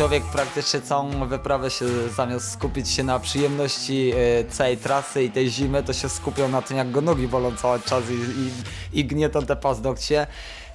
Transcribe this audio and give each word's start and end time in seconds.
człowiek 0.00 0.24
praktycznie 0.24 0.80
całą 0.80 1.28
wyprawę 1.28 1.70
się 1.70 1.84
zamiast 2.16 2.52
skupić 2.52 2.90
się 2.90 3.02
na 3.02 3.18
przyjemności 3.18 4.12
e, 4.16 4.44
całej 4.44 4.76
trasy 4.76 5.24
i 5.24 5.30
tej 5.30 5.50
zimy, 5.50 5.82
to 5.82 5.92
się 5.92 6.08
skupiał 6.08 6.48
na 6.48 6.62
tym, 6.62 6.76
jak 6.76 6.90
go 6.90 7.00
nogi 7.00 7.28
bolą 7.28 7.56
cały 7.56 7.80
czas 7.80 8.04
i, 8.10 8.14
i, 8.14 9.00
i 9.00 9.04
gnietą 9.04 9.46
te 9.46 9.56
paznokcie. 9.56 10.26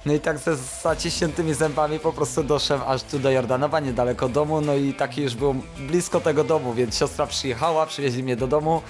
No 0.06 0.12
i 0.12 0.20
tak 0.20 0.38
ze 0.38 0.56
zaciśniętymi 0.56 1.54
zębami 1.54 1.98
po 1.98 2.12
prostu 2.12 2.44
doszedłem 2.44 2.88
aż 2.88 3.02
tu 3.02 3.18
do 3.18 3.30
Jordanowa, 3.30 3.80
niedaleko 3.80 4.28
domu, 4.28 4.60
no 4.60 4.74
i 4.74 4.94
taki 4.94 5.22
już 5.22 5.34
był 5.34 5.54
blisko 5.78 6.20
tego 6.20 6.44
domu, 6.44 6.74
więc 6.74 6.98
siostra 6.98 7.26
przyjechała, 7.26 7.86
przywieźli 7.86 8.22
mnie 8.22 8.36
do 8.36 8.46
domu, 8.46 8.82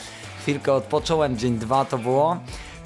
chwilkę 0.42 0.72
odpocząłem, 0.72 1.38
dzień 1.38 1.58
dwa 1.58 1.84
to 1.84 1.98
było 1.98 2.36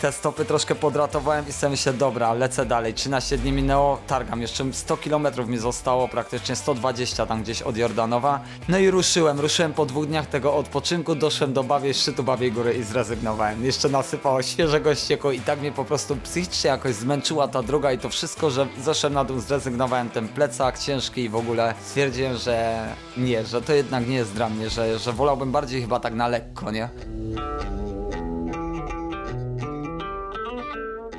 te 0.01 0.13
stopy 0.13 0.45
troszkę 0.45 0.75
podratowałem 0.75 1.49
i 1.49 1.53
sobie 1.53 1.71
myślę, 1.71 1.93
dobra, 1.93 2.33
lecę 2.33 2.67
dalej. 2.67 2.95
13 2.95 3.39
dni 3.39 3.53
minęło, 3.53 3.99
targam, 4.07 4.41
jeszcze 4.41 4.73
100 4.73 4.97
km 4.97 5.27
mi 5.47 5.59
zostało, 5.59 6.09
praktycznie 6.09 6.57
120 6.57 7.27
tam 7.27 7.43
gdzieś 7.43 7.63
od 7.63 7.77
Jordanowa. 7.77 8.41
No 8.69 8.79
i 8.79 8.91
ruszyłem, 8.91 9.41
ruszyłem 9.41 9.73
po 9.73 9.87
dwóch 9.87 10.07
dniach 10.07 10.27
tego 10.27 10.55
odpoczynku, 10.55 11.15
doszłem 11.15 11.53
do 11.53 11.65
Bawiej, 11.65 11.95
szczytu 11.95 12.23
Bawiej 12.23 12.53
Góry 12.53 12.75
i 12.75 12.83
zrezygnowałem. 12.83 13.65
Jeszcze 13.65 13.89
nasypało 13.89 14.43
świeżego 14.43 14.95
ścieku 14.95 15.31
i 15.31 15.41
tak 15.41 15.61
mnie 15.61 15.73
po 15.73 15.85
prostu 15.85 16.17
psychicznie 16.17 16.71
jakoś 16.71 16.95
zmęczyła 16.95 17.49
ta 17.49 17.63
droga 17.63 17.93
i 17.93 17.99
to 17.99 18.09
wszystko, 18.09 18.51
że 18.51 18.67
zeszłem 18.83 19.13
na 19.13 19.25
dół, 19.25 19.41
zrezygnowałem 19.41 20.11
ten 20.11 20.29
plecak 20.29 20.79
ciężki 20.79 21.25
i 21.25 21.29
w 21.29 21.37
ogóle 21.37 21.75
stwierdziłem, 21.81 22.37
że 22.37 22.87
nie, 23.17 23.45
że 23.45 23.63
to 23.63 23.73
jednak 23.73 24.09
nie 24.09 24.17
jest 24.17 24.33
dla 24.33 24.49
mnie, 24.49 24.71
że, 24.71 24.99
że 24.99 25.13
wolałbym 25.13 25.53
bardziej 25.53 25.83
chyba 25.83 26.01
tak 26.01 26.15
na 26.15 26.29
lekko, 26.29 26.71
nie? 26.71 26.89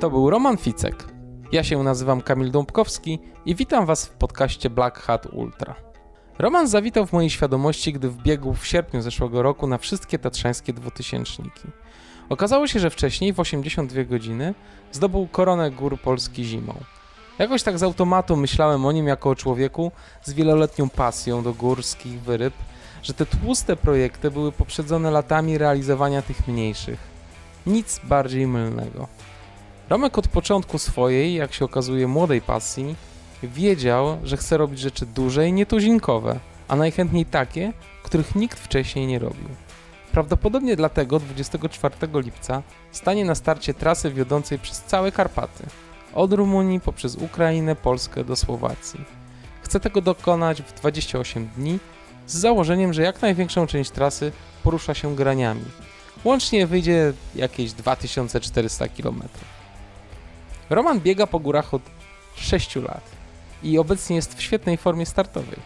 To 0.02 0.10
był 0.10 0.30
Roman 0.30 0.56
Ficek. 0.56 1.04
Ja 1.52 1.64
się 1.64 1.82
nazywam 1.82 2.20
Kamil 2.20 2.50
Dąbkowski 2.50 3.18
i 3.46 3.54
witam 3.54 3.86
Was 3.86 4.06
w 4.06 4.10
podcaście 4.10 4.70
Black 4.70 4.98
Hat 4.98 5.26
Ultra. 5.26 5.74
Roman 6.38 6.68
zawitał 6.68 7.06
w 7.06 7.12
mojej 7.12 7.30
świadomości, 7.30 7.92
gdy 7.92 8.10
wbiegł 8.10 8.54
w 8.54 8.66
sierpniu 8.66 9.02
zeszłego 9.02 9.42
roku 9.42 9.66
na 9.66 9.78
wszystkie 9.78 10.18
tatrzańskie 10.18 10.72
dwutysięczniki. 10.72 11.68
Okazało 12.28 12.66
się, 12.66 12.80
że 12.80 12.90
wcześniej, 12.90 13.32
w 13.32 13.40
82 13.40 14.04
godziny, 14.04 14.54
zdobył 14.92 15.26
koronę 15.26 15.70
gór 15.70 16.00
Polski 16.00 16.44
zimą. 16.44 16.74
Jakoś 17.38 17.62
tak 17.62 17.78
z 17.78 17.82
automatu 17.82 18.36
myślałem 18.36 18.86
o 18.86 18.92
nim 18.92 19.06
jako 19.06 19.30
o 19.30 19.36
człowieku 19.36 19.92
z 20.22 20.32
wieloletnią 20.32 20.88
pasją 20.88 21.42
do 21.42 21.54
górskich 21.54 22.20
wyryb, 22.20 22.54
że 23.02 23.14
te 23.14 23.26
tłuste 23.26 23.76
projekty 23.76 24.30
były 24.30 24.52
poprzedzone 24.52 25.10
latami 25.10 25.58
realizowania 25.58 26.22
tych 26.22 26.48
mniejszych. 26.48 26.98
Nic 27.66 28.00
bardziej 28.04 28.46
mylnego. 28.46 29.08
Romek 29.88 30.18
od 30.18 30.28
początku 30.28 30.78
swojej, 30.78 31.34
jak 31.34 31.52
się 31.52 31.64
okazuje, 31.64 32.08
młodej 32.08 32.40
pasji 32.40 32.96
wiedział, 33.42 34.18
że 34.24 34.36
chce 34.36 34.56
robić 34.56 34.80
rzeczy 34.80 35.06
duże 35.06 35.48
i 35.48 35.52
nietuzinkowe, 35.52 36.38
a 36.68 36.76
najchętniej 36.76 37.26
takie, 37.26 37.72
których 38.02 38.34
nikt 38.34 38.60
wcześniej 38.60 39.06
nie 39.06 39.18
robił. 39.18 39.48
Prawdopodobnie 40.12 40.76
dlatego 40.76 41.18
24 41.18 41.94
lipca 42.14 42.62
stanie 42.92 43.24
na 43.24 43.34
starcie 43.34 43.74
trasy 43.74 44.10
wiodącej 44.10 44.58
przez 44.58 44.82
całe 44.82 45.12
Karpaty, 45.12 45.64
od 46.14 46.32
Rumunii 46.32 46.80
poprzez 46.80 47.14
Ukrainę, 47.14 47.76
Polskę 47.76 48.24
do 48.24 48.36
Słowacji. 48.36 49.00
Chce 49.62 49.80
tego 49.80 50.00
dokonać 50.00 50.62
w 50.62 50.72
28 50.72 51.48
dni 51.56 51.78
z 52.26 52.36
założeniem, 52.36 52.92
że 52.92 53.02
jak 53.02 53.22
największą 53.22 53.66
część 53.66 53.90
trasy 53.90 54.32
porusza 54.62 54.94
się 54.94 55.16
graniami. 55.16 55.64
Łącznie 56.24 56.66
wyjdzie 56.66 57.12
jakieś 57.34 57.72
2400 57.72 58.88
km. 58.88 59.22
Roman 60.74 61.00
biega 61.00 61.26
po 61.26 61.38
górach 61.38 61.74
od 61.74 61.82
6 62.34 62.76
lat 62.76 63.02
i 63.62 63.78
obecnie 63.78 64.16
jest 64.16 64.34
w 64.34 64.42
świetnej 64.42 64.76
formie 64.76 65.06
startowej. 65.06 65.58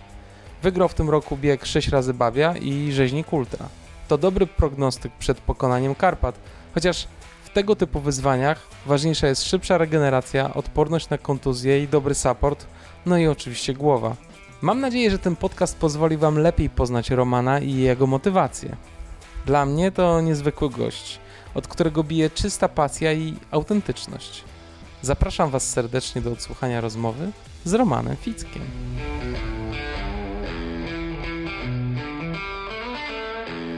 Wygrał 0.63 0.89
w 0.89 0.95
tym 0.95 1.11
roku 1.11 1.37
bieg 1.37 1.67
6 1.67 1.89
razy 1.89 2.15
Bawia 2.15 2.57
i 2.57 2.93
rzeźnik 2.93 3.33
Ultra. 3.33 3.69
To 4.09 4.19
dobry 4.19 4.47
prognostyk 4.47 5.13
przed 5.13 5.41
pokonaniem 5.41 5.95
Karpat, 5.95 6.39
chociaż 6.75 7.09
w 7.45 7.51
tego 7.51 7.77
typu 7.77 8.01
wyzwaniach 8.01 8.67
ważniejsza 8.87 9.27
jest 9.27 9.45
szybsza 9.45 9.79
regeneracja, 9.79 10.55
odporność 10.55 11.09
na 11.09 11.19
kontuzje 11.19 11.83
i 11.83 11.89
dobry 11.89 12.15
support, 12.15 12.67
no 13.07 13.19
i 13.19 13.27
oczywiście 13.27 13.75
głowa. 13.75 14.17
Mam 14.63 14.81
nadzieję, 14.81 15.11
że 15.11 15.19
ten 15.19 15.37
podcast 15.37 15.79
pozwoli 15.79 16.17
Wam 16.17 16.39
lepiej 16.39 16.71
poznać 16.71 17.11
Romana 17.11 17.61
i 17.61 17.75
jego 17.75 18.07
motywację. 18.07 18.77
Dla 19.47 19.67
mnie 19.67 19.93
to 19.93 20.21
niezwykły 20.21 20.71
gość, 20.71 21.21
od 21.55 21.69
którego 21.69 22.05
bije 22.05 22.31
czysta 22.31 22.69
pasja 22.69 23.13
i 23.13 23.35
autentyczność. 23.51 24.45
Zapraszam 25.03 25.51
Was 25.51 25.71
serdecznie 25.71 26.23
do 26.23 26.33
odsłuchania 26.33 26.81
rozmowy 26.81 27.31
z 27.65 27.75
Romanem 27.75 28.17
Fickiem. 28.17 28.63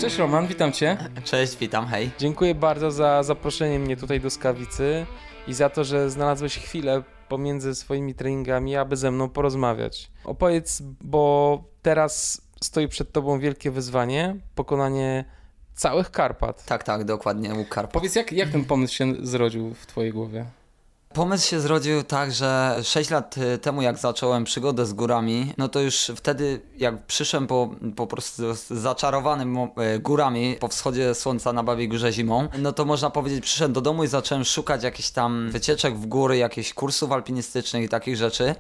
Cześć 0.01 0.17
Roman, 0.17 0.47
witam 0.47 0.73
Cię. 0.73 0.97
Cześć, 1.25 1.56
witam, 1.56 1.87
hej. 1.87 2.11
Dziękuję 2.19 2.55
bardzo 2.55 2.91
za 2.91 3.23
zaproszenie 3.23 3.79
mnie 3.79 3.97
tutaj 3.97 4.21
do 4.21 4.31
Skawicy 4.31 5.06
i 5.47 5.55
za 5.55 5.71
to, 5.71 5.84
że 5.84 6.11
znalazłeś 6.11 6.59
chwilę 6.59 7.03
pomiędzy 7.29 7.75
swoimi 7.75 8.15
treningami, 8.15 8.77
aby 8.77 8.97
ze 8.97 9.11
mną 9.11 9.29
porozmawiać. 9.29 10.11
Opowiedz, 10.25 10.83
bo 11.00 11.65
teraz 11.83 12.43
stoi 12.62 12.89
przed 12.89 13.12
Tobą 13.12 13.39
wielkie 13.39 13.71
wyzwanie, 13.71 14.37
pokonanie 14.55 15.25
całych 15.75 16.11
Karpat. 16.11 16.65
Tak, 16.65 16.85
tak, 16.85 17.05
dokładnie, 17.05 17.55
łuk 17.55 17.69
Karpat. 17.69 17.93
Powiedz, 17.93 18.15
jak, 18.15 18.33
jak 18.33 18.49
ten 18.49 18.65
pomysł 18.65 18.95
się 18.95 19.15
zrodził 19.21 19.75
w 19.75 19.87
Twojej 19.87 20.12
głowie? 20.12 20.47
Pomysł 21.14 21.48
się 21.48 21.60
zrodził 21.60 22.02
tak, 22.02 22.32
że 22.32 22.76
6 22.82 23.10
lat 23.10 23.38
y, 23.38 23.58
temu 23.58 23.82
jak 23.82 23.98
zacząłem 23.98 24.44
przygodę 24.44 24.86
z 24.86 24.92
górami, 24.92 25.52
no 25.58 25.69
to 25.69 25.80
już 25.80 26.12
wtedy 26.16 26.60
jak 26.78 27.06
przyszłem 27.06 27.46
po, 27.46 27.70
po 27.96 28.06
prostu 28.06 28.42
zaczarowanym 28.70 29.56
y, 29.56 29.98
górami 29.98 30.56
po 30.60 30.69
wschodzie 30.69 31.14
słońca 31.14 31.52
na 31.52 31.62
Babiej 31.62 31.88
Górze 31.88 32.12
zimą, 32.12 32.48
no 32.58 32.72
to 32.72 32.84
można 32.84 33.10
powiedzieć 33.10 33.44
przyszedłem 33.44 33.72
do 33.72 33.80
domu 33.80 34.04
i 34.04 34.06
zacząłem 34.06 34.44
szukać 34.44 34.82
jakichś 34.82 35.10
tam 35.10 35.50
wycieczek 35.50 35.98
w 35.98 36.06
góry, 36.06 36.36
jakichś 36.36 36.74
kursów 36.74 37.12
alpinistycznych 37.12 37.84
i 37.84 37.88
takich 37.88 38.16
rzeczy 38.16 38.54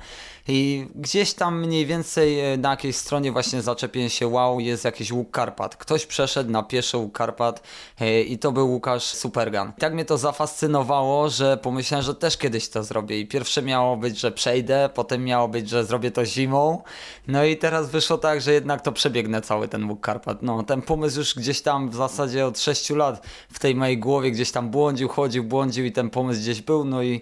i 0.48 0.86
gdzieś 0.94 1.34
tam 1.34 1.60
mniej 1.60 1.86
więcej 1.86 2.52
y, 2.54 2.58
na 2.58 2.70
jakiejś 2.70 2.96
stronie 2.96 3.32
właśnie 3.32 3.62
zaczepiłem 3.62 4.08
się 4.08 4.26
wow, 4.26 4.60
jest 4.60 4.84
jakiś 4.84 5.12
łuk 5.12 5.30
Karpat. 5.30 5.76
Ktoś 5.76 6.06
przeszedł 6.06 6.50
na 6.50 6.62
pieszo 6.62 6.98
łuk 6.98 7.12
Karpat 7.12 7.62
i 8.26 8.38
to 8.38 8.52
był 8.52 8.70
Łukasz 8.70 9.04
Supergan. 9.04 9.72
I 9.78 9.80
tak 9.80 9.94
mnie 9.94 10.04
to 10.04 10.18
zafascynowało, 10.18 11.30
że 11.30 11.56
pomyślałem, 11.56 12.04
że 12.04 12.14
też 12.14 12.37
kiedyś 12.38 12.68
to 12.68 12.84
zrobię. 12.84 13.20
I 13.20 13.26
pierwsze 13.26 13.62
miało 13.62 13.96
być, 13.96 14.20
że 14.20 14.32
przejdę, 14.32 14.90
potem 14.94 15.24
miało 15.24 15.48
być, 15.48 15.68
że 15.68 15.84
zrobię 15.84 16.10
to 16.10 16.24
zimą. 16.24 16.82
No 17.28 17.44
i 17.44 17.56
teraz 17.56 17.90
wyszło 17.90 18.18
tak, 18.18 18.40
że 18.40 18.52
jednak 18.52 18.82
to 18.82 18.92
przebiegnę 18.92 19.42
cały 19.42 19.68
ten 19.68 19.88
Bóg 19.88 20.00
Karpat. 20.00 20.42
No, 20.42 20.62
ten 20.62 20.82
pomysł 20.82 21.18
już 21.18 21.34
gdzieś 21.34 21.60
tam 21.62 21.90
w 21.90 21.94
zasadzie 21.94 22.46
od 22.46 22.58
6 22.58 22.90
lat 22.90 23.26
w 23.52 23.58
tej 23.58 23.74
mojej 23.74 23.98
głowie 23.98 24.30
gdzieś 24.30 24.50
tam 24.50 24.70
błądził, 24.70 25.08
chodził, 25.08 25.44
błądził 25.44 25.84
i 25.84 25.92
ten 25.92 26.10
pomysł 26.10 26.40
gdzieś 26.40 26.62
był. 26.62 26.84
No 26.84 27.02
i 27.02 27.20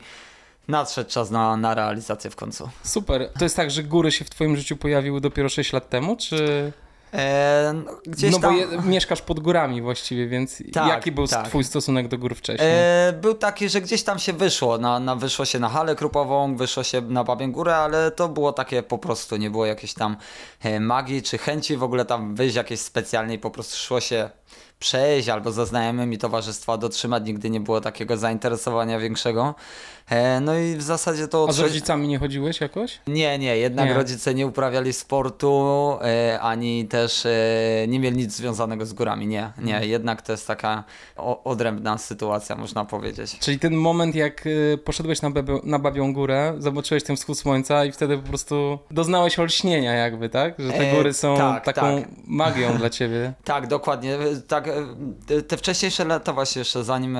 nadszedł 0.68 1.10
czas 1.10 1.30
na, 1.30 1.56
na 1.56 1.74
realizację 1.74 2.30
w 2.30 2.36
końcu. 2.36 2.68
Super. 2.82 3.30
To 3.38 3.44
jest 3.44 3.56
tak, 3.56 3.70
że 3.70 3.82
góry 3.82 4.12
się 4.12 4.24
w 4.24 4.30
Twoim 4.30 4.56
życiu 4.56 4.76
pojawiły 4.76 5.20
dopiero 5.20 5.48
6 5.48 5.72
lat 5.72 5.88
temu, 5.88 6.16
czy. 6.16 6.72
E, 7.14 7.72
no, 7.86 7.92
gdzieś 8.06 8.32
no 8.32 8.38
tam... 8.38 8.54
bo 8.54 8.60
je, 8.60 8.82
mieszkasz 8.82 9.22
pod 9.22 9.40
górami 9.40 9.82
właściwie, 9.82 10.28
więc 10.28 10.62
tak, 10.72 10.88
jaki 10.88 11.12
był 11.12 11.26
tak. 11.26 11.48
twój 11.48 11.64
stosunek 11.64 12.08
do 12.08 12.18
gór 12.18 12.34
wcześniej? 12.34 12.68
E, 12.72 13.12
był 13.20 13.34
taki, 13.34 13.68
że 13.68 13.80
gdzieś 13.80 14.02
tam 14.02 14.18
się 14.18 14.32
wyszło, 14.32 14.78
na, 14.78 15.00
na, 15.00 15.16
wyszło 15.16 15.44
się 15.44 15.58
na 15.58 15.68
halę 15.68 15.96
krupową, 15.96 16.56
wyszło 16.56 16.82
się 16.82 17.00
na 17.00 17.24
Babię 17.24 17.48
Górę, 17.48 17.76
ale 17.76 18.10
to 18.10 18.28
było 18.28 18.52
takie 18.52 18.82
po 18.82 18.98
prostu, 18.98 19.36
nie 19.36 19.50
było 19.50 19.66
jakiejś 19.66 19.94
tam 19.94 20.16
e, 20.62 20.80
magii 20.80 21.22
czy 21.22 21.38
chęci 21.38 21.76
w 21.76 21.82
ogóle 21.82 22.04
tam 22.04 22.34
wyjść 22.34 22.56
jakiejś 22.56 22.80
specjalnej, 22.80 23.38
po 23.38 23.50
prostu 23.50 23.76
szło 23.76 24.00
się 24.00 24.30
przejść 24.78 25.28
albo 25.28 25.52
ze 25.52 25.66
znajomymi 25.66 26.18
towarzystwa 26.18 26.76
dotrzymać, 26.76 27.24
nigdy 27.26 27.50
nie 27.50 27.60
było 27.60 27.80
takiego 27.80 28.16
zainteresowania 28.16 28.98
większego. 28.98 29.54
E, 30.10 30.40
no 30.40 30.58
i 30.58 30.76
w 30.76 30.82
zasadzie 30.82 31.28
to... 31.28 31.46
A 31.48 31.52
z 31.52 31.58
rodzicami 31.58 32.08
nie 32.08 32.18
chodziłeś 32.18 32.60
jakoś? 32.60 33.00
Nie, 33.06 33.38
nie, 33.38 33.56
jednak 33.56 33.88
nie. 33.88 33.94
rodzice 33.94 34.34
nie 34.34 34.46
uprawiali 34.46 34.92
sportu, 34.92 35.92
e, 36.02 36.40
ani 36.40 36.88
też 36.88 37.26
e, 37.26 37.30
nie 37.88 38.00
mieli 38.00 38.16
nic 38.16 38.32
związanego 38.32 38.86
z 38.86 38.92
górami, 38.92 39.26
nie, 39.26 39.52
nie, 39.58 39.72
hmm. 39.72 39.90
jednak 39.90 40.22
to 40.22 40.32
jest 40.32 40.46
taka 40.46 40.84
odrębna 41.44 41.98
sytuacja, 41.98 42.56
można 42.56 42.84
powiedzieć. 42.84 43.38
Czyli 43.38 43.58
ten 43.58 43.74
moment, 43.74 44.14
jak 44.14 44.44
poszedłeś 44.84 45.22
na, 45.22 45.30
na 45.64 45.78
Babią 45.78 46.12
Górę, 46.12 46.54
zobaczyłeś 46.58 47.04
ten 47.04 47.16
wschód 47.16 47.38
słońca 47.38 47.84
i 47.84 47.92
wtedy 47.92 48.18
po 48.18 48.28
prostu 48.28 48.78
doznałeś 48.90 49.38
olśnienia 49.38 49.92
jakby, 49.92 50.28
tak? 50.28 50.54
Że 50.58 50.72
te 50.72 50.94
góry 50.96 51.12
są 51.12 51.36
tak, 51.36 51.64
taką 51.64 52.00
tak. 52.00 52.08
magią 52.26 52.76
dla 52.78 52.90
ciebie. 52.90 53.32
Tak, 53.44 53.66
dokładnie, 53.66 54.18
tak, 54.48 54.68
te 55.48 55.56
wcześniejsze 55.56 56.04
lata 56.04 56.32
właśnie 56.32 56.60
jeszcze, 56.60 56.84
zanim 56.84 57.18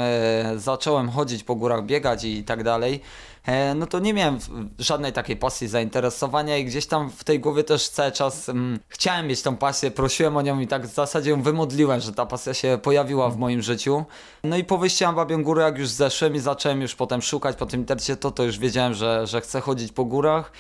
zacząłem 0.57 1.11
chodzić 1.11 1.45
po 1.45 1.55
górach, 1.55 1.85
biegać 1.85 2.25
i 2.25 2.45
tak 2.45 2.63
dalej, 2.63 2.76
dalej, 2.77 3.01
e, 3.47 3.75
no 3.75 3.87
to 3.87 3.99
nie 3.99 4.15
miałem 4.15 4.39
żadnej 4.79 5.13
takiej 5.13 5.37
pasji, 5.37 5.69
zainteresowania 5.69 6.59
i 6.59 6.65
gdzieś 6.65 6.87
tam 6.87 7.11
w 7.11 7.25
tej 7.25 7.41
głowie 7.41 7.65
też 7.65 7.89
cały 7.89 8.13
czas 8.13 8.49
um, 8.49 8.79
chciałem 8.89 9.27
mieć 9.27 9.43
tą 9.43 9.57
pasję, 9.57 9.91
prosiłem 9.91 10.37
o 10.37 10.43
nią 10.43 10.61
i 10.61 10.67
tak 10.67 10.87
w 10.87 10.95
zasadzie 10.95 11.31
ją 11.31 11.43
wymodliłem, 11.43 12.01
że 12.01 12.13
ta 12.13 12.27
pasja 12.27 12.55
się 12.55 12.79
pojawiła 12.83 13.31
w 13.31 13.37
moim 13.37 13.63
życiu. 13.63 14.05
No 14.45 14.57
i 14.57 14.65
po 14.65 14.79
wyjściu 14.79 15.05
na 15.05 15.13
Babią 15.13 15.43
Górę, 15.43 15.65
jak 15.65 15.79
już 15.79 15.89
zeszłem 15.89 16.35
i 16.35 16.39
zacząłem 16.39 16.83
już 16.83 16.95
potem 16.95 17.23
szukać 17.23 17.57
po 17.57 17.67
tym 17.67 17.81
internecie, 17.81 18.17
to, 18.17 18.31
to 18.31 18.43
już 18.43 18.59
wiedziałem, 18.59 18.95
że, 18.95 19.27
że 19.27 19.41
chcę 19.41 19.61
chodzić 19.61 19.93
po 19.93 20.05
górach. 20.05 20.53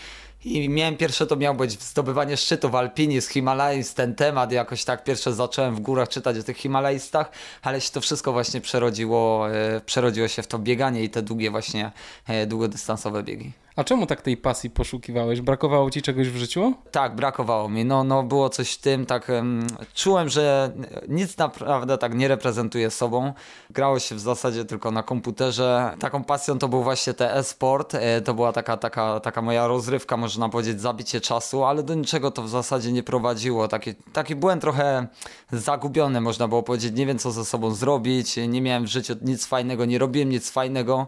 I 0.45 0.69
miałem 0.69 0.97
pierwsze, 0.97 1.27
to 1.27 1.37
miało 1.37 1.57
być 1.57 1.83
zdobywanie 1.83 2.37
szczytów, 2.37 2.75
alpinizm, 2.75 3.33
Himalajs, 3.33 3.95
ten 3.95 4.15
temat, 4.15 4.53
jakoś 4.53 4.85
tak 4.85 5.05
pierwsze 5.05 5.35
zacząłem 5.35 5.75
w 5.75 5.81
górach 5.81 6.09
czytać 6.09 6.39
o 6.39 6.43
tych 6.43 6.57
Himalajstach, 6.57 7.31
ale 7.63 7.81
się 7.81 7.91
to 7.93 8.01
wszystko 8.01 8.33
właśnie 8.33 8.61
przerodziło, 8.61 9.51
e, 9.51 9.81
przerodziło 9.81 10.29
się 10.29 10.43
w 10.43 10.47
to 10.47 10.59
bieganie 10.59 11.05
i 11.05 11.11
te 11.11 11.23
długie 11.23 11.51
właśnie, 11.51 11.93
e, 12.27 12.47
długodystansowe 12.47 13.23
biegi. 13.23 13.66
A 13.77 13.85
czemu 13.85 14.07
tak 14.07 14.23
tej 14.23 14.37
pasji 14.37 14.71
poszukiwałeś? 14.71 15.41
Brakowało 15.41 15.91
ci 15.91 16.03
czegoś 16.03 16.29
w 16.29 16.37
życiu? 16.37 16.75
Tak, 16.91 17.17
brakowało 17.17 17.69
mi. 17.69 17.85
No, 17.85 18.05
no 18.05 18.23
było 18.23 18.49
coś 18.49 18.73
w 18.73 18.81
tym, 18.81 19.07
tak 19.07 19.29
um, 19.29 19.67
czułem, 19.95 20.29
że 20.29 20.73
nic 21.09 21.39
naprawdę 21.39 21.99
tak 21.99 22.15
nie 22.15 22.29
reprezentuje 22.29 22.91
sobą. 22.91 23.33
Grało 23.71 23.99
się 23.99 24.15
w 24.15 24.21
zasadzie 24.21 24.65
tylko 24.65 24.91
na 24.91 25.03
komputerze. 25.03 25.97
Taką 26.01 26.25
pasją 26.25 26.59
to 26.59 26.69
był 26.69 26.83
właśnie 26.83 27.15
ten 27.15 27.39
e-sport. 27.39 27.95
E, 27.95 28.21
to 28.21 28.35
była 28.35 28.53
taka, 28.53 28.77
taka, 28.77 29.21
taka 29.21 29.43
moja 29.43 29.67
rozrywka, 29.67 30.17
można 30.17 30.49
powiedzieć, 30.49 30.81
zabicie 30.81 31.21
czasu, 31.21 31.65
ale 31.65 31.83
do 31.83 31.95
niczego 31.95 32.31
to 32.31 32.43
w 32.43 32.49
zasadzie 32.49 32.93
nie 32.93 33.03
prowadziło. 33.03 33.69
Taki, 33.69 33.95
taki 33.95 34.37
byłem 34.37 34.61
trochę 34.61 35.07
zagubiony, 35.53 36.21
można 36.21 36.49
było 36.49 36.63
powiedzieć. 36.63 36.93
Nie 36.95 37.07
wiem, 37.07 37.19
co 37.19 37.33
ze 37.33 37.45
sobą 37.45 37.75
zrobić. 37.75 38.37
Nie 38.49 38.63
miałem 38.63 38.85
w 38.85 38.89
życiu 38.89 39.15
nic 39.23 39.47
fajnego, 39.47 39.85
nie 39.85 39.99
robiłem 39.99 40.29
nic 40.29 40.51
fajnego. 40.51 41.07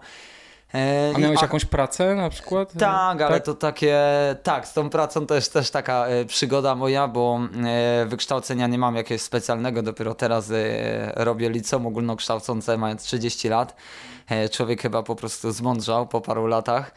E, 0.74 1.12
a 1.16 1.18
miałeś 1.18 1.38
a, 1.38 1.42
jakąś 1.42 1.64
pracę 1.64 2.14
na 2.14 2.30
przykład? 2.30 2.72
Tak, 2.78 3.22
ale 3.22 3.34
tak? 3.34 3.44
to 3.44 3.54
takie, 3.54 3.98
tak, 4.42 4.68
z 4.68 4.72
tą 4.72 4.90
pracą 4.90 5.26
to 5.26 5.34
jest 5.34 5.52
też 5.52 5.70
taka 5.70 6.06
e, 6.06 6.24
przygoda 6.24 6.74
moja, 6.74 7.08
bo 7.08 7.40
e, 7.64 8.06
wykształcenia 8.06 8.66
nie 8.66 8.78
mam 8.78 8.96
jakiegoś 8.96 9.22
specjalnego, 9.22 9.82
dopiero 9.82 10.14
teraz 10.14 10.52
robię 11.16 11.50
liceum 11.50 11.86
ogólnokształcące 11.86 12.78
mając 12.78 13.02
30 13.02 13.48
lat. 13.48 13.76
Człowiek 14.50 14.82
chyba 14.82 15.02
po 15.02 15.16
prostu 15.16 15.52
zmądrzał 15.52 16.06
po 16.06 16.20
paru 16.20 16.46
latach. 16.46 16.92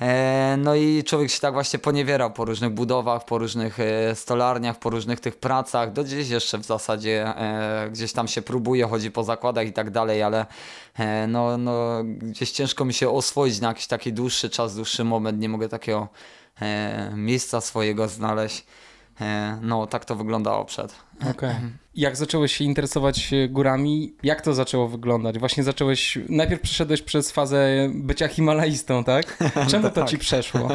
E, 0.00 0.56
no 0.58 0.74
i 0.74 1.04
człowiek 1.04 1.30
się 1.30 1.40
tak 1.40 1.52
właśnie 1.52 1.78
poniewierał 1.78 2.30
po 2.30 2.44
różnych 2.44 2.70
budowach, 2.70 3.24
po 3.24 3.38
różnych 3.38 3.80
e, 3.80 4.14
stolarniach, 4.14 4.78
po 4.78 4.90
różnych 4.90 5.20
tych 5.20 5.36
pracach. 5.36 5.92
Do 5.92 6.04
dziś 6.04 6.28
jeszcze 6.28 6.58
w 6.58 6.64
zasadzie 6.64 7.26
e, 7.26 7.90
gdzieś 7.92 8.12
tam 8.12 8.28
się 8.28 8.42
próbuje, 8.42 8.86
chodzi 8.86 9.10
po 9.10 9.24
zakładach 9.24 9.66
i 9.66 9.72
tak 9.72 9.90
dalej, 9.90 10.22
ale 10.22 10.46
no, 11.28 11.58
no, 11.58 12.04
gdzieś 12.04 12.50
ciężko 12.50 12.84
mi 12.84 12.94
się 12.94 13.10
oswoić 13.10 13.60
na 13.60 13.68
jakiś 13.68 13.86
taki 13.86 14.12
dłuższy 14.12 14.50
czas, 14.50 14.74
dłuższy 14.74 15.04
moment. 15.04 15.40
Nie 15.40 15.48
mogę 15.48 15.68
takiego 15.68 16.08
miejsca 17.14 17.60
swojego 17.60 18.08
znaleźć. 18.08 18.66
No, 19.62 19.86
tak 19.86 20.04
to 20.04 20.16
wyglądało 20.16 20.64
przed. 20.64 20.94
Okay. 21.30 21.54
Jak 21.94 22.16
zacząłeś 22.16 22.56
się 22.56 22.64
interesować 22.64 23.30
górami, 23.48 24.14
jak 24.22 24.40
to 24.40 24.54
zaczęło 24.54 24.88
wyglądać? 24.88 25.38
Właśnie 25.38 25.64
zacząłeś, 25.64 26.18
najpierw 26.28 26.62
przeszedłeś 26.62 27.02
przez 27.02 27.30
fazę 27.30 27.88
bycia 27.94 28.28
Himalajstą, 28.28 29.04
tak? 29.04 29.38
Czemu 29.70 29.82
to 29.82 29.90
tak. 29.90 30.08
ci 30.08 30.18
przeszło? 30.18 30.68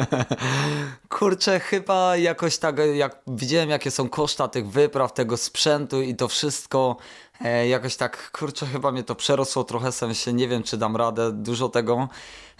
Kurczę, 1.18 1.60
chyba 1.60 2.16
jakoś 2.16 2.58
tak, 2.58 2.76
jak 2.94 3.22
widziałem 3.26 3.70
jakie 3.70 3.90
są 3.90 4.08
koszta 4.08 4.48
tych 4.48 4.68
wypraw, 4.68 5.12
tego 5.12 5.36
sprzętu 5.36 6.02
i 6.02 6.14
to 6.14 6.28
wszystko, 6.28 6.96
e, 7.44 7.68
jakoś 7.68 7.96
tak, 7.96 8.30
kurczę, 8.30 8.66
chyba 8.66 8.92
mnie 8.92 9.02
to 9.02 9.14
przerosło 9.14 9.64
trochę, 9.64 9.92
w 9.92 9.94
sensie 9.94 10.32
nie 10.32 10.48
wiem, 10.48 10.62
czy 10.62 10.76
dam 10.76 10.96
radę, 10.96 11.32
dużo 11.32 11.68
tego. 11.68 12.08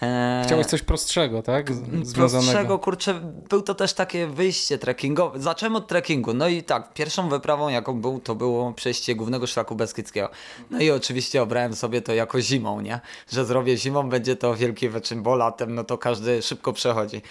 E, 0.03 0.43
Chciałeś 0.47 0.67
coś 0.67 0.82
prostszego, 0.82 1.43
tak? 1.43 1.71
Prostszego, 2.15 2.79
kurczę, 2.79 3.21
był 3.49 3.62
to 3.62 3.75
też 3.75 3.93
takie 3.93 4.27
wyjście 4.27 4.79
trekkingowe. 4.79 5.41
Zacząłem 5.41 5.77
od 5.77 5.88
trekkingu, 5.88 6.35
no 6.35 6.49
i 6.49 6.62
tak, 6.62 6.94
pierwszą 6.94 7.29
wyprawą 7.29 7.69
jaką 7.69 8.00
był, 8.00 8.21
to 8.21 8.35
było 8.35 8.73
przejście 8.73 9.15
głównego 9.15 9.47
szlaku 9.47 9.75
Beskidzkiego. 9.75 10.31
No 10.71 10.81
i 10.81 10.91
oczywiście 10.91 11.43
obrałem 11.43 11.77
sobie 11.77 12.03
to 12.03 12.15
jako 12.15 12.41
zimą, 12.41 12.81
nie? 12.81 13.00
Że 13.32 13.44
zrobię 13.44 13.77
zimą, 13.77 14.09
będzie 14.09 14.37
to 14.37 14.55
wielkie 14.55 14.91
wyczyn, 14.91 15.23
bo 15.23 15.37
latem 15.37 15.75
no 15.75 15.85
to 15.85 15.99
każdy 15.99 16.43
szybko 16.43 16.73
przechodzi. 16.73 17.23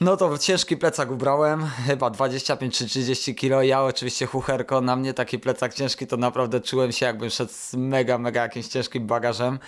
No 0.00 0.16
to 0.16 0.38
ciężki 0.38 0.76
plecak 0.76 1.10
ubrałem, 1.10 1.66
chyba 1.86 2.10
25 2.10 2.78
czy 2.78 2.86
30 2.86 3.34
kilo. 3.34 3.62
Ja 3.62 3.82
oczywiście 3.82 4.26
chucherko, 4.26 4.80
na 4.80 4.96
mnie 4.96 5.14
taki 5.14 5.38
plecak 5.38 5.74
ciężki 5.74 6.06
to 6.06 6.16
naprawdę 6.16 6.60
czułem 6.60 6.92
się 6.92 7.06
jakbym 7.06 7.30
szedł 7.30 7.52
z 7.52 7.74
mega, 7.74 8.18
mega 8.18 8.42
jakimś 8.42 8.68
ciężkim 8.68 9.06
bagażem. 9.06 9.58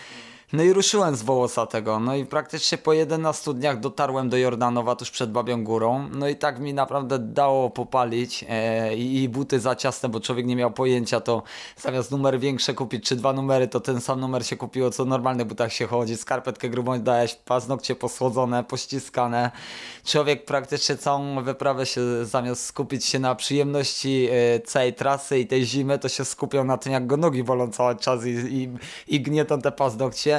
No 0.53 0.63
i 0.63 0.73
ruszyłem 0.73 1.17
z 1.17 1.23
Wołosatego. 1.23 2.01
No 2.01 2.15
i 2.15 2.27
praktycznie 2.27 2.79
po 2.79 2.93
11 2.93 3.55
dniach 3.55 3.81
dotarłem 3.81 4.29
do 4.29 4.37
Jordanowa 4.37 4.97
tuż 4.97 5.11
przed 5.11 5.33
Babią 5.33 5.65
Górą. 5.65 6.09
No 6.13 6.29
i 6.29 6.37
tak 6.37 6.61
mi 6.61 6.75
naprawdę 6.75 7.19
dało 7.19 7.71
popalić 7.71 8.45
e, 8.49 8.97
i 8.97 9.29
buty 9.29 9.61
za 9.61 9.77
ciasne, 9.77 10.09
bo 10.09 10.21
człowiek 10.21 10.47
nie 10.47 10.57
miał 10.57 10.71
pojęcia, 10.71 11.21
to 11.21 11.43
zamiast 11.77 12.11
numer 12.11 12.41
większe 12.41 12.75
kupić, 12.75 13.05
czy 13.05 13.17
dwa 13.17 13.33
numery, 13.33 13.69
to 13.69 13.81
ten 13.81 14.01
sam 14.01 14.21
numer 14.21 14.47
się 14.47 14.57
kupiło, 14.57 14.91
co 14.91 15.05
w 15.05 15.09
normalnych 15.09 15.47
butach 15.47 15.73
się 15.73 15.87
chodzi. 15.87 16.17
Skarpetkę 16.17 16.69
grubą 16.69 17.01
dałeś, 17.01 17.35
paznokcie 17.35 17.95
posłodzone, 17.95 18.65
pościskane. 18.65 19.51
Człowiek 20.05 20.45
praktycznie 20.45 20.97
całą 20.97 21.43
wyprawę 21.43 21.87
się 21.87 22.25
zamiast 22.25 22.65
skupić 22.65 23.05
się 23.05 23.19
na 23.19 23.35
przyjemności 23.35 24.29
e, 24.31 24.61
całej 24.61 24.95
trasy 24.95 25.39
i 25.39 25.47
tej 25.47 25.65
zimy, 25.65 25.99
to 25.99 26.09
się 26.09 26.25
skupiał 26.25 26.65
na 26.65 26.79
tym, 26.79 26.93
jak 26.93 27.07
go 27.07 27.17
nogi 27.17 27.45
bolą 27.45 27.71
cały 27.71 27.97
czas 27.97 28.27
i, 28.27 28.31
i, 28.31 28.69
i 29.09 29.21
gnietą 29.21 29.61
te 29.61 29.73
paznokcie. 29.73 30.38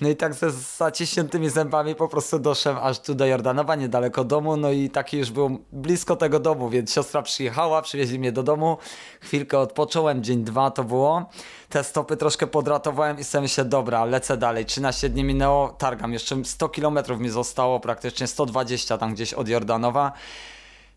No 0.00 0.08
i 0.08 0.16
tak 0.16 0.34
ze 0.34 0.50
zaciśniętymi 0.50 1.50
zębami 1.50 1.94
po 1.94 2.08
prostu 2.08 2.38
doszedłem 2.38 2.84
aż 2.84 3.00
tu 3.00 3.14
do 3.14 3.26
Jordanowa, 3.26 3.74
niedaleko 3.74 4.24
domu, 4.24 4.56
no 4.56 4.70
i 4.70 4.90
taki 4.90 5.18
już 5.18 5.30
był 5.30 5.58
blisko 5.72 6.16
tego 6.16 6.40
domu, 6.40 6.70
więc 6.70 6.92
siostra 6.92 7.22
przyjechała, 7.22 7.82
przywieźli 7.82 8.18
mnie 8.18 8.32
do 8.32 8.42
domu, 8.42 8.76
chwilkę 9.20 9.58
odpocząłem, 9.58 10.24
dzień 10.24 10.44
dwa 10.44 10.70
to 10.70 10.84
było. 10.84 11.28
Te 11.68 11.84
stopy 11.84 12.16
troszkę 12.16 12.46
podratowałem 12.46 13.18
i 13.18 13.24
sobie 13.24 13.42
myślę, 13.42 13.64
dobra, 13.64 14.04
lecę 14.04 14.36
dalej. 14.36 14.64
13 14.64 15.08
dni 15.08 15.24
minęło, 15.24 15.68
targam, 15.68 16.12
jeszcze 16.12 16.44
100 16.44 16.68
km 16.68 16.98
mi 17.18 17.28
zostało, 17.28 17.80
praktycznie 17.80 18.26
120 18.26 18.98
tam 18.98 19.14
gdzieś 19.14 19.34
od 19.34 19.48
Jordanowa. 19.48 20.12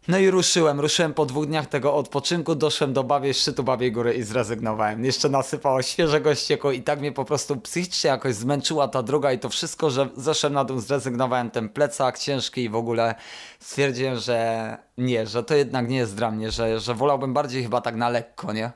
No 0.08 0.18
i 0.18 0.30
ruszyłem, 0.30 0.80
ruszyłem 0.80 1.14
po 1.14 1.26
dwóch 1.26 1.46
dniach 1.46 1.68
tego 1.68 1.96
odpoczynku, 1.96 2.56
doszłem 2.56 2.94
do 2.94 3.04
Babiej, 3.04 3.34
szczytu 3.34 3.64
Babiej 3.64 3.92
Góry 3.92 4.14
i 4.14 4.24
zrezygnowałem. 4.24 5.06
Jeszcze 5.06 5.30
nasypało 5.30 5.82
świeżego 5.82 6.36
ścieku 6.36 6.72
i 6.72 6.82
tak 6.82 7.00
mnie 7.00 7.12
po 7.12 7.26
prostu 7.26 7.58
psychicznie 7.58 8.10
jakoś 8.10 8.36
zmęczyła 8.36 8.88
ta 8.88 9.04
droga 9.04 9.32
i 9.32 9.40
to 9.40 9.50
wszystko, 9.50 9.90
że 9.90 10.10
zeszłem 10.16 10.54
na 10.54 10.64
dół, 10.64 10.80
zrezygnowałem 10.80 11.52
ten 11.52 11.70
plecak 11.70 12.20
ciężki 12.20 12.64
i 12.64 12.70
w 12.70 12.76
ogóle 12.76 13.16
stwierdziłem, 13.60 14.20
że 14.20 14.78
nie, 14.98 15.28
że 15.28 15.44
to 15.44 15.56
jednak 15.56 15.90
nie 15.90 15.98
jest 15.98 16.16
dla 16.16 16.32
mnie, 16.32 16.52
że, 16.52 16.80
że 16.80 16.94
wolałbym 16.94 17.34
bardziej 17.34 17.64
chyba 17.64 17.82
tak 17.82 17.96
na 17.96 18.10
lekko, 18.10 18.54
nie? 18.54 18.72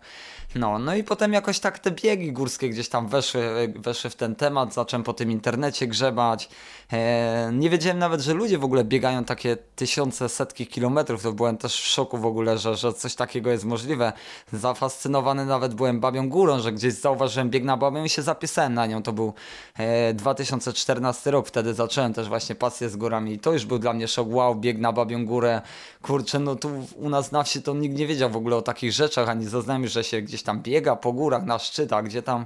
No, 0.56 0.80
no 0.80 0.96
i 0.96 1.04
potem 1.04 1.34
jakoś 1.34 1.60
tak 1.60 1.80
te 1.80 1.92
biegi 1.92 2.32
górskie 2.32 2.70
gdzieś 2.70 2.90
tam 2.90 3.08
weszły, 3.08 3.74
weszły 3.76 4.10
w 4.10 4.16
ten 4.16 4.36
temat, 4.36 4.74
zacząłem 4.74 5.04
po 5.04 5.14
tym 5.14 5.32
internecie 5.32 5.88
grzebać. 5.88 6.50
E, 6.94 7.52
nie 7.54 7.70
wiedziałem 7.70 8.00
nawet, 8.00 8.22
że 8.22 8.34
ludzie 8.34 8.58
w 8.58 8.64
ogóle 8.64 8.84
biegają 8.84 9.24
takie 9.24 9.58
tysiące, 9.76 10.30
setki 10.30 10.68
kilometrów, 10.68 11.24
to 11.24 11.34
byłem 11.34 11.58
też 11.58 11.82
w 11.82 11.86
szoku 11.86 12.18
w 12.18 12.26
ogóle, 12.26 12.58
że, 12.58 12.76
że 12.76 12.94
coś 12.94 13.16
takiego 13.16 13.52
jest 13.52 13.66
możliwe. 13.66 14.14
Zafascynowany 14.54 15.46
nawet 15.46 15.74
byłem 15.74 16.00
Babią 16.00 16.30
Górą, 16.30 16.60
że 16.60 16.72
gdzieś 16.72 16.94
zauważyłem 16.94 17.50
bieg 17.50 17.64
na 17.64 17.78
Babią 17.78 18.04
i 18.04 18.10
się 18.10 18.22
zapisałem 18.22 18.74
na 18.74 18.86
nią. 18.86 19.04
To 19.04 19.14
był 19.14 19.34
e, 19.78 20.14
2014 20.14 21.32
rok, 21.32 21.48
wtedy 21.48 21.74
zacząłem 21.74 22.14
też 22.14 22.28
właśnie 22.28 22.56
pasję 22.56 22.90
z 22.90 22.96
górami 22.96 23.34
i 23.34 23.40
to 23.40 23.54
już 23.54 23.66
był 23.66 23.80
dla 23.80 23.94
mnie 23.94 24.08
szok, 24.08 24.28
wow, 24.30 24.56
bieg 24.56 24.78
na 24.78 24.92
Babią 24.92 25.26
Górę. 25.26 25.62
Kurczę, 26.02 26.40
no 26.40 26.56
tu 26.56 26.70
u 26.96 27.10
nas 27.10 27.32
na 27.32 27.44
wsi 27.44 27.62
to 27.62 27.74
nikt 27.74 27.98
nie 27.98 28.08
wiedział 28.08 28.30
w 28.30 28.36
ogóle 28.36 28.56
o 28.56 28.62
takich 28.62 28.92
rzeczach, 28.92 29.30
ani 29.30 29.46
zaznajmy, 29.46 29.88
że 29.88 30.04
się 30.04 30.22
gdzieś 30.22 30.44
tam 30.44 30.62
biega 30.62 30.96
po 30.96 31.14
górach, 31.14 31.46
na 31.46 31.60
szczytach, 31.60 32.06
gdzie 32.06 32.22
tam 32.22 32.42
e, 32.42 32.46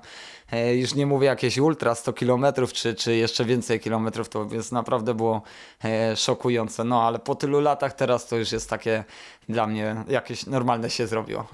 już 0.75 0.95
nie 0.95 1.05
mówię 1.05 1.27
jakieś 1.27 1.57
ultra 1.57 1.95
100 1.95 2.13
kilometrów, 2.13 2.73
czy, 2.73 2.95
czy 2.95 3.15
jeszcze 3.15 3.45
więcej 3.45 3.79
kilometrów, 3.79 4.29
to 4.29 4.47
więc 4.47 4.71
naprawdę 4.71 5.13
było 5.13 5.41
e, 5.83 6.15
szokujące. 6.15 6.83
No 6.83 7.03
ale 7.03 7.19
po 7.19 7.35
tylu 7.35 7.59
latach 7.59 7.93
teraz 7.93 8.27
to 8.27 8.37
już 8.37 8.51
jest 8.51 8.69
takie 8.69 9.03
dla 9.49 9.67
mnie 9.67 9.95
jakieś 10.07 10.45
normalne 10.45 10.89
się 10.89 11.07
zrobiło. 11.07 11.47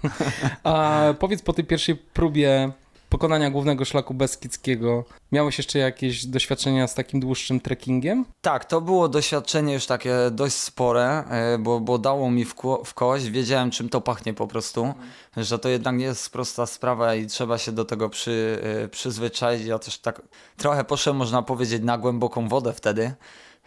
A 0.64 1.00
powiedz 1.18 1.42
po 1.42 1.52
tej 1.52 1.64
pierwszej 1.64 1.96
próbie 1.96 2.72
pokonania 3.10 3.50
głównego 3.50 3.84
szlaku 3.84 4.14
Beskidzkiego. 4.14 5.04
Miałeś 5.32 5.58
jeszcze 5.58 5.78
jakieś 5.78 6.26
doświadczenia 6.26 6.86
z 6.86 6.94
takim 6.94 7.20
dłuższym 7.20 7.60
trekkingiem? 7.60 8.24
Tak, 8.40 8.64
to 8.64 8.80
było 8.80 9.08
doświadczenie 9.08 9.74
już 9.74 9.86
takie 9.86 10.14
dość 10.30 10.54
spore, 10.54 11.24
e, 11.30 11.58
bo, 11.58 11.80
bo 11.80 11.98
dało 11.98 12.30
mi 12.30 12.44
w, 12.44 12.54
w 12.84 12.94
kość. 12.94 13.28
Wiedziałem, 13.28 13.70
czym 13.70 13.88
to 13.88 14.00
pachnie 14.00 14.34
po 14.34 14.46
prostu, 14.46 14.94
że 15.36 15.58
to 15.58 15.68
jednak 15.68 15.96
nie 15.96 16.04
jest 16.04 16.32
prosta 16.32 16.66
sprawa 16.66 17.14
i 17.14 17.26
trzeba 17.26 17.58
się 17.58 17.72
do 17.72 17.84
tego 17.84 18.08
przy, 18.08 18.58
e, 18.84 18.88
przyzwyczaić. 18.88 19.64
Ja 19.64 19.78
też 19.78 19.98
tak 19.98 20.22
trochę 20.56 20.84
poszedłem, 20.84 21.16
można 21.16 21.42
powiedzieć, 21.42 21.82
na 21.82 21.98
głęboką 21.98 22.48
wodę 22.48 22.72
wtedy. 22.72 23.14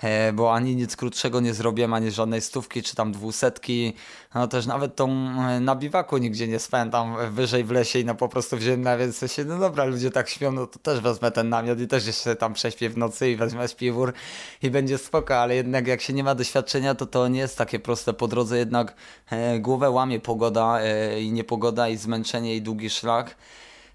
E, 0.02 0.34
bo 0.34 0.54
ani 0.54 0.76
nic 0.76 0.96
krótszego 0.96 1.40
nie 1.40 1.54
zrobiłem, 1.54 1.94
ani 1.94 2.12
żadnej 2.12 2.42
stówki, 2.42 2.84
czy 2.84 2.96
tam 2.96 3.12
dwusetki, 3.12 3.94
no 4.36 4.48
też 4.48 4.66
nawet 4.66 4.96
tą 4.96 5.10
e, 5.10 5.60
na 5.60 5.76
biwaku 5.76 6.18
nigdzie 6.18 6.48
nie 6.48 6.60
tam 6.92 7.16
wyżej 7.32 7.64
w 7.64 7.72
lesie 7.72 8.00
i 8.00 8.06
no 8.06 8.16
po 8.16 8.30
prostu 8.30 8.58
wziąłem 8.58 8.82
na 8.82 8.98
więc 8.98 9.26
się, 9.32 9.46
no 9.46 9.60
dobra, 9.60 9.86
ludzie 9.86 10.12
tak 10.12 10.30
śpią, 10.30 10.52
no 10.52 10.68
to 10.68 10.80
też 10.80 11.00
wezmę 11.00 11.32
ten 11.32 11.50
namiot 11.50 11.80
i 11.80 11.88
też 11.88 12.08
jeszcze 12.08 12.36
tam 12.36 12.54
prześpię 12.54 12.90
w 12.90 12.98
nocy 12.98 13.32
i 13.32 13.36
wezmę 13.36 13.68
śpiwór 13.68 14.14
i 14.62 14.70
będzie 14.70 14.98
spoko, 14.98 15.38
ale 15.38 15.56
jednak 15.56 15.88
jak 15.88 16.02
się 16.02 16.14
nie 16.14 16.24
ma 16.24 16.36
doświadczenia, 16.36 16.96
to 16.96 17.06
to 17.06 17.28
nie 17.28 17.40
jest 17.40 17.58
takie 17.58 17.80
proste 17.80 18.14
po 18.14 18.28
drodze, 18.28 18.58
jednak 18.58 18.96
e, 19.30 19.60
głowę 19.60 19.90
łamie 19.90 20.20
pogoda 20.20 20.80
i 21.20 21.32
niepogoda 21.32 21.90
i 21.90 21.98
zmęczenie 21.98 22.56
i 22.56 22.62
długi 22.62 22.90
szlak. 22.90 23.36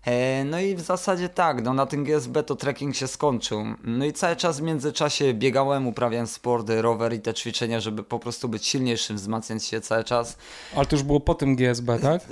E, 0.06 0.44
No 0.44 0.60
i 0.60 0.74
w 0.74 0.80
zasadzie 0.80 1.28
tak, 1.28 1.62
no 1.62 1.74
na 1.74 1.86
tym 1.86 2.04
GSB 2.04 2.42
to 2.42 2.56
trekking 2.56 2.96
się 2.96 3.08
skończył. 3.08 3.64
No 3.84 4.04
i 4.04 4.12
cały 4.12 4.36
czas 4.36 4.58
w 4.60 4.62
międzyczasie 4.62 5.34
biegałem, 5.34 5.86
uprawiałem 5.86 6.26
sport, 6.26 6.66
rower 6.80 7.12
i 7.14 7.20
te 7.20 7.34
ćwiczenia, 7.34 7.80
żeby 7.80 8.02
po 8.02 8.18
prostu 8.18 8.48
być 8.48 8.66
silniejszym, 8.66 9.16
wzmacniać 9.16 9.64
się 9.64 9.80
cały 9.80 10.04
czas. 10.04 10.36
Ale 10.76 10.86
to 10.86 10.96
już 10.96 11.02
było 11.02 11.20
po 11.20 11.34
tym 11.34 11.56
GSB, 11.56 11.98
tak? 11.98 12.22
E, 12.22 12.26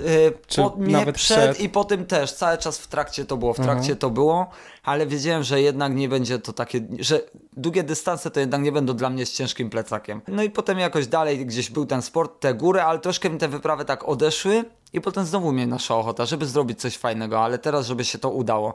Czy 0.47 0.61
po, 0.61 0.75
nie 0.77 0.93
nawet 0.93 1.15
przed, 1.15 1.37
przed? 1.51 1.59
i 1.59 1.69
po 1.69 1.83
tym 1.83 2.05
też, 2.05 2.33
cały 2.33 2.57
czas 2.57 2.77
w 2.79 2.87
trakcie 2.87 3.25
to 3.25 3.37
było, 3.37 3.53
w 3.53 3.59
trakcie 3.59 3.95
to 3.95 4.09
było, 4.09 4.49
ale 4.83 5.07
wiedziałem, 5.07 5.43
że 5.43 5.61
jednak 5.61 5.95
nie 5.95 6.09
będzie 6.09 6.39
to 6.39 6.53
takie, 6.53 6.87
że 6.99 7.21
długie 7.53 7.83
dystanse 7.83 8.31
to 8.31 8.39
jednak 8.39 8.61
nie 8.61 8.71
będą 8.71 8.93
dla 8.93 9.09
mnie 9.09 9.25
z 9.25 9.33
ciężkim 9.33 9.69
plecakiem. 9.69 10.21
No 10.27 10.43
i 10.43 10.49
potem 10.49 10.79
jakoś 10.79 11.07
dalej 11.07 11.45
gdzieś 11.45 11.69
był 11.69 11.85
ten 11.85 12.01
sport, 12.01 12.39
te 12.39 12.53
góry, 12.53 12.81
ale 12.81 12.99
troszkę 12.99 13.29
mi 13.29 13.37
te 13.37 13.47
wyprawy 13.47 13.85
tak 13.85 14.07
odeszły 14.09 14.65
i 14.93 15.01
potem 15.01 15.25
znowu 15.25 15.51
mnie 15.51 15.67
nasza 15.67 15.95
ochota, 15.95 16.25
żeby 16.25 16.45
zrobić 16.45 16.79
coś 16.81 16.97
fajnego, 16.97 17.43
ale 17.43 17.57
teraz, 17.57 17.85
żeby 17.87 18.05
się 18.05 18.17
to 18.17 18.29
udało. 18.29 18.73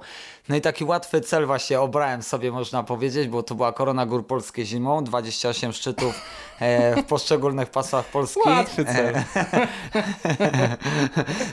No 0.49 0.57
i 0.57 0.61
taki 0.61 0.85
łatwy 0.85 1.21
cel 1.21 1.47
właśnie 1.47 1.81
obrałem 1.81 2.23
sobie, 2.23 2.53
można 2.53 2.83
powiedzieć, 2.83 3.29
bo 3.29 3.43
to 3.43 3.55
była 3.55 3.73
Korona 3.73 4.07
Gór 4.07 4.27
Polskie 4.27 4.65
zimą, 4.65 5.05
28 5.05 5.73
szczytów 5.73 6.21
e, 6.61 7.03
w 7.03 7.05
poszczególnych 7.07 7.71
pasach 7.71 8.05
Polski. 8.05 8.41
Łatwy 8.47 8.85
cel. 8.85 9.15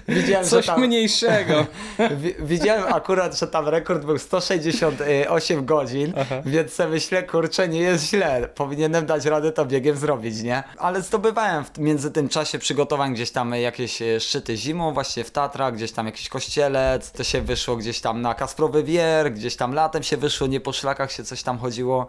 Widziałem, 0.08 0.44
że 0.46 0.50
Coś 0.50 0.66
tam, 0.66 0.82
mniejszego. 0.82 1.66
Wi- 2.22 2.36
Widziałem 2.39 2.94
akurat, 2.94 3.38
że 3.39 3.48
tam 3.48 3.68
rekord 3.68 4.06
był 4.06 4.18
168 4.18 5.66
godzin, 5.66 6.13
więc 6.46 6.74
sobie 6.74 6.89
myślę, 6.89 7.24
kurczę, 7.24 7.68
nie 7.68 7.80
jest 7.80 8.06
źle. 8.10 8.50
Powinienem 8.56 9.06
dać 9.06 9.25
radę 9.25 9.51
to 9.51 9.66
biegiem 9.66 9.98
zrobić, 9.98 10.42
nie? 10.42 10.63
Ale 10.78 11.01
zdobywałem 11.01 11.66
w 11.66 11.78
między 11.78 12.12
tym 12.12 12.30
czasie 12.30 12.60
przygotowań 12.60 13.13
gdzieś 13.13 13.32
tam 13.32 13.54
jakieś 13.54 14.01
e, 14.01 14.20
szczyty 14.50 14.58
zimą, 14.58 14.94
właśnie 14.94 15.24
w 15.24 15.32
Tatrach, 15.32 15.74
gdzieś 15.74 15.91
tam 15.91 16.06
jakiś 16.06 16.29
kościelec, 16.29 17.12
to 17.12 17.24
się 17.24 17.41
wyszło 17.41 17.75
gdzieś 17.75 18.01
tam 18.01 18.22
na 18.22 18.34
Kasprowy 18.34 18.84
Wier, 18.84 19.34
gdzieś 19.34 19.56
tam 19.56 19.74
latem 19.74 20.03
się 20.03 20.18
wyszło, 20.18 20.48
nie 20.48 20.60
po 20.60 20.74
szlakach 20.74 21.12
się 21.12 21.24
coś 21.24 21.44
tam 21.44 21.58
chodziło. 21.58 22.08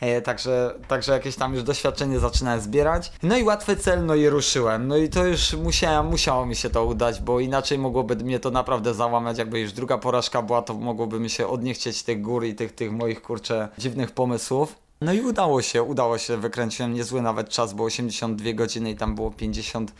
E, 0.00 0.22
także, 0.22 0.74
także 0.88 1.12
jakieś 1.12 1.36
tam 1.36 1.54
już 1.54 1.62
doświadczenie 1.62 2.18
zaczynałem 2.18 2.60
zbierać. 2.60 3.12
No 3.22 3.36
i 3.36 3.42
łatwy 3.42 3.76
cel, 3.76 4.06
no 4.06 4.14
i 4.14 4.28
ruszyłem. 4.28 4.88
No 4.88 4.96
i 4.96 5.08
to 5.08 5.26
już 5.26 5.52
musiałem, 5.52 6.06
musiało 6.06 6.46
mi 6.46 6.56
się 6.56 6.70
to 6.70 6.84
udać, 6.84 7.20
bo 7.20 7.40
inaczej 7.40 7.78
mogłoby 7.78 8.16
mnie 8.16 8.40
to 8.40 8.50
naprawdę 8.50 8.94
załamać. 8.94 9.38
Jakby 9.38 9.60
już 9.60 9.72
druga 9.72 9.98
porażka 9.98 10.42
była, 10.42 10.62
to 10.62 10.74
mogłoby 10.74 11.20
mi 11.20 11.30
się 11.30 11.46
odniechcieć 11.46 12.02
tych 12.02 12.22
gór 12.22 12.44
i 12.44 12.54
tych, 12.54 12.74
tych 12.74 12.92
moich 12.92 13.22
kurczę 13.22 13.68
dziwnych 13.78 14.10
pomysłów. 14.10 14.81
No 15.02 15.12
i 15.12 15.20
udało 15.20 15.62
się, 15.62 15.82
udało 15.82 16.18
się, 16.18 16.36
wykręciłem 16.36 16.94
niezły 16.94 17.22
nawet 17.22 17.48
czas, 17.48 17.72
bo 17.72 17.84
82 17.84 18.52
godziny 18.52 18.90
i 18.90 18.96
tam 18.96 19.14
było 19.14 19.30
50 19.30 19.92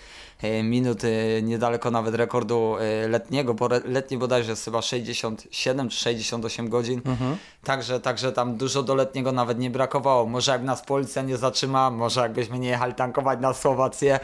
e, 0.43 0.63
minut, 0.63 1.05
e, 1.05 1.43
niedaleko 1.43 1.91
nawet 1.91 2.15
rekordu 2.15 2.77
e, 2.79 3.09
letniego, 3.09 3.55
bo 3.55 3.69
letni 3.85 4.19
bodajże 4.19 4.51
jest 4.51 4.65
chyba 4.65 4.83
67 4.83 5.89
czy 5.89 5.97
68 5.97 6.69
godzin, 6.69 7.03
także, 7.65 8.01
także 8.01 8.33
tam 8.33 8.57
dużo 8.57 8.83
do 8.83 8.95
letniego 8.95 9.33
nawet 9.33 9.59
nie 9.59 9.71
brakowało. 9.71 10.27
Może 10.27 10.53
jak 10.53 10.63
nas 10.63 10.83
policja 10.83 11.23
nie 11.23 11.37
zatrzyma, 11.37 11.91
może 11.91 12.21
jakbyśmy 12.21 12.59
nie 12.59 12.69
jechali 12.69 12.95
tankować 12.95 13.41
na 13.41 13.55
Słowację, 13.55 14.21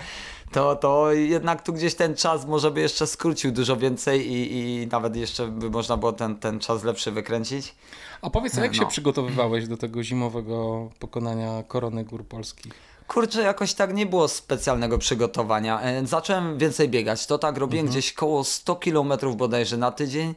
to, 0.53 0.77
to 0.77 1.13
jednak 1.13 1.63
tu 1.63 1.73
gdzieś 1.73 1.95
ten 1.95 2.17
czas 2.17 2.47
może 2.47 2.71
by 2.71 2.81
jeszcze 2.81 3.07
skrócił 3.07 3.53
dużo 3.53 3.77
więcej 3.77 4.33
i, 4.33 4.53
i 4.83 4.87
nawet 4.87 5.17
jeszcze 5.17 5.47
by 5.47 5.71
można 5.71 5.97
było 5.97 6.13
ten, 6.13 6.37
ten 6.37 6.61
czas 6.61 6.85
lepszy 6.85 7.13
wykręcić. 7.13 7.75
A 8.23 8.31
powiedz, 8.31 8.59
a 8.59 8.63
jak 8.63 8.75
się 8.75 8.81
No. 8.83 8.87
przygotowywałeś 8.89 9.69
do 9.69 9.77
tego 9.77 10.03
zimowego 10.03 10.89
pokonania 10.99 11.63
korony 11.69 12.05
gór 12.05 12.25
polskich? 12.25 12.73
Kurczę, 13.09 13.43
jakoś 13.43 13.75
tak 13.75 13.95
nie 13.95 14.07
było 14.07 14.29
specjalnego 14.29 14.99
przygotowania. 14.99 15.81
E, 15.81 16.07
Zacząłem 16.07 16.59
więcej 16.59 16.89
biegać. 16.89 17.27
To 17.27 17.39
tak 17.39 17.59
robiłem 17.59 17.87
gdzieś 17.87 18.13
koło 18.13 18.45
100 18.45 18.77
km 18.77 19.13
bodajże 19.37 19.77
na 19.77 19.91
tydzień. 19.91 20.35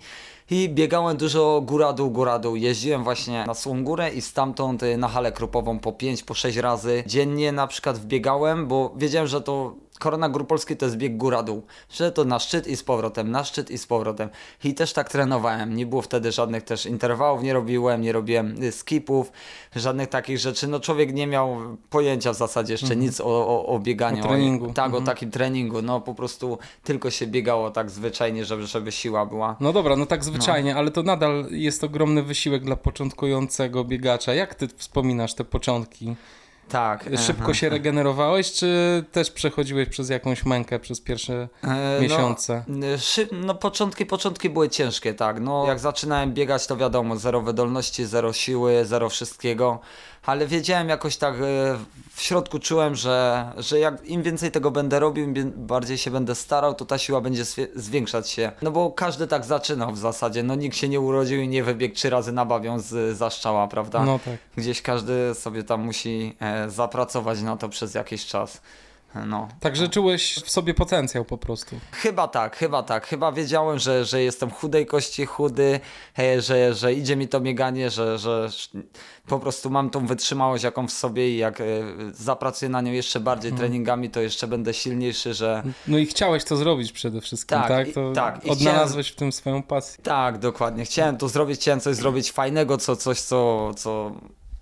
I 0.50 0.70
biegałem 0.70 1.18
dużo 1.18 1.62
góra-dół, 1.66 2.12
góra-dół. 2.12 2.56
Jeździłem 2.56 3.04
właśnie 3.04 3.46
na 3.48 3.54
Słą 3.54 3.84
Górę 3.84 4.10
i 4.14 4.22
stamtąd 4.22 4.84
e, 4.84 4.98
na 4.98 5.08
halę 5.08 5.32
krupową 5.32 5.80
po 5.80 5.92
5, 5.92 6.24
po 6.24 6.34
6 6.34 6.58
razy 6.58 7.04
dziennie 7.08 7.52
na 7.52 7.68
przykład 7.68 7.98
wbiegałem, 7.98 8.68
bo 8.68 8.94
wiedziałem, 8.96 9.28
że 9.28 9.42
to 9.42 9.76
Korona 10.01 10.29
Gór 10.29 10.48
Polskiej 10.48 10.77
to 10.77 10.86
jest 10.86 10.98
bieg 10.98 11.17
góra-dół. 11.17 11.63
Że 11.89 12.12
to 12.12 12.25
na 12.25 12.39
szczyt 12.39 12.67
i 12.67 12.75
z 12.77 12.84
powrotem, 12.84 13.31
na 13.31 13.43
szczyt 13.43 13.72
i 13.72 13.77
z 13.77 13.88
powrotem. 13.88 14.29
I 14.63 14.74
też 14.74 14.93
tak 14.93 15.10
trenowałem. 15.10 15.75
Nie 15.75 15.86
było 15.86 16.01
wtedy 16.01 16.31
żadnych 16.31 16.63
też 16.63 16.86
interwałów, 16.86 17.43
nie 17.43 17.53
robiłem, 17.53 18.01
nie 18.01 18.12
robiłem 18.12 18.63
y, 18.63 18.72
skipów, 18.72 19.31
żadnych 19.75 20.10
takich 20.10 20.38
rzeczy. 20.38 20.67
No 20.67 20.79
człowiek 20.79 21.13
nie 21.13 21.27
miał 21.27 21.58
pojęcia 21.89 22.34
w 22.34 22.36
zasadzie 22.36 22.74
jeszcze 22.74 22.96
nic 22.96 23.22
o, 23.22 23.25
o, 23.48 23.65
o 23.65 23.79
bieganiu. 23.79 24.24
O 24.25 24.27
treningu. 24.27 24.74
Tak, 24.74 24.86
Mhm. 24.86 25.03
o 25.03 25.05
takim 25.05 25.31
treningu. 25.31 25.81
No 25.81 26.01
po 26.01 26.15
prostu 26.15 26.58
tylko 26.84 27.12
się 27.12 27.27
biegało 27.27 27.72
tak 27.72 27.89
zwyczajnie, 27.89 28.46
żeby, 28.46 28.67
żeby 28.67 28.91
siła 28.91 29.25
była. 29.25 29.55
No 29.60 29.74
dobra, 29.74 29.96
no 29.96 30.05
tak 30.05 30.24
zwyczajnie, 30.24 30.75
ale 30.75 30.91
to 30.91 31.03
nadal 31.03 31.46
jest 31.51 31.84
ogromny 31.84 32.24
wysiłek 32.24 32.63
dla 32.63 32.75
początkującego 32.75 33.84
biegacza. 33.84 34.34
Jak 34.34 34.55
ty 34.55 34.67
wspominasz 34.67 35.34
te 35.34 35.43
początki? 35.43 36.15
Tak. 36.72 37.04
Szybko 37.18 37.44
aha. 37.44 37.54
się 37.54 37.70
regenerowałeś, 37.70 38.51
czy 38.54 39.04
też 39.12 39.32
przechodziłeś 39.32 39.90
przez 39.90 40.10
jakąś 40.10 40.46
mękę 40.46 40.80
przez 40.80 41.01
pierwsze 41.01 41.48
E, 41.63 42.01
miesiące? 42.01 42.63
No, 42.68 42.88
y, 42.88 43.00
szy- 43.00 43.28
no 43.32 43.56
początki, 43.56 44.06
początki 44.06 44.50
były 44.50 44.70
ciężkie, 44.70 45.13
tak. 45.13 45.40
No 45.40 45.66
jak 45.68 45.80
zaczynałem 45.80 46.34
biegać, 46.34 46.68
to 46.68 46.78
wiadomo, 46.78 47.16
zero 47.18 47.42
wydolności, 47.42 48.06
zero 48.06 48.34
siły, 48.34 48.86
zero 48.86 49.10
wszystkiego. 49.10 49.80
Ale 50.25 50.48
wiedziałem 50.48 50.90
jakoś 50.90 51.18
tak, 51.18 51.36
e, 51.36 51.38
w 52.13 52.22
środku 52.22 52.60
czułem, 52.60 52.96
że, 52.96 53.46
że 53.58 53.80
jak 53.80 54.06
im 54.06 54.24
więcej 54.24 54.51
tego 54.51 54.72
będę 54.72 55.00
robił, 55.00 55.24
im 55.24 55.54
bardziej 55.56 55.98
się 55.98 56.12
będę 56.12 56.36
starał, 56.36 56.74
to 56.74 56.86
ta 56.86 56.98
siła 56.98 57.22
będzie 57.22 57.44
zwiększać 57.75 58.30
się. 58.30 58.51
No 58.62 58.72
bo 58.72 58.92
każdy 58.92 59.28
tak 59.28 59.46
zaczynał 59.46 59.92
w 59.92 59.98
zasadzie. 59.98 60.44
No 60.44 60.56
nikt 60.56 60.78
się 60.78 60.90
nie 60.90 61.00
urodził 61.00 61.42
i 61.42 61.48
nie 61.48 61.63
wybiegł 61.63 61.96
trzy 61.96 62.10
razy 62.10 62.32
na 62.32 62.46
bawią 62.46 62.80
z 62.80 63.18
zaszczała, 63.18 63.68
prawda? 63.68 64.06
No 64.06 64.20
tak. 64.25 64.36
Gdzieś 64.56 64.82
każdy 64.82 65.36
sobie 65.36 65.63
tam 65.63 65.82
musi 65.82 66.36
e, 66.40 66.70
zapracować 66.70 67.42
na 67.42 67.58
to 67.58 67.70
przez 67.70 67.94
jakiś 67.94 68.25
czas. 68.25 68.62
No. 69.27 69.48
Także 69.60 69.89
czułeś 69.89 70.36
w 70.36 70.51
sobie 70.51 70.74
potencjał 70.74 71.25
po 71.25 71.38
prostu. 71.38 71.75
Chyba 71.91 72.27
tak, 72.27 72.58
chyba 72.58 72.84
tak. 72.84 73.08
Chyba 73.08 73.32
wiedziałem, 73.32 73.80
że, 73.80 74.06
że 74.06 74.22
jestem 74.24 74.51
chudej 74.51 74.86
kości, 74.86 75.25
chudy, 75.25 75.80
e, 76.20 76.41
że, 76.41 76.74
że 76.74 76.94
idzie 76.94 77.15
mi 77.15 77.27
to 77.27 77.39
bieganie, 77.39 77.89
że, 77.89 78.18
że 78.20 78.50
po 79.27 79.39
prostu 79.39 79.70
mam 79.70 79.89
tą 79.89 80.06
wytrzymałość 80.06 80.63
jaką 80.63 80.88
w 80.88 80.91
sobie 80.91 81.30
i 81.30 81.38
jak 81.38 81.62
e, 81.62 81.63
zapracuję 82.13 82.70
na 82.70 82.82
nią 82.82 82.91
jeszcze 82.91 83.20
bardziej 83.20 83.51
treningami, 83.53 84.10
to 84.10 84.22
jeszcze 84.22 84.48
będę 84.48 84.74
silniejszy, 84.74 85.34
że 85.34 85.63
No 85.88 85.98
i 85.98 86.06
chciałeś 86.06 86.44
to 86.44 86.56
zrobić 86.56 86.91
przede 86.91 87.22
wszystkim, 87.22 87.58
tak? 87.58 87.68
Tak, 87.68 87.88
i- 87.88 87.94
To 87.94 88.12
tak, 88.15 88.46
i 88.46 88.50
odnalazłeś 88.50 89.10
w 89.10 89.15
tym 89.15 89.32
swoją 89.32 89.63
pasję. 89.63 90.03
tak, 90.03 90.38
dokładnie. 90.38 90.86
Chciałem 90.86 91.18
to 91.18 91.27
zrobić, 91.30 91.60
chciałem 91.60 91.80
coś 91.80 91.96
zrobić 91.96 92.32
fajnego, 92.32 92.77
co, 92.77 92.96
coś, 92.96 93.22
co, 93.22 93.72
co 93.74 94.12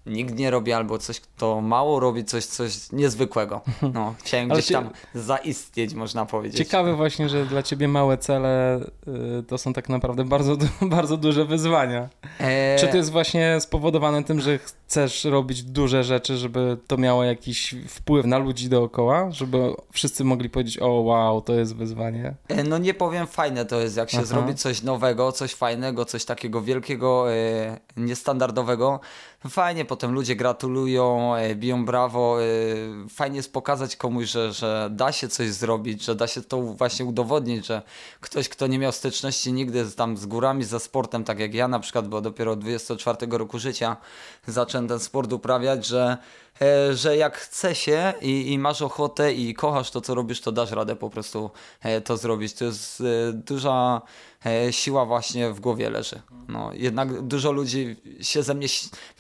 nikt 0.05 0.35
nie 0.35 0.51
robi, 0.51 0.73
albo 0.73 0.97
coś, 0.97 1.19
kto 1.19 1.61
mało 1.61 1.99
robi, 1.99 2.25
coś, 2.25 2.45
coś 2.45 2.91
niezwykłego. 2.91 3.61
No, 3.93 4.15
chciałem 4.23 4.49
gdzieś 4.49 4.67
tam 4.67 4.89
zaistnieć, 5.13 5.93
można 5.93 6.25
powiedzieć. 6.25 6.57
Ciekawe 6.57 6.95
właśnie, 6.95 7.29
że 7.29 7.45
dla 7.45 7.63
ciebie 7.63 7.87
małe 7.87 8.17
cele 8.17 8.79
y, 9.39 9.43
to 9.47 9.57
są 9.57 9.73
tak 9.73 9.89
naprawdę 9.89 10.25
bardzo, 10.25 10.57
bardzo 10.81 11.17
duże 11.17 11.45
wyzwania. 11.45 12.09
E, 12.39 12.75
Czy 12.79 12.87
to 12.87 12.97
jest 12.97 13.11
właśnie 13.11 13.57
spowodowane 13.59 14.23
tym, 14.23 14.39
że 14.41 14.57
chcesz 14.57 15.23
robić 15.25 15.63
duże 15.63 16.03
rzeczy, 16.03 16.37
żeby 16.37 16.77
to 16.87 16.97
miało 16.97 17.23
jakiś 17.23 17.75
wpływ 17.87 18.25
na 18.25 18.37
ludzi 18.37 18.69
dookoła? 18.69 19.31
Żeby 19.31 19.73
wszyscy 19.91 20.23
mogli 20.23 20.49
powiedzieć, 20.49 20.79
o 20.81 20.87
wow, 20.87 21.41
to 21.41 21.53
jest 21.53 21.75
wyzwanie. 21.75 22.33
E, 22.47 22.63
No 22.63 22.77
nie 22.77 22.93
powiem, 22.93 23.27
fajne 23.27 23.65
to 23.65 23.79
jest, 23.79 23.97
jak 23.97 24.09
się 24.09 24.17
Aha. 24.17 24.25
zrobi 24.25 24.55
coś 24.55 24.81
nowego, 24.81 25.31
coś 25.31 25.53
fajnego, 25.53 26.05
coś 26.05 26.25
takiego 26.25 26.61
wielkiego, 26.61 27.33
e, 27.33 27.79
niestandardowego. 27.97 28.99
Fajnie, 29.47 29.85
potem 29.85 30.13
ludzie 30.13 30.35
gratulują, 30.35 31.35
e, 31.35 31.55
biją 31.55 31.85
brawo. 31.85 32.43
E, 32.43 32.45
fajnie 33.09 33.37
jest 33.37 33.53
pokazać 33.53 33.95
komuś, 33.95 34.29
że, 34.29 34.53
że 34.53 34.89
da 34.91 35.11
się 35.11 35.27
coś 35.27 35.49
zrobić, 35.49 36.05
że 36.05 36.15
da 36.15 36.27
się 36.27 36.41
to 36.41 36.61
właśnie 36.61 37.05
udowodnić, 37.05 37.65
że 37.65 37.81
ktoś, 38.19 38.49
kto 38.49 38.67
nie 38.67 38.79
miał 38.79 38.91
styczności 38.91 39.53
nigdy 39.53 39.85
z, 39.85 39.95
tam 39.95 40.17
z 40.17 40.25
górami, 40.25 40.63
ze 40.63 40.79
sportem, 40.79 41.23
tak 41.23 41.39
jak 41.39 41.53
ja 41.53 41.67
na 41.67 41.79
przykład, 41.79 42.07
bo 42.07 42.21
dopiero 42.21 42.51
od 42.51 42.59
24 42.59 43.17
roku 43.37 43.59
życia 43.59 43.97
zacząłem 44.47 44.87
ten 44.87 44.99
sport 44.99 45.33
uprawiać, 45.33 45.85
że 45.85 46.17
że 46.93 47.17
jak 47.17 47.37
chce 47.37 47.75
się 47.75 48.13
i, 48.21 48.51
i 48.51 48.59
masz 48.59 48.81
ochotę 48.81 49.33
i 49.33 49.53
kochasz 49.53 49.91
to, 49.91 50.01
co 50.01 50.15
robisz, 50.15 50.41
to 50.41 50.51
dasz 50.51 50.71
radę 50.71 50.95
po 50.95 51.09
prostu 51.09 51.51
e, 51.81 52.01
to 52.01 52.17
zrobić. 52.17 52.53
To 52.53 52.65
jest 52.65 53.01
e, 53.01 53.33
duża 53.33 54.01
e, 54.45 54.73
siła 54.73 55.05
właśnie 55.05 55.49
w 55.49 55.59
głowie 55.59 55.89
leży. 55.89 56.21
No, 56.47 56.73
jednak 56.73 57.21
dużo 57.21 57.51
ludzi 57.51 57.95
się 58.21 58.43
ze 58.43 58.53
mnie, 58.53 58.67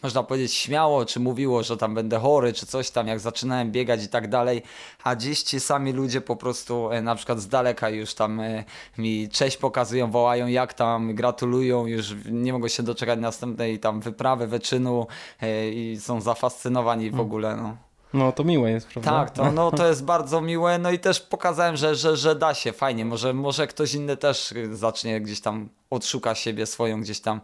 można 0.03 0.23
powiedzieć, 0.23 0.53
śmiało, 0.53 1.05
czy 1.05 1.19
mówiło, 1.19 1.63
że 1.63 1.77
tam 1.77 1.95
będę 1.95 2.19
chory, 2.19 2.53
czy 2.53 2.65
coś 2.65 2.89
tam, 2.89 3.07
jak 3.07 3.19
zaczynałem 3.19 3.71
biegać 3.71 4.03
i 4.03 4.07
tak 4.07 4.29
dalej, 4.29 4.61
a 5.03 5.15
dziś 5.15 5.43
ci 5.43 5.59
sami 5.59 5.93
ludzie 5.93 6.21
po 6.21 6.35
prostu 6.35 6.91
e, 6.91 7.01
na 7.01 7.15
przykład 7.15 7.39
z 7.39 7.47
daleka 7.47 7.89
już 7.89 8.13
tam 8.13 8.39
e, 8.39 8.63
mi 8.97 9.29
cześć 9.29 9.57
pokazują, 9.57 10.11
wołają 10.11 10.47
jak 10.47 10.73
tam, 10.73 11.15
gratulują, 11.15 11.85
już 11.85 12.15
nie 12.31 12.53
mogą 12.53 12.67
się 12.67 12.83
doczekać 12.83 13.19
następnej 13.19 13.79
tam 13.79 14.01
wyprawy, 14.01 14.47
wyczynu 14.47 15.07
e, 15.41 15.69
i 15.69 15.99
są 15.99 16.21
zafascynowani 16.21 17.11
w 17.11 17.19
ogóle, 17.19 17.28
no. 17.37 17.77
No 18.13 18.31
to 18.31 18.43
miłe 18.43 18.71
jest, 18.71 18.87
prawda? 18.87 19.11
Tak, 19.11 19.29
to, 19.29 19.51
no, 19.51 19.71
to 19.71 19.87
jest 19.87 20.05
bardzo 20.15 20.41
miłe, 20.41 20.79
no 20.79 20.91
i 20.91 20.99
też 20.99 21.19
pokazałem, 21.19 21.77
że, 21.77 21.95
że, 21.95 22.17
że 22.17 22.35
da 22.35 22.53
się, 22.53 22.71
fajnie, 22.73 23.05
może, 23.05 23.33
może 23.33 23.67
ktoś 23.67 23.93
inny 23.93 24.17
też 24.17 24.53
zacznie 24.71 25.21
gdzieś 25.21 25.41
tam 25.41 25.69
odszuka 25.93 26.35
siebie 26.35 26.65
swoją 26.65 27.01
gdzieś 27.01 27.19
tam 27.19 27.41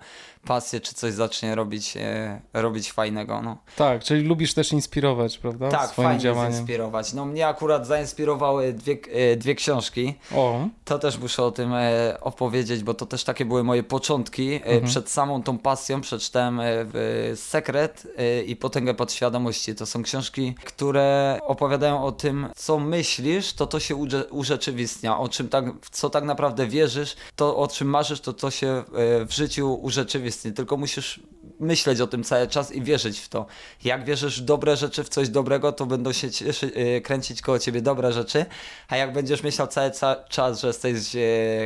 pasję, 0.47 0.79
czy 0.81 0.95
coś 0.95 1.13
zacznie 1.13 1.55
robić, 1.55 1.97
e, 1.97 2.41
robić 2.53 2.91
fajnego. 2.91 3.41
No. 3.41 3.57
Tak, 3.75 4.03
czyli 4.03 4.21
lubisz 4.21 4.53
też 4.53 4.71
inspirować, 4.73 5.37
prawda? 5.37 5.69
Tak, 5.69 5.89
Swoim 5.89 6.07
fajnie 6.07 6.21
działaniem. 6.23 6.53
zinspirować. 6.53 7.13
No 7.13 7.25
mnie 7.25 7.47
akurat 7.47 7.87
zainspirowały 7.87 8.73
dwie, 8.73 8.97
e, 9.11 9.35
dwie 9.35 9.55
książki. 9.55 10.13
O, 10.35 10.59
To 10.85 10.99
też 10.99 11.17
muszę 11.17 11.43
o 11.43 11.51
tym 11.51 11.73
e, 11.73 12.17
opowiedzieć, 12.21 12.83
bo 12.83 12.93
to 12.93 13.05
też 13.05 13.23
takie 13.23 13.45
były 13.45 13.63
moje 13.63 13.83
początki. 13.83 14.53
E, 14.53 14.65
Mhm. 14.65 14.85
Przed 14.85 15.09
samą 15.09 15.43
tą 15.43 15.57
pasją 15.57 16.01
przeczytałem 16.01 16.59
e, 16.59 16.63
w, 16.67 17.33
Sekret 17.35 18.07
e, 18.17 18.41
i 18.43 18.55
Potęgę 18.55 18.93
Podświadomości. 18.93 19.75
To 19.75 19.85
są 19.85 20.03
książki, 20.03 20.55
które 20.65 21.39
opowiadają 21.43 22.03
o 22.03 22.11
tym, 22.11 22.47
co 22.55 22.79
myślisz, 22.79 23.53
to 23.53 23.67
to 23.67 23.79
się 23.79 23.95
urze- 23.95 24.25
urzeczywistnia. 24.29 25.17
O 25.19 25.29
czym 25.29 25.49
tak, 25.49 25.65
co 25.91 26.09
tak 26.09 26.23
naprawdę 26.23 26.67
wierzysz, 26.67 27.15
to 27.35 27.57
o 27.57 27.67
czym 27.67 27.87
marzysz, 27.87 28.19
to 28.21 28.33
to 28.35 28.51
się 28.51 28.67
e, 28.67 28.83
w 29.25 29.31
życiu 29.31 29.73
urzeczywistni. 29.73 30.53
Tylko 30.53 30.77
musisz 30.77 31.19
myśleć 31.59 32.01
o 32.01 32.07
tym 32.07 32.23
cały 32.23 32.47
czas 32.47 32.71
i 32.71 32.81
wierzyć 32.81 33.19
w 33.19 33.29
to. 33.29 33.45
Jak 33.83 34.05
wierzysz 34.05 34.41
w 34.41 34.45
dobre 34.45 34.77
rzeczy, 34.77 35.03
w 35.03 35.09
coś 35.09 35.29
dobrego, 35.29 35.71
to 35.71 35.85
będą 35.85 36.11
się 36.11 36.31
cieszy, 36.31 36.71
e, 36.75 37.01
kręcić 37.01 37.41
koło 37.41 37.59
ciebie 37.59 37.81
dobre 37.81 38.13
rzeczy, 38.13 38.45
a 38.87 38.97
jak 38.97 39.13
będziesz 39.13 39.43
myślał 39.43 39.67
cały 39.67 39.91
ca- 39.91 40.15
czas, 40.29 40.61
że 40.61 40.67
jesteś 40.67 41.15
e, 41.15 41.19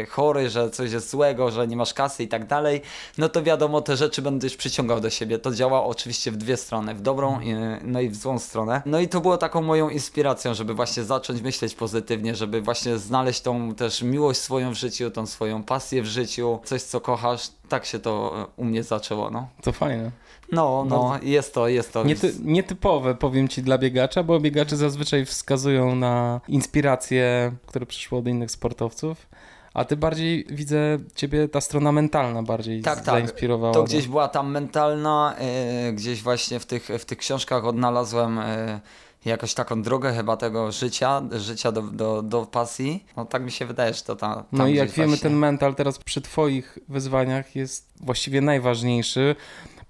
chory, 0.10 0.50
że 0.50 0.70
coś 0.70 0.92
jest 0.92 1.10
złego, 1.10 1.52
że 1.52 1.68
nie 1.68 1.76
masz 1.76 1.94
kasy 1.94 2.24
i 2.24 2.28
tak 2.28 2.48
dalej, 2.48 2.82
no 3.18 3.30
to 3.30 3.44
wiadomo, 3.44 3.82
te 3.82 3.98
rzeczy 3.98 4.22
będziesz 4.22 4.56
przyciągał 4.58 5.00
do 5.00 5.10
siebie. 5.10 5.40
To 5.40 5.52
działa 5.52 5.86
oczywiście 5.86 6.32
w 6.32 6.38
dwie 6.38 6.58
strony, 6.58 6.96
w 6.96 7.02
dobrą 7.02 7.40
no 7.82 8.02
i 8.02 8.10
w 8.10 8.16
złą 8.16 8.40
stronę. 8.40 8.82
No 8.86 9.00
i 9.00 9.08
to 9.08 9.22
było 9.22 9.38
taką 9.38 9.62
moją 9.62 9.90
inspiracją, 9.90 10.54
żeby 10.54 10.74
właśnie 10.74 11.04
zacząć 11.04 11.42
myśleć 11.42 11.76
pozytywnie, 11.76 12.36
żeby 12.36 12.62
właśnie 12.62 12.98
znaleźć 12.98 13.42
tą 13.42 13.76
też 13.76 14.02
miłość 14.02 14.40
swoją 14.40 14.72
w 14.72 14.76
życiu, 14.76 15.12
tą 15.12 15.28
swoją 15.28 15.64
pasję 15.64 16.02
w 16.02 16.06
życiu, 16.06 16.60
coś 16.66 16.82
co 16.82 17.02
kochasz. 17.02 17.50
Tak 17.70 17.86
się 17.86 18.00
to 18.00 18.42
e, 18.42 18.46
u 18.62 18.66
mnie 18.66 18.84
zaczęło, 18.84 19.30
no. 19.30 19.48
to 19.62 19.72
fajne. 19.72 20.12
No, 20.52 20.86
no, 20.90 21.20
jest 21.24 21.54
to, 21.54 21.68
jest 21.68 21.94
to. 21.94 22.04
Niety, 22.04 22.34
nietypowe, 22.44 23.16
powiem 23.16 23.48
ci, 23.48 23.64
dla 23.64 23.78
biegacza, 23.78 24.24
bo 24.24 24.40
biegacze 24.40 24.78
zazwyczaj 24.78 25.26
wskazują 25.26 25.96
na 25.96 26.42
inspiracje, 26.48 27.52
które 27.66 27.86
przyszły 27.86 28.18
od 28.18 28.28
innych 28.28 28.52
sportowców. 28.52 29.28
A 29.74 29.86
ty 29.86 29.98
bardziej 29.98 30.46
widzę 30.50 30.98
ciebie 31.16 31.48
ta 31.48 31.62
strona 31.62 31.92
mentalna 31.92 32.44
bardziej 32.44 32.82
Tak, 32.82 32.96
tak. 32.96 33.06
zainspirowała. 33.06 33.74
To 33.74 33.80
do- 33.80 33.86
gdzieś 33.86 34.08
była 34.08 34.28
tam 34.28 34.52
mentalna, 34.52 35.36
e, 35.38 35.94
gdzieś 35.94 36.24
właśnie 36.24 36.60
w 36.60 36.66
tych, 36.66 36.90
w 37.00 37.06
tych 37.06 37.18
książkach 37.18 37.66
odnalazłem 37.66 38.40
e, 38.40 38.80
jakoś 39.26 39.54
taką 39.54 39.82
drogę 39.82 40.14
chyba 40.14 40.38
tego 40.38 40.72
życia, 40.72 41.22
życia 41.32 41.72
do, 41.72 41.82
do, 41.82 42.22
do 42.22 42.46
pasji. 42.46 43.06
No 43.18 43.26
tak 43.26 43.44
mi 43.44 43.52
się 43.52 43.66
wydaje, 43.66 43.94
że 43.94 44.02
to 44.02 44.16
ta, 44.16 44.36
tam 44.36 44.46
No 44.52 44.68
i 44.68 44.76
jak 44.76 44.90
wiemy, 44.92 45.08
właśnie- 45.08 45.24
ten 45.24 45.34
mental 45.38 45.76
teraz 45.76 46.00
przy 46.00 46.22
twoich 46.22 46.78
wyzwaniach 46.90 47.56
jest 47.56 47.90
właściwie 48.02 48.42
najważniejszy. 48.42 49.36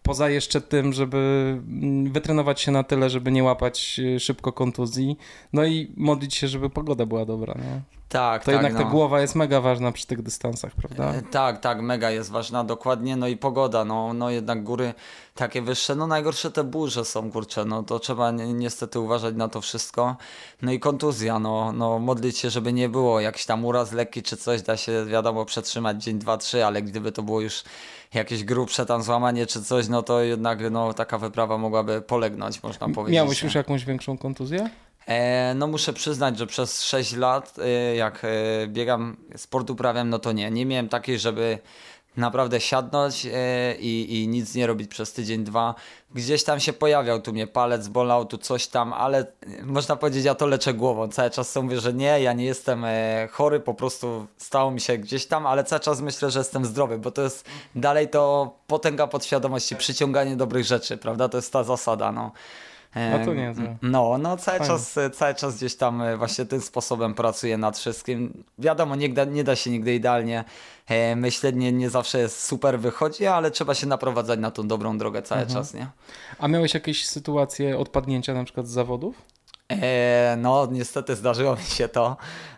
Poza 0.04 0.30
jeszcze 0.30 0.62
tym, 0.62 0.94
żeby 0.94 1.58
wytrenować 2.12 2.62
się 2.62 2.72
na 2.72 2.84
tyle, 2.84 3.10
żeby 3.10 3.32
nie 3.32 3.44
łapać 3.44 4.00
y, 4.00 4.20
szybko 4.20 4.52
kontuzji, 4.52 5.18
no 5.54 5.66
i 5.66 5.94
modlić 5.98 6.36
się, 6.36 6.48
żeby 6.48 6.70
pogoda 6.70 7.06
była 7.06 7.26
dobra. 7.26 7.54
Nie? 7.54 7.82
Tak, 8.10 8.44
To 8.44 8.46
tak, 8.46 8.54
jednak 8.54 8.74
no. 8.74 8.80
ta 8.80 8.86
głowa 8.86 9.22
jest 9.22 9.36
mega 9.36 9.62
ważna 9.62 9.92
przy 9.92 10.08
tych 10.08 10.22
dystansach, 10.22 10.72
prawda? 10.76 11.14
E, 11.14 11.22
Tak, 11.22 11.60
tak, 11.60 11.82
mega 11.82 12.12
jest 12.12 12.32
ważna, 12.32 12.64
dokładnie, 12.64 13.16
no 13.16 13.28
i 13.28 13.38
pogoda, 13.38 13.86
no, 13.86 14.14
no 14.14 14.30
jednak 14.30 14.64
góry 14.64 14.94
takie 15.36 15.62
wyższe, 15.62 15.96
no 15.96 16.08
najgorsze 16.08 16.52
te 16.52 16.64
burze 16.64 17.06
są, 17.06 17.32
kurczę, 17.32 17.66
no 17.66 17.84
to 17.84 18.00
trzeba 18.00 18.32
ni 18.32 18.54
niestety 18.54 19.00
uważać 19.00 19.36
na 19.36 19.48
to 19.48 19.62
wszystko, 19.62 20.16
no 20.62 20.72
i 20.72 20.80
kontuzja, 20.80 21.40
no, 21.40 21.72
no 21.72 22.00
modlić 22.00 22.38
się, 22.38 22.50
żeby 22.50 22.74
nie 22.74 22.90
było, 22.90 23.20
jakiś 23.20 23.46
tam 23.46 23.66
uraz 23.66 23.92
lekki 23.92 24.24
czy 24.24 24.38
coś, 24.38 24.62
da 24.62 24.78
się 24.78 25.06
wiadomo 25.06 25.46
przetrzymać 25.46 26.04
dzień, 26.04 26.20
dwa, 26.20 26.38
trzy, 26.38 26.66
ale 26.66 26.82
gdyby 26.82 27.12
to 27.12 27.24
było 27.24 27.42
już 27.42 27.64
jakieś 28.14 28.44
grubsze 28.44 28.86
tam 28.86 29.04
złamanie 29.04 29.46
czy 29.48 29.64
coś, 29.64 29.88
no 29.88 30.04
to 30.04 30.22
jednak 30.22 30.60
no 30.72 30.94
taka 30.94 31.18
wyprawa 31.18 31.58
mogłaby 31.58 32.02
polegnąć, 32.02 32.64
można 32.64 32.90
powiedzieć. 32.90 33.16
Miałeś 33.16 33.44
już 33.44 33.56
jakąś 33.56 33.86
większą 33.86 34.18
kontuzję? 34.18 34.70
E, 35.10 35.54
no 35.56 35.68
muszę 35.68 35.94
przyznać, 35.94 36.38
że 36.38 36.48
przez 36.48 36.84
6 36.84 37.16
lat, 37.16 37.56
e, 37.60 37.96
jak 37.96 38.22
e, 38.24 38.68
biegam, 38.68 39.18
sport 39.36 39.70
uprawiam, 39.70 40.10
no 40.10 40.20
to 40.20 40.32
nie. 40.32 40.52
Nie 40.52 40.66
miałem 40.66 40.90
takiej, 40.90 41.20
żeby 41.20 41.60
naprawdę 42.18 42.62
siadnąć 42.62 43.28
i, 43.80 44.08
i 44.10 44.28
nic 44.28 44.56
nie 44.56 44.68
robić 44.68 44.90
przez 44.90 45.14
tydzień, 45.14 45.44
dwa. 45.44 45.76
Gdzieś 46.16 46.44
tam 46.44 46.60
się 46.60 46.74
pojawiał, 46.74 47.22
tu 47.22 47.34
mnie 47.34 47.48
palec 47.48 47.88
bolał, 47.88 48.26
tu 48.26 48.38
coś 48.38 48.68
tam, 48.68 48.94
ale 48.94 49.26
można 49.64 49.96
powiedzieć, 49.96 50.26
ja 50.26 50.36
to 50.36 50.48
leczę 50.48 50.74
głową. 50.74 51.08
Cały 51.08 51.30
czas 51.30 51.52
sobie 51.52 51.64
mówię, 51.64 51.80
że 51.80 51.94
nie, 51.94 52.22
ja 52.22 52.34
nie 52.34 52.46
jestem 52.46 52.86
chory, 53.32 53.60
po 53.60 53.74
prostu 53.74 54.28
stało 54.38 54.72
mi 54.72 54.82
się 54.82 54.98
gdzieś 54.98 55.26
tam, 55.26 55.48
ale 55.48 55.64
cały 55.64 55.80
czas 55.80 56.02
myślę, 56.02 56.32
że 56.32 56.40
jestem 56.40 56.66
zdrowy, 56.66 56.98
bo 56.98 57.12
to 57.12 57.22
jest 57.22 57.46
dalej 57.76 58.10
to 58.10 58.54
potęga 58.68 59.08
podświadomości, 59.08 59.76
przyciąganie 59.76 60.36
dobrych 60.36 60.66
rzeczy, 60.66 60.98
prawda? 60.98 61.30
To 61.30 61.38
jest 61.38 61.54
ta 61.54 61.64
zasada, 61.64 62.12
no. 62.12 62.32
A 62.96 63.26
to 63.26 63.34
niezłe. 63.34 63.66
E, 63.66 63.78
No, 63.82 64.18
no 64.18 64.38
cały 64.38 64.60
czas, 64.60 64.96
cały 65.14 65.36
czas 65.36 65.58
gdzieś 65.58 65.76
tam 65.76 66.02
e, 66.02 66.18
właśnie 66.18 66.46
tym 66.46 66.62
sposobem 66.62 67.14
pracuję 67.14 67.58
nad 67.58 67.78
wszystkim. 67.78 68.44
Wiadomo, 68.60 68.96
nie 68.96 69.10
da, 69.10 69.26
nie 69.26 69.44
da 69.44 69.56
się 69.56 69.70
nigdy 69.70 69.96
idealnie 69.96 70.44
e, 70.88 71.16
myśleć, 71.16 71.56
nie, 71.56 71.72
nie 71.72 71.90
zawsze 71.90 72.20
jest 72.20 72.44
super 72.46 72.80
wychodzi, 72.80 73.26
ale 73.28 73.52
trzeba 73.52 73.76
się 73.76 73.88
naprowadzać 73.88 74.40
na 74.40 74.52
tą 74.52 74.68
dobrą 74.68 74.98
drogę 74.98 75.22
cały 75.22 75.42
Mhm. 75.42 75.60
czas, 75.60 75.74
nie? 75.74 75.88
A 76.40 76.48
miałeś 76.48 76.74
jakieś 76.74 77.06
sytuacje 77.06 77.78
odpadnięcia 77.78 78.34
na 78.34 78.44
przykład 78.44 78.68
z 78.68 78.72
zawodów? 78.72 79.22
E, 79.72 80.36
no, 80.38 80.68
niestety 80.72 81.16
zdarzyło 81.16 81.56
mi 81.56 81.64
się 81.64 81.88
to 81.88 82.18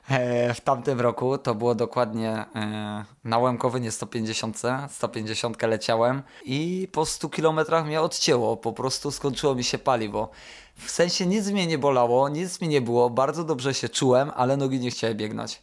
e, 0.09 0.53
w 0.53 0.61
tamtym 0.61 1.01
roku. 1.01 1.37
To 1.37 1.55
było 1.55 1.75
dokładnie 1.75 2.45
e, 2.55 3.05
na 3.23 3.37
Łemkowynie 3.37 3.91
150, 3.91 4.61
150 4.89 5.61
leciałem 5.61 6.21
i 6.45 6.87
po 6.91 7.05
100 7.05 7.29
kilometrach 7.29 7.85
mnie 7.85 8.01
odcięło. 8.01 8.57
Po 8.57 8.73
prostu 8.73 9.11
skończyło 9.11 9.55
mi 9.55 9.63
się 9.63 9.77
paliwo. 9.77 10.29
W 10.75 10.91
sensie 10.91 11.25
nic 11.25 11.47
mnie 11.47 11.67
nie 11.67 11.77
bolało, 11.77 12.29
nic 12.29 12.61
mi 12.61 12.67
nie 12.67 12.81
było, 12.81 13.09
bardzo 13.09 13.43
dobrze 13.43 13.73
się 13.73 13.89
czułem, 13.89 14.31
ale 14.35 14.57
nogi 14.57 14.79
nie 14.79 14.91
chciały 14.91 15.15
biegnąć. 15.15 15.61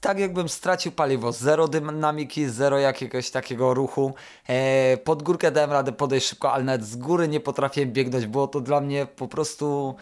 Tak 0.00 0.18
jakbym 0.18 0.48
stracił 0.48 0.92
paliwo, 0.92 1.32
zero 1.32 1.68
dynamiki, 1.68 2.48
zero 2.48 2.78
jakiegoś 2.78 3.30
takiego 3.30 3.74
ruchu. 3.74 4.14
E, 4.48 4.96
pod 4.96 5.22
górkę 5.22 5.50
dałem 5.50 5.72
radę 5.72 5.92
podejść 5.92 6.28
szybko, 6.28 6.52
ale 6.52 6.64
nawet 6.64 6.86
z 6.86 6.96
góry 6.96 7.28
nie 7.28 7.40
potrafiłem 7.40 7.92
biegnąć. 7.92 8.26
Było 8.26 8.48
to 8.48 8.60
dla 8.60 8.80
mnie 8.80 9.06
po 9.06 9.28
prostu 9.28 9.94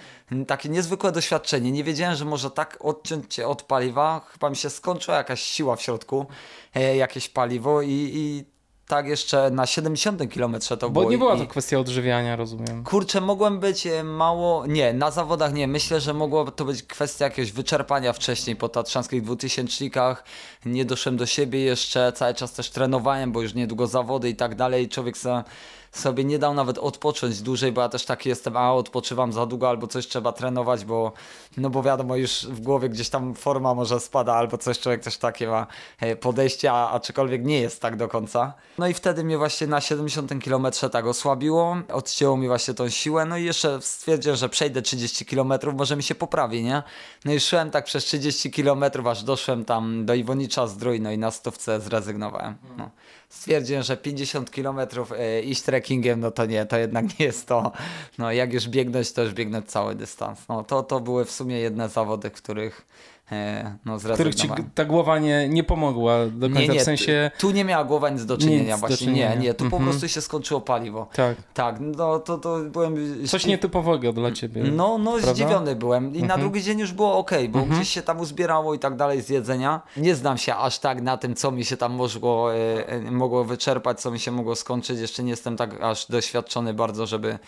takie 0.47 0.69
niezwykłe 0.69 1.13
doświadczenie. 1.13 1.73
Nie 1.73 1.85
wiedziałem, 1.85 2.17
że 2.17 2.25
może 2.25 2.51
tak 2.51 2.79
odciąć 2.81 3.35
się 3.35 3.47
od 3.47 3.63
paliwa. 3.63 4.21
Chyba 4.33 4.51
mi 4.51 4.57
się 4.57 4.71
skończyła 4.71 5.17
jakaś 5.17 5.43
siła 5.43 5.77
w 5.77 5.83
środku, 5.83 6.27
e, 6.75 6.97
jakieś 6.97 7.29
paliwo 7.29 7.83
i, 7.83 8.11
i 8.15 8.45
tak 8.89 9.07
jeszcze 9.07 9.51
na 9.51 9.67
70 9.67 10.33
kilometrze 10.33 10.77
to 10.77 10.91
Bo 10.91 11.01
było. 11.01 11.11
nie 11.11 11.19
była 11.19 11.35
i, 11.35 11.39
to 11.39 11.47
kwestia 11.47 11.79
odżywiania, 11.79 12.37
rozumiem. 12.37 12.85
Kurczę, 12.85 13.21
mogłem 13.21 13.61
być 13.61 13.87
e, 13.87 14.05
mało. 14.05 14.67
Nie, 14.67 14.93
na 14.93 15.11
zawodach 15.11 15.53
nie. 15.53 15.69
Myślę, 15.69 16.01
że 16.01 16.15
mogło 16.15 16.51
to 16.51 16.65
być 16.65 16.83
kwestia 16.83 17.25
jakiegoś 17.25 17.53
wyczerpania 17.53 18.13
wcześniej 18.13 18.57
po 18.57 18.69
tatrzańskich 18.69 19.23
dwutysięcznikach. 19.23 20.25
Nie 20.67 20.85
doszłem 20.85 21.17
do 21.17 21.27
siebie 21.27 21.61
jeszcze. 21.61 22.13
Cały 22.13 22.35
czas 22.35 22.53
też 22.53 22.71
trenowałem, 22.71 23.33
bo 23.33 23.43
już 23.43 23.55
niedługo 23.55 23.87
zawody 23.87 24.29
i 24.29 24.37
tak 24.37 24.55
dalej. 24.55 24.89
Człowiek 24.89 25.19
se, 25.19 25.45
sobie 25.93 26.25
nie 26.25 26.39
dał 26.39 26.55
nawet 26.55 26.79
odpocząć 26.79 27.43
dłużej, 27.43 27.73
bo 27.73 27.81
ja 27.81 27.89
też 27.89 28.05
taki 28.05 28.29
jestem, 28.29 28.57
a 28.57 28.73
odpoczywam 28.73 29.33
za 29.33 29.47
długo 29.47 29.69
albo 29.69 29.87
coś 29.87 30.07
trzeba 30.07 30.33
trenować, 30.33 30.85
bo 30.85 31.13
no 31.57 31.71
bo 31.71 31.83
wiadomo, 31.83 32.17
już 32.17 32.47
w 32.47 32.61
głowie 32.61 32.89
gdzieś 32.89 33.09
tam 33.09 33.35
forma 33.35 33.75
może 33.75 34.01
spada 34.01 34.35
albo 34.35 34.59
coś, 34.59 34.79
człowiek 34.79 35.03
też 35.03 35.17
takie 35.19 35.49
ma 35.49 35.67
e, 36.01 36.17
podejście, 36.17 36.73
a 36.73 36.91
aczkolwiek 36.91 37.45
nie 37.45 37.61
jest 37.61 37.83
tak 37.83 37.97
do 37.97 38.09
końca. 38.09 38.55
No 38.79 38.89
i 38.89 38.95
wtedy 38.95 39.25
mnie 39.25 39.39
właśnie 39.39 39.67
na 39.67 39.81
70 39.81 40.45
km 40.45 40.67
tak 40.93 41.07
osłabiło, 41.07 41.77
odcięło 41.93 42.37
mi 42.37 42.49
właśnie 42.49 42.75
tą 42.75 42.89
siłę, 42.89 43.25
no 43.25 43.37
i 43.37 43.45
jeszcze 43.45 43.83
stwierdziłem, 43.83 44.37
że 44.37 44.49
przejdę 44.49 44.83
30 44.83 45.27
km, 45.27 45.53
może 45.77 45.97
mi 45.97 46.03
się 46.03 46.15
poprawi, 46.15 46.63
nie? 46.63 46.83
No 47.25 47.33
i 47.33 47.41
szłem 47.41 47.71
tak 47.71 47.85
przez 47.85 48.05
30 48.05 48.51
km, 48.51 48.85
aż 49.07 49.23
doszłem 49.23 49.65
tam 49.65 50.07
do 50.07 50.15
Iwonicza 50.15 50.67
Zdrój, 50.67 51.01
no 51.01 51.11
i 51.11 51.19
na 51.19 51.31
stówce 51.31 51.81
zrezygnowałem. 51.81 52.57
No. 52.77 52.91
Stwierdziłem, 53.29 53.83
że 53.83 53.97
50 53.97 54.51
km 54.51 54.79
e, 55.19 55.41
iść 55.43 55.63
trekkingiem, 55.63 56.21
no 56.21 56.31
to 56.31 56.47
nie, 56.47 56.67
to 56.67 56.79
jednak 56.79 57.19
nie 57.19 57.27
jest 57.27 57.47
to. 57.47 57.73
No 58.19 58.33
jak 58.33 58.53
już 58.53 58.69
biegnąć, 58.69 59.13
to 59.13 59.23
już 59.23 59.35
biegnąć 59.35 59.67
cały 59.71 59.95
dystans. 59.95 60.49
No 60.49 60.65
to, 60.65 60.83
to 60.83 61.01
były 61.01 61.25
w 61.25 61.31
sumie 61.31 61.59
jedne 61.59 61.89
zawody, 61.89 62.31
w 62.31 63.18
e, 63.33 63.77
no 63.85 63.99
Których 64.15 64.35
ci 64.35 64.49
ta 64.75 64.85
głowa 64.85 65.19
nie, 65.19 65.49
nie 65.49 65.65
pomogła 65.65 66.27
do 66.27 66.51
końca, 66.51 66.73
w 66.75 66.83
sensie... 66.83 67.31
tu 67.39 67.51
nie 67.51 67.65
miała 67.65 67.85
głowa 67.85 68.11
nic 68.11 68.25
do 68.25 68.39
czynienia 68.39 68.63
Nic 68.63 68.71
do 68.73 68.77
właśnie, 68.79 68.97
czynienia. 68.97 69.35
nie, 69.35 69.41
nie, 69.41 69.55
tu 69.55 69.59
po 69.71 69.77
Mhm. 69.77 69.85
prostu 69.85 70.09
się 70.09 70.21
skończyło 70.21 70.61
paliwo. 70.61 71.07
Tak, 71.13 71.37
Tak, 71.55 71.77
no 71.81 72.19
to, 72.19 72.39
to 72.39 72.59
byłem... 72.59 72.97
coś 73.27 73.47
nietypowego 73.47 74.13
dla 74.13 74.33
ciebie. 74.33 74.63
No, 74.63 74.99
no 74.99 75.11
prawda? 75.13 75.35
zdziwiony 75.35 75.77
byłem 75.77 76.15
i 76.15 76.19
na 76.19 76.25
Mhm. 76.25 76.41
drugi 76.41 76.63
dzień 76.63 76.79
już 76.79 76.93
było 76.93 77.19
ok, 77.19 77.31
bo 77.49 77.63
gdzieś 77.63 77.89
się 77.89 78.03
tam 78.03 78.21
uzbierało 78.21 78.75
i 78.75 78.79
tak 78.79 78.97
dalej 78.97 79.23
z 79.23 79.29
jedzenia. 79.29 79.81
Nie 79.97 80.15
znam 80.15 80.39
się 80.39 80.55
aż 80.57 80.79
tak 80.79 81.03
na 81.03 81.17
tym, 81.17 81.35
co 81.35 81.51
mi 81.51 81.65
się 81.65 81.77
tam 81.77 81.93
mogło, 81.93 82.55
e, 82.55 82.89
e, 82.89 83.01
mogło 83.11 83.45
wyczerpać, 83.45 84.01
co 84.01 84.11
mi 84.11 84.19
się 84.21 84.31
mogło 84.31 84.57
skończyć. 84.57 85.01
Jeszcze 85.01 85.23
nie 85.23 85.31
jestem 85.31 85.57
tak 85.57 85.81
aż 85.83 86.07
doświadczony 86.07 86.75
bardzo, 86.75 87.07
żeby 87.07 87.39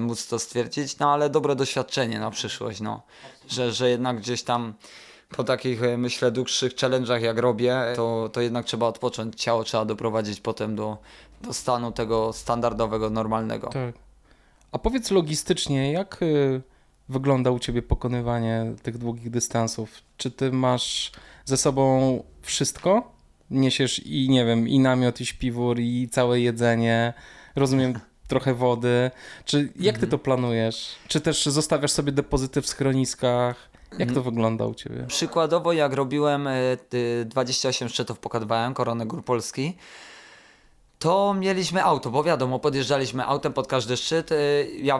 móc 0.00 0.26
to 0.28 0.38
stwierdzić, 0.38 0.98
no 0.98 1.12
ale 1.12 1.30
dobre 1.30 1.56
doświadczenie 1.56 2.20
na 2.20 2.30
przyszłość, 2.30 2.80
no. 2.80 3.02
że, 3.48 3.72
że 3.72 3.90
jednak 3.90 4.16
gdzieś 4.20 4.42
tam 4.42 4.74
po 5.36 5.44
takich, 5.44 5.82
e, 5.82 5.98
myślę, 5.98 6.30
dłuższych 6.30 6.74
challenge'ach 6.74 7.20
jak 7.20 7.38
robię, 7.38 7.82
to, 7.96 8.30
to 8.32 8.40
jednak 8.40 8.66
trzeba 8.66 8.86
odpocząć. 8.86 9.34
Ciało 9.42 9.64
trzeba 9.64 9.84
doprowadzić 9.84 10.40
potem 10.40 10.76
do, 10.76 10.98
do 11.42 11.52
stanu 11.52 11.92
tego 11.92 12.32
standardowego, 12.32 13.10
normalnego. 13.10 13.66
Tak. 13.68 13.94
A 14.72 14.78
powiedz 14.78 15.10
logistycznie, 15.10 15.92
jak 15.92 16.22
y, 16.22 16.62
wygląda 17.08 17.50
u 17.50 17.58
Ciebie 17.58 17.82
pokonywanie 17.82 18.72
tych 18.82 18.98
długich 18.98 19.30
dystansów? 19.30 19.90
Czy 20.16 20.30
Ty 20.30 20.52
masz 20.52 21.12
ze 21.44 21.56
sobą 21.56 22.22
wszystko? 22.42 23.12
Niesiesz 23.50 23.98
i, 23.98 24.28
nie 24.30 24.44
wiem, 24.44 24.68
i 24.68 24.78
namiot, 24.78 25.20
i 25.20 25.26
śpiwór, 25.26 25.80
i 25.80 26.08
całe 26.08 26.40
jedzenie, 26.40 27.12
rozumiem, 27.56 27.98
trochę 28.28 28.54
wody. 28.54 29.10
Czy 29.44 29.58
jak 29.60 29.72
Ty 29.74 29.88
Mhm. 30.04 30.10
to 30.10 30.18
planujesz? 30.18 30.88
Czy 31.08 31.20
też 31.20 31.44
zostawiasz 31.46 31.90
sobie 31.90 32.12
depozyty 32.12 32.62
w 32.62 32.66
schroniskach? 32.66 33.71
Jak 33.98 34.12
to 34.12 34.22
wygląda 34.22 34.66
u 34.66 34.74
Ciebie? 34.74 35.04
Przykładowo, 35.08 35.72
jak 35.72 35.92
robiłem 35.92 36.46
e, 36.46 36.76
ty- 36.88 37.24
28 37.28 37.88
szczytów 37.88 38.18
pokonywałem, 38.18 38.74
Koronę 38.74 39.06
Gór 39.06 39.24
Polski, 39.24 39.76
to 41.02 41.34
mieliśmy 41.34 41.84
auto, 41.84 42.10
bo 42.10 42.22
wiadomo, 42.22 42.58
podjeżdżaliśmy 42.58 43.24
autem 43.26 43.52
pod 43.52 43.66
każdy 43.66 43.96
szczyt. 43.96 44.32
e, 44.32 44.36
Ja 44.82 44.96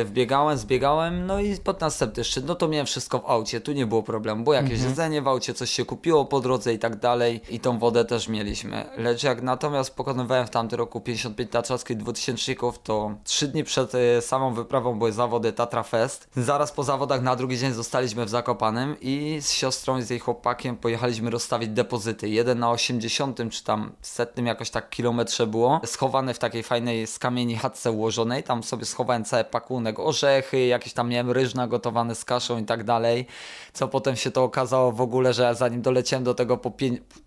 e, 0.00 0.04
wbiegałem, 0.04 0.58
zbiegałem, 0.58 1.26
no 1.26 1.40
i 1.40 1.56
pod 1.56 1.80
następny 1.80 2.24
szczyt, 2.24 2.46
no 2.46 2.54
to 2.54 2.68
miałem 2.68 2.86
wszystko 2.86 3.18
w 3.18 3.26
aucie, 3.26 3.60
tu 3.60 3.72
nie 3.72 3.86
było 3.86 4.02
problemu. 4.02 4.44
Było 4.44 4.54
jakieś 4.54 4.80
jedzenie 4.82 5.22
w 5.22 5.28
aucie, 5.28 5.54
coś 5.54 5.70
się 5.70 5.84
kupiło 5.84 6.24
po 6.24 6.40
drodze 6.40 6.74
i 6.74 6.78
tak 6.78 6.96
dalej, 6.96 7.40
i 7.50 7.60
tą 7.60 7.78
wodę 7.78 8.04
też 8.04 8.28
mieliśmy. 8.28 8.84
Lecz 8.96 9.22
jak 9.22 9.42
natomiast 9.42 9.94
pokonywałem 9.94 10.46
w 10.46 10.50
tamtym 10.50 10.78
roku 10.78 11.00
55 11.00 11.50
tatrzackich 11.50 11.96
2000, 11.96 12.54
to 12.82 13.14
3 13.24 13.48
dni 13.48 13.64
przed 13.64 13.94
e, 13.94 14.22
samą 14.22 14.54
wyprawą 14.54 14.98
były 14.98 15.12
zawody 15.12 15.52
Tatra 15.52 15.82
Fest. 15.82 16.28
Zaraz 16.36 16.72
po 16.72 16.82
zawodach 16.84 17.22
na 17.22 17.36
drugi 17.36 17.58
dzień 17.58 17.72
zostaliśmy 17.72 18.24
w 18.24 18.28
Zakopanem 18.28 18.96
i 19.00 19.38
z 19.42 19.50
siostrą 19.50 19.98
i 19.98 20.02
z 20.02 20.10
jej 20.10 20.18
chłopakiem 20.18 20.76
pojechaliśmy 20.76 21.30
rozstawić 21.30 21.68
depozyty. 21.68 22.28
Jeden 22.28 22.58
na 22.58 22.70
80 22.70 23.38
czy 23.50 23.64
tam 23.64 23.92
setnym 24.02 24.46
jakoś 24.46 24.70
tak 24.70 24.90
kilometrze 24.90 25.43
było, 25.46 25.80
schowany 25.84 26.34
w 26.34 26.38
takiej 26.38 26.62
fajnej 26.62 27.06
z 27.06 27.18
kamieni 27.18 27.56
chatce 27.56 27.90
ułożonej. 27.92 28.42
Tam 28.42 28.62
sobie 28.62 28.84
schowałem 28.84 29.24
cały 29.24 29.44
pakunek, 29.44 29.98
orzechy, 29.98 30.66
jakieś 30.66 30.92
tam 30.92 31.08
miałem 31.08 31.30
ryż 31.30 31.54
nagotowany 31.54 32.14
z 32.14 32.24
kaszą 32.24 32.58
i 32.58 32.64
tak 32.64 32.84
dalej. 32.84 33.26
Co 33.72 33.88
potem 33.88 34.16
się 34.16 34.30
to 34.30 34.44
okazało 34.44 34.92
w 34.92 35.00
ogóle, 35.00 35.32
że 35.32 35.54
zanim 35.54 35.82
doleciałem 35.82 36.24
do 36.24 36.34
tego 36.34 36.56
po 36.56 36.72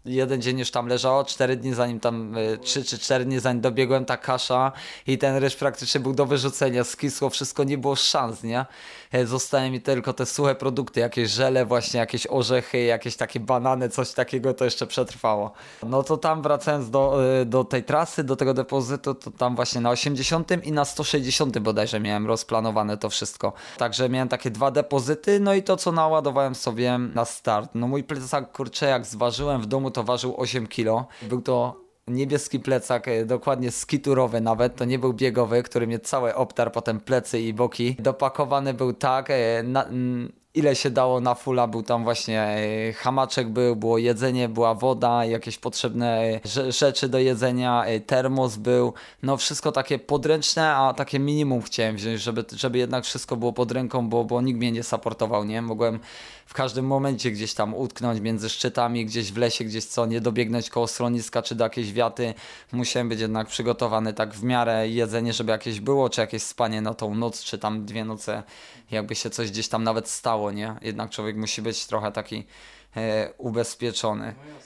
jeden 0.06 0.41
dzień 0.41 0.60
już 0.60 0.71
tam 0.71 0.88
leżało, 0.88 1.23
cztery 1.23 1.56
dni 1.56 1.73
zanim 1.73 1.99
tam, 1.99 2.38
y, 2.38 2.58
trzy 2.58 2.84
czy 2.84 2.99
cztery 2.99 3.25
dni 3.25 3.39
zanim 3.39 3.62
dobiegłem 3.62 4.06
ta 4.06 4.17
kasza 4.17 4.71
i 5.08 5.17
ten 5.17 5.36
ryż 5.36 5.56
praktycznie 5.56 6.01
był 6.01 6.13
do 6.13 6.25
wyrzucenia, 6.25 6.84
skisło, 6.84 7.30
wszystko 7.30 7.63
nie 7.63 7.77
było 7.77 7.95
szans, 7.95 8.43
nie? 8.43 8.65
E, 9.12 9.25
Zostały 9.25 9.69
mi 9.69 9.82
tylko 9.82 10.13
te 10.13 10.25
suche 10.25 10.56
produkty, 10.56 10.99
jakieś 10.99 11.32
żele, 11.32 11.65
właśnie 11.65 11.99
jakieś 11.99 12.27
orzechy, 12.27 12.84
jakieś 12.84 13.15
takie 13.15 13.39
banany, 13.39 13.89
coś 13.89 14.12
takiego 14.12 14.53
to 14.53 14.65
jeszcze 14.65 14.88
przetrwało. 14.88 15.51
No 15.84 16.03
to 16.03 16.17
tam 16.17 16.41
wracając 16.41 16.89
do, 16.89 17.25
y, 17.41 17.45
do 17.45 17.63
tej 17.63 17.84
trasy, 17.84 18.07
do 18.24 18.36
tego 18.36 18.54
depozytu, 18.54 19.15
to 19.15 19.32
tam 19.32 19.56
właśnie 19.56 19.82
na 19.82 19.89
80 19.89 20.65
i 20.65 20.72
na 20.72 20.86
160 20.86 21.60
bodajże 21.60 22.00
miałem 22.00 22.28
rozplanowane 22.28 22.98
to 22.98 23.10
wszystko. 23.10 23.54
Także 23.78 24.10
miałem 24.10 24.30
takie 24.30 24.52
dwa 24.52 24.72
depozyty, 24.72 25.39
no 25.39 25.54
i 25.54 25.63
to 25.63 25.78
co 25.78 25.91
naładowałem 25.91 26.56
sobie 26.56 26.98
na 26.98 27.26
start. 27.26 27.70
No 27.76 27.88
mój 27.88 28.04
plecak, 28.04 28.52
kurczę, 28.52 28.86
jak 28.86 29.06
zważyłem 29.06 29.62
w 29.62 29.65
domu, 29.65 29.91
to 29.91 30.04
ważył 30.04 30.34
8 30.38 30.67
kilo. 30.67 31.08
Był 31.22 31.41
to 31.41 31.88
niebieski 32.08 32.60
plecak, 32.60 33.08
e, 33.08 33.26
dokładnie 33.26 33.72
skiturowy 33.72 34.41
nawet, 34.41 34.76
to 34.76 34.86
nie 34.86 35.00
był 35.00 35.13
biegowy, 35.13 35.63
który 35.63 35.88
mnie 35.88 36.00
całe 36.00 36.36
obtarł, 36.36 36.72
potem 36.72 37.00
plecy 37.00 37.39
i 37.39 37.54
boki. 37.54 37.96
Dopakowany 38.00 38.74
był 38.74 38.93
tak, 38.93 39.30
e, 39.30 39.63
na, 39.63 39.86
ile 40.58 40.76
się 40.76 40.89
dało 40.89 41.20
na 41.20 41.36
fulla, 41.36 41.67
był 41.67 41.84
tam 41.84 42.04
właśnie 42.04 42.41
e, 42.41 42.93
hamaczek 42.93 43.50
był, 43.50 43.76
było 43.76 43.98
jedzenie, 43.98 44.50
była 44.50 44.74
woda, 44.74 45.26
jakieś 45.26 45.58
potrzebne 45.58 46.22
e, 46.22 46.39
rze- 46.39 46.72
rzeczy 46.72 47.10
do 47.10 47.20
jedzenia, 47.20 47.86
e, 47.86 48.00
termos 48.00 48.56
był, 48.56 48.93
no 49.24 49.38
wszystko 49.38 49.72
takie 49.72 50.00
podręczne, 50.00 50.76
a 50.76 50.93
takie 50.93 51.20
minimum 51.20 51.62
chciałem 51.62 51.96
wziąć, 51.96 52.22
żeby, 52.22 52.46
żeby 52.52 52.78
jednak 52.78 53.06
wszystko 53.06 53.36
było 53.36 53.54
pod 53.54 53.72
ręką, 53.72 54.10
bo, 54.10 54.24
bo 54.24 54.41
nikt 54.41 54.60
mnie 54.60 54.72
nie 54.72 54.84
supportował, 54.84 55.43
nie? 55.43 55.62
Mogłem 55.62 56.00
w 56.46 56.54
każdym 56.54 56.86
momencie 56.86 57.32
gdzieś 57.32 57.54
tam 57.54 57.74
utknąć 57.74 58.22
między 58.22 58.50
szczytami, 58.50 59.06
gdzieś 59.06 59.32
w 59.32 59.38
lesie, 59.38 59.65
gdzieś 59.65 59.86
co, 59.86 60.06
nie 60.06 60.22
dobiegnąć 60.22 60.70
koło 60.70 60.88
schroniska 60.88 61.41
czy 61.41 61.56
do 61.56 61.63
jakiejś 61.63 61.93
wiaty. 61.93 62.34
Musiałem 62.72 63.10
być 63.10 63.20
jednak 63.20 63.48
przygotowany 63.48 64.13
tak 64.13 64.34
w 64.34 64.43
miarę 64.43 64.89
jedzenie, 64.89 65.34
żeby 65.34 65.52
jakieś 65.52 65.80
było, 65.80 66.10
czy 66.10 66.22
jakieś 66.22 66.43
spanie 66.43 66.82
na 66.82 66.93
tą 66.93 67.15
noc, 67.15 67.43
czy 67.43 67.58
tam 67.58 67.86
dwie 67.86 68.06
noce, 68.06 68.43
jakby 68.91 69.15
się 69.15 69.30
coś 69.30 69.52
gdzieś 69.52 69.67
tam 69.67 69.84
nawet 69.84 70.10
stało, 70.10 70.52
nie? 70.52 70.76
Jednak 70.82 71.10
człowiek 71.10 71.36
musi 71.36 71.62
być 71.62 71.86
trochę 71.86 72.12
taki 72.12 72.45
e, 72.97 73.34
ubezpieczony. 73.38 74.36
No, 74.38 74.60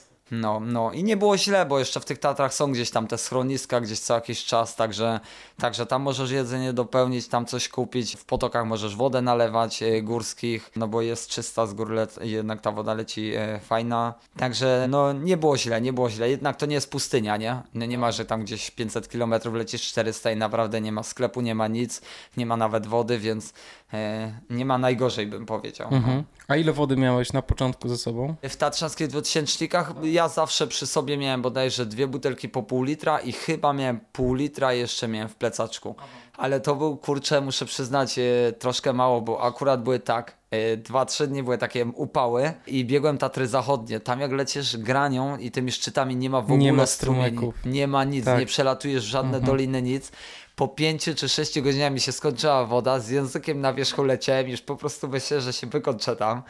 no 0.60 0.92
i 0.92 1.04
nie 1.04 1.16
było 1.16 1.38
źle, 1.38 1.66
bo 1.66 1.78
jeszcze 1.78 2.00
w 2.00 2.04
tych 2.04 2.18
Tatrach 2.18 2.54
są 2.54 2.72
gdzieś 2.72 2.90
tam 2.90 3.06
te 3.06 3.18
schroniska, 3.18 3.80
gdzieś 3.80 4.00
co 4.00 4.14
jakiś 4.14 4.44
czas, 4.44 4.76
także, 4.76 5.20
także 5.58 5.86
tam 5.86 6.02
możesz 6.02 6.30
jedzenie 6.30 6.72
dopełnić, 6.72 7.28
tam 7.28 7.46
coś 7.46 7.68
kupić, 7.68 8.16
w 8.16 8.24
potokach 8.24 8.66
możesz 8.66 8.96
wodę 8.96 9.22
nalewać 9.22 9.82
e, 9.82 10.02
górskich, 10.02 10.70
no 10.76 10.88
bo 10.88 11.02
jest 11.02 11.28
czysta 11.30 11.66
z 11.66 11.74
gór, 11.74 11.90
lec- 11.90 12.24
jednak 12.24 12.60
ta 12.60 12.70
woda 12.72 12.94
leci 12.94 13.32
e, 13.34 13.60
fajna, 13.60 14.14
także 14.36 14.86
no 14.90 15.12
nie 15.12 15.36
było 15.36 15.58
źle, 15.58 15.80
nie 15.80 15.92
było 15.92 16.10
źle, 16.10 16.30
jednak 16.30 16.56
to 16.56 16.66
nie 16.66 16.74
jest 16.74 16.90
pustynia, 16.90 17.36
nie? 17.36 17.62
No 17.74 17.86
nie 17.86 17.98
ma, 17.98 18.12
że 18.12 18.24
tam 18.24 18.42
gdzieś 18.42 18.70
500 18.70 19.08
km 19.08 19.34
lecisz 19.52 19.82
400 19.82 20.32
i 20.32 20.36
naprawdę 20.36 20.80
nie 20.80 20.92
ma 20.92 21.02
sklepu, 21.02 21.40
nie 21.40 21.54
ma 21.54 21.68
nic, 21.68 22.00
nie 22.36 22.46
ma 22.46 22.56
nawet 22.56 22.86
wody, 22.86 23.18
więc 23.18 23.52
e, 23.92 24.32
nie 24.50 24.64
ma 24.64 24.78
najgorzej 24.78 25.26
bym 25.26 25.46
powiedział. 25.46 25.88
no. 25.90 25.96
Mhm. 25.96 26.24
A 26.48 26.56
ile 26.56 26.72
wody 26.72 26.96
miałeś 26.96 27.32
na 27.32 27.42
początku 27.42 27.88
ze 27.88 27.96
sobą? 27.98 28.34
W 28.42 28.56
tatrzańskich 28.56 29.08
dwutysięcznikach 29.08 29.92
ja 30.12 30.28
zawsze 30.28 30.66
przy 30.66 30.86
sobie 30.86 31.16
miałem 31.16 31.42
bodajże 31.42 31.86
dwie 31.86 32.06
butelki 32.06 32.48
po 32.48 32.62
pół 32.62 32.82
litra 32.82 33.20
i 33.20 33.32
chyba 33.32 33.72
miałem 33.72 34.00
pół 34.12 34.34
litra 34.34 34.72
jeszcze 34.72 35.08
miałem 35.08 35.28
w 35.28 35.34
plecaczku. 35.36 35.94
Ale 36.36 36.60
to 36.60 36.74
był, 36.74 36.96
kurczę, 36.96 37.40
muszę 37.40 37.64
przyznać, 37.64 38.18
e, 38.18 38.52
troszkę 38.58 38.92
mało, 38.92 39.20
bo 39.20 39.42
akurat 39.42 39.82
były 39.82 40.00
tak, 40.00 40.36
e, 40.50 40.76
dwa, 40.76 41.04
trzy 41.06 41.26
dni 41.26 41.42
były 41.42 41.58
takie 41.58 41.86
upały 41.86 42.52
i 42.66 42.84
biegłem 42.84 43.18
Tatry 43.18 43.46
Zachodnie. 43.46 44.00
Tam 44.00 44.20
jak 44.20 44.32
lecisz 44.32 44.76
granią 44.76 45.36
i 45.36 45.50
tymi 45.50 45.72
szczytami 45.72 46.16
nie 46.16 46.30
ma 46.30 46.40
w 46.40 46.44
ogóle 46.44 46.58
Nie 46.58 46.72
ma 46.72 46.86
strumieni. 46.86 47.52
Nie 47.64 47.86
ma 47.86 48.04
nic, 48.04 48.24
Tak. 48.24 48.40
nie 48.40 48.46
przelatujesz 48.46 49.04
żadne 49.04 49.40
doliny, 49.40 49.82
nic. 49.82 50.12
Po 50.56 50.68
pięciu 50.68 51.14
czy 51.14 51.28
sześciu 51.28 51.62
godzinach 51.62 51.92
mi 51.92 52.00
się 52.00 52.12
skończyła 52.12 52.64
woda, 52.66 53.00
z 53.00 53.08
językiem 53.08 53.60
na 53.60 53.72
wierzchu 53.72 54.04
leciałem, 54.04 54.48
już 54.48 54.60
po 54.60 54.76
prostu 54.76 55.08
myślę, 55.08 55.40
że 55.40 55.52
się 55.52 55.66
wykończę 55.66 56.16
tam. 56.16 56.42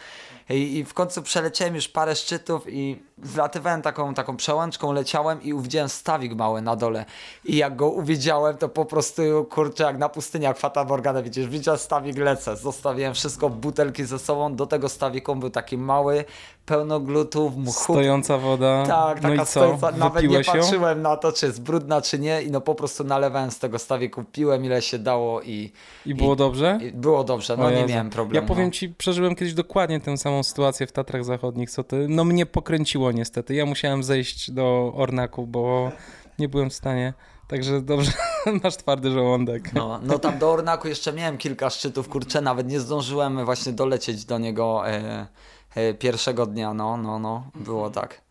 I, 0.53 0.79
I 0.79 0.85
w 0.85 0.95
końcu 0.95 1.23
przeleciałem 1.23 1.75
już 1.75 1.89
parę 1.89 2.17
szczytów 2.17 2.65
i 2.69 3.03
zlatywałem 3.23 3.83
taką, 3.83 4.15
taką 4.15 4.37
przełączką, 4.37 4.93
leciałem 4.93 5.43
i 5.43 5.53
uwidziałem 5.53 5.89
stawik 5.89 6.35
mały 6.35 6.63
na 6.63 6.77
dole. 6.77 7.05
I 7.45 7.57
jak 7.57 7.77
go 7.77 7.89
uwidziałem, 7.89 8.57
to 8.57 8.69
po 8.69 8.85
prostu, 8.85 9.23
kurczę, 9.51 9.85
jak 9.85 9.99
na 9.99 10.09
pustyni, 10.09 10.45
jak 10.45 10.59
Fata 10.59 10.85
Morgana, 10.85 11.23
widzisz, 11.23 11.47
widziałem 11.49 11.79
stawik, 11.81 12.19
lecę. 12.19 12.57
Zostawiłem 12.57 13.15
wszystko, 13.15 13.51
butelki 13.51 14.05
ze 14.05 14.19
sobą, 14.19 14.57
do 14.57 14.67
tego 14.67 14.89
stawiku 14.89 15.37
był 15.37 15.51
taki 15.51 15.79
mały, 15.79 16.25
pełno 16.67 17.01
glutów, 17.01 17.57
mchu, 17.57 17.73
Stojąca 17.93 18.39
woda. 18.39 18.87
tak, 18.87 19.23
no 19.23 19.29
taka 19.29 19.35
i 19.43 19.47
co? 19.47 19.47
stojąca, 19.47 19.91
nawet 19.91 20.23
nie 20.23 20.29
Wypiłeś 20.29 20.47
ją? 20.47 20.53
patrzyłem 20.53 21.03
na 21.03 21.17
to, 21.17 21.33
czy 21.33 21.47
jest 21.47 21.63
brudna, 21.63 22.01
czy 22.03 22.19
nie 22.19 22.43
i 22.43 22.51
no 22.51 22.61
po 22.61 22.75
prostu 22.75 23.05
nalewałem 23.05 23.51
z 23.51 23.59
tego 23.59 23.79
stawiku, 23.79 24.25
piłem 24.33 24.65
ile 24.65 24.83
się 24.83 24.99
dało 24.99 25.43
i, 25.43 25.73
I 26.07 26.15
było 26.15 26.37
dobrze? 26.37 26.79
i 26.83 26.93
było 26.93 27.25
dobrze, 27.25 27.57
no 27.57 27.65
O 27.65 27.71
nie 27.71 27.77
Jezu. 27.77 27.89
miałem 27.89 28.11
problemu. 28.11 28.43
Ja 28.45 28.49
powiem 28.49 28.65
no. 28.67 28.71
ci, 28.73 28.89
przeżyłem 28.89 29.35
kiedyś 29.35 29.55
dokładnie 29.55 30.01
tę 30.01 30.17
samą 30.17 30.42
sytuację 30.43 30.87
w 30.87 30.93
Tatrach 30.93 31.25
Zachodnich, 31.25 31.71
co 31.71 31.85
ty. 31.85 32.07
No 32.09 32.25
mnie 32.25 32.47
pokręciło 32.47 33.13
niestety. 33.13 33.55
Ja 33.55 33.67
musiałem 33.67 34.03
zejść 34.03 34.51
do 34.51 34.93
Ornaku, 34.97 35.47
bo 35.47 35.93
nie 36.39 36.49
byłem 36.49 36.71
w 36.71 36.75
stanie. 36.75 37.15
Także 37.49 37.81
dobrze, 37.81 38.13
masz 38.63 38.77
twardy 38.77 39.11
żołądek. 39.11 39.73
No, 39.73 40.01
no 40.03 40.19
tam 40.19 40.39
do 40.39 40.53
Ornaku 40.53 40.89
jeszcze 40.89 41.13
miałem 41.13 41.39
kilka 41.39 41.71
szczytów, 41.71 42.09
kurczę, 42.09 42.41
nawet 42.41 42.69
nie 42.69 42.81
zdążyłem 42.81 43.45
właśnie 43.45 43.73
dolecieć 43.73 44.25
do 44.25 44.39
niego 44.39 44.89
e, 44.89 45.27
e, 45.75 45.95
pierwszego 45.95 46.47
dnia, 46.47 46.75
no, 46.75 46.97
no, 46.97 47.19
no, 47.19 47.51
było 47.55 47.91
tak. 47.91 48.23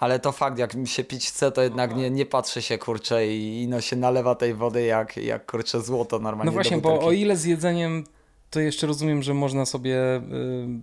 Ale 0.00 0.18
to 0.18 0.32
fakt, 0.32 0.58
jak 0.58 0.74
mi 0.74 0.88
się 0.88 1.04
pić 1.04 1.28
chce, 1.28 1.52
to 1.52 1.62
jednak 1.62 1.96
nie, 1.96 2.10
nie 2.10 2.26
patrzy 2.26 2.62
się, 2.62 2.78
kurczę, 2.78 3.26
i, 3.26 3.62
i 3.62 3.68
no 3.68 3.80
się 3.80 3.96
nalewa 3.96 4.34
tej 4.34 4.54
wody 4.54 4.82
jak, 4.82 5.16
jak 5.16 5.50
kurczę, 5.50 5.82
złoto 5.82 6.18
normalnie 6.18 6.46
No 6.46 6.52
właśnie, 6.52 6.78
bo 6.78 7.00
o 7.00 7.12
ile 7.12 7.36
z 7.36 7.44
jedzeniem, 7.44 8.04
to 8.50 8.60
jeszcze 8.60 8.86
rozumiem, 8.86 9.22
że 9.22 9.34
można 9.34 9.66
sobie 9.66 10.16
y, 10.16 10.20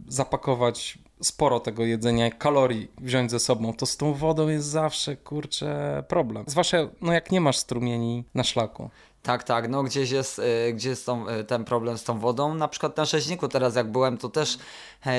zapakować 0.08 0.98
sporo 1.22 1.60
tego 1.60 1.86
jedzenia, 1.86 2.32
kalorii 2.32 2.92
wziąć 3.02 3.32
ze 3.32 3.40
sobą, 3.40 3.74
to 3.74 3.86
z 3.86 3.98
tą 3.98 4.14
wodą 4.14 4.48
jest 4.48 4.68
zawsze, 4.68 5.16
kurczę, 5.18 6.04
problem. 6.08 6.44
Zwłaszcza, 6.48 6.78
no 7.02 7.14
jak 7.14 7.32
nie 7.32 7.42
masz 7.42 7.58
strumieni 7.58 8.24
na 8.34 8.44
szlaku. 8.44 8.90
Tak, 9.24 9.44
tak, 9.44 9.70
no 9.70 9.84
gdzieś 9.84 10.12
jest, 10.12 10.40
y, 10.40 10.74
gdzie 10.74 10.90
jest 10.90 11.06
tą, 11.06 11.30
y, 11.30 11.44
ten 11.44 11.66
problem 11.66 11.98
z 11.98 12.04
tą 12.04 12.20
wodą. 12.20 12.54
Na 12.54 12.68
przykład 12.68 12.98
na 12.98 13.06
Rzeźniku 13.06 13.48
teraz 13.48 13.76
jak 13.76 13.92
byłem, 13.92 14.18
to 14.18 14.30
też 14.30 14.58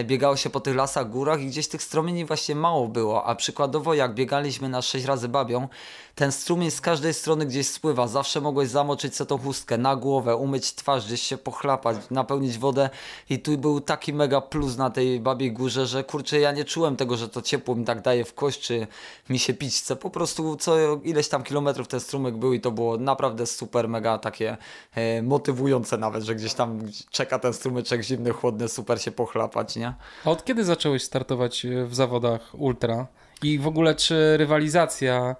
biegało 0.04 0.36
się 0.36 0.50
po 0.50 0.60
tych 0.60 0.76
lasach, 0.76 1.10
górach 1.10 1.40
i 1.40 1.46
gdzieś 1.46 1.68
tych 1.68 1.82
strumieni 1.82 2.24
właśnie 2.24 2.54
mało 2.54 2.88
było, 2.88 3.24
a 3.24 3.34
przykładowo 3.34 3.94
jak 3.94 4.14
biegaliśmy 4.14 4.68
na 4.68 4.82
6 4.82 5.04
razy 5.04 5.28
babią, 5.28 5.68
ten 6.14 6.32
strumień 6.32 6.70
z 6.70 6.80
każdej 6.80 7.14
strony 7.14 7.46
gdzieś 7.46 7.66
spływa, 7.66 8.06
zawsze 8.06 8.40
mogłeś 8.40 8.68
zamoczyć 8.68 9.16
sobie 9.16 9.28
tą 9.28 9.38
chustkę 9.38 9.78
na 9.78 9.96
głowę, 9.96 10.36
umyć 10.36 10.74
twarz, 10.74 11.06
gdzieś 11.06 11.22
się 11.22 11.38
pochlapać, 11.38 11.96
napełnić 12.10 12.58
wodę. 12.58 12.90
I 13.30 13.38
tu 13.38 13.58
był 13.58 13.80
taki 13.80 14.12
mega 14.12 14.40
plus 14.40 14.76
na 14.76 14.90
tej 14.90 15.20
babiej 15.20 15.52
górze, 15.52 15.86
że 15.86 16.04
kurczę, 16.04 16.40
ja 16.40 16.52
nie 16.52 16.64
czułem 16.64 16.96
tego, 16.96 17.16
że 17.16 17.28
to 17.28 17.42
ciepło 17.42 17.74
mi 17.74 17.84
tak 17.84 18.02
daje 18.02 18.24
w 18.24 18.34
kość, 18.34 18.60
czy 18.60 18.86
mi 19.30 19.38
się 19.38 19.54
pić 19.54 19.76
chce, 19.76 19.96
po 19.96 20.10
prostu 20.10 20.56
co 20.56 20.76
ileś 21.04 21.28
tam 21.28 21.42
kilometrów 21.42 21.88
ten 21.88 22.00
strumyk 22.00 22.36
był 22.36 22.52
i 22.52 22.60
to 22.60 22.70
było 22.70 22.98
naprawdę 22.98 23.46
super, 23.46 23.88
mega 23.88 24.18
takie 24.18 24.56
e, 24.94 25.22
motywujące 25.22 25.98
nawet, 25.98 26.22
że 26.22 26.34
gdzieś 26.34 26.54
tam 26.54 26.80
czeka 27.10 27.38
ten 27.38 27.52
strumyczek 27.52 28.02
zimny, 28.02 28.30
chłodny, 28.32 28.68
super 28.68 29.02
się 29.02 29.10
pochlapać, 29.10 29.73
nie? 29.76 29.94
A 30.24 30.30
od 30.30 30.44
kiedy 30.44 30.64
zacząłeś 30.64 31.02
startować 31.02 31.64
e, 31.64 31.84
w 31.84 31.94
zawodach 31.94 32.54
ultra? 32.54 33.06
I 33.42 33.58
w 33.58 33.66
ogóle 33.66 33.94
czy 33.94 34.36
rywalizacja 34.36 35.36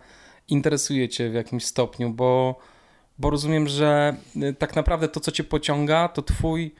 interesuje 0.49 1.09
cię 1.09 1.31
w 1.31 1.35
jakimś 1.35 1.65
stopniu? 1.65 2.11
Bo, 2.11 2.59
bo 3.19 3.31
rozumiem, 3.31 3.69
że 3.69 4.17
e, 4.43 4.53
tak 4.53 4.77
naprawdę 4.77 5.09
to, 5.09 5.21
co 5.21 5.33
cię 5.33 5.45
pociąga, 5.45 6.09
to 6.09 6.23
twój 6.23 6.75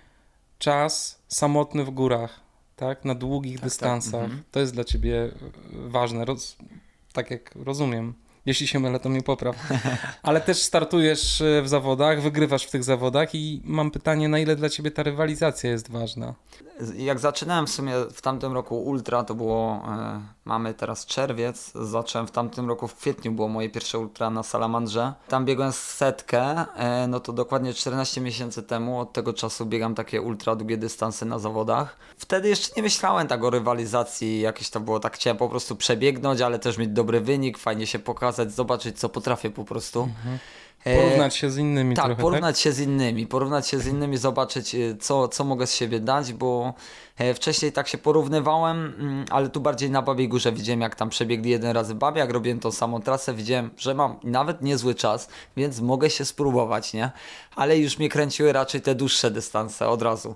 czas 0.59 1.23
samotny 1.29 1.85
w 1.85 1.91
górach, 1.91 2.41
tak? 2.77 3.05
Na 3.05 3.15
długich 3.15 3.57
tak, 3.57 3.65
dystansach. 3.65 4.25
mhm. 4.25 4.43
To 4.51 4.61
jest 4.61 4.75
dla 4.75 4.85
ciebie 4.85 5.25
e, 5.25 5.31
ważne, 5.73 6.25
roz, 6.25 6.57
tak 7.13 7.31
jak 7.31 7.55
rozumiem. 7.55 8.15
Jeśli 8.47 8.67
się 8.67 8.81
mylę, 8.81 9.01
to 9.01 9.09
mnie 9.09 9.23
popraw. 9.23 9.57
Ale 10.23 10.41
też 10.41 10.63
startujesz 10.63 11.43
w 11.63 11.69
zawodach, 11.69 12.23
wygrywasz 12.23 12.65
w 12.65 12.71
tych 12.71 12.85
zawodach 12.85 13.35
i 13.35 13.63
mam 13.65 13.91
pytanie, 13.91 14.29
na 14.29 14.39
ile 14.39 14.57
dla 14.57 14.69
ciebie 14.69 14.91
ta 14.91 15.03
rywalizacja 15.03 15.71
jest 15.71 15.91
ważna? 15.91 16.35
Jak 16.97 17.19
zaczynałem 17.19 17.67
w 17.67 17.71
sumie 17.71 17.93
w 18.13 18.21
tamtym 18.21 18.53
roku 18.53 18.83
ultra, 18.83 19.25
to 19.25 19.35
było, 19.35 19.83
e, 19.89 20.21
mamy 20.45 20.75
teraz 20.75 21.07
czerwiec, 21.07 21.73
zacząłem 21.75 22.27
w 22.27 22.31
tamtym 22.31 22.69
roku, 22.69 22.89
w 22.89 22.95
kwietniu 22.95 23.33
było 23.33 23.49
moje 23.49 23.71
pierwsze 23.71 23.99
ultra 23.99 24.31
na 24.31 24.43
Salamandrze. 24.43 25.13
Tam 25.29 25.45
biegłem 25.45 25.73
setkę, 25.73 26.65
e, 26.77 27.07
no 27.07 27.21
to 27.21 27.33
dokładnie 27.33 27.75
14 27.75 28.21
miesięcy 28.21 28.63
temu, 28.63 29.01
od 29.01 29.13
tego 29.13 29.33
czasu 29.33 29.67
biegam 29.67 29.95
takie 29.95 30.23
ultra 30.23 30.57
długie 30.57 30.77
dystanse 30.77 31.27
na 31.27 31.39
zawodach. 31.39 31.97
Wtedy 32.17 32.49
jeszcze 32.49 32.73
nie 32.77 32.83
myślałem 32.83 33.29
tak 33.29 33.45
o 33.45 33.51
rywalizacji, 33.51 34.41
jakieś 34.41 34.71
to 34.71 34.81
było 34.81 35.01
tak, 35.01 35.15
chciałem 35.17 35.37
po 35.37 35.49
prostu 35.49 35.77
przebiegnąć, 35.77 36.41
ale 36.41 36.59
też 36.59 36.79
mieć 36.79 36.91
dobry 36.91 37.21
wynik, 37.21 37.59
fajnie 37.59 37.87
się 37.87 37.99
pokazać, 37.99 38.53
zobaczyć 38.53 38.99
co 38.99 39.09
potrafię 39.09 39.51
po 39.51 39.65
prostu. 39.65 40.09
E, 40.27 40.64
Porównać 40.85 41.37
się 41.37 41.51
z 41.51 41.59
innymi 41.59 41.97
tak, 41.97 42.05
trochę, 42.05 42.23
porównać 42.23 42.59
się 42.59 42.73
z 42.73 42.81
innymi, 42.81 43.27
porównać 43.27 43.69
się 43.69 43.79
z 43.79 43.87
innymi, 43.87 44.17
zobaczyć 44.17 44.75
y, 44.75 44.97
co, 45.01 45.29
co 45.29 45.45
mogę 45.45 45.67
z 45.67 45.75
siebie 45.75 46.01
dać, 46.01 46.33
bo 46.33 46.75
e, 47.14 47.14
wcześniej 47.35 47.73
tak 47.73 47.89
się 47.89 47.99
porównywałem, 47.99 48.95
mm, 48.99 49.25
ale 49.31 49.49
tu 49.49 49.61
bardziej 49.61 49.91
na 49.91 50.03
Babiej 50.03 50.29
Górze 50.29 50.53
widziałem 50.53 50.81
jak 50.81 50.95
tam 50.95 51.11
przebiegli 51.11 51.51
jeden 51.51 51.71
razy 51.71 51.95
babie, 51.95 52.21
jak 52.21 52.31
robiłem 52.31 52.61
tą 52.61 52.73
samą 52.73 53.01
trasę, 53.03 53.35
widziałem, 53.35 53.71
że 53.77 53.95
mam 53.95 54.17
nawet 54.25 54.63
niezły 54.63 54.95
czas, 54.95 55.29
więc 55.57 55.81
mogę 55.81 56.11
się 56.11 56.25
spróbować, 56.25 56.93
nie? 56.93 57.11
Ale 57.57 57.79
już 57.79 57.99
mnie 57.99 58.09
kręciły 58.09 58.53
raczej 58.53 58.81
te 58.81 58.95
dłuższe 58.95 59.31
dystanse 59.31 59.89
od 59.89 60.03
razu. 60.03 60.35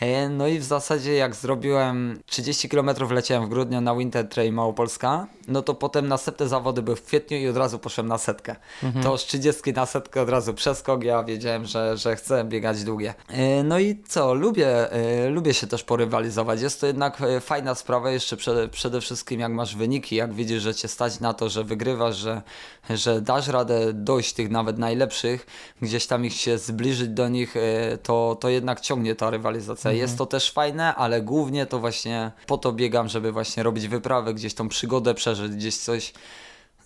E, 0.00 0.28
No 0.28 0.46
i 0.46 0.58
w 0.58 0.64
zasadzie 0.64 1.14
jak 1.14 1.34
zrobiłem 1.34 2.20
30 2.26 2.68
km 2.68 2.90
leciałem 3.10 3.46
w 3.46 3.48
grudniu 3.48 3.80
na 3.80 3.96
Winter 3.96 4.28
Trail 4.28 4.52
Małopolska, 4.52 5.26
no 5.48 5.62
to 5.62 5.74
potem 5.74 6.08
następne 6.08 6.48
zawody 6.48 6.82
były 6.82 6.96
w 6.96 7.02
kwietniu 7.02 7.38
i 7.38 7.48
od 7.48 7.56
razu 7.56 7.78
poszłem 7.78 8.08
na 8.08 8.18
setkę. 8.18 8.56
To 9.02 9.18
z 9.18 9.24
30 9.24 9.72
na 9.72 9.86
setkę 9.86 10.22
od 10.22 10.28
razu 10.28 10.54
przeskok, 10.54 11.04
ja 11.04 11.24
wiedziałem, 11.24 11.64
że, 11.66 11.96
że 11.96 12.16
chcę 12.16 12.44
biegać 12.44 12.84
długie. 12.84 13.14
E, 13.28 13.62
No 13.62 13.78
i 13.78 14.02
co, 14.08 14.34
lubię, 14.34 14.92
e, 14.92 15.28
lubię 15.28 15.54
się 15.54 15.66
też 15.66 15.82
porywalizować, 16.20 16.62
jest 16.62 16.80
to 16.80 16.86
jednak 16.86 17.20
e, 17.20 17.40
fajna 17.40 17.74
sprawa, 17.74 18.10
jeszcze 18.10 18.36
przede, 18.36 18.68
przede 18.68 19.00
wszystkim 19.00 19.40
jak 19.40 19.52
masz 19.52 19.76
wyniki, 19.76 20.16
jak 20.16 20.34
widzisz, 20.34 20.62
że 20.62 20.74
cię 20.74 20.88
stać 20.88 21.20
na 21.20 21.34
to, 21.34 21.48
że 21.48 21.64
wygrywasz, 21.64 22.16
że, 22.16 22.42
że 22.90 23.20
dasz 23.20 23.48
radę 23.48 23.92
dojść 23.92 24.32
tych 24.32 24.50
nawet 24.50 24.78
najlepszych, 24.78 25.46
gdzieś 25.82 26.06
tam 26.06 26.24
ich 26.24 26.34
się 26.34 26.58
zbliżyć 26.58 27.08
do 27.08 27.28
nich, 27.28 27.56
e, 27.56 27.98
to, 27.98 28.36
to 28.40 28.48
jednak 28.48 28.80
ciągnie 28.80 29.14
ta 29.14 29.30
rywalizacja. 29.30 29.92
Jest 29.92 30.18
to 30.18 30.26
też 30.26 30.52
fajne, 30.52 30.94
ale 30.94 31.22
głównie 31.22 31.66
to 31.66 31.78
właśnie 31.78 32.32
po 32.46 32.58
to 32.58 32.72
biegam, 32.72 33.08
żeby 33.08 33.32
właśnie 33.32 33.62
robić 33.62 33.88
wyprawy, 33.88 34.34
gdzieś 34.34 34.54
tą 34.54 34.68
przygodę 34.68 35.14
przeżyć, 35.14 35.52
gdzieś 35.52 35.76
coś 35.76 36.12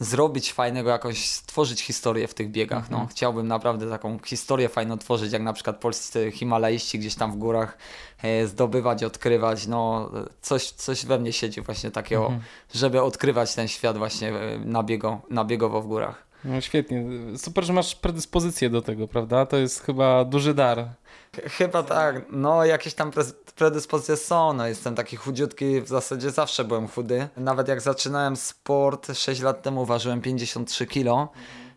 zrobić 0.01 0.53
fajnego, 0.53 0.91
jakoś 0.91 1.27
stworzyć 1.27 1.83
historię 1.83 2.29
w 2.29 2.35
tych 2.35 2.51
biegach. 2.51 2.91
No, 2.91 3.07
chciałbym 3.11 3.49
naprawdę 3.49 3.91
taką 3.91 4.19
historię 4.25 4.69
fajną 4.69 4.99
tworzyć, 4.99 5.33
jak 5.33 5.43
na 5.43 5.53
przykład 5.53 5.77
polscy 5.77 6.31
himalaiści 6.31 6.99
gdzieś 6.99 7.15
tam 7.15 7.33
w 7.33 7.37
górach 7.37 7.79
e, 8.23 8.47
zdobywać, 8.47 9.05
odkrywać. 9.05 9.67
No, 9.67 10.11
coś, 10.41 10.71
coś 10.71 11.07
we 11.07 11.19
mnie 11.19 11.33
siedzi 11.33 11.61
właśnie 11.61 11.91
takiego, 11.91 12.33
żeby 12.75 13.03
odkrywać 13.03 13.55
ten 13.55 13.69
świat 13.69 13.99
właśnie 13.99 14.29
e, 14.29 14.59
na, 14.59 14.83
biego, 14.83 15.21
na 15.31 15.45
biegowo 15.45 15.83
w 15.83 15.87
górach. 15.87 16.25
No 16.45 16.61
świetnie. 16.61 17.05
Super, 17.37 17.65
że 17.65 17.73
masz 17.73 17.95
predyspozycję 17.95 18.71
do 18.71 18.83
tego, 18.83 19.09
prawda? 19.09 19.47
To 19.47 19.57
jest 19.57 19.83
chyba 19.83 20.25
duży 20.25 20.55
dar. 20.55 20.89
Ch- 21.35 21.51
Chyba 21.53 21.83
tak, 21.83 22.17
no 22.31 22.65
jakieś 22.65 22.95
tam 22.95 23.11
pre- 23.11 23.33
predyspozycje 23.57 24.17
są, 24.17 24.53
no 24.53 24.67
jestem 24.67 24.95
taki 24.95 25.17
chudziutki, 25.17 25.81
w 25.81 25.89
zasadzie 25.89 26.31
zawsze 26.31 26.65
byłem 26.65 26.89
chudy. 26.89 27.29
Nawet 27.37 27.69
jak 27.69 27.81
zaczynałem 27.81 28.37
sport 28.37 29.09
6 29.19 29.41
lat 29.41 29.63
temu 29.63 29.85
ważyłem 29.87 30.21
53 30.21 30.87
kilo. 30.87 31.29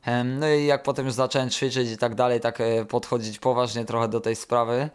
Em, 0.06 0.40
No 0.40 0.48
i 0.50 0.66
jak 0.66 0.84
potem 0.84 1.06
już 1.06 1.16
zacząłem 1.16 1.50
ćwiczyć 1.50 1.90
i 1.92 1.98
tak 1.98 2.16
dalej, 2.16 2.40
tak 2.40 2.62
e, 2.62 2.86
podchodzić 2.86 3.40
poważnie 3.40 3.86
trochę 3.86 4.08
do 4.08 4.20
tej 4.20 4.36
sprawy, 4.36 4.90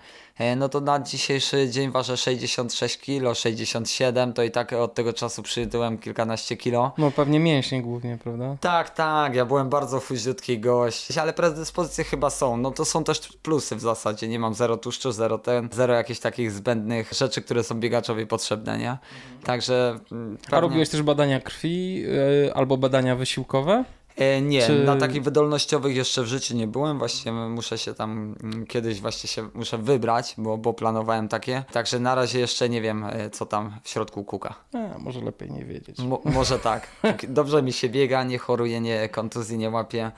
no 0.57 0.68
to 0.68 0.81
na 0.81 1.01
dzisiejszy 1.01 1.71
dzień 1.71 1.90
ważę 1.90 2.16
66 2.16 2.99
kilo, 2.99 3.35
67, 3.35 4.33
to 4.33 4.42
i 4.42 4.51
tak 4.51 4.73
od 4.73 4.95
tego 4.95 5.12
czasu 5.12 5.42
przytyłem 5.42 5.99
kilkanaście 5.99 6.57
kilo. 6.57 6.92
No 6.99 7.11
pewnie 7.11 7.40
mięśnie 7.40 7.83
głównie, 7.83 8.18
prawda? 8.23 8.57
Tak, 8.61 8.90
tak, 8.90 9.35
ja 9.35 9.45
byłem 9.45 9.68
bardzo 9.68 10.01
chudziutki 10.01 10.59
gość, 10.59 11.18
ale 11.18 11.33
predyspozycje 11.33 12.05
chyba 12.05 12.31
są. 12.31 12.57
No 12.57 12.71
to 12.71 12.85
są 12.85 13.05
też 13.05 13.21
plusy 13.42 13.77
w 13.77 13.81
zasadzie. 13.81 14.29
Nie 14.29 14.38
mam 14.38 14.55
zero 14.55 14.77
tłuszczu, 14.77 15.12
zero 15.12 15.38
ten, 15.38 15.68
zero 15.73 15.95
jakichś 15.95 16.21
takich 16.21 16.51
zbędnych 16.53 17.12
rzeczy, 17.12 17.42
które 17.42 17.64
są 17.64 17.81
biegaczowi 17.81 18.27
potrzebne, 18.27 18.79
nie? 18.79 18.99
Także. 19.45 19.99
mm, 20.12 20.38
A 20.40 20.45
pewnie- 20.51 20.61
robiłeś 20.61 20.88
też 20.88 21.03
badania 21.03 21.40
krwi 21.40 21.95
yy, 21.95 22.53
albo 22.55 22.77
badania 22.77 23.16
wysiłkowe? 23.16 23.85
E, 24.16 24.40
nie, 24.40 24.66
Czy- 24.66 24.85
na 24.85 24.96
takich 24.96 25.22
wydolnościowych 25.22 25.96
jeszcze 25.96 26.22
w 26.22 26.27
życiu 26.27 26.57
nie 26.57 26.66
byłem. 26.66 26.98
Właśnie 26.98 27.33
muszę 27.33 27.79
się 27.79 27.94
tam 27.94 28.35
mm, 28.42 28.66
kiedyś 28.66 29.01
właśnie 29.01 29.29
się 29.29 29.48
muszę 29.55 29.79
wybrać, 29.79 30.35
bo, 30.38 30.59
bo 30.59 30.75
planowałem 30.75 31.29
takie. 31.29 31.64
Także 31.72 32.01
na 32.01 32.14
razie 32.14 32.40
jeszcze 32.40 32.68
nie 32.68 32.81
wiem, 32.81 33.05
e, 33.05 33.31
co 33.31 33.46
tam 33.46 33.72
w 33.83 33.88
środku 33.88 34.25
kuka. 34.25 34.55
A, 34.75 34.98
może 34.98 35.20
lepiej 35.20 35.51
nie 35.51 35.64
wiedzieć. 35.64 35.98
Mo, 35.98 36.20
może 36.25 36.59
tak. 36.59 36.87
Dobrze 37.29 37.62
mi 37.62 37.72
się 37.72 37.88
biega, 37.88 38.25
nie 38.25 38.38
choruję, 38.38 38.81
nie 38.81 39.09
kontuzji 39.09 39.59
nie 39.59 39.70
łapię. 39.70 40.12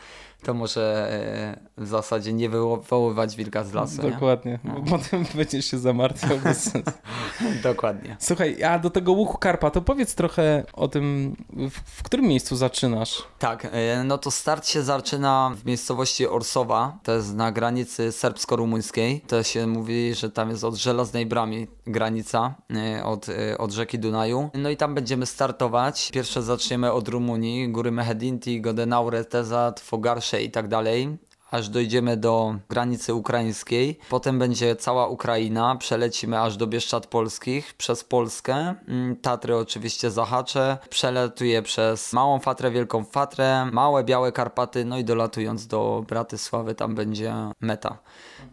To 0.44 0.54
może 0.54 1.08
e, 1.78 1.82
w 1.82 1.86
zasadzie 1.86 2.32
nie 2.32 2.48
wywoływać 2.48 3.36
wilka 3.36 3.64
z 3.64 3.72
lasu. 3.72 4.02
Nie? 4.02 4.10
Dokładnie, 4.10 4.58
bo 4.64 4.96
potem 4.96 5.24
będziesz 5.34 5.66
się 5.66 5.78
zamartwiał 5.78 6.38
bez 6.44 6.70
sensu. 6.70 6.90
Dokładnie. 7.62 8.16
Słuchaj, 8.20 8.62
a 8.62 8.78
do 8.78 8.90
tego 8.90 9.12
łuku 9.12 9.38
karpa, 9.38 9.70
to 9.70 9.82
powiedz 9.82 10.14
trochę 10.14 10.64
o 10.72 10.88
tym, 10.88 11.36
w, 11.50 11.98
w 11.98 12.02
którym 12.02 12.26
miejscu 12.26 12.56
zaczynasz? 12.56 13.22
Tak, 13.38 13.68
e, 13.72 14.04
no 14.04 14.18
to 14.18 14.30
start 14.30 14.68
się 14.68 14.82
zaczyna 14.82 15.52
w 15.56 15.64
miejscowości 15.64 16.28
Orsowa, 16.28 16.98
to 17.02 17.12
jest 17.12 17.34
na 17.34 17.52
granicy 17.52 18.12
serbsko-rumuńskiej. 18.12 19.20
To 19.20 19.42
się 19.42 19.66
mówi, 19.66 20.14
że 20.14 20.30
tam 20.30 20.50
jest 20.50 20.64
od 20.64 20.74
Żelaznej 20.74 21.26
Bramy 21.26 21.66
granica, 21.86 22.54
e, 22.74 23.04
od, 23.04 23.26
od 23.58 23.72
rzeki 23.72 23.98
Dunaju. 23.98 24.50
No 24.54 24.70
i 24.70 24.76
tam 24.76 24.94
będziemy 24.94 25.26
startować. 25.26 26.10
Pierwsze 26.12 26.42
zaczniemy 26.42 26.92
od 26.92 27.08
Rumunii, 27.08 27.68
góry 27.68 27.92
Mehedinti, 27.92 28.60
Godenaure, 28.60 29.24
Tezat, 29.24 29.80
Fogarsze 29.80 30.33
i 30.42 30.50
tak 30.50 30.68
dalej. 30.68 31.18
Aż 31.54 31.68
dojdziemy 31.68 32.16
do 32.16 32.54
granicy 32.68 33.14
ukraińskiej. 33.14 33.98
Potem 34.10 34.38
będzie 34.38 34.76
cała 34.76 35.08
Ukraina. 35.08 35.76
Przelecimy 35.76 36.40
aż 36.40 36.56
do 36.56 36.66
Bieszczad 36.66 37.06
Polskich, 37.06 37.74
przez 37.74 38.04
Polskę. 38.04 38.74
Mm, 38.88 39.16
Tatry 39.16 39.56
oczywiście 39.56 40.10
zahaczę. 40.10 40.78
Przeletuję 40.90 41.62
przez 41.62 42.12
Małą 42.12 42.38
Fatrę, 42.38 42.70
Wielką 42.70 43.04
Fatrę, 43.04 43.66
Małe 43.72 44.04
Białe 44.04 44.32
Karpaty, 44.32 44.84
no 44.84 44.98
i 44.98 45.04
dolatując 45.04 45.66
do 45.66 46.04
Bratysławy, 46.08 46.74
tam 46.74 46.94
będzie 46.94 47.34
meta. 47.60 47.98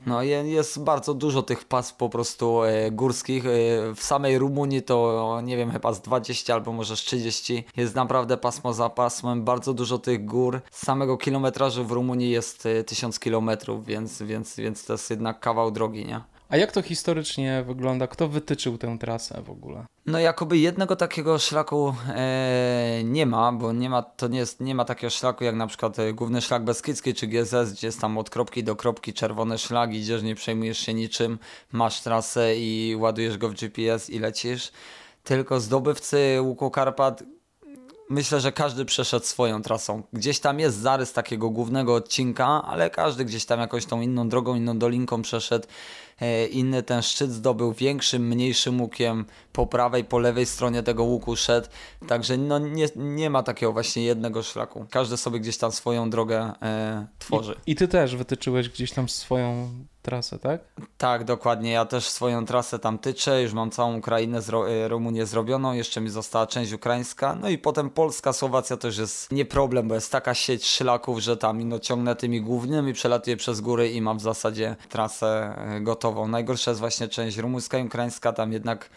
No 0.06 0.24
je- 0.24 0.52
jest 0.52 0.84
bardzo 0.84 1.14
dużo 1.14 1.42
tych 1.44 1.66
pas 1.66 1.94
po 1.94 2.10
prostu 2.10 2.64
e, 2.64 2.92
górskich. 2.92 3.46
E, 3.46 3.50
w 3.96 4.04
samej 4.04 4.38
Rumunii 4.38 4.82
to 4.82 5.40
nie 5.44 5.58
wiem, 5.58 5.72
chyba 5.72 5.94
z 5.94 6.02
20 6.02 6.54
albo 6.54 6.72
może 6.72 6.98
z 6.98 7.00
30. 7.00 7.64
Jest 7.78 7.96
naprawdę 7.96 8.38
pasmo 8.38 8.74
za 8.74 8.90
pasmem, 8.90 9.44
bardzo 9.44 9.74
dużo 9.74 9.98
tych 9.98 10.26
gór. 10.26 10.62
Z 10.72 10.86
samego 10.86 11.18
kilometrażu 11.18 11.86
w 11.86 11.92
Rumunii 11.92 12.30
jest 12.32 12.68
1000 12.92 13.20
kilometrów, 13.20 13.86
więc, 13.86 14.22
więc, 14.22 14.56
więc 14.56 14.86
to 14.86 14.94
jest 14.94 15.10
jednak 15.10 15.40
kawał 15.40 15.72
drogi, 15.72 16.06
nie? 16.06 16.22
A 16.50 16.58
jak 16.58 16.72
to 16.72 16.82
historycznie 16.82 17.64
wygląda? 17.68 18.08
Kto 18.08 18.28
wytyczył 18.28 18.78
tę 18.78 18.98
trasę 19.00 19.42
w 19.46 19.50
ogóle? 19.50 19.86
No 20.06 20.20
jakoby 20.20 20.58
jednego 20.58 20.96
takiego 20.96 21.40
szlaku 21.40 21.94
e, 22.16 23.02
nie 23.04 23.26
ma, 23.26 23.52
bo 23.52 23.74
nie 23.74 23.90
ma, 23.90 24.02
to 24.02 24.28
nie, 24.28 24.40
jest, 24.40 24.60
nie 24.60 24.76
ma 24.76 24.86
takiego 24.86 25.10
szlaku 25.10 25.44
jak 25.44 25.56
na 25.56 25.68
przykład 25.68 26.00
e, 26.00 26.14
główny 26.14 26.42
szlak 26.42 26.64
Beskidzki 26.64 27.14
czy 27.14 27.28
GZS, 27.28 27.72
gdzie 27.74 27.88
jest 27.88 28.02
tam 28.02 28.18
od 28.18 28.30
kropki 28.30 28.64
do 28.64 28.76
kropki 28.76 29.14
czerwony 29.14 29.58
szlak, 29.58 29.94
idziesz, 29.94 30.24
nie 30.24 30.36
przejmujesz 30.36 30.78
się 30.80 30.94
niczym, 30.94 31.40
masz 31.72 32.02
trasę 32.02 32.56
i 32.56 32.96
ładujesz 33.00 33.38
go 33.38 33.50
w 33.50 33.54
GPS 33.54 34.10
i 34.10 34.20
lecisz. 34.20 34.72
Tylko 35.24 35.60
zdobywcy 35.60 36.38
Łuku 36.42 36.72
Karpat 36.72 37.24
myślę, 38.12 38.40
że 38.40 38.52
każdy 38.52 38.86
przeszedł 38.86 39.26
swoją 39.26 39.62
trasą. 39.62 40.04
Gdzieś 40.14 40.40
tam 40.40 40.60
jest 40.60 40.78
zarys 40.78 41.14
takiego 41.14 41.50
głównego 41.50 41.96
odcinka, 41.96 42.64
ale 42.66 42.90
każdy 42.90 43.26
gdzieś 43.26 43.46
tam 43.46 43.60
jakąś 43.60 43.86
tą 43.86 44.02
inną 44.02 44.30
drogą, 44.30 44.56
inną 44.56 44.80
dolinką 44.80 45.22
przeszedł. 45.22 45.68
E, 46.22 46.46
inny 46.46 46.84
ten 46.84 47.02
szczyt 47.02 47.32
zdobył 47.32 47.74
większym, 47.74 48.28
mniejszym 48.28 48.82
łukiem 48.82 49.26
po 49.54 49.68
prawej, 49.68 50.04
po 50.04 50.20
lewej 50.20 50.46
stronie 50.46 50.84
tego 50.84 51.04
łuku 51.04 51.36
szedł. 51.36 51.68
Także 52.08 52.38
no 52.38 52.60
nie, 52.60 52.88
nie 52.96 53.30
ma 53.30 53.44
takiego 53.44 53.74
właśnie 53.74 54.04
jednego 54.04 54.44
szlaku. 54.44 54.86
Każdy 54.90 55.18
sobie 55.18 55.40
gdzieś 55.40 55.58
tam 55.58 55.72
swoją 55.72 56.10
drogę 56.10 56.54
e, 56.62 57.08
tworzy. 57.20 57.56
I, 57.66 57.72
I 57.72 57.76
ty 57.76 57.88
też 57.88 58.16
wytyczyłeś 58.16 58.70
gdzieś 58.70 58.92
tam 58.92 59.10
swoją 59.10 59.70
trasę, 60.02 60.40
tak? 60.40 60.62
Tak, 60.98 61.24
dokładnie. 61.24 61.72
Ja 61.72 61.86
też 61.86 62.10
swoją 62.10 62.46
trasę 62.46 62.80
tam 62.80 62.98
tyczę. 62.98 63.42
Już 63.42 63.54
mam 63.54 63.72
całą 63.72 63.98
Ukrainę, 63.98 64.42
zro 64.42 64.72
e, 64.72 64.88
Rumunię 64.88 65.26
zrobioną. 65.26 65.74
Jeszcze 65.74 66.02
mi 66.02 66.10
została 66.10 66.48
część 66.48 66.72
ukraińska. 66.72 67.36
No 67.42 67.50
i 67.50 67.58
potem 67.58 67.90
Polska, 67.90 68.34
Słowacja 68.34 68.78
też 68.78 68.98
jest 68.98 69.32
nie 69.32 69.46
problem, 69.46 69.88
bo 69.88 69.96
jest 69.96 70.12
taka 70.12 70.34
sieć 70.34 70.66
szlaków, 70.66 71.20
że 71.20 71.38
tam 71.38 71.70
no, 71.70 71.80
ciągnę 71.80 72.16
tymi 72.16 72.42
głównymi, 72.42 72.94
przelatuję 72.94 73.38
przez 73.38 73.62
góry 73.62 73.92
i 73.92 74.02
mam 74.02 74.18
w 74.18 74.22
zasadzie 74.22 74.76
trasę 74.90 75.56
e, 75.58 75.82
gotową. 76.12 76.28
Najgorsza 76.28 76.72
jest 76.72 76.80
właśnie 76.80 77.08
część 77.08 77.38
rumuńska 77.38 77.80
i 77.80 77.84
ukraińska. 77.84 78.34
Tam 78.34 78.54
jednak 78.54 78.90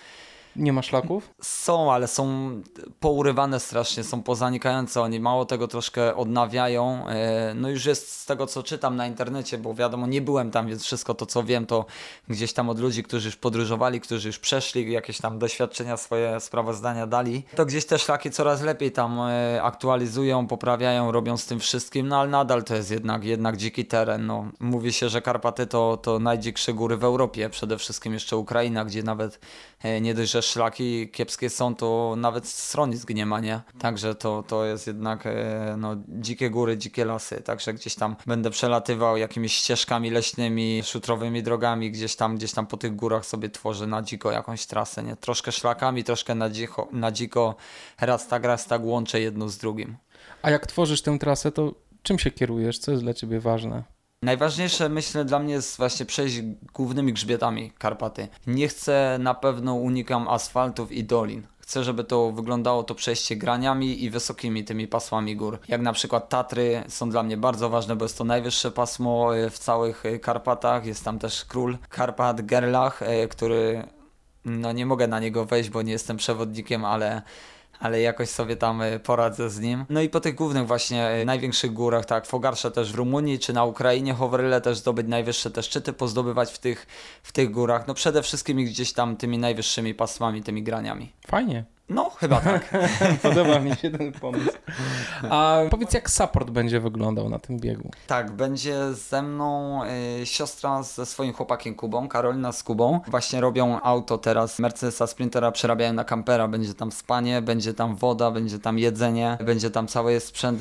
nie 0.57 0.73
ma 0.73 0.83
szlaków? 0.83 1.31
Są, 1.43 1.93
ale 1.93 2.09
są 2.09 2.51
pourywane 3.01 3.61
strasznie, 3.61 4.05
są 4.05 4.23
pozanikające. 4.23 5.01
Oni 5.01 5.21
mało 5.21 5.45
tego 5.45 5.69
troszkę 5.69 6.17
odnawiają. 6.17 7.09
E, 7.09 7.53
no 7.55 7.71
już 7.71 7.87
jest 7.87 8.21
z 8.21 8.27
tego, 8.27 8.47
co 8.47 8.63
czytam 8.63 8.97
na 8.97 9.07
internecie, 9.07 9.59
bo 9.59 9.75
wiadomo, 9.75 10.07
nie 10.07 10.23
byłem 10.23 10.51
tam, 10.51 10.69
więc 10.69 10.83
wszystko 10.83 11.15
to, 11.15 11.27
co 11.27 11.43
wiem, 11.43 11.67
to 11.67 11.87
gdzieś 12.29 12.53
tam 12.53 12.69
od 12.69 12.79
ludzi, 12.79 13.03
którzy 13.03 13.29
już 13.29 13.37
podróżowali, 13.37 14.01
którzy 14.01 14.29
już 14.29 14.39
przeszli, 14.39 14.93
jakieś 14.93 15.19
tam 15.19 15.39
doświadczenia, 15.39 15.97
swoje 15.97 16.41
sprawozdania 16.41 17.07
dali. 17.07 17.43
To 17.57 17.67
gdzieś 17.67 17.87
te 17.87 17.99
szlaki 17.99 18.31
coraz 18.31 18.63
lepiej 18.63 18.93
tam 18.93 19.21
e, 19.21 19.63
aktualizują, 19.63 20.47
poprawiają, 20.47 21.13
robią 21.13 21.37
z 21.37 21.47
tym 21.47 21.61
wszystkim, 21.61 22.09
no 22.09 22.21
ale 22.21 22.31
nadal 22.31 22.65
to 22.65 22.75
jest 22.75 22.91
jednak, 22.91 23.25
jednak 23.25 23.57
dziki 23.57 23.85
teren. 23.87 24.27
No. 24.27 24.49
Mówi 24.61 24.93
się, 24.93 25.09
że 25.09 25.23
Karpaty 25.23 25.67
to, 25.67 25.97
to 25.97 26.19
najdziksze 26.19 26.73
góry 26.73 26.97
w 26.97 27.05
Europie, 27.05 27.51
przede 27.51 27.79
wszystkim 27.79 28.13
jeszcze 28.13 28.37
Ukraina, 28.37 28.85
gdzie 28.85 29.03
nawet 29.03 29.41
e, 29.83 30.01
nie 30.01 30.15
dość, 30.15 30.33
że 30.33 30.43
szlaki 30.45 31.09
kiepskie 31.09 31.51
są, 31.51 31.75
to 31.75 32.15
nawet 32.17 32.49
schronisk 32.49 33.11
nie 33.11 33.27
ma, 33.27 33.41
nie? 33.41 33.61
Także 33.79 34.15
to, 34.15 34.43
to 34.43 34.65
jest 34.65 34.87
jednak 34.87 35.27
e, 35.27 35.77
no, 35.79 35.97
dzikie 36.09 36.51
góry, 36.51 36.79
dzikie 36.79 37.05
lasy, 37.05 37.43
także 37.43 37.75
gdzieś 37.75 37.95
tam 37.95 38.17
będę 38.27 38.51
przelatywał 38.51 39.17
jakimiś 39.17 39.55
ścieżkami 39.55 40.11
leśnymi, 40.11 40.83
szutrowymi 40.85 41.43
drogami, 41.43 41.91
gdzieś 41.91 42.17
tam, 42.17 42.37
gdzieś 42.37 42.53
tam 42.53 42.67
po 42.67 42.77
tych 42.77 42.97
górach 42.97 43.27
sobie 43.27 43.51
tworzę 43.51 43.87
na 43.87 44.03
dziko 44.03 44.33
jakąś 44.33 44.67
trasę, 44.67 45.03
nie? 45.03 45.17
Troszkę 45.17 45.53
szlakami, 45.53 46.05
troszkę 46.05 46.35
na 46.35 46.51
dziko, 46.51 46.89
na 46.93 47.13
dziko 47.13 47.55
raz 48.01 48.29
tak, 48.29 48.45
raz 48.45 48.67
tak 48.67 48.85
łączę 48.85 49.21
jedno 49.21 49.49
z 49.49 49.59
drugim. 49.59 49.97
A 50.43 50.51
jak 50.51 50.67
tworzysz 50.67 51.03
tę 51.03 51.19
trasę, 51.19 51.53
to 51.53 51.75
czym 52.03 52.19
się 52.19 52.31
kierujesz? 52.31 52.79
Co 52.79 52.91
jest 52.91 53.03
dla 53.03 53.15
ciebie 53.15 53.41
ważne? 53.41 53.94
Najważniejsze 54.23 54.89
myślę 54.89 55.25
dla 55.25 55.39
mnie 55.39 55.55
jest 55.55 55.77
właśnie 55.77 56.07
przejść 56.07 56.41
głównymi 56.75 57.13
grzbietami 57.13 57.73
Karpaty. 57.79 58.29
Nie 58.47 58.69
chcę, 58.69 59.17
na 59.21 59.35
pewno 59.35 59.75
unikam 59.75 60.29
asfaltów 60.29 60.93
i 60.93 61.05
dolin. 61.05 61.47
Chcę, 61.59 61.85
żeby 61.85 62.05
to 62.05 62.33
wyglądało 62.33 62.83
to 62.83 62.95
przejście 62.95 63.37
graniami 63.37 64.05
i 64.05 64.11
wysokimi 64.11 64.65
tymi 64.65 64.89
pasmami 64.89 65.37
gór. 65.37 65.59
Jak 65.69 65.81
na 65.81 65.93
przykład 65.93 66.29
Tatry 66.29 66.85
są 66.89 67.11
dla 67.11 67.23
mnie 67.23 67.37
bardzo 67.37 67.71
ważne, 67.71 67.97
bo 67.97 68.05
jest 68.05 68.19
to 68.19 68.25
najwyższe 68.25 68.71
pasmo 68.71 69.37
e, 69.37 69.51
w 69.51 69.59
całych 69.59 70.07
e, 70.07 70.19
Karpatach. 70.19 70.87
Jest 70.87 71.05
tam 71.05 71.19
też 71.19 71.45
król 71.45 71.79
Karpat 71.89 72.43
Gerlach, 72.43 73.03
e, 73.03 73.29
który 73.29 73.85
no 74.45 74.73
nie 74.73 74.87
mogę 74.87 75.09
na 75.09 75.21
niego 75.21 75.45
wejść, 75.45 75.71
bo 75.71 75.83
nie 75.83 75.93
jestem 75.93 76.17
przewodnikiem, 76.17 76.85
ale 76.85 77.23
ale 77.81 78.01
jakoś 78.01 78.29
sobie 78.29 78.57
tam 78.57 78.83
e, 78.83 79.01
poradzę 79.01 79.51
z 79.51 79.61
nim. 79.61 79.85
No 79.91 80.01
i 80.01 80.09
po 80.09 80.21
tych 80.21 80.35
głównych 80.35 80.67
właśnie 80.67 81.07
e, 81.07 81.25
największych 81.25 81.73
górach, 81.73 82.05
tak, 82.05 82.27
Fogarsze 82.27 82.71
też 82.71 82.93
w 82.93 82.95
Rumunii, 82.95 83.39
czy 83.39 83.53
na 83.53 83.65
Ukrainie, 83.65 84.15
Hovryle 84.15 84.61
też 84.61 84.79
zdobyć 84.79 85.07
najwyższe 85.09 85.51
te 85.51 85.63
szczyty, 85.63 85.93
pozdobywać 85.93 86.53
w 86.53 86.59
tych, 86.59 86.87
w 87.23 87.33
tych 87.33 87.51
górach. 87.51 87.87
No 87.87 87.95
przede 87.95 88.23
wszystkim 88.23 88.65
gdzieś 88.65 88.93
tam 88.93 89.17
tymi 89.17 89.39
najwyższymi 89.39 89.95
pasmami, 89.95 90.43
tymi 90.43 90.63
graniami. 90.63 91.13
Fajnie. 91.27 91.65
No, 91.89 92.11
chyba 92.11 92.41
tak. 92.41 92.75
Podoba 93.23 93.59
mi 93.59 93.77
się 93.77 93.91
ten 93.91 94.13
pomysł. 94.13 94.51
A 95.31 95.59
powiedz, 95.71 95.95
jak 95.95 96.11
support 96.11 96.51
będzie 96.51 96.81
wyglądał 96.81 97.29
na 97.29 97.39
tym 97.39 97.59
biegu? 97.59 97.91
Tak, 98.07 98.31
będzie 98.31 98.95
ze 98.95 99.23
mną 99.23 99.81
y, 100.23 100.27
siostra 100.27 100.83
ze 100.83 101.07
swoim 101.07 101.33
chłopakiem 101.33 101.75
Kubą, 101.75 102.09
Karolina 102.09 102.53
z 102.53 102.63
Kubą. 102.63 103.01
Właśnie 103.09 103.41
robią 103.41 103.81
auto 103.81 104.19
teraz, 104.19 104.59
Mercedesa 104.59 105.07
Sprintera 105.07 105.53
przerabiają 105.53 105.93
na 105.93 106.05
kampera. 106.05 106.49
Będzie 106.49 106.75
tam 106.75 106.93
spanie, 106.93 107.43
będzie 107.43 107.75
tam 107.75 107.97
woda, 107.97 108.31
będzie 108.31 108.59
tam 108.59 108.79
jedzenie, 108.79 109.39
będzie 109.45 109.71
tam 109.71 109.87
cały 109.87 110.21
sprzęt 110.21 110.61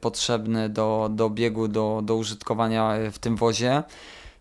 potrzebny 0.00 0.68
do, 0.68 1.08
do 1.12 1.30
biegu, 1.30 1.68
do, 1.68 2.00
do 2.04 2.14
użytkowania 2.14 2.94
w 3.12 3.18
tym 3.18 3.36
wozie. 3.36 3.82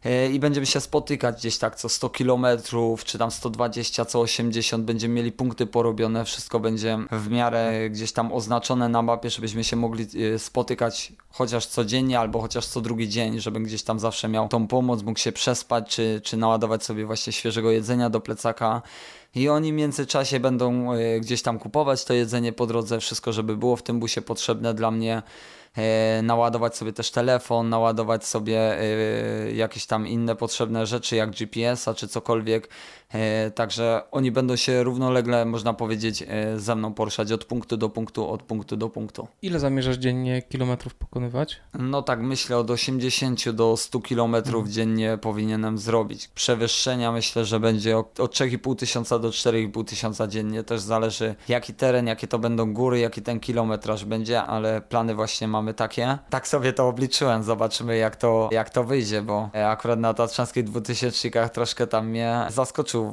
E, 0.06 0.32
i 0.32 0.40
będziemy 0.40 0.66
się 0.66 0.80
spotykać 0.80 1.36
gdzieś 1.36 1.58
tak 1.58 1.76
co 1.76 1.90
100 1.90 2.10
km, 2.10 2.46
czy 3.06 3.18
tam 3.18 3.32
120, 3.32 4.06
co 4.06 4.20
80, 4.20 4.84
będziemy 4.84 5.14
mieli 5.14 5.32
punkty 5.32 5.68
porobione, 5.68 6.26
wszystko 6.26 6.60
będzie 6.60 6.98
w 7.12 7.30
miarę 7.30 7.90
gdzieś 7.90 8.12
tam 8.12 8.34
oznaczone 8.34 8.90
na 8.90 9.02
mapie, 9.02 9.30
żebyśmy 9.30 9.64
się 9.64 9.76
mogli 9.76 10.08
e, 10.34 10.40
spotykać 10.40 11.14
chociaż 11.32 11.66
codziennie 11.66 12.20
albo 12.20 12.42
chociaż 12.42 12.66
co 12.66 12.82
drugi 12.82 13.10
dzień, 13.10 13.40
żebym 13.40 13.64
gdzieś 13.64 13.84
tam 13.84 14.00
zawsze 14.00 14.28
miał 14.28 14.48
tą 14.48 14.68
pomoc, 14.68 15.04
mógł 15.04 15.20
się 15.20 15.32
przespać, 15.32 15.90
czy, 15.90 16.22
czy 16.24 16.38
naładować 16.38 16.84
sobie 16.84 17.06
właśnie 17.06 17.34
świeżego 17.34 17.72
jedzenia 17.72 18.10
do 18.10 18.22
plecaka. 18.22 18.82
I 19.36 19.50
oni 19.50 19.72
w 19.72 19.76
międzyczasie 19.76 20.40
będą 20.40 20.94
e, 20.94 21.20
gdzieś 21.20 21.42
tam 21.42 21.60
kupować 21.60 22.06
to 22.06 22.14
jedzenie 22.14 22.54
po 22.54 22.66
drodze, 22.66 23.00
wszystko 23.00 23.34
żeby 23.34 23.58
było 23.58 23.76
w 23.76 23.84
tym 23.84 24.00
busie 24.00 24.22
potrzebne 24.22 24.74
dla 24.74 24.92
mnie 24.92 25.22
naładować 26.24 26.76
sobie 26.76 26.94
też 26.94 27.12
telefon, 27.12 27.70
naładować 27.70 28.26
sobie 28.26 28.80
e, 28.80 29.52
jakieś 29.52 29.86
tam 29.86 30.08
inne 30.08 30.36
potrzebne 30.36 30.86
rzeczy 30.86 31.16
jak 31.16 31.32
GPS-a 31.32 31.94
czy 31.94 32.08
cokolwiek. 32.08 32.70
E, 33.14 33.52
także 33.52 34.02
oni 34.12 34.32
będą 34.32 34.56
się 34.56 34.84
równolegle, 34.84 35.46
można 35.46 35.74
powiedzieć, 35.74 36.24
ze 36.56 36.76
mną 36.76 36.94
poruszać 36.94 37.32
od 37.32 37.46
punktu 37.46 37.78
do 37.78 37.90
punktu, 37.90 38.30
od 38.30 38.44
punktu 38.44 38.78
do 38.78 38.90
punktu. 38.90 39.28
Ile 39.42 39.60
zamierzasz 39.60 39.98
dziennie 39.98 40.42
kilometrów 40.42 40.96
pokonywać? 40.96 41.62
No 41.80 42.02
tak, 42.02 42.22
myślę 42.22 42.58
od 42.58 42.72
80 42.72 43.50
do 43.50 43.78
100 43.78 44.00
kilometrów 44.00 44.56
mhm. 44.56 44.74
dziennie 44.74 45.18
powinienem 45.22 45.78
zrobić. 45.78 46.28
Przewyższenia 46.28 47.12
myślę, 47.12 47.46
że 47.46 47.60
będzie 47.60 47.98
od 47.98 48.16
3,5 48.18 48.76
tysiąca 48.76 49.20
do 49.20 49.30
4,5 49.30 49.86
tysiąca 49.86 50.28
dziennie. 50.28 50.64
Też 50.64 50.82
zależy 50.82 51.36
jaki 51.50 51.74
teren, 51.74 52.08
jakie 52.08 52.28
to 52.28 52.40
będą 52.40 52.74
góry, 52.74 53.00
jaki 53.00 53.22
ten 53.22 53.40
kilometraż 53.40 54.06
będzie, 54.06 54.42
ale 54.42 54.82
plany 54.82 55.16
właśnie 55.16 55.48
mamy 55.48 55.74
takie. 55.74 56.18
Tak 56.30 56.48
sobie 56.48 56.74
to 56.74 56.88
obliczyłem, 56.88 57.44
zobaczymy 57.44 57.98
jak 57.98 58.16
to, 58.16 58.50
jak 58.52 58.70
to 58.70 58.84
wyjdzie, 58.84 59.22
bo 59.22 59.50
akurat 59.54 60.00
na 60.00 60.14
Tatrzańskich 60.14 60.64
2000 60.64 61.50
troszkę 61.50 61.88
tam 61.88 62.08
mnie 62.08 62.46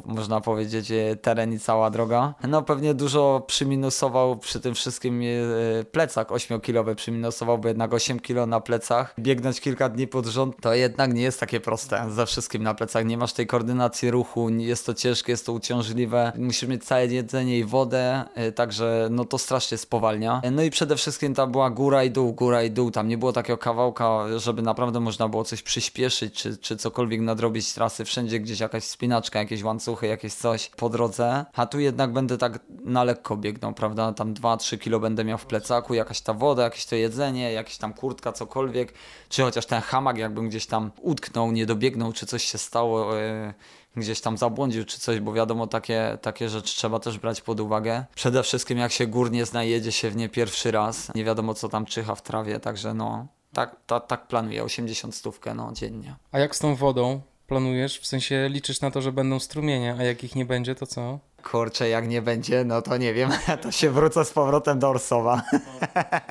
można 0.05 0.40
powiedzieć, 0.40 0.90
e, 0.90 1.16
teren 1.16 1.53
i 1.53 1.59
cała 1.59 1.90
droga. 1.90 2.35
No 2.49 2.62
pewnie 2.62 2.94
dużo 2.94 3.44
przyminusował 3.46 4.37
przy 4.37 4.61
tym 4.61 4.75
wszystkim 4.75 5.22
e, 5.22 5.85
plecak 5.85 6.29
8-kilowy 6.29 6.94
przyminusował, 6.94 7.59
bo 7.59 7.68
jednak 7.68 7.94
8 7.94 8.20
kilo 8.20 8.46
na 8.46 8.61
plecach. 8.61 9.14
Biegnąć 9.18 9.61
kilka 9.61 9.88
dni 9.88 10.07
pod 10.07 10.27
rząd 10.27 10.57
to 10.61 10.75
jednak 10.75 11.14
nie 11.14 11.22
jest 11.22 11.40
takie 11.40 11.61
proste 11.61 12.07
ze 12.11 12.27
wszystkim 12.27 12.62
na 12.62 12.75
plecach. 12.75 13.07
Nie 13.07 13.16
masz 13.16 13.33
tej 13.33 13.46
koordynacji 13.46 14.11
ruchu, 14.11 14.51
jest 14.51 14.87
to 14.87 14.94
ciężkie, 14.94 15.33
jest 15.33 15.46
to 15.46 15.53
uciążliwe. 15.53 16.33
Musisz 16.38 16.68
mieć 16.68 16.85
całe 16.85 17.07
jedzenie 17.07 17.59
i 17.59 17.64
wodę, 17.64 18.25
e, 18.35 18.53
także 18.53 19.09
no 19.11 19.25
to 19.25 19.38
strasznie 19.38 19.79
spowalnia. 19.79 20.42
No 20.53 20.62
i 20.62 20.70
przede 20.70 20.96
wszystkim 20.96 21.35
ta 21.35 21.46
była 21.46 21.70
góra 21.70 22.05
i 22.05 22.11
dół, 22.11 22.33
góra 22.33 22.62
i 22.62 22.70
dół. 22.70 22.90
Tam 22.90 23.09
nie 23.09 23.18
było 23.18 23.33
takiego 23.33 23.59
kawałka, 23.59 24.25
żeby 24.37 24.62
naprawdę 24.62 25.01
można 25.01 25.29
było 25.29 25.44
coś 25.44 25.62
przyspieszyć, 25.62 26.35
czy, 26.35 26.57
czy 26.57 26.77
cokolwiek 26.77 27.20
nadrobić 27.20 27.72
trasy. 27.72 28.05
Wszędzie 28.05 28.40
gdzieś 28.40 28.61
jakaś 28.61 28.85
spinaczka, 28.85 29.38
jakieś 29.38 29.62
łańcuchy, 29.77 30.07
jakieś 30.07 30.35
coś 30.35 30.71
po 30.77 30.89
drodze. 30.89 31.45
A 31.55 31.67
tu 31.67 31.81
jednak 31.81 32.12
będę 32.12 32.39
tak 32.39 32.59
na 32.69 33.05
lekko 33.05 33.37
biegnął, 33.37 33.73
prawda? 33.73 34.12
Tam 34.12 34.35
2-3 34.35 34.79
kilo 34.79 35.01
będę 35.01 35.25
miał 35.25 35.39
w 35.39 35.47
plecaku, 35.47 35.95
jakaś 35.95 36.21
ta 36.21 36.35
woda, 36.35 36.62
jakieś 36.62 36.87
to 36.87 36.97
jedzenie, 36.97 37.53
jakaś 37.53 37.77
tam 37.79 37.93
kurtka, 37.93 38.33
cokolwiek. 38.33 38.93
Czy 39.29 39.43
chociaż 39.43 39.67
ten 39.67 39.83
hamak 39.83 40.19
jakbym 40.19 40.49
gdzieś 40.49 40.67
tam 40.67 40.91
utknął, 41.01 41.53
nie 41.53 41.67
dobiegnął, 41.67 42.12
czy 42.12 42.27
coś 42.27 42.45
się 42.45 42.59
stało. 42.59 43.15
Yy 43.15 43.55
gdzieś 43.97 44.21
tam 44.21 44.37
zabłądził 44.39 44.85
czy 44.85 45.01
coś, 45.01 45.21
bo 45.21 45.33
wiadomo, 45.33 45.67
takie, 45.67 46.19
takie 46.23 46.49
rzeczy 46.49 46.77
trzeba 46.77 47.01
też 47.01 47.19
brać 47.19 47.41
pod 47.41 47.61
uwagę. 47.61 48.05
Przede 48.15 48.43
wszystkim 48.43 48.79
jak 48.79 48.93
się 48.93 49.07
górnie 49.07 49.47
znajdzie 49.47 49.93
się 49.93 50.11
w 50.11 50.17
nie 50.17 50.29
pierwszy 50.29 50.71
raz, 50.71 51.15
nie 51.15 51.25
wiadomo 51.25 51.55
co 51.55 51.69
tam 51.69 51.87
czyha 51.87 52.15
w 52.15 52.23
trawie, 52.23 52.61
także 52.61 52.95
no, 52.95 53.27
tak, 53.53 53.77
ta, 53.87 54.01
tak 54.01 54.27
planuję, 54.27 54.64
80 54.64 55.14
stówkę 55.14 55.55
no, 55.55 55.72
dziennie. 55.72 56.16
A 56.33 56.39
jak 56.39 56.57
z 56.57 56.59
tą 56.59 56.74
wodą? 56.74 57.20
Planujesz? 57.47 57.99
W 58.01 58.07
sensie 58.07 58.49
liczysz 58.51 58.80
na 58.80 58.90
to, 58.90 59.03
że 59.03 59.12
będą 59.12 59.40
strumienie, 59.40 59.97
a 59.99 60.03
jak 60.03 60.24
ich 60.24 60.34
nie 60.34 60.44
będzie, 60.44 60.74
to 60.74 60.86
co? 60.86 61.18
Kurczę, 61.42 61.88
jak 61.88 62.09
nie 62.09 62.22
będzie, 62.22 62.64
no 62.64 62.82
to 62.82 62.97
nie 62.97 63.14
wiem, 63.14 63.30
to 63.62 63.72
się 63.72 63.90
wrócę 63.90 64.24
z 64.24 64.30
powrotem 64.30 64.78
do 64.78 64.88
Orsowa. 64.88 65.42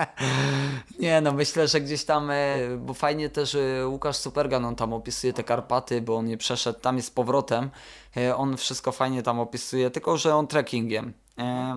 nie 0.99 1.21
no, 1.21 1.31
myślę, 1.31 1.67
że 1.67 1.81
gdzieś 1.81 2.05
tam, 2.05 2.31
e, 2.31 2.57
bo 2.77 2.93
fajnie 2.93 3.29
też 3.29 3.55
e, 3.55 3.87
Łukasz 3.87 4.17
Supergan, 4.17 4.65
on 4.65 4.75
tam 4.75 4.93
opisuje 4.93 5.33
te 5.33 5.43
Karpaty, 5.43 6.01
bo 6.01 6.15
on 6.15 6.29
je 6.29 6.37
przeszedł 6.37 6.79
tam 6.79 7.01
z 7.01 7.09
powrotem. 7.11 7.69
E, 8.17 8.35
On 8.35 8.57
wszystko 8.57 8.91
fajnie 8.91 9.23
tam 9.23 9.39
opisuje, 9.39 9.91
tylko 9.91 10.17
że 10.17 10.35
on 10.35 10.47
trekkingiem. 10.47 11.13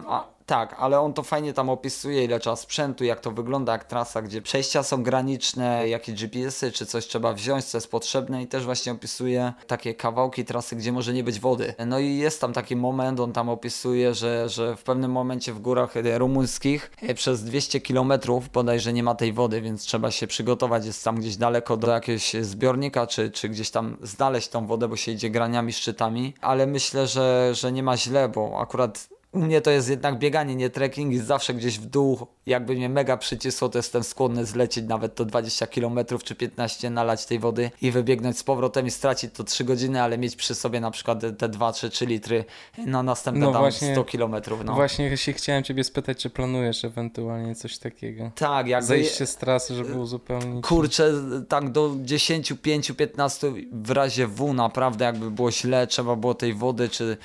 A, 0.06 0.24
tak, 0.48 0.76
ale 0.78 1.00
on 1.00 1.12
to 1.12 1.22
fajnie 1.22 1.52
tam 1.52 1.70
opisuje, 1.70 2.24
ile 2.24 2.40
trzeba 2.40 2.56
sprzętu, 2.56 3.04
jak 3.04 3.20
to 3.20 3.30
wygląda, 3.30 3.72
jak 3.72 3.84
trasa, 3.84 4.22
gdzie 4.22 4.42
przejścia 4.42 4.82
są 4.82 5.02
graniczne, 5.02 5.88
jakie 5.88 6.12
GPS-y, 6.12 6.72
czy 6.72 6.86
coś 6.86 7.06
trzeba 7.06 7.32
wziąć, 7.32 7.64
co 7.64 7.78
jest 7.78 7.90
potrzebne 7.90 8.42
i 8.42 8.46
też 8.46 8.64
właśnie 8.64 8.92
opisuje 8.92 9.52
takie 9.66 9.94
kawałki 9.94 10.44
trasy, 10.44 10.76
gdzie 10.76 10.92
może 10.92 11.12
nie 11.12 11.24
być 11.24 11.40
wody. 11.40 11.74
No 11.86 11.98
i 11.98 12.16
jest 12.16 12.40
tam 12.40 12.52
taki 12.52 12.76
moment, 12.76 13.20
on 13.20 13.32
tam 13.32 13.48
opisuje, 13.48 14.14
że, 14.14 14.48
że 14.48 14.76
w 14.76 14.82
pewnym 14.82 15.10
momencie 15.10 15.52
w 15.52 15.60
górach 15.60 15.96
e, 15.96 16.18
rumuńskich 16.18 16.90
e, 17.02 17.14
przez 17.14 17.44
200 17.44 17.80
km 17.80 18.12
bodajże 18.52 18.92
nie 18.92 19.02
ma 19.02 19.14
tej 19.14 19.32
wody, 19.32 19.60
więc 19.60 19.82
trzeba 19.82 20.10
się 20.10 20.26
przygotować, 20.26 20.86
jest 20.86 21.04
tam 21.04 21.16
gdzieś 21.16 21.36
daleko 21.36 21.76
do 21.76 21.90
jakiegoś 21.90 22.32
zbiornika, 22.40 23.06
czy, 23.06 23.30
czy 23.30 23.48
gdzieś 23.48 23.70
tam 23.70 23.96
znaleźć 24.02 24.48
tą 24.48 24.66
wodę, 24.66 24.88
bo 24.88 24.96
się 24.96 25.12
idzie 25.12 25.30
graniami, 25.30 25.72
szczytami, 25.72 26.34
ale 26.40 26.66
myślę, 26.66 27.06
że, 27.06 27.50
że 27.54 27.72
nie 27.72 27.82
ma 27.82 27.96
źle, 27.96 28.28
bo 28.28 28.60
akurat 28.60 29.17
u 29.38 29.40
mnie 29.40 29.60
to 29.60 29.70
jest 29.70 29.88
jednak 29.88 30.18
bieganie, 30.18 30.54
nie 30.56 30.70
trekking 30.70 31.12
i 31.12 31.18
zawsze 31.18 31.54
gdzieś 31.54 31.78
w 31.78 31.86
dół, 31.86 32.26
jakby 32.46 32.74
mnie 32.74 32.88
mega 32.88 33.16
przycisło, 33.16 33.68
to 33.68 33.78
jestem 33.78 34.04
skłonny 34.04 34.46
zlecieć 34.46 34.84
nawet 34.84 35.14
to 35.14 35.24
20 35.24 35.66
km 35.66 35.98
czy 36.24 36.34
15, 36.34 36.90
nalać 36.90 37.26
tej 37.26 37.38
wody 37.38 37.70
i 37.82 37.90
wybiegnąć 37.90 38.38
z 38.38 38.42
powrotem 38.42 38.86
i 38.86 38.90
stracić 38.90 39.34
to 39.34 39.44
3 39.44 39.64
godziny, 39.64 40.02
ale 40.02 40.18
mieć 40.18 40.36
przy 40.36 40.54
sobie 40.54 40.80
na 40.80 40.90
przykład 40.90 41.20
te 41.38 41.48
2 41.48 41.72
czy 41.72 41.90
3 41.90 42.06
litry 42.06 42.44
na 42.86 43.02
następne 43.02 43.46
No 43.46 43.52
tam 43.52 43.60
właśnie- 43.60 43.92
100 43.92 44.04
km. 44.04 44.34
No. 44.64 44.74
Właśnie 44.74 45.16
się 45.16 45.32
chciałem 45.32 45.64
ciebie 45.64 45.84
spytać, 45.84 46.18
czy 46.18 46.30
planujesz 46.30 46.84
ewentualnie 46.84 47.54
coś 47.54 47.78
takiego? 47.78 48.30
Tak, 48.34 48.66
jakby... 48.66 48.86
Zejście 48.86 49.26
z 49.26 49.36
trasy, 49.36 49.74
żeby 49.74 49.98
uzupełnić. 49.98 50.66
Kurczę, 50.66 51.12
tak 51.48 51.72
do 51.72 51.90
10, 52.02 52.52
5, 52.62 52.92
15 52.92 53.52
w 53.72 53.90
razie 53.90 54.26
W 54.26 54.54
naprawdę 54.54 55.04
jakby 55.04 55.30
było 55.30 55.52
źle, 55.52 55.86
trzeba 55.86 56.16
było 56.16 56.34
tej 56.34 56.54
wody, 56.54 56.88
czy, 56.88 57.16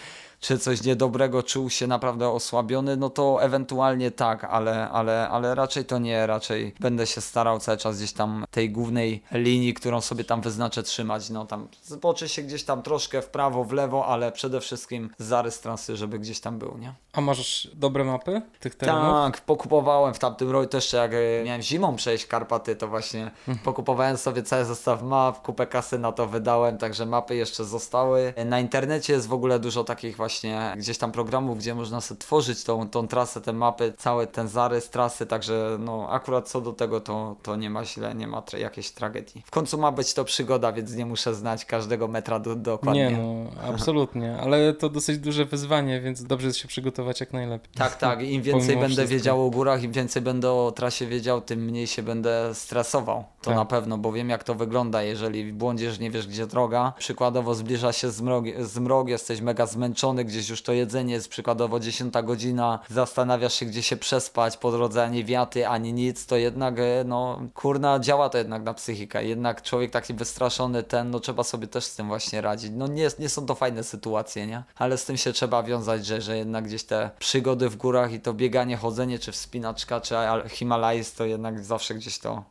czy 0.44 0.60
coś 0.60 0.84
niedobrego, 0.84 1.44
czuł 1.44 1.70
się 1.70 1.88
naprawdę 1.88 2.30
osłabiony, 2.30 2.98
no 2.98 3.10
to 3.10 3.44
ewentualnie 3.44 4.12
tak, 4.12 4.44
ale, 4.44 4.90
ale, 4.90 5.30
ale 5.30 5.56
raczej 5.56 5.86
to 5.86 6.00
nie, 6.00 6.28
raczej 6.28 6.76
będę 6.80 7.08
się 7.08 7.22
starał 7.22 7.60
cały 7.60 7.78
czas 7.78 7.98
gdzieś 7.98 8.14
tam 8.14 8.46
tej 8.52 8.70
głównej 8.70 9.24
linii, 9.32 9.74
którą 9.74 10.02
sobie 10.02 10.24
tam 10.24 10.42
wyznaczę 10.42 10.84
trzymać, 10.84 11.30
no 11.30 11.46
tam 11.46 11.68
zboczy 11.84 12.30
się 12.30 12.42
gdzieś 12.42 12.64
tam 12.64 12.82
troszkę 12.82 13.22
w 13.22 13.28
prawo, 13.28 13.64
w 13.64 13.72
lewo, 13.72 14.06
ale 14.06 14.32
przede 14.32 14.62
wszystkim 14.62 15.10
zarys 15.18 15.60
trasy, 15.60 15.98
żeby 15.98 16.20
gdzieś 16.20 16.40
tam 16.40 16.60
był, 16.60 16.78
nie? 16.78 16.94
A 17.14 17.22
masz 17.22 17.68
dobre 17.74 18.04
mapy 18.04 18.42
tych 18.60 18.76
terenów? 18.76 19.04
Tak, 19.04 19.42
pokupowałem 19.42 20.14
w 20.14 20.20
tamtym 20.20 20.52
roku 20.52 20.68
też 20.68 20.94
jak 20.94 21.12
e, 21.14 21.44
miałem 21.46 21.62
zimą 21.62 21.96
przejść 21.96 22.26
Karpaty, 22.26 22.76
to 22.76 22.88
właśnie 22.88 23.32
pokupowałem 23.64 24.18
sobie 24.18 24.44
cały 24.44 24.66
zestaw 24.66 25.04
map, 25.04 25.42
kupę 25.42 25.68
kasy 25.68 26.00
na 26.00 26.12
to 26.12 26.28
wydałem, 26.28 26.78
także 26.78 27.06
mapy 27.06 27.36
jeszcze 27.36 27.66
zostały. 27.66 28.34
Na 28.46 28.60
internecie 28.60 29.14
jest 29.14 29.28
w 29.28 29.34
ogóle 29.34 29.60
dużo 29.60 29.84
takich 29.84 30.18
właśnie 30.18 30.33
gdzieś 30.78 30.98
tam 30.98 31.12
programów, 31.12 31.58
gdzie 31.58 31.76
można 31.76 32.02
sobie 32.02 32.20
tworzyć 32.20 32.64
tą, 32.64 32.90
tą 32.90 33.08
trasę, 33.08 33.42
te 33.42 33.54
mapy, 33.54 33.94
cały 33.98 34.28
ten 34.28 34.48
zarys 34.48 34.90
trasy, 34.90 35.26
także 35.26 35.78
no 35.80 36.08
akurat 36.10 36.50
co 36.50 36.62
do 36.62 36.74
tego 36.74 37.02
to, 37.02 37.36
to 37.44 37.56
nie 37.56 37.70
ma 37.70 37.86
źle, 37.86 38.16
nie 38.16 38.28
ma 38.28 38.42
tra- 38.42 38.58
jakiejś 38.58 38.92
tragedii. 38.92 39.44
W 39.46 39.52
końcu 39.52 39.78
ma 39.78 39.92
być 39.92 40.14
to 40.14 40.26
przygoda, 40.26 40.72
więc 40.72 40.94
nie 40.96 41.06
muszę 41.06 41.34
znać 41.36 41.66
każdego 41.66 42.08
metra 42.08 42.40
do, 42.40 42.56
dokładnie. 42.56 43.12
Nie 43.12 43.18
no, 43.18 43.52
absolutnie, 43.74 44.38
ale 44.42 44.74
to 44.74 44.90
dosyć 44.90 45.18
duże 45.18 45.46
wyzwanie, 45.46 46.02
więc 46.02 46.24
dobrze 46.24 46.48
jest 46.48 46.60
się 46.60 46.68
przygotować 46.68 47.20
jak 47.20 47.34
najlepiej. 47.34 47.70
Tak, 47.76 47.96
tak. 47.96 48.22
Im 48.22 48.42
więcej 48.52 48.62
Pomimo 48.68 48.82
będę 48.82 48.96
wszystko. 48.96 49.12
wiedział 49.16 49.46
o 49.46 49.50
górach, 49.50 49.84
im 49.84 49.92
więcej 49.92 50.22
będę 50.22 50.52
o 50.52 50.72
trasie 50.76 51.08
wiedział, 51.08 51.42
tym 51.42 51.60
mniej 51.60 51.88
się 51.88 52.04
będę 52.04 52.50
stresował. 52.54 53.24
To 53.44 53.50
Tak. 53.50 53.58
na 53.58 53.66
pewno, 53.66 53.98
bo 53.98 54.12
wiem 54.12 54.30
jak 54.30 54.44
to 54.44 54.56
wygląda, 54.56 55.02
jeżeli 55.04 55.54
błądzisz, 55.54 56.00
nie 56.00 56.12
wiesz 56.12 56.28
gdzie 56.28 56.48
droga. 56.48 56.94
Przykładowo 56.98 57.56
zbliża 57.56 57.94
się 57.94 58.12
zmrok, 58.12 58.46
zmrok, 58.60 59.08
jesteś 59.08 59.42
mega 59.42 59.66
zmęczony, 59.66 60.26
gdzieś 60.26 60.50
już 60.50 60.64
to 60.64 60.74
jedzenie 60.74 61.14
jest 61.14 61.30
przykładowo 61.30 61.80
10 61.80 62.14
godzina, 62.24 62.80
zastanawiasz 62.90 63.54
się 63.54 63.66
gdzie 63.66 63.84
się 63.84 63.98
przespać, 63.98 64.58
po 64.58 64.72
drodze 64.72 65.04
ani 65.04 65.26
wiaty, 65.26 65.68
ani 65.68 65.94
nic, 65.94 66.26
to 66.26 66.36
jednak 66.38 66.80
e, 66.80 67.04
no 67.06 67.42
kurna 67.54 68.00
działa 68.00 68.30
to 68.30 68.38
jednak 68.38 68.64
na 68.64 68.74
psychikę. 68.74 69.26
Jednak 69.26 69.62
człowiek 69.62 69.92
taki 69.92 70.14
wystraszony 70.14 70.84
ten, 70.84 71.10
no 71.12 71.20
trzeba 71.20 71.44
sobie 71.44 71.68
też 71.68 71.84
z 71.84 71.96
tym 71.96 72.08
właśnie 72.08 72.42
radzić. 72.42 72.72
No 72.76 72.88
nie, 72.88 73.08
nie 73.20 73.30
są 73.30 73.46
to 73.46 73.56
fajne 73.56 73.84
sytuacje, 73.84 74.48
nie? 74.48 74.64
Ale 74.76 74.98
z 74.98 75.06
tym 75.06 75.18
się 75.18 75.34
trzeba 75.34 75.64
wiązać, 75.64 76.06
że, 76.06 76.22
że 76.22 76.38
jednak 76.38 76.64
gdzieś 76.66 76.84
te 76.84 77.10
przygody 77.20 77.70
w 77.70 77.76
górach 77.76 78.12
i 78.14 78.20
to 78.20 78.34
bieganie, 78.34 78.78
chodzenie, 78.78 79.20
czy 79.20 79.32
wspinaczka, 79.32 80.02
czy 80.02 80.18
Al- 80.18 80.50
Himalajs, 80.50 81.14
to 81.14 81.26
jednak 81.26 81.64
zawsze 81.64 81.96
gdzieś 81.96 82.20
to, 82.20 82.44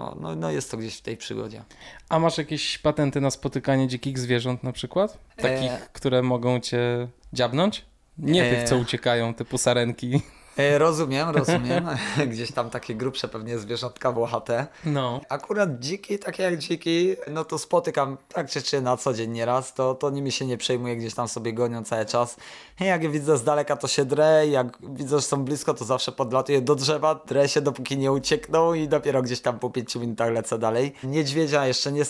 no, 0.00 0.16
no, 0.20 0.36
no 0.36 0.50
jest 0.50 0.70
to 0.70 0.76
gdzieś 0.76 0.96
w 0.98 1.02
tej 1.02 1.16
przygodzie. 1.16 1.62
A 2.08 2.18
masz 2.18 2.38
jakieś 2.38 2.78
patenty 2.78 3.20
na 3.20 3.30
spotykanie 3.30 3.88
dzikich 3.88 4.18
zwierząt 4.18 4.62
na 4.62 4.72
przykład? 4.72 5.18
Takich, 5.36 5.72
E. 5.72 5.78
które 5.92 6.22
mogą 6.22 6.60
cię 6.60 7.08
dziabnąć? 7.32 7.84
Nie 8.18 8.44
E. 8.44 8.50
tych, 8.56 8.68
co 8.68 8.76
uciekają, 8.76 9.34
typu 9.34 9.58
sarenki. 9.58 10.22
E, 10.60 10.78
rozumiem, 10.78 11.28
rozumiem. 11.28 11.88
gdzieś 12.32 12.52
tam 12.52 12.70
takie 12.70 12.94
grubsze 12.94 13.28
pewnie 13.28 13.58
zwierzątka 13.58 14.12
włochate. 14.12 14.66
No. 14.84 15.20
Akurat 15.28 15.78
dziki, 15.78 16.18
takie 16.18 16.42
jak 16.42 16.58
dziki, 16.58 17.16
no 17.30 17.44
to 17.44 17.58
spotykam 17.58 18.16
tak 18.28 18.50
czy 18.50 18.62
czy 18.62 18.82
na 18.82 18.96
co 18.96 19.14
dzień 19.14 19.30
nieraz, 19.30 19.74
to, 19.74 19.94
to 19.94 20.10
nimi 20.10 20.32
się 20.32 20.46
nie 20.46 20.58
przejmuję, 20.58 20.96
gdzieś 20.96 21.14
tam 21.14 21.28
sobie 21.28 21.52
gonią 21.52 21.84
cały 21.84 22.06
czas. 22.06 22.36
Jak 22.80 23.02
je 23.02 23.08
widzę 23.08 23.38
z 23.38 23.44
daleka, 23.44 23.76
to 23.76 23.88
się 23.88 24.04
drę, 24.04 24.48
jak 24.48 24.78
widzę, 24.82 25.16
że 25.16 25.22
są 25.22 25.44
blisko, 25.44 25.74
to 25.74 25.84
zawsze 25.84 26.12
podlatuję 26.12 26.60
do 26.60 26.74
drzewa, 26.74 27.14
drę 27.14 27.48
się 27.48 27.60
dopóki 27.60 27.98
nie 27.98 28.12
uciekną 28.12 28.74
i 28.74 28.88
dopiero 28.88 29.22
gdzieś 29.22 29.40
tam 29.40 29.58
po 29.58 29.70
5 29.70 29.96
minutach 29.96 30.32
lecę 30.32 30.58
dalej. 30.58 30.92
Niedźwiedzia 31.04 31.66
jeszcze 31.66 31.92
nie 31.92 32.04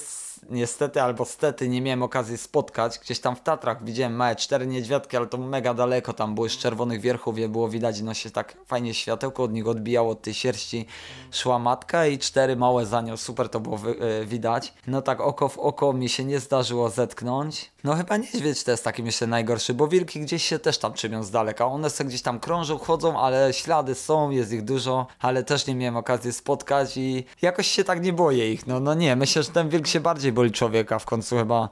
niestety 0.50 1.02
albo 1.02 1.24
stety 1.24 1.68
nie 1.68 1.82
miałem 1.82 2.02
okazji 2.02 2.38
spotkać. 2.38 2.98
Gdzieś 2.98 3.20
tam 3.20 3.36
w 3.36 3.40
Tatrach 3.40 3.84
widziałem 3.84 4.16
małe 4.16 4.36
cztery 4.36 4.66
niedźwiadki, 4.66 5.16
ale 5.16 5.26
to 5.26 5.38
mega 5.38 5.74
daleko 5.74 6.12
tam 6.12 6.34
były 6.34 6.50
z 6.50 6.56
czerwonych 6.56 7.00
wierchów, 7.00 7.38
je 7.38 7.48
było 7.48 7.68
widać, 7.68 8.00
no 8.00 8.14
się 8.14 8.30
tak 8.30 8.56
fajnie 8.66 8.94
światełko 8.94 9.42
od 9.42 9.52
nich 9.52 9.68
odbijało 9.68 10.10
od 10.10 10.22
tej 10.22 10.34
sierści. 10.34 10.86
Szła 11.32 11.58
matka 11.58 12.06
i 12.06 12.18
cztery 12.18 12.56
małe 12.56 12.86
za 12.86 13.00
nią, 13.00 13.16
super 13.16 13.48
to 13.48 13.60
było 13.60 13.78
e, 13.78 14.26
widać. 14.26 14.74
No 14.86 15.02
tak 15.02 15.20
oko 15.20 15.48
w 15.48 15.58
oko 15.58 15.92
mi 15.92 16.08
się 16.08 16.24
nie 16.24 16.40
zdarzyło 16.40 16.90
zetknąć. 16.90 17.72
No 17.84 17.94
chyba 17.94 18.16
niedźwiedź 18.16 18.64
to 18.64 18.70
jest 18.70 18.84
taki 18.84 19.02
myślę 19.02 19.26
najgorszy, 19.26 19.74
bo 19.74 19.88
wilki 19.88 20.20
gdzieś 20.20 20.44
się 20.44 20.58
też 20.58 20.78
tam 20.78 20.92
trzymią 20.92 21.22
z 21.22 21.30
daleka. 21.30 21.66
One 21.66 21.90
sobie 21.90 22.08
gdzieś 22.08 22.22
tam 22.22 22.40
krążą, 22.40 22.78
chodzą, 22.78 23.20
ale 23.20 23.52
ślady 23.52 23.94
są, 23.94 24.30
jest 24.30 24.52
ich 24.52 24.62
dużo, 24.64 25.06
ale 25.20 25.42
też 25.42 25.66
nie 25.66 25.74
miałem 25.74 25.96
okazji 25.96 26.32
spotkać 26.32 26.96
i 26.96 27.24
jakoś 27.42 27.66
się 27.66 27.84
tak 27.84 28.02
nie 28.02 28.12
boję 28.12 28.52
ich. 28.52 28.66
No, 28.66 28.80
no 28.80 28.94
nie, 28.94 29.16
myślę, 29.16 29.42
że 29.42 29.50
ten 29.50 29.68
wilk 29.68 29.86
się 29.86 30.00
bardziej 30.00 30.32
boli 30.32 30.52
człowieka 30.52 30.98
w 30.98 31.04
końcu 31.04 31.36
chyba. 31.36 31.68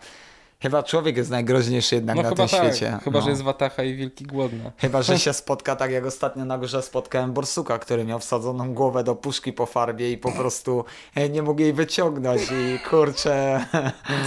Chyba 0.63 0.83
człowiek 0.83 1.17
jest 1.17 1.31
najgroźniejszy 1.31 1.95
jednak 1.95 2.17
No 2.17 2.23
na 2.23 2.29
tym 2.29 2.49
tak, 2.49 2.49
świecie. 2.49 2.99
chyba 3.05 3.19
no. 3.19 3.25
że 3.25 3.31
jest 3.31 3.43
watacha 3.43 3.83
i 3.83 3.95
wilki 3.97 4.25
głodne. 4.25 4.73
Chyba, 4.77 5.03
że 5.03 5.19
się 5.19 5.33
spotka 5.33 5.77
tak 5.77 5.91
jak 5.91 6.07
ostatnio 6.07 6.45
na 6.45 6.59
górze 6.59 6.83
spotkałem 6.83 7.33
borsuka, 7.33 7.79
który 7.79 8.05
miał 8.05 8.19
wsadzoną 8.19 8.75
głowę 8.75 9.05
do 9.05 9.15
puszki 9.15 9.53
po 9.53 9.67
farbie 9.67 10.13
i 10.13 10.19
po 10.19 10.33
prostu 10.33 10.85
e, 11.15 11.29
nie 11.29 11.43
mógł 11.43 11.61
jej 11.61 11.73
wyciągnąć 11.73 12.43
i 12.43 12.79
kurczę... 12.91 13.67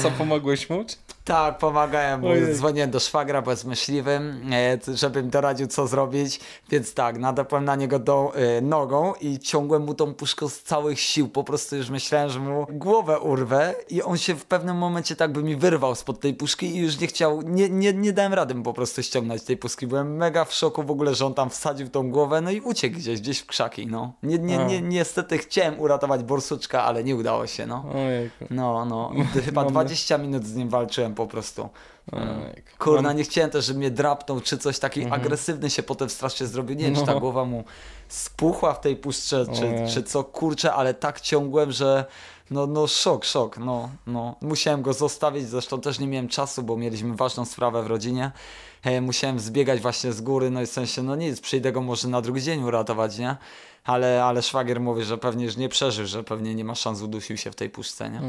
Co, 0.01 0.11
pomogłeś 0.11 0.69
mu? 0.69 0.85
Tak, 1.25 1.57
pomagałem. 1.57 2.25
Ojej. 2.25 2.55
Dzwoniłem 2.55 2.91
do 2.91 2.99
szwagra, 2.99 3.41
bo 3.41 3.51
jest 3.51 3.65
myśliwym, 3.65 4.41
e, 4.53 4.77
żeby 4.95 5.23
mi 5.23 5.29
doradził, 5.29 5.67
co 5.67 5.87
zrobić. 5.87 6.39
Więc 6.69 6.93
tak, 6.93 7.17
nadepłem 7.19 7.65
na 7.65 7.75
niego 7.75 7.99
do, 7.99 8.31
e, 8.35 8.61
nogą 8.61 9.13
i 9.21 9.39
ciągłem 9.39 9.83
mu 9.83 9.93
tą 9.93 10.13
puszką 10.13 10.49
z 10.49 10.61
całych 10.61 10.99
sił. 10.99 11.29
Po 11.29 11.43
prostu 11.43 11.75
już 11.75 11.89
myślałem, 11.89 12.29
że 12.29 12.39
mu 12.39 12.67
głowę 12.69 13.19
urwę 13.19 13.75
i 13.89 14.01
on 14.03 14.17
się 14.17 14.35
w 14.35 14.45
pewnym 14.45 14.77
momencie 14.77 15.15
tak 15.15 15.31
by 15.31 15.43
mi 15.43 15.55
wyrwał 15.55 15.95
spod 15.95 16.19
tej 16.19 16.33
puszki 16.33 16.75
i 16.75 16.79
już 16.79 16.99
nie 16.99 17.07
chciał, 17.07 17.41
nie, 17.41 17.69
nie, 17.69 17.93
nie 17.93 18.13
dałem 18.13 18.33
rady 18.33 18.55
mu 18.55 18.63
po 18.63 18.73
prostu 18.73 19.03
ściągnąć 19.03 19.43
tej 19.43 19.57
puszki. 19.57 19.87
Byłem 19.87 20.15
mega 20.17 20.45
w 20.45 20.53
szoku 20.53 20.83
w 20.83 20.91
ogóle, 20.91 21.15
że 21.15 21.25
on 21.25 21.33
tam 21.33 21.49
wsadził 21.49 21.89
tą 21.89 22.11
głowę, 22.11 22.41
no 22.41 22.51
i 22.51 22.61
uciekł 22.61 22.95
gdzieś, 22.95 23.21
gdzieś 23.21 23.39
w 23.39 23.45
krzaki, 23.45 23.87
no. 23.87 24.13
Nie, 24.23 24.39
nie, 24.39 24.57
nie, 24.57 24.81
niestety 24.81 25.37
chciałem 25.37 25.79
uratować 25.79 26.23
borsuczka, 26.23 26.83
ale 26.83 27.03
nie 27.03 27.15
udało 27.15 27.47
się, 27.47 27.65
no. 27.67 27.85
No, 28.49 28.85
no. 28.85 29.11
Chyba 29.45 29.61
Mamy- 29.61 29.71
20 29.71 30.17
minut 30.17 30.45
z 30.45 30.55
nim 30.55 30.69
walczyłem 30.69 31.10
po 31.15 31.27
prostu. 31.27 31.69
Ojejku. 32.11 32.69
Kurna, 32.79 33.09
Mam- 33.09 33.17
nie 33.17 33.23
chciałem 33.23 33.49
też, 33.51 33.65
żeby 33.65 33.79
mnie 33.79 33.91
drapnął, 33.91 34.41
czy 34.41 34.57
coś 34.57 34.79
taki 34.79 35.01
Mhm. 35.01 35.21
agresywny 35.21 35.69
się 35.69 35.83
potem 35.83 36.09
strasznie 36.09 36.47
zrobił. 36.47 36.75
Nie 36.75 36.85
wiem, 36.85 36.93
czy 36.95 37.01
No. 37.01 37.07
ta 37.07 37.19
głowa 37.19 37.45
mu 37.45 37.63
spuchła 38.07 38.73
w 38.73 38.81
tej 38.81 38.95
puszce, 38.95 39.45
czy, 39.55 39.93
czy 39.93 40.03
co, 40.03 40.23
kurczę, 40.23 40.73
ale 40.73 40.93
tak 40.93 41.21
ciągłem, 41.21 41.71
że 41.71 42.05
no, 42.51 42.67
no 42.67 42.87
szok, 42.87 43.25
szok, 43.25 43.57
no, 43.57 43.89
no. 44.07 44.35
Musiałem 44.41 44.81
go 44.81 44.93
zostawić, 44.93 45.47
zresztą 45.49 45.81
też 45.81 45.99
nie 45.99 46.07
miałem 46.07 46.27
czasu, 46.27 46.63
bo 46.63 46.77
mieliśmy 46.77 47.15
ważną 47.15 47.45
sprawę 47.45 47.83
w 47.83 47.87
rodzinie. 47.87 48.31
E, 48.83 49.01
musiałem 49.01 49.39
zbiegać 49.39 49.79
właśnie 49.81 50.13
z 50.13 50.21
góry, 50.21 50.49
no 50.51 50.61
i 50.61 50.65
w 50.65 50.69
sensie, 50.69 51.03
no 51.03 51.15
nic, 51.15 51.41
przyjdę 51.41 51.71
go 51.71 51.81
może 51.81 52.07
na 52.07 52.21
drugi 52.21 52.41
dzień 52.41 52.63
uratować, 52.63 53.17
nie? 53.17 53.35
Ale, 53.83 54.23
ale 54.25 54.41
szwagier 54.41 54.79
mówi, 54.81 55.03
że 55.03 55.17
pewnie 55.17 55.45
już 55.45 55.57
nie 55.57 55.69
przeżył, 55.69 56.05
że 56.05 56.23
pewnie 56.23 56.55
nie 56.55 56.63
ma 56.65 56.75
szans, 56.75 57.01
udusił 57.01 57.37
się 57.37 57.51
w 57.51 57.55
tej 57.55 57.69
puszce, 57.69 58.09
nie? 58.09 58.21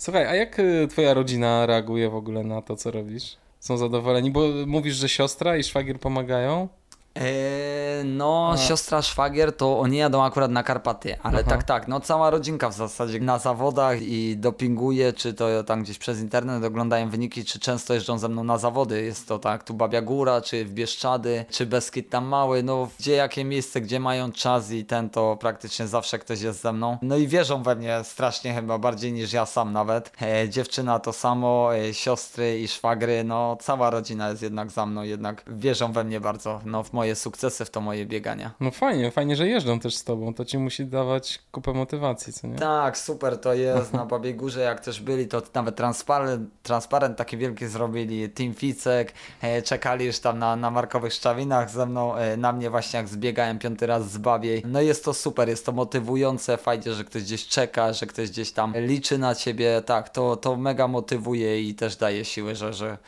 Słuchaj, 0.00 0.26
a 0.26 0.34
jak 0.34 0.58
y, 0.58 0.88
twoja 0.88 1.14
rodzina 1.14 1.66
reaguje 1.66 2.10
w 2.10 2.14
ogóle 2.14 2.44
na 2.44 2.62
to, 2.62 2.76
co 2.76 2.90
robisz? 2.90 3.36
Są 3.58 3.76
zadowoleni? 3.76 4.30
Bo 4.30 4.40
mówisz, 4.66 4.94
że 4.94 5.08
siostra 5.08 5.56
i 5.56 5.64
szwagier 5.64 6.00
pomagają? 6.00 6.68
Eee, 7.14 8.04
no, 8.04 8.50
A. 8.52 8.56
siostra 8.56 9.02
szwagier 9.02 9.56
to 9.56 9.80
oni 9.80 9.96
jadą 9.96 10.24
akurat 10.24 10.50
na 10.50 10.62
Karpaty, 10.62 11.16
ale 11.22 11.38
Aha. 11.40 11.50
tak, 11.50 11.64
tak, 11.64 11.88
no 11.88 12.00
cała 12.00 12.30
rodzinka 12.30 12.68
w 12.68 12.74
zasadzie 12.74 13.20
na 13.20 13.38
zawodach 13.38 14.02
i 14.02 14.36
dopinguje, 14.36 15.12
czy 15.12 15.34
to 15.34 15.64
tam 15.64 15.82
gdzieś 15.82 15.98
przez 15.98 16.20
internet 16.20 16.64
oglądają 16.64 17.10
wyniki, 17.10 17.44
czy 17.44 17.58
często 17.60 17.94
jeżdżą 17.94 18.18
ze 18.18 18.28
mną 18.28 18.44
na 18.44 18.58
zawody. 18.58 19.02
Jest 19.02 19.28
to 19.28 19.38
tak, 19.38 19.64
tu 19.64 19.74
Babia 19.74 20.02
Góra, 20.02 20.40
czy 20.40 20.64
w 20.64 20.72
Bieszczady, 20.72 21.44
czy 21.50 21.66
Beskid 21.66 22.10
tam 22.10 22.24
mały, 22.24 22.62
no 22.62 22.88
gdzie 22.98 23.12
jakie 23.12 23.44
miejsce, 23.44 23.80
gdzie 23.80 24.00
mają 24.00 24.32
czas 24.32 24.70
i 24.70 24.84
ten, 24.84 25.10
to 25.10 25.36
praktycznie 25.40 25.86
zawsze 25.86 26.18
ktoś 26.18 26.40
jest 26.40 26.60
ze 26.62 26.72
mną. 26.72 26.98
No 27.02 27.16
i 27.16 27.28
wierzą 27.28 27.62
we 27.62 27.76
mnie 27.76 28.00
strasznie 28.04 28.54
chyba, 28.54 28.78
bardziej 28.78 29.12
niż 29.12 29.32
ja 29.32 29.46
sam 29.46 29.72
nawet. 29.72 30.12
E, 30.22 30.48
dziewczyna 30.48 30.98
to 30.98 31.12
samo, 31.12 31.76
e, 31.76 31.94
siostry 31.94 32.60
i 32.60 32.68
szwagry, 32.68 33.24
no 33.24 33.56
cała 33.60 33.90
rodzina 33.90 34.30
jest 34.30 34.42
jednak 34.42 34.70
za 34.70 34.86
mną, 34.86 35.02
jednak 35.02 35.42
wierzą 35.46 35.92
we 35.92 36.04
mnie 36.04 36.20
bardzo, 36.20 36.60
no 36.64 36.82
w 36.82 36.92
moje 36.92 37.09
sukcesy, 37.14 37.64
w 37.64 37.70
to 37.70 37.80
moje 37.80 38.06
biegania. 38.06 38.50
No 38.60 38.70
fajnie, 38.70 39.10
fajnie, 39.10 39.36
że 39.36 39.48
jeżdżą 39.48 39.80
też 39.80 39.96
z 39.96 40.04
tobą. 40.04 40.34
To 40.34 40.44
ci 40.44 40.58
musi 40.58 40.86
dawać 40.86 41.38
kupę 41.52 41.72
motywacji, 41.72 42.32
co 42.32 42.46
nie? 42.46 42.56
Tak, 42.56 42.98
super 42.98 43.38
to 43.38 43.54
jest 43.54 43.92
na 44.00 44.06
Babiej 44.06 44.34
Górze, 44.34 44.60
jak 44.60 44.80
też 44.80 45.00
byli, 45.00 45.28
to 45.28 45.42
nawet 45.54 45.76
transparent, 45.76 46.50
transparent 46.62 47.16
taki 47.18 47.36
wielki 47.36 47.66
zrobili, 47.66 48.28
Team 48.28 48.54
Ficek, 48.54 49.12
e, 49.42 49.62
czekali 49.62 50.06
już 50.06 50.18
tam 50.18 50.38
na, 50.38 50.56
na 50.56 50.70
markowych 50.70 51.12
szczawinach 51.12 51.70
ze 51.70 51.86
mną, 51.86 52.16
e, 52.16 52.36
na 52.36 52.52
mnie 52.52 52.70
właśnie 52.70 52.96
jak 52.96 53.08
zbiegałem 53.08 53.58
piąty 53.58 53.86
raz 53.86 54.10
z 54.10 54.18
Babiej. 54.18 54.62
No 54.66 54.80
jest 54.80 55.04
to 55.04 55.14
super, 55.14 55.48
jest 55.48 55.66
to 55.66 55.72
motywujące, 55.72 56.56
fajnie, 56.56 56.92
że 56.92 57.04
ktoś 57.04 57.22
gdzieś 57.22 57.46
czeka, 57.46 57.92
że 57.92 58.06
ktoś 58.06 58.30
gdzieś 58.30 58.52
tam 58.52 58.72
liczy 58.76 59.18
na 59.18 59.34
ciebie, 59.34 59.82
tak, 59.86 60.08
to, 60.08 60.36
to 60.36 60.56
mega 60.56 60.88
motywuje 60.88 61.62
i 61.62 61.74
też 61.74 61.96
daje 61.96 62.24
siły, 62.24 62.54
że, 62.54 62.72
że 62.72 62.98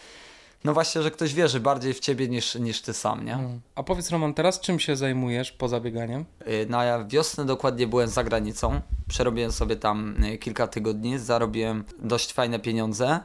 no 0.65 0.75
właśnie, 0.75 1.03
że 1.03 1.11
ktoś 1.11 1.35
wierzy 1.35 1.61
bardziej 1.61 1.95
w 1.95 2.01
ciebie 2.01 2.29
niż, 2.29 2.55
niż 2.55 2.83
ty 2.83 2.93
sam, 2.95 3.25
nie? 3.25 3.35
Mm. 3.35 3.61
A 3.75 3.83
powiedz 3.83 4.11
Roman, 4.11 4.35
teraz 4.35 4.61
czym 4.61 4.81
się 4.81 4.97
zajmujesz 4.97 5.53
poza 5.53 5.81
bieganiem? 5.81 6.25
Y, 6.49 6.67
Na 6.69 7.05
wiosnę 7.05 7.45
dokładnie 7.45 7.87
byłem 7.87 8.09
za 8.09 8.25
granicą. 8.25 8.81
Przerobiłem 9.09 9.53
sobie 9.53 9.77
tam 9.77 10.25
y, 10.25 10.39
kilka 10.39 10.67
tygodni, 10.67 11.19
zarobiłem 11.19 11.85
dość 11.99 12.33
fajne 12.33 12.59
pieniądze. 12.59 13.21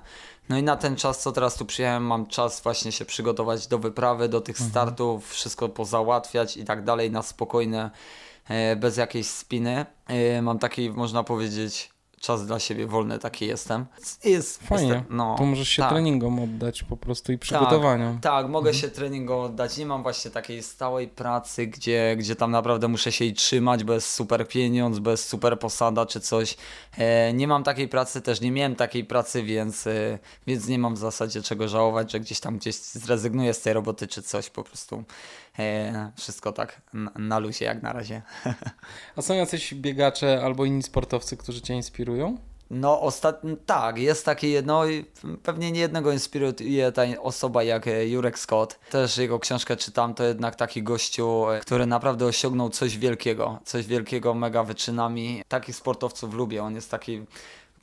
No 0.49 0.57
i 0.57 0.63
na 0.63 0.75
ten 0.75 0.95
czas, 0.95 1.21
co 1.21 1.31
teraz 1.31 1.55
tu 1.55 1.65
przyjechałem, 1.65 2.03
mam 2.03 2.27
czas 2.27 2.61
właśnie 2.61 2.91
się 2.91 3.05
przygotować 3.05 3.67
do 3.67 3.79
wyprawy, 3.79 4.29
do 4.29 4.41
tych 4.41 4.59
startów, 4.59 5.29
wszystko 5.31 5.69
pozałatwiać 5.69 6.57
i 6.57 6.65
tak 6.65 6.83
dalej 6.83 7.11
na 7.11 7.21
spokojne, 7.21 7.91
e, 8.49 8.75
bez 8.75 8.97
jakiejś 8.97 9.27
spiny. 9.27 9.85
E, 10.07 10.41
Mam 10.41 10.59
taki, 10.59 10.89
można 10.89 11.23
powiedzieć, 11.23 11.89
czas 12.21 12.45
dla 12.45 12.59
siebie 12.59 12.87
wolny, 12.87 13.19
taki 13.19 13.45
jestem. 13.47 13.85
Jest, 14.23 14.63
Fajnie. 14.63 14.87
Jestem, 14.87 15.17
no, 15.17 15.35
To 15.37 15.45
możesz 15.45 15.69
się 15.69 15.81
tak. 15.81 15.91
treningom 15.91 16.39
oddać 16.39 16.83
po 16.83 16.97
prostu 16.97 17.31
i 17.31 17.37
przygotowaniom. 17.37 18.19
Tak, 18.19 18.47
mogę 18.49 18.69
Mhm. 18.69 18.81
się 18.81 18.89
treningom 18.95 19.39
oddać. 19.39 19.77
Nie 19.77 19.85
mam 19.85 20.03
właśnie 20.03 20.31
takiej 20.31 20.63
stałej 20.63 21.07
pracy, 21.07 21.67
gdzie, 21.67 22.15
gdzie 22.19 22.35
tam 22.35 22.51
naprawdę 22.51 22.87
muszę 22.87 23.11
się 23.11 23.25
jej 23.25 23.33
trzymać 23.33 23.83
bez 23.83 24.13
super 24.13 24.47
pieniądz, 24.47 24.99
bez 24.99 25.27
super 25.27 25.59
posada 25.59 26.05
czy 26.05 26.19
coś. 26.19 26.57
E, 26.97 27.33
nie 27.33 27.47
mam 27.47 27.63
takiej 27.63 27.87
pracy, 27.87 28.21
też 28.21 28.41
nie 28.41 28.51
miałem 28.51 28.75
takiej 28.75 29.05
pracy, 29.05 29.43
więc, 29.43 29.87
e, 29.87 30.19
więc 30.47 30.67
nie 30.67 30.79
mam 30.79 30.95
w 30.95 30.97
zasadzie 30.97 31.41
czego 31.41 31.67
żałować, 31.67 32.11
że 32.11 32.19
gdzieś 32.19 32.39
tam 32.39 32.57
gdzieś 32.57 32.75
zrezygnuję 32.75 33.53
z 33.53 33.61
tej 33.61 33.73
roboty 33.73 34.07
czy 34.07 34.21
coś 34.21 34.49
po 34.49 34.63
prostu. 34.63 35.03
E, 35.59 36.11
wszystko 36.15 36.51
tak 36.51 36.81
na, 37.15 37.39
luzie 37.39 37.65
jak 37.65 37.83
na 37.83 37.93
razie. 37.93 38.21
A 39.15 39.21
są 39.21 39.33
jacyś 39.33 39.73
biegacze 39.73 40.41
albo 40.43 40.65
inni 40.65 40.83
sportowcy, 40.83 41.37
którzy 41.37 41.61
cię 41.61 41.73
inspirują? 41.73 42.37
No, 42.69 43.01
ostatnio, 43.01 43.55
tak, 43.65 43.97
jest 43.97 44.25
taki 44.25 44.51
jedno, 44.51 44.83
pewnie 45.43 45.71
nie 45.71 45.79
jednego 45.79 46.11
inspiruje 46.11 46.91
ta 46.91 47.03
osoba 47.21 47.63
jak 47.63 47.87
e, 47.87 48.07
Jurek 48.07 48.39
Scott. 48.39 48.79
Też 48.89 49.17
jego 49.17 49.39
książkę 49.39 49.75
czytam, 49.75 50.13
to 50.13 50.23
jednak 50.23 50.55
taki 50.55 50.83
gościu, 50.83 51.49
e, 51.49 51.59
który 51.59 51.85
naprawdę 51.85 52.25
osiągnął 52.25 52.69
coś 52.69 52.97
wielkiego, 52.97 53.59
coś 53.65 53.85
wielkiego 53.85 54.33
mega 54.33 54.63
wyczynami. 54.63 55.43
Takich 55.47 55.75
sportowców 55.75 56.33
lubię, 56.33 56.63
on 56.63 56.75
jest 56.75 56.91
taki 56.91 57.25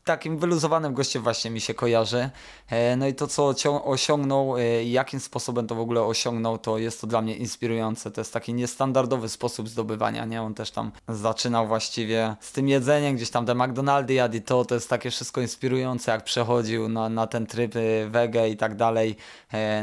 takim 0.05 0.38
wyluzowanym 0.38 0.94
gościem 0.94 1.22
właśnie 1.22 1.50
mi 1.50 1.61
się 1.61 1.74
kojarzy. 1.74 2.30
E, 2.70 2.96
No 2.96 3.07
i 3.07 3.14
to, 3.14 3.26
co 3.26 3.55
osiągnął, 3.84 4.59
e, 4.59 4.84
jakim 4.84 5.20
sposobem 5.20 5.66
to 5.66 5.74
w 5.74 5.80
ogóle 5.80 6.02
osiągnął, 6.02 6.59
to 6.59 6.78
jest 6.78 7.00
to 7.00 7.07
dla 7.07 7.22
mnie 7.22 7.36
inspirujące. 7.36 8.11
To 8.11 8.20
jest 8.20 8.32
taki 8.32 8.55
niestandardowy 8.55 9.28
sposób 9.28 9.68
zdobywania, 9.68 10.24
nie? 10.24 10.42
On 10.42 10.55
też 10.55 10.70
tam 10.70 10.92
zaczynał 11.09 11.66
właściwie 11.66 12.36
z 12.40 12.52
tym 12.52 12.68
jedzeniem, 12.68 13.16
gdzieś 13.16 13.30
tam 13.30 13.46
te 13.46 13.55
McDonaldy 13.55 14.14
jadł 14.14 14.36
i 14.36 14.42
to, 14.42 14.64
to 14.64 14.74
jest 14.74 14.90
takie 14.90 15.11
wszystko 15.11 15.40
inspirujące, 15.40 16.11
jak 16.12 16.24
przechodził 16.24 16.88
na, 16.88 17.09
na 17.09 17.26
ten 17.26 17.46
tryb 17.46 17.76
e, 17.76 18.09
wege 18.09 18.48
i 18.48 18.57
tak 18.57 18.76
dalej. 18.76 19.16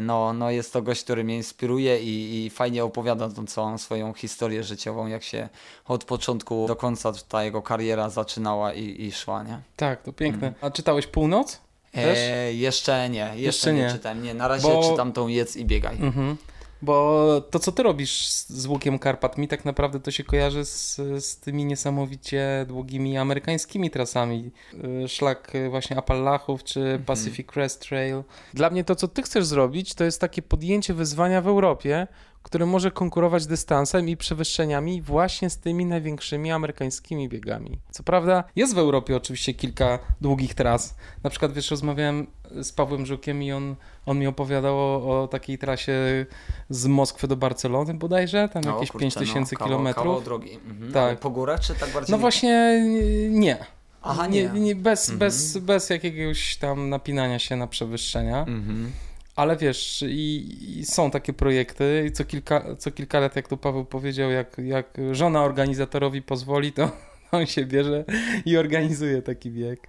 No, 0.01 0.33
no 0.33 0.51
jest 0.51 0.73
to 0.73 0.81
gość, 0.81 1.03
który 1.03 1.23
mnie 1.23 1.35
inspiruje 1.37 1.99
i, 1.99 2.45
i 2.45 2.49
fajnie 2.49 2.83
opowiada 2.83 3.29
tą 3.29 3.45
całą 3.45 3.77
swoją 3.77 4.13
historię 4.13 4.63
życiową, 4.63 5.07
jak 5.07 5.23
się 5.23 5.49
od 5.85 6.03
początku 6.03 6.67
do 6.67 6.75
końca 6.75 7.11
ta 7.29 7.43
jego 7.43 7.61
kariera 7.61 8.09
zaczynała 8.09 8.73
i, 8.73 9.01
i 9.01 9.11
szła, 9.11 9.43
nie? 9.43 9.61
Tak, 9.75 10.07
to 10.11 10.17
piękne. 10.17 10.53
A 10.61 10.71
czytałeś 10.71 11.07
Północ? 11.07 11.61
Też? 11.91 12.19
E, 12.21 12.53
jeszcze 12.53 13.09
nie, 13.09 13.19
jeszcze, 13.19 13.39
Jeszcze 13.39 13.73
nie. 13.73 13.81
nie. 13.81 13.91
czytałem. 13.91 14.23
Nie, 14.23 14.33
na 14.33 14.47
razie 14.47 14.67
Bo- 14.67 14.89
czytam 14.91 15.13
tą 15.13 15.27
jedz 15.27 15.55
i 15.57 15.65
biegaj. 15.65 15.97
Mhm. 16.01 16.37
Bo 16.83 17.25
to, 17.51 17.59
co 17.59 17.71
ty 17.71 17.83
robisz 17.83 18.27
z, 18.27 18.65
łukiem 18.65 18.99
Karpat, 18.99 19.37
mi 19.37 19.47
tak 19.47 19.65
naprawdę 19.65 19.99
to 19.99 20.11
się 20.11 20.23
kojarzy 20.23 20.65
z, 20.65 20.95
z 21.25 21.37
tymi 21.37 21.65
niesamowicie 21.65 22.65
długimi 22.67 23.17
amerykańskimi 23.17 23.89
trasami. 23.89 24.51
Y, 25.03 25.07
Szlak 25.07 25.55
y, 25.55 25.69
właśnie 25.69 25.97
Appalachów 25.97 26.63
czy 26.63 27.01
Pacific 27.05 27.47
Crest 27.47 27.81
Trail. 27.89 28.23
Dla 28.53 28.69
mnie 28.69 28.83
to, 28.83 28.95
co 28.95 29.07
ty 29.07 29.21
chcesz 29.23 29.45
zrobić, 29.45 29.93
to 29.93 30.03
jest 30.03 30.21
takie 30.21 30.41
podjęcie 30.41 30.93
wyzwania 30.93 31.41
w 31.41 31.47
Europie, 31.47 32.07
które 32.43 32.65
może 32.65 32.91
konkurować 32.91 33.47
dystansem 33.47 34.09
i 34.09 34.17
przewyższeniami 34.17 35.01
właśnie 35.01 35.49
z 35.49 35.57
tymi 35.57 35.85
największymi 35.85 36.51
amerykańskimi 36.51 37.29
biegami. 37.29 37.79
Co 37.91 38.03
prawda 38.03 38.43
jest 38.55 38.75
w 38.75 38.77
Europie 38.77 39.17
oczywiście 39.17 39.53
kilka 39.53 39.99
długich 40.21 40.53
tras. 40.53 40.95
Na 41.23 41.29
przykład, 41.29 41.53
wiesz, 41.53 41.71
rozmawiałem 41.71 42.27
z 42.61 42.71
Pawłem 42.71 43.05
Żukiem 43.05 43.43
i 43.43 43.51
on, 43.51 43.75
on 44.05 44.19
mi 44.19 44.27
opowiadał 44.27 44.77
o, 44.77 45.21
o 45.23 45.27
takiej 45.27 45.57
trasie 45.57 46.25
z 46.69 46.87
Moskwy 46.87 47.27
do 47.27 47.35
Barcelony 47.35 47.93
bodajże, 47.93 48.49
tam 48.49 48.63
No, 48.65 48.73
jakieś 48.73 48.91
kurczę, 48.91 49.05
5000 49.05 49.55
no, 49.59 49.65
kilometrów. 49.65 50.05
Kawał 50.05 50.21
drogi. 50.21 50.53
Mhm. 50.53 50.93
Tak. 50.93 51.19
Po 51.19 51.29
górach 51.29 51.59
czy 51.59 51.75
tak 51.75 51.89
bardziej? 51.89 52.11
No 52.11 52.17
właśnie 52.17 52.83
nie. 53.29 53.57
Aha, 54.01 54.27
nie, 54.27 54.43
nie. 54.49 54.59
nie 54.59 54.75
bez, 54.75 55.09
Mhm. 55.09 55.19
bez, 55.19 55.57
bez 55.57 55.89
jakiegoś 55.89 56.57
tam 56.57 56.89
napinania 56.89 57.39
się 57.39 57.55
na 57.55 57.67
przewyższenia. 57.67 58.39
Mhm. 58.39 58.91
Ale 59.41 59.57
wiesz, 59.57 60.03
i, 60.07 60.57
i 60.79 60.85
są 60.85 61.11
takie 61.11 61.33
projekty 61.33 62.05
i 62.07 62.11
co 62.11 62.25
kilka, 62.25 62.75
co 62.75 62.91
kilka 62.91 63.19
lat, 63.19 63.35
jak 63.35 63.47
tu 63.47 63.57
Paweł 63.57 63.85
powiedział, 63.85 64.31
jak, 64.31 64.57
jak 64.57 64.97
żona 65.11 65.43
organizatorowi 65.43 66.21
pozwoli, 66.21 66.73
to 66.73 66.91
on 67.31 67.45
się 67.45 67.65
bierze 67.65 68.05
i 68.45 68.57
organizuje 68.57 69.21
taki 69.21 69.51
bieg. 69.51 69.87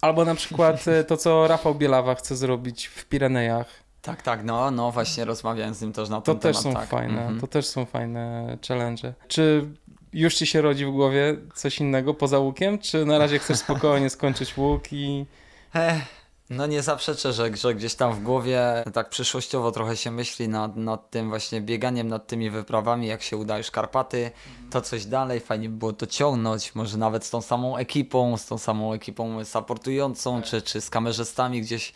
Albo 0.00 0.24
na 0.24 0.34
przykład 0.34 0.88
e, 0.88 1.04
to, 1.04 1.16
co 1.16 1.48
Rafał 1.48 1.74
Bielawa 1.74 2.14
chce 2.14 2.36
zrobić 2.36 2.86
w 2.86 3.04
Pirenejach. 3.04 3.66
Tak, 4.02 4.22
tak, 4.22 4.44
no, 4.44 4.70
no 4.70 4.92
właśnie 4.92 5.24
rozmawiałem 5.24 5.74
z 5.74 5.82
nim 5.82 5.92
też 5.92 6.08
na 6.08 6.20
To 6.20 6.34
ten 6.34 6.40
też 6.40 6.56
temat. 6.62 6.74
są 6.74 6.80
tak. 6.80 6.88
fajne, 6.88 7.20
Mhm. 7.20 7.40
to 7.40 7.46
też 7.46 7.66
są 7.66 7.84
fajne 7.84 8.56
challenge. 8.68 9.12
Czy 9.28 9.68
już 10.12 10.34
ci 10.34 10.46
się 10.46 10.60
rodzi 10.60 10.86
w 10.86 10.90
głowie 10.90 11.36
coś 11.54 11.78
innego 11.80 12.14
poza 12.14 12.38
łukiem, 12.38 12.78
czy 12.78 13.04
na 13.04 13.18
razie 13.18 13.38
chcesz 13.38 13.58
spokojnie 13.58 14.10
skończyć 14.10 14.56
łuk 14.56 14.92
i... 14.92 15.26
Ech, 15.74 16.21
no 16.50 16.66
nie 16.66 16.82
zaprzeczę, 16.82 17.32
że, 17.32 17.56
że 17.56 17.74
gdzieś 17.74 17.94
tam 17.94 18.12
w 18.12 18.22
głowie 18.22 18.84
tak 18.92 19.08
przyszłościowo 19.08 19.72
trochę 19.72 19.96
się 19.96 20.10
myśli 20.10 20.48
nad, 20.48 20.76
nad 20.76 21.10
tym 21.10 21.28
właśnie 21.28 21.60
bieganiem, 21.60 22.08
nad 22.08 22.26
tymi 22.26 22.50
wyprawami, 22.50 23.06
jak 23.06 23.22
się 23.22 23.36
uda 23.36 23.58
już 23.58 23.70
Karpaty, 23.70 24.30
to 24.70 24.80
coś 24.80 25.04
dalej, 25.04 25.40
fajnie 25.40 25.68
by 25.68 25.76
było 25.76 25.92
to 25.92 26.06
ciągnąć, 26.06 26.74
może 26.74 26.98
nawet 26.98 27.24
z 27.24 27.30
tą 27.30 27.42
samą 27.42 27.76
ekipą, 27.76 28.36
z 28.36 28.46
tą 28.46 28.58
samą 28.58 28.92
ekipą 28.92 29.44
supportującą, 29.44 30.42
czy, 30.42 30.62
czy 30.62 30.80
z 30.80 30.90
kamerzystami 30.90 31.60
gdzieś 31.60 31.92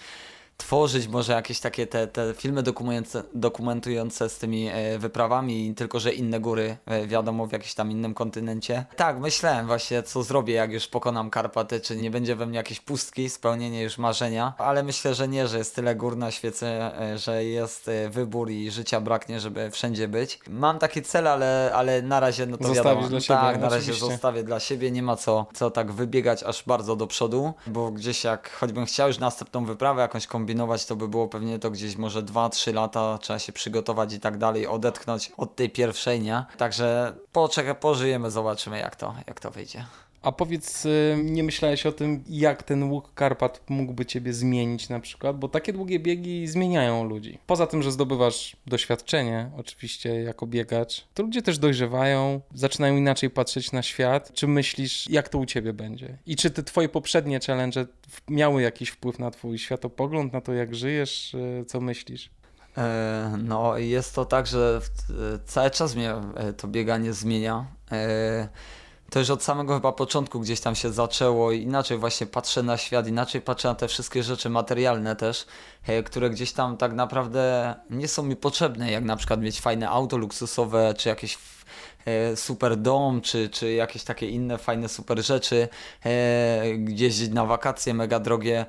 tworzyć 0.57 1.09
może 1.09 1.33
jakieś 1.33 1.61
takie 1.61 1.87
te, 1.87 2.07
te 2.07 2.35
filmy 2.35 2.63
dokumentujące, 2.63 3.23
dokumentujące 3.35 4.29
z 4.29 4.39
tymi 4.39 4.69
e, 4.73 4.99
wyprawami, 4.99 5.75
tylko 5.75 6.01
że 6.01 6.13
inne 6.13 6.41
góry, 6.41 6.77
e, 6.87 7.07
wiadomo, 7.07 7.47
w 7.47 7.53
jakimś 7.53 7.75
tam 7.75 7.91
innym 7.91 8.15
kontynencie. 8.15 8.85
Tak, 8.97 9.19
myślałem 9.19 9.67
właśnie, 9.67 10.03
co 10.03 10.23
zrobię, 10.23 10.55
jak 10.55 10.73
już 10.73 10.87
pokonam 10.87 11.31
Karpaty, 11.31 11.81
czy 11.81 11.97
nie 11.97 12.11
będzie 12.11 12.37
we 12.37 12.47
mnie 12.47 12.57
jakieś 12.57 12.81
pustki, 12.81 13.31
spełnienie 13.31 13.83
już 13.83 13.99
marzenia, 13.99 14.55
ale 14.59 14.83
myślę, 14.83 15.15
że 15.15 15.29
nie, 15.29 15.49
że 15.49 15.59
jest 15.59 15.75
tyle 15.75 15.95
gór 15.95 16.17
na 16.17 16.31
świecie, 16.31 17.01
e, 17.01 17.19
że 17.19 17.45
jest 17.45 17.91
wybór 18.11 18.51
i 18.51 18.71
życia 18.71 19.01
braknie, 19.01 19.41
żeby 19.41 19.71
wszędzie 19.71 20.09
być. 20.09 20.39
Mam 20.49 20.79
takie 20.79 21.03
cele, 21.03 21.33
ale, 21.33 21.71
ale 21.75 22.03
na 22.03 22.21
razie 22.21 22.47
no 22.47 22.57
to 22.57 22.65
Zostawisz 22.65 22.87
wiadomo. 22.87 23.09
dla 23.09 23.21
siebie, 23.21 23.41
tak, 23.41 23.61
na 23.61 23.69
razie 23.69 23.77
oczywiście. 23.77 24.07
zostawię 24.07 24.43
dla 24.43 24.61
siebie, 24.61 24.91
nie 24.91 25.03
ma 25.03 25.17
co, 25.17 25.47
co 25.55 25.71
tak 25.71 25.93
wybiegać 25.93 26.43
aż 26.43 26.63
bardzo 26.67 26.97
do 26.97 27.07
przodu, 27.07 27.55
bo 27.67 27.91
gdzieś 27.91 28.25
jak 28.25 28.51
choćbym 28.51 28.87
chciał 28.87 29.09
już 29.09 29.19
następną 29.19 29.65
wyprawę 29.65 30.03
jakąś 30.03 30.27
kombinować, 30.47 30.87
to 30.87 30.97
by 30.97 31.09
było 31.09 31.29
pewnie 31.29 31.59
to 31.59 31.71
gdzieś 31.71 31.97
może 31.97 32.23
2-3 32.23 32.75
lata, 32.75 33.19
trzeba 33.19 33.39
się 33.39 33.53
przygotować 33.53 34.13
i 34.13 34.21
tak 34.21 34.39
dalej, 34.39 34.67
odetchnąć 34.67 35.33
od 35.37 35.57
tej 35.57 35.71
pierwszej, 35.71 36.21
nie? 36.21 36.45
Także 36.57 37.15
poczekaj, 37.33 37.75
pożyjemy, 37.75 38.31
zobaczymy 38.31 38.79
jak 38.79 38.97
to, 38.97 39.15
jak 39.27 39.41
to 39.41 39.51
wyjdzie. 39.51 39.85
A 40.27 40.33
powiedz, 40.33 40.87
y, 40.87 41.19
nie 41.25 41.43
myślałeś 41.45 41.87
o 41.87 41.93
tym, 41.93 42.25
jak 42.29 42.63
ten 42.63 42.83
łuk 42.83 43.15
Karpat 43.15 43.61
mógłby 43.69 44.07
ciebie 44.07 44.33
zmienić 44.33 44.89
na 44.89 45.01
przykład? 45.01 45.39
Bo 45.39 45.49
takie 45.49 45.73
długie 45.73 45.99
biegi 45.99 46.47
zmieniają 46.47 47.05
ludzi. 47.05 47.39
Poza 47.47 47.67
tym, 47.67 47.83
że 47.83 47.93
zdobywasz 47.93 48.57
doświadczenie, 48.67 49.51
oczywiście, 49.57 50.23
jako 50.23 50.47
biegacz, 50.47 51.05
to 51.15 51.23
ludzie 51.23 51.43
też 51.43 51.59
dojrzewają, 51.59 52.41
zaczynają 52.55 52.97
inaczej 52.97 53.31
patrzeć 53.31 53.73
na 53.73 53.83
świat. 53.83 54.33
Czy 54.35 54.47
myślisz, 54.47 55.11
jak 55.11 55.29
to 55.29 55.39
u 55.39 55.47
ciebie 55.47 55.73
będzie? 55.73 56.19
I 56.27 56.37
czy 56.37 56.51
te 56.51 56.63
twoje 56.63 56.89
poprzednie 56.89 57.41
challenge 57.47 57.87
miały 58.29 58.63
jakiś 58.63 58.89
wpływ 58.89 59.19
na 59.19 59.31
twój 59.31 59.59
światopogląd, 59.59 60.33
na 60.33 60.41
to, 60.41 60.53
jak 60.53 60.75
żyjesz? 60.75 61.35
Y, 61.35 61.65
co 61.67 61.81
myślisz? 61.81 62.31
E, 62.79 63.39
no, 63.39 63.79
jest 63.79 64.15
to 64.15 64.25
tak, 64.25 64.47
że 64.47 64.81
cały 65.47 65.71
czas 65.71 65.97
mnie 65.97 66.13
e, 66.37 66.53
to 66.53 66.69
bieganie 66.69 67.13
zmienia. 67.13 67.67
To 69.11 69.19
już 69.19 69.31
od 69.31 69.43
samego 69.43 69.75
chyba 69.75 69.93
początku 69.93 70.41
gdzieś 70.41 70.61
tam 70.61 70.75
się 70.75 70.93
zaczęło 70.93 71.53
inaczej 71.53 71.99
właśnie 71.99 72.27
patrzę 72.27 72.63
na 72.63 72.77
świat, 72.77 73.09
inaczej 73.09 73.41
patrzę 73.41 73.69
na 73.69 73.75
te 73.75 73.89
wszystkie 73.89 74.23
rzeczy 74.23 74.51
materialne 74.51 75.17
też, 75.17 75.47
które 76.05 76.31
gdzieś 76.31 76.53
tam 76.53 76.77
tak 76.77 76.93
naprawdę 76.93 77.75
nie 77.91 78.09
są 78.09 78.23
mi 78.23 78.37
potrzebne, 78.37 78.91
jak 78.91 79.05
na 79.05 79.17
przykład 79.17 79.41
mieć 79.41 79.61
fajne 79.61 79.89
auto 79.89 80.17
luksusowe, 80.17 80.95
czy 80.99 81.09
jakieś 81.09 81.39
super 82.35 82.77
dom, 82.77 83.21
czy, 83.21 83.49
czy 83.49 83.73
jakieś 83.73 84.05
takie 84.05 84.29
inne 84.29 84.59
fajne 84.59 84.89
super 84.89 85.25
rzeczy, 85.25 85.69
gdzieś 86.79 87.29
na 87.29 87.47
wakacje 87.47 87.95
mega 87.95 88.21
drogie 88.21 88.67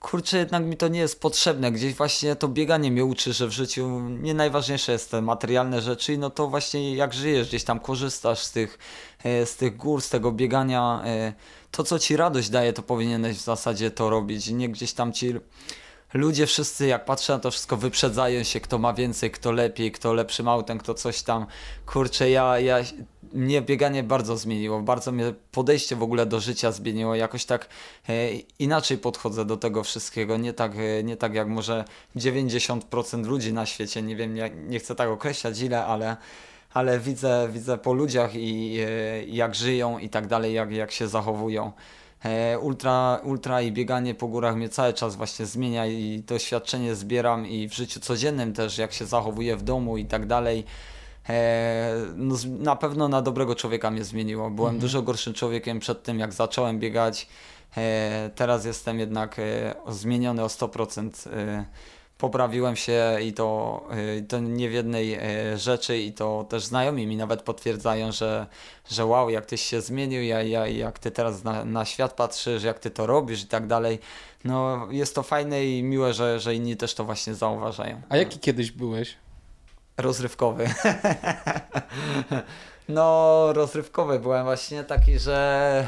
kurczę, 0.00 0.38
jednak 0.38 0.64
mi 0.64 0.76
to 0.76 0.88
nie 0.88 1.00
jest 1.00 1.20
potrzebne. 1.20 1.72
Gdzieś 1.72 1.94
właśnie 1.94 2.36
to 2.36 2.48
bieganie 2.48 2.90
mnie 2.90 3.04
uczy, 3.04 3.32
że 3.32 3.46
w 3.46 3.50
życiu 3.50 4.00
nie 4.00 4.34
najważniejsze 4.34 4.92
jest 4.92 5.10
te 5.10 5.22
materialne 5.22 5.80
rzeczy, 5.82 6.18
no 6.18 6.30
to 6.30 6.48
właśnie 6.48 6.94
jak 6.94 7.14
żyjesz, 7.14 7.48
gdzieś 7.48 7.64
tam 7.64 7.80
korzystasz 7.80 8.38
z 8.38 8.52
tych, 8.52 8.78
e, 9.24 9.46
z 9.46 9.56
tych 9.56 9.76
gór, 9.76 10.02
z 10.02 10.08
tego 10.08 10.32
biegania. 10.32 11.02
E, 11.04 11.32
to, 11.70 11.84
co 11.84 11.98
ci 11.98 12.16
radość 12.16 12.50
daje, 12.50 12.72
to 12.72 12.82
powinieneś 12.82 13.36
w 13.36 13.44
zasadzie 13.44 13.90
to 13.90 14.10
robić. 14.10 14.48
Nie 14.48 14.68
gdzieś 14.68 14.92
tam 14.92 15.12
ci 15.12 15.34
ludzie 16.14 16.46
wszyscy, 16.46 16.86
jak 16.86 17.04
patrzę 17.04 17.32
na 17.32 17.38
to 17.38 17.50
wszystko, 17.50 17.76
wyprzedzają 17.76 18.42
się, 18.42 18.60
kto 18.60 18.78
ma 18.78 18.92
więcej, 18.92 19.30
kto 19.30 19.52
lepiej, 19.52 19.92
kto 19.92 20.12
lepszym 20.12 20.48
autem, 20.48 20.78
kto 20.78 20.94
coś 20.94 21.22
tam. 21.22 21.46
Kurczę, 21.86 22.30
ja, 22.30 22.58
ja 22.58 22.78
mnie 23.32 23.62
bieganie 23.62 24.02
bardzo 24.02 24.36
zmieniło, 24.36 24.80
bardzo 24.80 25.12
mnie 25.12 25.34
podejście 25.52 25.96
w 25.96 26.02
ogóle 26.02 26.26
do 26.26 26.40
życia 26.40 26.72
zmieniło, 26.72 27.14
jakoś 27.14 27.44
tak 27.44 27.68
e, 28.08 28.32
inaczej 28.58 28.98
podchodzę 28.98 29.44
do 29.44 29.56
tego 29.56 29.82
wszystkiego, 29.82 30.36
nie 30.36 30.52
tak, 30.52 30.72
e, 30.76 31.02
nie 31.02 31.16
tak 31.16 31.34
jak 31.34 31.48
może 31.48 31.84
90% 32.16 33.26
ludzi 33.26 33.52
na 33.52 33.66
świecie, 33.66 34.02
nie 34.02 34.16
wiem, 34.16 34.34
nie, 34.34 34.50
nie 34.50 34.78
chcę 34.78 34.94
tak 34.94 35.08
określać 35.08 35.60
ile, 35.60 35.84
ale, 35.86 36.16
ale 36.74 36.98
widzę, 36.98 37.48
widzę 37.52 37.78
po 37.78 37.92
ludziach 37.92 38.34
i 38.34 38.78
e, 38.80 39.24
jak 39.24 39.54
żyją 39.54 39.98
i 39.98 40.08
tak 40.08 40.26
dalej, 40.26 40.54
jak, 40.54 40.72
jak 40.72 40.92
się 40.92 41.08
zachowują. 41.08 41.72
E, 42.24 42.58
ultra, 42.58 43.20
ultra 43.24 43.62
i 43.62 43.72
bieganie 43.72 44.14
po 44.14 44.28
górach 44.28 44.56
mnie 44.56 44.68
cały 44.68 44.92
czas 44.92 45.16
właśnie 45.16 45.46
zmienia 45.46 45.86
i 45.86 46.22
doświadczenie 46.26 46.94
zbieram 46.94 47.46
i 47.46 47.68
w 47.68 47.74
życiu 47.74 48.00
codziennym 48.00 48.52
też, 48.52 48.78
jak 48.78 48.92
się 48.92 49.06
zachowuję 49.06 49.56
w 49.56 49.62
domu 49.62 49.96
i 49.96 50.04
tak 50.04 50.26
dalej. 50.26 50.64
E, 51.28 51.94
no, 52.16 52.36
na 52.58 52.76
pewno 52.76 53.08
na 53.08 53.22
dobrego 53.22 53.54
człowieka 53.54 53.90
mnie 53.90 54.04
zmieniło. 54.04 54.50
Byłem 54.50 54.74
mhm. 54.74 54.80
dużo 54.80 55.02
gorszym 55.02 55.34
człowiekiem 55.34 55.78
przed 55.78 56.02
tym, 56.02 56.18
jak 56.18 56.32
zacząłem 56.32 56.78
biegać. 56.78 57.28
E, 57.76 58.30
teraz 58.34 58.64
jestem 58.64 58.98
jednak 58.98 59.40
zmieniony 59.88 60.44
o 60.44 60.46
100% 60.46 61.10
poprawiłem 62.18 62.76
się 62.76 63.18
i 63.22 63.32
to, 63.32 63.82
to 64.28 64.40
nie 64.40 64.68
w 64.68 64.72
jednej 64.72 65.18
rzeczy 65.56 65.98
i 65.98 66.12
to 66.12 66.46
też 66.48 66.64
znajomi 66.64 67.06
mi 67.06 67.16
nawet 67.16 67.42
potwierdzają, 67.42 68.12
że, 68.12 68.46
że 68.90 69.06
wow, 69.06 69.30
jak 69.30 69.46
tyś 69.46 69.62
się 69.62 69.80
zmienił, 69.80 70.22
ja, 70.22 70.42
ja, 70.42 70.66
jak 70.66 70.98
ty 70.98 71.10
teraz 71.10 71.44
na, 71.44 71.64
na 71.64 71.84
świat 71.84 72.12
patrzysz, 72.12 72.62
jak 72.62 72.78
ty 72.78 72.90
to 72.90 73.06
robisz 73.06 73.42
i 73.42 73.46
tak 73.46 73.66
dalej. 73.66 73.98
No 74.44 74.88
jest 74.90 75.14
to 75.14 75.22
fajne 75.22 75.66
i 75.66 75.82
miłe, 75.82 76.14
że, 76.14 76.40
że 76.40 76.54
inni 76.54 76.76
też 76.76 76.94
to 76.94 77.04
właśnie 77.04 77.34
zauważają. 77.34 78.02
A 78.08 78.16
jaki 78.16 78.38
kiedyś 78.38 78.70
byłeś? 78.70 79.16
Rozrywkowy. 79.98 80.70
no 82.88 83.52
rozrywkowy 83.52 84.18
byłem 84.18 84.44
właśnie 84.44 84.84
taki, 84.84 85.18
że 85.18 85.86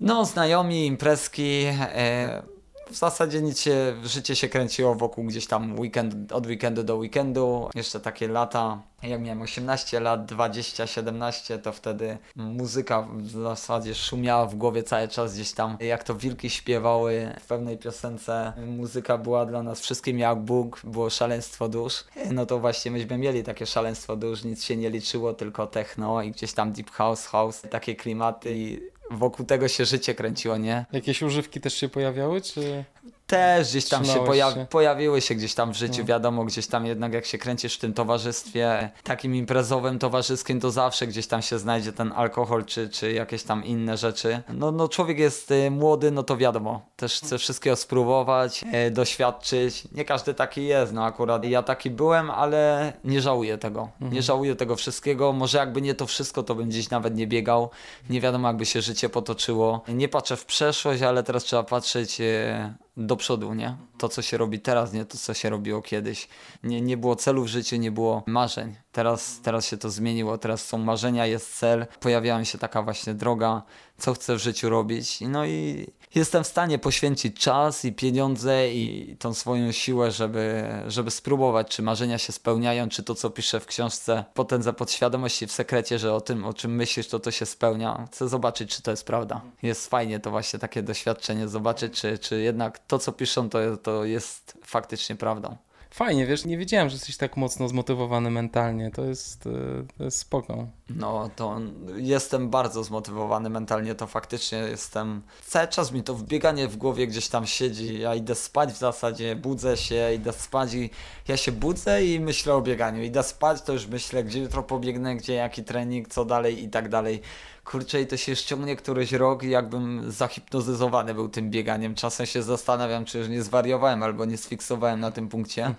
no 0.00 0.24
znajomi, 0.24 0.86
imprezki, 0.86 1.64
e, 1.80 2.42
w 2.90 2.96
zasadzie 2.96 3.42
nic 3.42 3.60
się, 3.60 3.96
życie 4.04 4.36
się 4.36 4.48
kręciło 4.48 4.94
wokół 4.94 5.24
gdzieś 5.24 5.46
tam 5.46 5.80
weekend, 5.80 6.32
od 6.32 6.46
weekendu 6.46 6.82
do 6.82 6.96
weekendu. 6.96 7.68
Jeszcze 7.74 8.00
takie 8.00 8.28
lata, 8.28 8.82
jak 9.02 9.20
miałem 9.20 9.42
18 9.42 10.00
lat, 10.00 10.26
20, 10.26 10.86
17, 10.86 11.58
to 11.58 11.72
wtedy 11.72 12.18
muzyka 12.36 13.08
w 13.16 13.30
zasadzie 13.30 13.94
szumiała 13.94 14.46
w 14.46 14.54
głowie 14.54 14.82
cały 14.82 15.08
czas 15.08 15.34
gdzieś 15.34 15.52
tam, 15.52 15.76
jak 15.80 16.04
to 16.04 16.14
wilki 16.14 16.50
śpiewały 16.50 17.34
w 17.40 17.46
pewnej 17.46 17.78
piosence. 17.78 18.52
Muzyka 18.66 19.18
była 19.18 19.46
dla 19.46 19.62
nas 19.62 19.80
wszystkim 19.80 20.18
jak 20.18 20.38
Bóg, 20.38 20.80
było 20.84 21.10
szaleństwo 21.10 21.68
dusz. 21.68 22.04
No 22.32 22.46
to 22.46 22.58
właśnie 22.58 22.90
myśmy 22.90 23.18
mieli 23.18 23.42
takie 23.42 23.66
szaleństwo 23.66 24.16
dusz, 24.16 24.44
nic 24.44 24.64
się 24.64 24.76
nie 24.76 24.90
liczyło, 24.90 25.34
tylko 25.34 25.66
techno 25.66 26.22
i 26.22 26.30
gdzieś 26.30 26.52
tam 26.52 26.72
deep 26.72 26.90
house, 26.90 27.26
house, 27.26 27.62
takie 27.70 27.96
klimaty 27.96 28.56
i 28.56 28.93
wokół 29.10 29.46
tego 29.46 29.68
się 29.68 29.84
życie 29.84 30.14
kręciło, 30.14 30.56
nie? 30.56 30.86
Jakieś 30.92 31.22
używki 31.22 31.60
też 31.60 31.74
się 31.74 31.88
pojawiały, 31.88 32.40
czy 32.40 32.84
też 33.26 33.70
gdzieś 33.70 33.88
tam 33.88 34.04
się, 34.04 34.24
pojawi 34.24 34.54
się, 34.54 34.66
pojawiły 34.66 35.20
się 35.20 35.34
gdzieś 35.34 35.54
tam 35.54 35.72
w 35.72 35.76
życiu, 35.76 35.98
no. 35.98 36.04
wiadomo, 36.04 36.44
gdzieś 36.44 36.66
tam 36.66 36.86
jednak 36.86 37.12
jak 37.12 37.26
się 37.26 37.38
kręcisz 37.38 37.76
w 37.76 37.78
tym 37.78 37.94
towarzystwie, 37.94 38.90
takim 39.02 39.34
imprezowym, 39.34 39.98
towarzyskim, 39.98 40.60
to 40.60 40.70
zawsze 40.70 41.06
gdzieś 41.06 41.26
tam 41.26 41.42
się 41.42 41.58
znajdzie 41.58 41.92
ten 41.92 42.12
alkohol, 42.12 42.64
czy, 42.64 42.88
czy 42.88 43.12
jakieś 43.12 43.42
tam 43.42 43.64
inne 43.64 43.96
rzeczy. 43.96 44.42
No, 44.48 44.72
no 44.72 44.88
człowiek 44.88 45.18
jest 45.18 45.50
y, 45.50 45.70
młody, 45.70 46.10
no 46.10 46.22
to 46.22 46.36
wiadomo, 46.36 46.86
też 46.96 47.20
chce 47.20 47.38
wszystkiego 47.38 47.76
spróbować, 47.76 48.64
y, 48.88 48.90
doświadczyć. 48.90 49.92
Nie 49.92 50.04
każdy 50.04 50.34
taki 50.34 50.66
jest, 50.66 50.92
no 50.92 51.04
akurat 51.04 51.44
ja 51.44 51.62
taki 51.62 51.90
byłem, 51.90 52.30
ale 52.30 52.92
nie 53.04 53.20
żałuję 53.20 53.58
tego. 53.58 53.88
Mhm. 53.92 54.12
Nie 54.12 54.22
żałuję 54.22 54.56
tego 54.56 54.76
wszystkiego. 54.76 55.32
Może 55.32 55.58
jakby 55.58 55.82
nie 55.82 55.94
to 55.94 56.06
wszystko, 56.06 56.42
to 56.42 56.54
bym 56.54 56.68
gdzieś 56.68 56.90
nawet 56.90 57.16
nie 57.16 57.26
biegał. 57.26 57.70
Nie 58.10 58.20
wiadomo, 58.20 58.48
jakby 58.48 58.66
się 58.66 58.82
życie 58.82 59.08
potoczyło. 59.08 59.82
Nie 59.88 60.08
patrzę 60.08 60.36
w 60.36 60.44
przeszłość, 60.44 61.02
ale 61.02 61.22
teraz 61.22 61.44
trzeba 61.44 61.62
patrzeć 61.62 62.20
y, 62.20 62.74
do 62.96 63.16
przodu, 63.16 63.54
nie? 63.54 63.76
To, 63.98 64.08
co 64.08 64.22
się 64.22 64.36
robi 64.36 64.60
teraz, 64.60 64.92
nie 64.92 65.04
to, 65.04 65.18
co 65.18 65.34
się 65.34 65.50
robiło 65.50 65.82
kiedyś. 65.82 66.28
Nie, 66.62 66.80
nie 66.80 66.96
było 66.96 67.16
celu 67.16 67.42
w 67.42 67.46
życiu, 67.46 67.76
nie 67.76 67.92
było 67.92 68.22
marzeń. 68.26 68.74
Teraz, 68.92 69.40
teraz 69.42 69.66
się 69.66 69.76
to 69.76 69.90
zmieniło, 69.90 70.38
teraz 70.38 70.66
są 70.66 70.78
marzenia, 70.78 71.26
jest 71.26 71.58
cel, 71.58 71.86
pojawiała 72.00 72.44
się 72.44 72.58
taka 72.58 72.82
właśnie 72.82 73.14
droga, 73.14 73.62
co 74.04 74.14
chcę 74.14 74.34
w 74.36 74.38
życiu 74.38 74.68
robić. 74.68 75.20
No 75.20 75.46
i 75.46 75.86
jestem 76.14 76.44
w 76.44 76.46
stanie 76.46 76.78
poświęcić 76.78 77.40
czas 77.40 77.84
i 77.84 77.92
pieniądze 77.92 78.72
i 78.72 79.16
tą 79.18 79.34
swoją 79.34 79.72
siłę, 79.72 80.10
żeby, 80.10 80.64
żeby 80.86 81.10
spróbować, 81.10 81.68
czy 81.68 81.82
marzenia 81.82 82.18
się 82.18 82.32
spełniają, 82.32 82.88
czy 82.88 83.02
to, 83.02 83.14
co 83.14 83.30
piszę 83.30 83.60
w 83.60 83.66
książce, 83.66 84.24
potędza 84.34 84.72
podświadomości 84.72 85.46
w 85.46 85.52
sekrecie, 85.52 85.98
że 85.98 86.14
o 86.14 86.20
tym, 86.20 86.44
o 86.44 86.54
czym 86.54 86.74
myślisz, 86.74 87.08
to 87.08 87.20
to 87.20 87.30
się 87.30 87.46
spełnia. 87.46 88.04
Chcę 88.12 88.28
zobaczyć, 88.28 88.76
czy 88.76 88.82
to 88.82 88.90
jest 88.90 89.06
prawda. 89.06 89.40
Jest 89.62 89.90
fajnie 89.90 90.20
to 90.20 90.30
właśnie 90.30 90.58
takie 90.58 90.82
doświadczenie, 90.82 91.48
zobaczyć, 91.48 92.00
czy, 92.00 92.18
czy 92.18 92.40
jednak 92.40 92.78
to, 92.78 92.98
co 92.98 93.12
piszą, 93.12 93.48
to, 93.48 93.76
to 93.76 94.04
jest 94.04 94.58
faktycznie 94.64 95.16
prawdą. 95.16 95.56
Fajnie, 95.94 96.26
wiesz, 96.26 96.44
nie 96.44 96.58
wiedziałem, 96.58 96.88
że 96.88 96.94
jesteś 96.94 97.16
tak 97.16 97.36
mocno 97.36 97.68
zmotywowany 97.68 98.30
mentalnie. 98.30 98.90
To 98.90 99.04
jest, 99.04 99.46
e, 99.46 99.50
to 99.98 100.04
jest 100.04 100.18
spoko. 100.18 100.66
No, 100.90 101.30
to 101.36 101.60
jestem 101.96 102.50
bardzo 102.50 102.84
zmotywowany 102.84 103.50
mentalnie, 103.50 103.94
to 103.94 104.06
faktycznie 104.06 104.58
jestem. 104.58 105.22
Cały 105.46 105.68
czas 105.68 105.92
mi 105.92 106.02
to 106.02 106.14
wbieganie 106.14 106.68
w 106.68 106.76
głowie 106.76 107.06
gdzieś 107.06 107.28
tam 107.28 107.46
siedzi. 107.46 108.00
Ja 108.00 108.14
idę 108.14 108.34
spać 108.34 108.72
w 108.72 108.78
zasadzie, 108.78 109.36
budzę 109.36 109.76
się, 109.76 110.14
idę 110.14 110.32
spać 110.32 110.74
i 110.74 110.90
ja 111.28 111.36
się 111.36 111.52
budzę 111.52 112.04
i 112.04 112.20
myślę 112.20 112.54
o 112.54 112.62
bieganiu. 112.62 113.02
Idę 113.02 113.22
spać, 113.22 113.62
to 113.62 113.72
już 113.72 113.86
myślę, 113.86 114.24
gdzie 114.24 114.40
jutro 114.40 114.62
pobiegnę, 114.62 115.16
gdzie 115.16 115.34
jaki 115.34 115.64
trening, 115.64 116.08
co 116.08 116.24
dalej 116.24 116.64
i 116.64 116.68
tak 116.68 116.88
dalej 116.88 117.22
kurczę 117.64 118.00
i 118.00 118.06
to 118.06 118.16
się 118.16 118.36
ściągnie 118.36 118.76
któryś 118.76 119.12
rok 119.12 119.42
i 119.42 119.50
jakbym 119.50 120.12
zahipnozyzowany 120.12 121.14
był 121.14 121.28
tym 121.28 121.50
bieganiem. 121.50 121.94
Czasem 121.94 122.26
się 122.26 122.42
zastanawiam, 122.42 123.04
czy 123.04 123.18
już 123.18 123.28
nie 123.28 123.42
zwariowałem 123.42 124.02
albo 124.02 124.24
nie 124.24 124.36
sfiksowałem 124.36 125.00
na 125.00 125.10
tym 125.10 125.28
punkcie. 125.28 125.74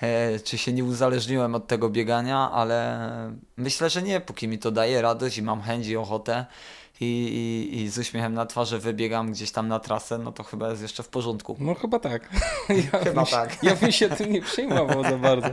E, 0.00 0.40
czy 0.40 0.58
się 0.58 0.72
nie 0.72 0.84
uzależniłem 0.84 1.54
od 1.54 1.66
tego 1.66 1.90
biegania, 1.90 2.50
ale 2.50 3.10
myślę, 3.56 3.90
że 3.90 4.02
nie, 4.02 4.20
póki 4.20 4.48
mi 4.48 4.58
to 4.58 4.70
daje 4.70 5.02
radość 5.02 5.38
i 5.38 5.42
mam 5.42 5.62
chęć 5.62 5.86
i 5.86 5.96
ochotę, 5.96 6.46
i, 7.00 7.04
i, 7.04 7.76
i 7.82 7.88
z 7.88 7.98
uśmiechem 7.98 8.34
na 8.34 8.46
twarzy 8.46 8.78
wybiegam 8.78 9.32
gdzieś 9.32 9.50
tam 9.50 9.68
na 9.68 9.78
trasę, 9.78 10.18
no 10.18 10.32
to 10.32 10.42
chyba 10.42 10.70
jest 10.70 10.82
jeszcze 10.82 11.02
w 11.02 11.08
porządku. 11.08 11.56
No 11.60 11.74
chyba 11.74 11.98
tak. 11.98 12.28
Ja 12.92 12.98
chyba 12.98 13.22
bym, 13.22 13.24
tak. 13.30 13.62
Ja 13.62 13.76
bym 13.76 13.92
się 13.92 14.08
tym 14.08 14.32
nie 14.32 14.42
przejmował 14.42 15.02
za 15.02 15.18
bardzo. 15.28 15.48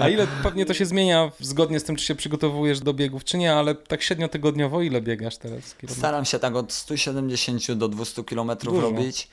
A 0.00 0.08
ile 0.08 0.26
pewnie 0.42 0.66
to 0.66 0.74
się 0.74 0.86
zmienia 0.86 1.30
zgodnie 1.40 1.80
z 1.80 1.84
tym, 1.84 1.96
czy 1.96 2.04
się 2.04 2.14
przygotowujesz 2.14 2.80
do 2.80 2.94
biegów, 2.94 3.24
czy 3.24 3.38
nie, 3.38 3.54
ale 3.54 3.74
tak 3.74 4.02
średnio 4.02 4.28
tygodniowo 4.28 4.82
ile 4.82 5.00
biegasz 5.00 5.36
teraz? 5.36 5.76
Staram 5.88 6.24
się 6.24 6.38
tak 6.38 6.56
od 6.56 6.72
170 6.72 7.72
do 7.72 7.88
200 7.88 8.24
kilometrów 8.24 8.82
robić. 8.82 9.28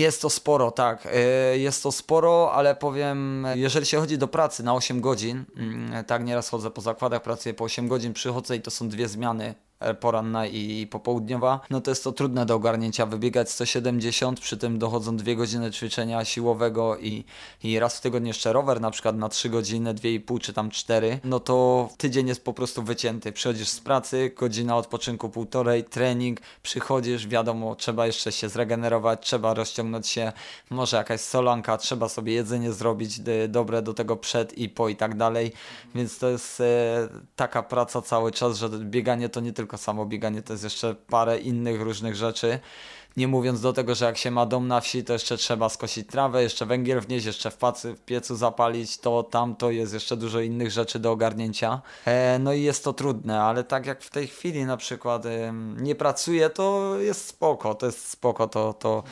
Jest 0.00 0.22
to 0.22 0.30
sporo, 0.30 0.70
tak. 0.70 1.08
Y, 1.54 1.58
jest 1.58 1.82
to 1.82 1.92
sporo, 1.92 2.52
ale 2.52 2.74
powiem, 2.74 3.46
jeżeli 3.54 3.86
się 3.86 4.00
chodzi 4.00 4.18
do 4.18 4.28
pracy 4.28 4.62
na 4.62 4.74
8 4.74 5.00
godzin, 5.00 5.44
mm, 5.56 6.04
tak 6.04 6.24
nieraz 6.24 6.48
chodzę 6.48 6.70
po 6.70 6.80
zakładach, 6.80 7.22
pracuję 7.22 7.54
po 7.54 7.64
8 7.64 7.88
godzin, 7.88 8.12
przychodzę 8.12 8.56
i 8.56 8.60
to 8.60 8.70
są 8.70 8.88
dwie 8.88 9.08
zmiany 9.08 9.44
e, 9.44 9.69
poranna 10.00 10.46
i 10.46 10.86
popołudniowa, 10.86 11.60
no 11.70 11.80
to 11.80 11.90
jest 11.90 12.04
to 12.04 12.12
trudne 12.12 12.46
do 12.46 12.54
ogarnięcia, 12.54 13.06
wybiegać 13.06 13.50
170, 13.50 14.40
przy 14.40 14.56
tym 14.56 14.78
dochodzą 14.78 15.16
dwie 15.16 15.36
godziny 15.36 15.70
ćwiczenia 15.70 16.24
siłowego 16.24 16.98
i, 16.98 17.24
i 17.62 17.78
raz 17.78 17.98
w 17.98 18.00
tygodniu 18.00 18.28
jeszcze 18.28 18.52
rower, 18.52 18.80
na 18.80 18.90
przykład 18.90 19.16
na 19.16 19.28
3 19.28 19.48
godziny, 19.48 19.94
2,5 19.94 20.40
czy 20.40 20.52
tam 20.52 20.70
4, 20.70 21.20
no 21.24 21.40
to 21.40 21.88
tydzień 21.96 22.28
jest 22.28 22.44
po 22.44 22.52
prostu 22.52 22.82
wycięty. 22.82 23.32
Przychodzisz 23.32 23.68
z 23.68 23.80
pracy, 23.80 24.32
godzina 24.36 24.76
odpoczynku 24.76 25.28
półtorej, 25.28 25.84
trening, 25.84 26.40
przychodzisz, 26.62 27.26
wiadomo, 27.26 27.74
trzeba 27.74 28.06
jeszcze 28.06 28.32
się 28.32 28.48
zregenerować, 28.48 29.26
trzeba 29.26 29.54
rozciągnąć 29.54 30.08
się, 30.08 30.32
może 30.70 30.96
jakaś 30.96 31.20
solanka, 31.20 31.78
trzeba 31.78 32.08
sobie 32.08 32.32
jedzenie 32.32 32.72
zrobić 32.72 33.20
dobre 33.48 33.82
do 33.82 33.94
tego 33.94 34.16
przed 34.16 34.58
i 34.58 34.68
po 34.68 34.88
i 34.88 34.96
tak 34.96 35.16
dalej, 35.16 35.52
więc 35.94 36.18
to 36.18 36.28
jest 36.28 36.60
e, 36.60 37.08
taka 37.36 37.62
praca 37.62 38.02
cały 38.02 38.32
czas, 38.32 38.58
że 38.58 38.68
bieganie 38.68 39.28
to 39.28 39.40
nie 39.40 39.52
tylko 39.52 39.69
samo 39.78 40.06
bieganie, 40.06 40.42
to 40.42 40.52
jest 40.52 40.64
jeszcze 40.64 40.94
parę 40.94 41.38
innych 41.38 41.80
różnych 41.80 42.16
rzeczy. 42.16 42.60
Nie 43.16 43.28
mówiąc 43.28 43.60
do 43.60 43.72
tego, 43.72 43.94
że 43.94 44.04
jak 44.04 44.18
się 44.18 44.30
ma 44.30 44.46
dom 44.46 44.68
na 44.68 44.80
wsi, 44.80 45.04
to 45.04 45.12
jeszcze 45.12 45.36
trzeba 45.36 45.68
skosić 45.68 46.06
trawę, 46.06 46.42
jeszcze 46.42 46.66
węgiel 46.66 47.00
wnieść, 47.00 47.26
jeszcze 47.26 47.50
w, 47.50 47.56
pacy, 47.56 47.94
w 47.94 48.00
piecu 48.00 48.36
zapalić, 48.36 48.98
to 48.98 49.22
tamto 49.22 49.70
jest 49.70 49.94
jeszcze 49.94 50.16
dużo 50.16 50.40
innych 50.40 50.70
rzeczy 50.70 50.98
do 50.98 51.12
ogarnięcia. 51.12 51.82
E, 52.04 52.38
no 52.38 52.52
i 52.52 52.62
jest 52.62 52.84
to 52.84 52.92
trudne, 52.92 53.42
ale 53.42 53.64
tak 53.64 53.86
jak 53.86 54.02
w 54.02 54.10
tej 54.10 54.26
chwili 54.26 54.64
na 54.64 54.76
przykład 54.76 55.26
e, 55.26 55.52
nie 55.76 55.94
pracuję, 55.94 56.50
to 56.50 56.96
jest 56.98 57.26
spoko, 57.26 57.74
to 57.74 57.86
jest 57.86 58.08
spoko, 58.08 58.48
to, 58.48 58.72
to 58.72 59.02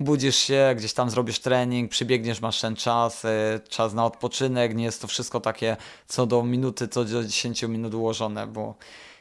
budzisz 0.00 0.36
się, 0.36 0.74
gdzieś 0.76 0.92
tam 0.92 1.10
zrobisz 1.10 1.38
trening, 1.38 1.90
przybiegniesz, 1.90 2.40
masz 2.40 2.60
ten 2.60 2.76
czas, 2.76 3.24
e, 3.24 3.60
czas 3.68 3.94
na 3.94 4.06
odpoczynek, 4.06 4.74
nie 4.74 4.84
jest 4.84 5.02
to 5.02 5.08
wszystko 5.08 5.40
takie 5.40 5.76
co 6.06 6.26
do 6.26 6.42
minuty, 6.42 6.88
co 6.88 7.04
do 7.04 7.24
10 7.24 7.62
minut 7.62 7.94
ułożone, 7.94 8.46
bo 8.46 8.74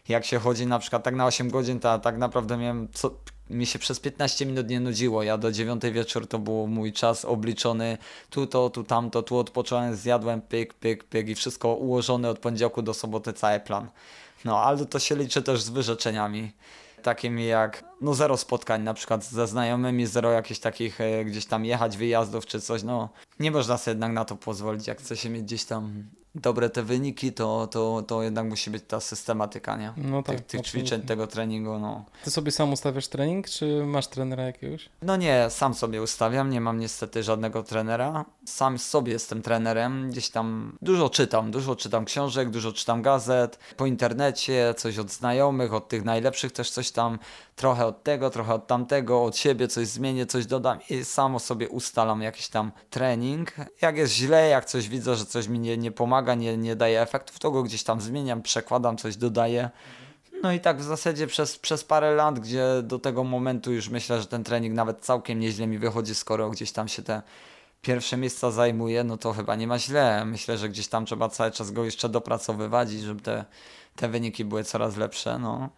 jak 0.10 0.26
się 0.26 0.40
chodzi 0.40 0.68
na 0.68 0.80
przykład 0.80 1.04
tak 1.04 1.16
na 1.16 1.26
8 1.26 1.50
godzin, 1.50 1.80
to 1.80 2.00
tak 2.00 2.18
naprawdę 2.18 2.58
miałem 2.58 2.88
co, 2.94 3.12
mi 3.50 3.66
się 3.66 3.80
przez 3.80 4.00
15 4.00 4.46
minut 4.46 4.70
nie 4.70 4.80
nudziło. 4.80 5.24
Ja 5.24 5.38
do 5.38 5.52
9 5.52 5.82
wieczór 5.92 6.28
to 6.28 6.40
był 6.40 6.68
mój 6.68 6.94
czas 6.94 7.26
obliczony. 7.26 7.98
Tu 8.30 8.48
to, 8.48 8.70
tu 8.70 8.84
tamto, 8.84 9.24
tu 9.24 9.38
odpocząłem, 9.38 9.96
zjadłem, 9.96 10.42
pyk, 10.42 10.74
pyk, 10.74 11.04
pyk 11.04 11.30
i 11.30 11.36
wszystko 11.36 11.76
ułożone 11.76 12.30
od 12.30 12.40
poniedziałku 12.40 12.82
do 12.82 12.94
soboty, 12.94 13.34
cały 13.34 13.60
plan. 13.60 13.90
No, 14.46 14.60
ale 14.60 14.86
to 14.86 15.00
się 15.00 15.16
liczy 15.16 15.42
też 15.42 15.62
z 15.62 15.70
wyrzeczeniami 15.70 16.52
takimi 17.06 17.46
jak 17.46 17.84
no 18.02 18.14
zero 18.14 18.38
spotkań 18.38 18.84
na 18.84 18.94
przykład 18.94 19.24
ze 19.24 19.48
znajomymi, 19.48 20.06
zero 20.06 20.32
jakichś 20.32 20.60
takich 20.60 21.02
e, 21.02 21.26
gdzieś 21.26 21.46
tam 21.46 21.66
jechać, 21.66 21.98
wyjazdów 21.98 22.46
czy 22.46 22.62
coś, 22.62 22.84
no 22.84 23.10
nie 23.40 23.52
można 23.52 23.78
sobie 23.78 23.94
jednak 23.94 24.12
na 24.12 24.26
to 24.26 24.36
pozwolić, 24.36 24.88
jak 24.88 25.00
chce 25.00 25.18
się 25.18 25.30
mieć 25.30 25.44
gdzieś 25.44 25.66
tam 25.66 26.04
dobre 26.36 26.70
te 26.70 26.84
wyniki, 26.84 27.34
to, 27.34 27.68
to, 27.68 28.04
to 28.08 28.24
jednak 28.24 28.46
musi 28.46 28.72
być 28.72 28.84
ta 28.88 29.00
systematyka, 29.00 29.78
nie? 29.78 29.94
No 29.98 30.24
tak, 30.24 30.36
tych, 30.36 30.46
tych 30.46 30.62
ćwiczeń, 30.62 31.02
tego 31.02 31.28
treningu, 31.28 31.80
no. 31.80 32.06
Ty 32.24 32.32
sobie 32.32 32.52
sam 32.52 32.74
ustawiasz 32.74 33.08
trening, 33.08 33.50
czy 33.50 33.86
masz 33.86 34.08
trenera 34.08 34.44
jakiegoś? 34.44 34.90
No 35.02 35.16
nie, 35.16 35.48
sam 35.50 35.74
sobie 35.74 36.02
ustawiam, 36.02 36.50
nie 36.50 36.62
mam 36.62 36.80
niestety 36.80 37.24
żadnego 37.24 37.64
trenera. 37.64 38.26
Sam 38.46 38.78
sobie 38.78 39.14
jestem 39.14 39.42
trenerem, 39.42 40.10
gdzieś 40.10 40.30
tam 40.30 40.78
dużo 40.82 41.10
czytam, 41.10 41.52
dużo 41.52 41.76
czytam 41.76 42.06
książek, 42.06 42.50
dużo 42.50 42.74
czytam 42.74 43.02
gazet, 43.02 43.60
po 43.78 43.86
internecie, 43.86 44.74
coś 44.78 44.98
od 44.98 45.12
znajomych, 45.12 45.74
od 45.74 45.88
tych 45.88 46.04
najlepszych 46.04 46.52
też 46.52 46.72
coś 46.72 46.92
tam, 46.92 47.20
trochę 47.56 47.86
od 47.86 48.04
tego, 48.04 48.30
trochę 48.30 48.54
od 48.54 48.68
tamtego, 48.68 49.24
od 49.24 49.38
siebie 49.38 49.68
coś 49.68 49.88
zmienię, 49.88 50.26
coś 50.26 50.46
dodam 50.46 50.80
i 50.90 51.06
samo 51.06 51.40
sobie 51.40 51.70
ustalam 51.70 52.22
jakiś 52.22 52.48
tam 52.48 52.72
trening. 52.90 53.52
Jak 53.82 53.98
jest 53.98 54.14
źle, 54.14 54.50
jak 54.50 54.66
coś 54.66 54.90
widzę, 54.90 55.16
że 55.16 55.26
coś 55.26 55.48
mi 55.48 55.60
nie, 55.60 55.78
nie 55.78 55.92
pomaga, 55.92 56.36
nie, 56.36 56.58
nie 56.58 56.76
daje 56.76 57.02
efektów, 57.02 57.40
to 57.40 57.52
go 57.52 57.64
gdzieś 57.64 57.84
tam 57.84 58.02
zmieniam, 58.02 58.42
przekładam, 58.42 58.98
coś 58.98 59.18
dodaję. 59.18 59.70
No 60.44 60.52
i 60.52 60.60
tak 60.60 60.78
w 60.78 60.84
zasadzie 60.84 61.28
przez, 61.28 61.60
przez 61.60 61.84
parę 61.84 62.16
lat, 62.16 62.40
gdzie 62.40 62.66
do 62.84 63.00
tego 63.00 63.24
momentu 63.24 63.74
już 63.74 63.90
myślę, 63.90 64.22
że 64.22 64.28
ten 64.28 64.44
trening 64.44 64.76
nawet 64.76 65.02
całkiem 65.02 65.40
nieźle 65.40 65.68
mi 65.68 65.78
wychodzi, 65.78 66.16
skoro 66.16 66.50
gdzieś 66.50 66.72
tam 66.72 66.88
się 66.88 67.04
te 67.04 67.22
pierwsze 67.82 68.18
miejsca 68.18 68.52
zajmuje, 68.52 69.04
no 69.04 69.18
to 69.18 69.34
chyba 69.34 69.56
nie 69.56 69.68
ma 69.68 69.80
źle. 69.80 70.26
Myślę, 70.26 70.58
że 70.58 70.70
gdzieś 70.70 70.88
tam 70.88 71.06
trzeba 71.06 71.30
cały 71.30 71.52
czas 71.52 71.72
go 71.72 71.86
jeszcze 71.86 72.10
dopracowywać 72.10 72.92
i 72.92 73.00
żeby 73.00 73.22
te, 73.22 73.46
te 73.96 74.10
wyniki 74.10 74.46
były 74.46 74.64
coraz 74.64 74.98
lepsze. 74.98 75.40
No. 75.40 75.70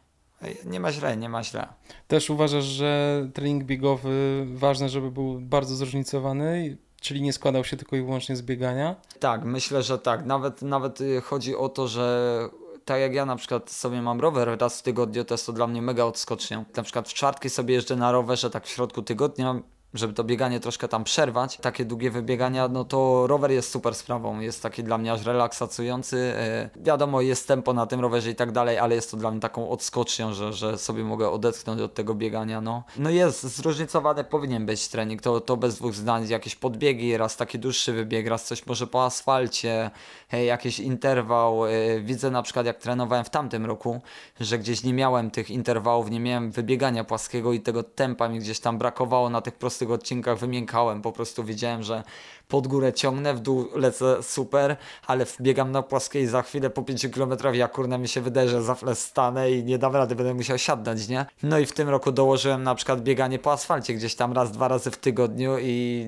Nie 0.65 0.79
ma 0.79 0.91
źle, 0.91 1.17
nie 1.17 1.29
ma 1.29 1.43
źle. 1.43 1.67
Też 2.07 2.29
uważasz, 2.29 2.63
że 2.63 3.21
trening 3.33 3.63
biegowy 3.63 4.45
ważne, 4.53 4.89
żeby 4.89 5.11
był 5.11 5.41
bardzo 5.41 5.75
zróżnicowany, 5.75 6.77
czyli 7.01 7.21
nie 7.21 7.33
składał 7.33 7.63
się 7.63 7.77
tylko 7.77 7.95
i 7.95 8.01
wyłącznie 8.01 8.35
z 8.35 8.41
biegania? 8.41 8.95
Tak, 9.19 9.45
myślę, 9.45 9.83
że 9.83 9.99
tak. 9.99 10.25
Nawet, 10.25 10.61
nawet 10.61 11.01
y, 11.01 11.21
chodzi 11.21 11.55
o 11.55 11.69
to, 11.69 11.87
że 11.87 12.49
tak 12.85 13.01
jak 13.01 13.13
ja 13.13 13.25
na 13.25 13.35
przykład 13.35 13.71
sobie 13.71 14.01
mam 14.01 14.19
rower 14.19 14.57
raz 14.59 14.79
w 14.79 14.83
tygodniu, 14.83 15.25
to 15.25 15.33
jest 15.33 15.45
to 15.45 15.53
dla 15.53 15.67
mnie 15.67 15.81
mega 15.81 16.03
odskocznią. 16.03 16.65
Na 16.75 16.83
przykład 16.83 17.09
w 17.09 17.13
czwartki 17.13 17.49
sobie 17.49 17.73
jeżdżę 17.73 17.95
na 17.95 18.11
rowerze 18.11 18.49
tak 18.49 18.65
w 18.65 18.69
środku 18.69 19.01
tygodnia, 19.01 19.61
żeby 19.93 20.13
to 20.13 20.23
bieganie 20.23 20.59
troszkę 20.59 20.87
tam 20.87 21.03
przerwać, 21.03 21.57
takie 21.57 21.85
długie 21.85 22.11
wybiegania, 22.11 22.67
no 22.67 22.85
to 22.85 23.27
rower 23.27 23.51
jest 23.51 23.71
super 23.71 23.95
sprawą, 23.95 24.39
jest 24.39 24.63
taki 24.63 24.83
dla 24.83 24.97
mnie 24.97 25.11
aż 25.11 25.25
relaksacyjny. 25.25 25.87
E, 26.13 26.69
wiadomo, 26.75 27.21
jest 27.21 27.47
tempo 27.47 27.73
na 27.73 27.85
tym 27.85 27.99
rowerze 27.99 28.29
i 28.29 28.35
tak 28.35 28.51
dalej, 28.51 28.77
ale 28.77 28.95
jest 28.95 29.11
to 29.11 29.17
dla 29.17 29.31
mnie 29.31 29.39
taką 29.39 29.69
odskocznią, 29.69 30.33
że, 30.33 30.53
że 30.53 30.77
sobie 30.77 31.03
mogę 31.03 31.29
odetchnąć 31.29 31.81
od 31.81 31.93
tego 31.93 32.15
biegania, 32.15 32.61
no. 32.61 32.83
No 32.97 33.09
jest, 33.09 33.43
zróżnicowany 33.43 34.23
powinien 34.23 34.65
być 34.65 34.87
trening, 34.87 35.21
to, 35.21 35.41
to 35.41 35.57
bez 35.57 35.75
dwóch 35.75 35.93
zdań, 35.93 36.27
jakieś 36.27 36.55
podbiegi, 36.55 37.17
raz 37.17 37.37
taki 37.37 37.59
dłuższy 37.59 37.93
wybieg, 37.93 38.27
raz 38.27 38.45
coś 38.45 38.65
może 38.65 38.87
po 38.87 39.05
asfalcie, 39.05 39.91
e, 40.31 40.45
jakiś 40.45 40.79
interwał. 40.79 41.65
E, 41.65 41.69
widzę 41.99 42.31
na 42.31 42.41
przykład 42.41 42.65
jak 42.65 42.77
trenowałem 42.77 43.25
w 43.25 43.29
tamtym 43.29 43.65
roku, 43.65 44.01
że 44.39 44.59
gdzieś 44.59 44.83
nie 44.83 44.93
miałem 44.93 45.31
tych 45.31 45.49
interwałów, 45.49 46.09
nie 46.09 46.19
miałem 46.19 46.51
wybiegania 46.51 47.03
płaskiego 47.03 47.53
i 47.53 47.59
tego 47.59 47.83
tempa 47.83 48.29
mi 48.29 48.39
gdzieś 48.39 48.59
tam 48.59 48.77
brakowało 48.77 49.29
na 49.29 49.41
tych 49.41 49.55
prostych 49.55 49.76
tych 49.77 49.91
odcinkach 49.91 50.37
wymiękałem, 50.37 51.01
po 51.01 51.11
prostu 51.11 51.43
wiedziałem, 51.43 51.83
że 51.83 52.03
pod 52.47 52.67
górę 52.67 52.93
ciągnę, 52.93 53.33
w 53.33 53.39
dół 53.39 53.67
lecę 53.75 54.23
super, 54.23 54.77
ale 55.07 55.25
biegam 55.41 55.71
na 55.71 55.83
płaskiej 55.83 56.27
za 56.27 56.41
chwilę 56.41 56.69
po 56.69 56.83
5 56.83 57.07
km, 57.07 57.31
ja 57.53 57.67
kurna 57.67 57.97
mi 57.97 58.07
się 58.07 58.21
wydaje, 58.21 58.49
że 58.49 58.63
za 58.63 58.75
stanę 58.93 59.51
i 59.51 59.63
nie 59.63 59.77
dam 59.77 59.95
rady, 59.95 60.15
będę 60.15 60.33
musiał 60.33 60.57
siadać, 60.57 61.07
nie? 61.07 61.25
No 61.43 61.59
i 61.59 61.65
w 61.65 61.73
tym 61.73 61.89
roku 61.89 62.11
dołożyłem 62.11 62.63
na 62.63 62.75
przykład 62.75 63.01
bieganie 63.01 63.39
po 63.39 63.51
asfalcie 63.51 63.93
gdzieś 63.93 64.15
tam 64.15 64.33
raz, 64.33 64.51
dwa 64.51 64.67
razy 64.67 64.91
w 64.91 64.97
tygodniu 64.97 65.57
i 65.59 66.07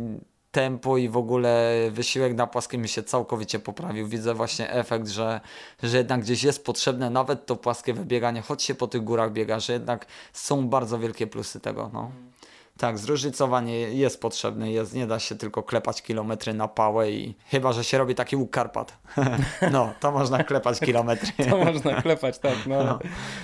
tempo 0.51 0.97
i 0.97 1.09
w 1.09 1.17
ogóle 1.17 1.76
wysiłek 1.91 2.36
na 2.36 2.47
płaskim 2.47 2.82
mi 2.82 2.89
się 2.89 3.03
całkowicie 3.03 3.59
poprawił. 3.59 4.07
Widzę 4.07 4.34
właśnie 4.34 4.72
efekt, 4.72 5.07
że, 5.07 5.41
że 5.84 5.97
jednak 5.97 6.22
gdzieś 6.22 6.43
jest 6.43 6.65
potrzebne 6.65 7.09
nawet 7.09 7.45
to 7.45 7.55
płaskie 7.55 7.93
wybieganie, 7.93 8.41
choć 8.41 8.63
się 8.63 8.76
po 8.76 8.88
tych 8.88 9.03
górach 9.03 9.34
biega, 9.34 9.59
że 9.59 9.74
jednak 9.74 10.05
są 10.34 10.67
bardzo 10.67 10.99
wielkie 10.99 11.28
plusy 11.28 11.59
tego. 11.59 11.89
No. 11.93 12.11
Tak, 12.80 12.97
zróżnicowanie 12.97 13.80
jest 13.80 14.21
potrzebne, 14.21 14.71
jest, 14.71 14.93
nie 14.93 15.07
da 15.07 15.19
się 15.19 15.36
tylko 15.36 15.63
klepać 15.63 16.01
kilometry 16.01 16.53
na 16.53 16.67
pałę 16.67 17.11
i 17.11 17.36
chyba, 17.47 17.73
że 17.73 17.84
się 17.84 17.97
robi 17.97 18.15
taki 18.15 18.36
łuk 18.36 18.51
Karpat. 18.51 18.97
no, 19.71 19.93
to 19.99 20.11
można 20.11 20.43
klepać 20.43 20.80
kilometry. 20.80 21.45
to 21.49 21.57
można 21.57 22.01
klepać, 22.01 22.39
tak, 22.39 22.55
no. 22.67 22.84
no. 22.84 22.99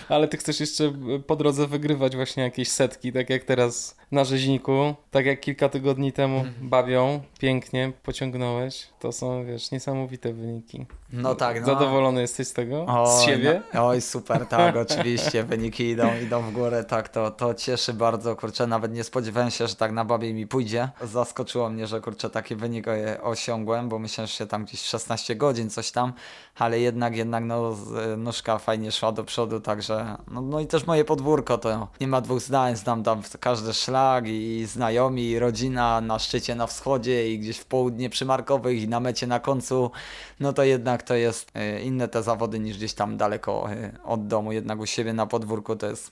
Ale 0.09 0.27
ty 0.27 0.37
chcesz 0.37 0.59
jeszcze 0.59 0.93
po 1.27 1.35
drodze 1.35 1.67
wygrywać 1.67 2.15
właśnie 2.15 2.43
jakieś 2.43 2.71
setki, 2.71 3.13
tak 3.13 3.29
jak 3.29 3.43
teraz 3.43 3.97
na 4.11 4.23
rzeźniku, 4.23 4.95
tak 5.11 5.25
jak 5.25 5.39
kilka 5.39 5.69
tygodni 5.69 6.11
temu 6.11 6.37
mhm. 6.37 6.69
bawią, 6.69 7.21
pięknie 7.39 7.91
pociągnąłeś. 8.03 8.87
To 9.05 9.11
są, 9.11 9.45
wiesz, 9.45 9.71
niesamowite 9.71 10.33
wyniki. 10.33 10.85
No 11.13 11.35
tak. 11.35 11.59
No. 11.59 11.65
Zadowolony 11.65 12.21
jesteś 12.21 12.47
z 12.47 12.53
tego? 12.53 12.85
Oj, 12.87 13.07
z 13.07 13.25
siebie? 13.25 13.61
No, 13.73 13.87
oj, 13.87 14.01
super, 14.01 14.45
tak, 14.45 14.75
oczywiście. 14.87 15.43
Wyniki 15.43 15.83
idą, 15.89 16.07
idą 16.23 16.41
w 16.41 16.51
górę, 16.51 16.83
tak, 16.83 17.09
to, 17.09 17.31
to 17.31 17.53
cieszy 17.53 17.93
bardzo, 17.93 18.35
kurczę, 18.35 18.67
nawet 18.67 18.93
nie 18.93 19.03
spodziewałem 19.03 19.51
się, 19.51 19.67
że 19.67 19.75
tak 19.75 19.91
na 19.91 20.05
babie 20.05 20.33
mi 20.33 20.47
pójdzie. 20.47 20.89
Zaskoczyło 21.01 21.69
mnie, 21.69 21.87
że 21.87 22.01
kurczę, 22.01 22.29
taki 22.29 22.55
wynik 22.55 22.85
osiągłem, 23.21 23.89
bo 23.89 23.99
myślałem, 23.99 24.27
że 24.27 24.33
się 24.33 24.47
tam 24.47 24.65
gdzieś 24.65 24.81
16 24.81 25.35
godzin, 25.35 25.69
coś 25.69 25.91
tam, 25.91 26.13
ale 26.55 26.79
jednak, 26.79 27.15
jednak, 27.15 27.43
no, 27.43 27.77
nóżka 28.17 28.57
fajnie 28.57 28.91
szła 28.91 29.11
do 29.11 29.23
przodu, 29.23 29.59
także, 29.59 30.17
no, 30.31 30.41
no 30.41 30.59
i 30.59 30.67
też 30.67 30.87
moje 30.87 31.05
podwórko, 31.05 31.57
to 31.57 31.87
nie 32.01 32.07
ma 32.07 32.21
dwóch 32.21 32.41
zdań, 32.41 32.75
znam 32.75 33.03
tam 33.03 33.21
każdy 33.39 33.73
szlak 33.73 34.27
i 34.27 34.65
znajomi, 34.65 35.29
i 35.29 35.39
rodzina 35.39 36.01
na 36.01 36.19
szczycie 36.19 36.55
na 36.55 36.67
wschodzie 36.67 37.33
i 37.33 37.39
gdzieś 37.39 37.57
w 37.57 37.65
południe 37.65 38.09
przymarkowych 38.09 38.81
i 38.81 38.87
na 38.87 38.99
mecie 38.99 39.27
na 39.27 39.39
końcu, 39.39 39.91
no 40.39 40.53
to 40.53 40.63
jednak 40.63 41.03
to 41.03 41.15
jest 41.15 41.51
e, 41.53 41.81
inne 41.81 42.07
te 42.07 42.23
zawody 42.23 42.59
niż 42.59 42.77
gdzieś 42.77 42.93
tam 42.93 43.17
daleko 43.17 43.71
e, 43.71 43.91
od 44.03 44.27
domu, 44.27 44.51
jednak 44.51 44.79
u 44.79 44.85
siebie 44.85 45.13
na 45.13 45.27
podwórku 45.27 45.75
to 45.75 45.87
jest, 45.87 46.11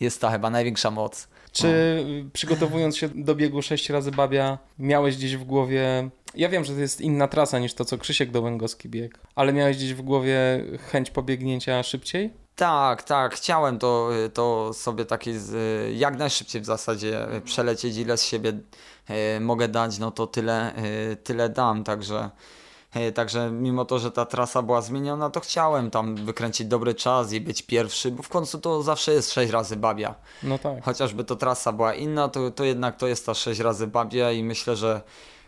jest 0.00 0.20
ta 0.20 0.30
chyba 0.30 0.50
największa 0.50 0.90
moc. 0.90 1.28
Czy 1.56 2.04
no. 2.24 2.30
przygotowując 2.32 2.96
się 2.96 3.08
do 3.08 3.34
biegu 3.34 3.62
6 3.62 3.90
razy 3.90 4.10
babia, 4.10 4.58
miałeś 4.78 5.16
gdzieś 5.16 5.36
w 5.36 5.44
głowie. 5.44 6.10
Ja 6.34 6.48
wiem, 6.48 6.64
że 6.64 6.74
to 6.74 6.80
jest 6.80 7.00
inna 7.00 7.28
trasa 7.28 7.58
niż 7.58 7.74
to, 7.74 7.84
co 7.84 7.98
Krzysiek 7.98 8.30
Dołęgowski 8.30 8.88
biegł, 8.88 9.18
ale 9.34 9.52
miałeś 9.52 9.76
gdzieś 9.76 9.94
w 9.94 10.02
głowie 10.02 10.64
chęć 10.90 11.10
pobiegnięcia 11.10 11.82
szybciej? 11.82 12.30
Tak, 12.56 13.02
tak, 13.02 13.34
chciałem 13.34 13.78
to, 13.78 14.10
to 14.34 14.72
sobie 14.74 15.04
taki 15.04 15.38
z, 15.38 15.52
jak 15.96 16.18
najszybciej 16.18 16.62
w 16.62 16.64
zasadzie 16.64 17.26
przelecieć, 17.44 17.96
ile 17.96 18.16
z 18.16 18.24
siebie 18.24 18.52
y, 19.36 19.40
mogę 19.40 19.68
dać, 19.68 19.98
no 19.98 20.10
to 20.10 20.26
tyle, 20.26 20.72
y, 21.12 21.16
tyle 21.16 21.48
dam, 21.48 21.84
także 21.84 22.16
E, 22.16 22.55
Także 23.14 23.50
mimo 23.50 23.84
to, 23.84 23.98
że 23.98 24.10
ta 24.10 24.26
trasa 24.26 24.62
była 24.62 24.80
zmieniona, 24.80 25.30
to 25.30 25.40
chciałem 25.40 25.90
tam 25.90 26.16
wykręcić 26.16 26.66
dobry 26.66 26.94
czas 26.94 27.32
i 27.32 27.40
być 27.40 27.62
pierwszy, 27.62 28.10
bo 28.10 28.22
w 28.22 28.28
końcu 28.28 28.58
to 28.58 28.82
zawsze 28.82 29.12
jest 29.12 29.32
6 29.32 29.52
razy 29.52 29.76
babia. 29.76 30.14
No 30.42 30.58
tak. 30.58 30.84
Chociażby 30.84 31.24
to 31.24 31.36
trasa 31.36 31.72
była 31.72 31.94
inna, 31.94 32.28
to, 32.28 32.50
to 32.50 32.64
jednak 32.64 32.96
to 32.96 33.06
jest 33.06 33.26
ta 33.26 33.34
6 33.34 33.60
razy 33.60 33.86
babia 33.86 34.32
i 34.32 34.42
myślę, 34.42 34.76
że 34.76 35.00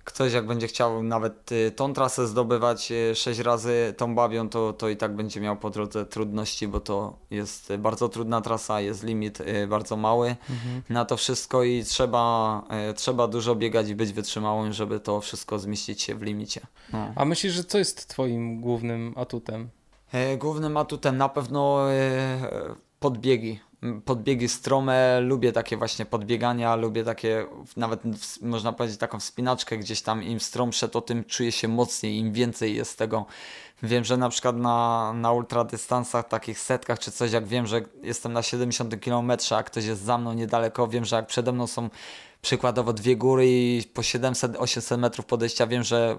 ktoś 0.08 0.32
jak 0.32 0.46
będzie 0.46 0.66
chciał 0.66 1.02
nawet 1.02 1.52
y, 1.52 1.70
tą 1.70 1.92
trasę 1.92 2.26
zdobywać 2.26 2.92
6 3.14 3.40
razy 3.40 3.94
tą 3.96 4.14
babią, 4.14 4.48
to, 4.48 4.72
to 4.72 4.88
i 4.88 4.96
tak 4.96 5.16
będzie 5.16 5.40
miał 5.40 5.56
po 5.56 5.70
drodze 5.70 6.06
trudności, 6.06 6.68
bo 6.68 6.80
to 6.80 7.18
jest 7.30 7.70
y, 7.70 7.78
bardzo 7.78 8.08
trudna 8.08 8.40
trasa, 8.40 8.80
jest 8.80 9.04
limit 9.04 9.40
y, 9.40 9.66
bardzo 9.66 9.96
mały 9.96 10.36
na 10.88 11.04
to 11.04 11.16
wszystko 11.16 11.62
i 11.64 11.84
trzeba, 11.84 12.62
y, 12.90 12.94
trzeba 12.94 13.28
dużo 13.28 13.54
biegać 13.54 13.88
i 13.88 13.94
być 13.94 14.12
wytrzymałym, 14.12 14.72
żeby 14.72 15.00
to 15.00 15.20
wszystko 15.20 15.58
zmieścić 15.58 16.02
się 16.02 16.14
w 16.14 16.22
limicie. 16.22 16.60
No. 16.92 17.12
A 17.16 17.24
myślisz, 17.24 17.52
że 17.52 17.64
co 17.64 17.78
jest 17.78 18.08
twoim 18.08 18.60
głównym 18.60 19.14
atutem? 19.16 19.68
E, 20.12 20.36
Głównym 20.36 20.76
atutem 20.76 21.16
na 21.16 21.28
pewno 21.28 21.78
podbiegi. 23.00 23.60
Podbiegi 24.04 24.48
strome, 24.48 25.20
lubię 25.20 25.52
takie 25.52 25.76
właśnie 25.76 26.06
podbiegania, 26.06 26.76
lubię 26.76 27.04
takie, 27.04 27.46
nawet 27.76 28.00
można 28.42 28.72
powiedzieć 28.72 28.98
taką 28.98 29.20
wspinaczkę 29.20 29.78
gdzieś 29.78 30.02
tam, 30.02 30.22
im 30.22 30.40
stromsze 30.40 30.88
to 30.88 31.00
tym 31.00 31.24
czuję 31.24 31.52
się 31.52 31.68
mocniej, 31.68 32.16
im 32.16 32.32
więcej 32.32 32.74
jest 32.74 32.98
tego. 32.98 33.26
Wiem, 33.82 34.04
że 34.04 34.16
na 34.16 34.28
przykład 34.28 34.56
na, 34.56 35.12
na 35.12 35.32
ultradystansach, 35.32 36.28
takich 36.28 36.60
setkach 36.60 36.98
czy 36.98 37.12
coś, 37.12 37.32
jak 37.32 37.46
wiem, 37.46 37.66
że 37.66 37.82
jestem 38.02 38.32
na 38.32 38.42
70 38.42 39.04
km, 39.04 39.32
a 39.50 39.62
ktoś 39.62 39.84
jest 39.84 40.02
za 40.02 40.18
mną 40.18 40.32
niedaleko, 40.32 40.88
wiem, 40.88 41.04
że 41.04 41.16
jak 41.16 41.26
przede 41.26 41.52
mną 41.52 41.66
są 41.66 41.90
przykładowo 42.42 42.92
dwie 42.92 43.16
góry 43.16 43.48
i 43.48 43.82
po 43.94 44.02
700-800 44.02 44.98
metrów 44.98 45.26
podejścia, 45.26 45.66
wiem, 45.66 45.82
że 45.82 46.18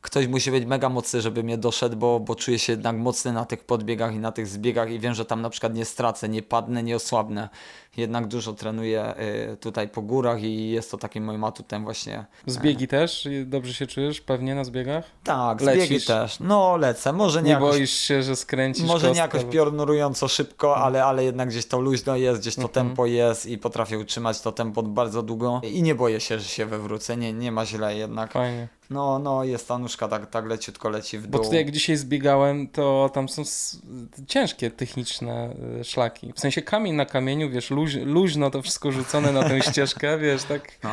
ktoś 0.00 0.26
musi 0.26 0.50
być 0.50 0.64
mega 0.66 0.88
mocny, 0.88 1.20
żeby 1.20 1.42
mnie 1.42 1.58
doszedł, 1.58 1.96
bo, 1.96 2.20
bo 2.20 2.34
czuję 2.34 2.58
się 2.58 2.72
jednak 2.72 2.96
mocny 2.96 3.32
na 3.32 3.44
tych 3.44 3.64
podbiegach 3.64 4.14
i 4.14 4.18
na 4.18 4.32
tych 4.32 4.46
zbiegach 4.46 4.90
i 4.90 4.98
wiem, 4.98 5.14
że 5.14 5.24
tam 5.24 5.42
na 5.42 5.50
przykład 5.50 5.74
nie 5.74 5.84
stracę, 5.84 6.28
nie 6.28 6.42
padnę, 6.42 6.82
nie 6.82 6.96
osłabnę. 6.96 7.48
Jednak 7.96 8.26
dużo 8.26 8.52
trenuję 8.52 9.14
y, 9.52 9.56
tutaj 9.56 9.88
po 9.88 10.02
górach 10.02 10.42
i 10.42 10.70
jest 10.70 10.90
to 10.90 10.98
takim 10.98 11.24
moim 11.24 11.44
atutem 11.44 11.84
właśnie. 11.84 12.24
Zbiegi 12.46 12.88
też? 12.88 13.28
Dobrze 13.44 13.74
się 13.74 13.86
czujesz 13.86 14.20
pewnie 14.20 14.54
na 14.54 14.64
zbiegach? 14.64 15.04
Tak, 15.24 15.60
Lecisz? 15.60 15.86
zbiegi 15.86 16.06
też. 16.06 16.40
No 16.40 16.76
lecę, 16.76 17.12
może 17.12 17.42
nie, 17.42 17.46
Nie 17.46 17.52
jakoś, 17.52 17.70
boisz 17.76 17.90
się, 17.90 18.22
że 18.22 18.36
skręcisz 18.36 18.84
może 18.86 19.10
nie 19.12 19.18
jakoś 19.18 19.44
piorunująco 19.44 20.28
szybko, 20.28 20.76
ale, 20.76 21.04
ale 21.04 21.24
jednak 21.24 21.48
gdzieś 21.48 21.66
to 21.66 21.80
luźno 21.80 22.16
jest, 22.16 22.40
gdzieś 22.40 22.54
to 22.54 22.62
Mhm. 22.62 22.86
tempo 22.86 23.06
jest 23.06 23.46
i 23.46 23.58
potrafię 23.58 23.98
utrzymać 23.98 24.40
to 24.40 24.52
tempo 24.52 24.82
bardzo 24.82 25.22
długo 25.22 25.60
i 25.64 25.82
nie 25.82 25.94
boję 25.94 26.20
się, 26.20 26.38
że 26.38 26.44
się 26.48 26.66
wywrócę, 26.66 27.16
nie, 27.16 27.32
nie 27.32 27.52
ma 27.52 27.66
źle 27.66 27.96
jednak. 27.96 28.32
Fajnie. 28.32 28.68
No, 28.90 29.18
no 29.18 29.44
jest 29.44 29.68
ta 29.68 29.78
nóżka 29.78 30.08
tak, 30.08 30.30
tak 30.30 30.46
leciutko 30.46 30.88
leci 30.88 31.18
w 31.18 31.26
Bo 31.26 31.38
dół. 31.38 31.44
tutaj 31.44 31.58
jak 31.58 31.70
dzisiaj 31.70 31.96
zbiegałem, 31.96 32.68
to 32.68 33.10
tam 33.14 33.28
są 33.28 33.42
ciężkie 34.26 34.70
techniczne 34.70 35.54
y, 35.80 35.84
szlaki. 35.84 36.32
W 36.32 36.40
sensie 36.40 36.62
kamień 36.62 36.94
na 36.94 37.04
kamieniu, 37.06 37.50
wiesz, 37.50 37.70
luź, 37.70 37.94
luźno 37.94 38.50
to 38.50 38.62
wszystko 38.62 38.92
rzucone 38.92 39.32
na 39.32 39.42
tę 39.48 39.60
ścieżkę, 39.70 40.18
wiesz, 40.18 40.42
tak 40.44 40.62
No. 40.82 40.90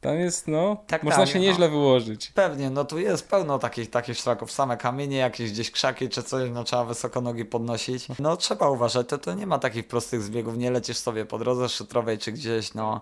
tam 0.00 0.18
jest, 0.18 0.48
no, 0.48 0.76
Tak, 0.86 1.02
można 1.02 1.18
tak, 1.24 1.28
się 1.28 1.38
no. 1.38 1.44
nieźle 1.44 1.68
wyłożyć. 1.68 2.30
Pewnie, 2.34 2.70
no 2.70 2.84
tu 2.84 2.98
jest 2.98 3.28
pełno 3.28 3.58
takich, 3.58 3.90
takich 3.90 4.18
szlaków, 4.18 4.52
same 4.52 4.76
kamienie, 4.76 5.16
jakieś 5.16 5.52
gdzieś 5.52 5.70
krzaki 5.70 6.08
czy 6.08 6.22
coś, 6.22 6.50
no 6.50 6.64
trzeba 6.64 6.84
wysoko 6.84 7.20
nogi 7.20 7.44
podnosić. 7.44 8.06
No 8.18 8.36
trzeba 8.36 8.68
uważać, 8.70 9.08
to, 9.08 9.18
to 9.18 9.34
nie 9.34 9.46
ma 9.46 9.58
takich 9.58 9.88
prostych 9.88 10.22
zbiegów, 10.22 10.56
nie 10.58 10.70
lecisz 10.70 10.96
sobie 10.96 11.24
po 11.24 11.38
drodze 11.38 11.68
szutrowej 11.68 12.18
czy 12.18 12.32
gdzieś, 12.32 12.74
no. 12.74 13.00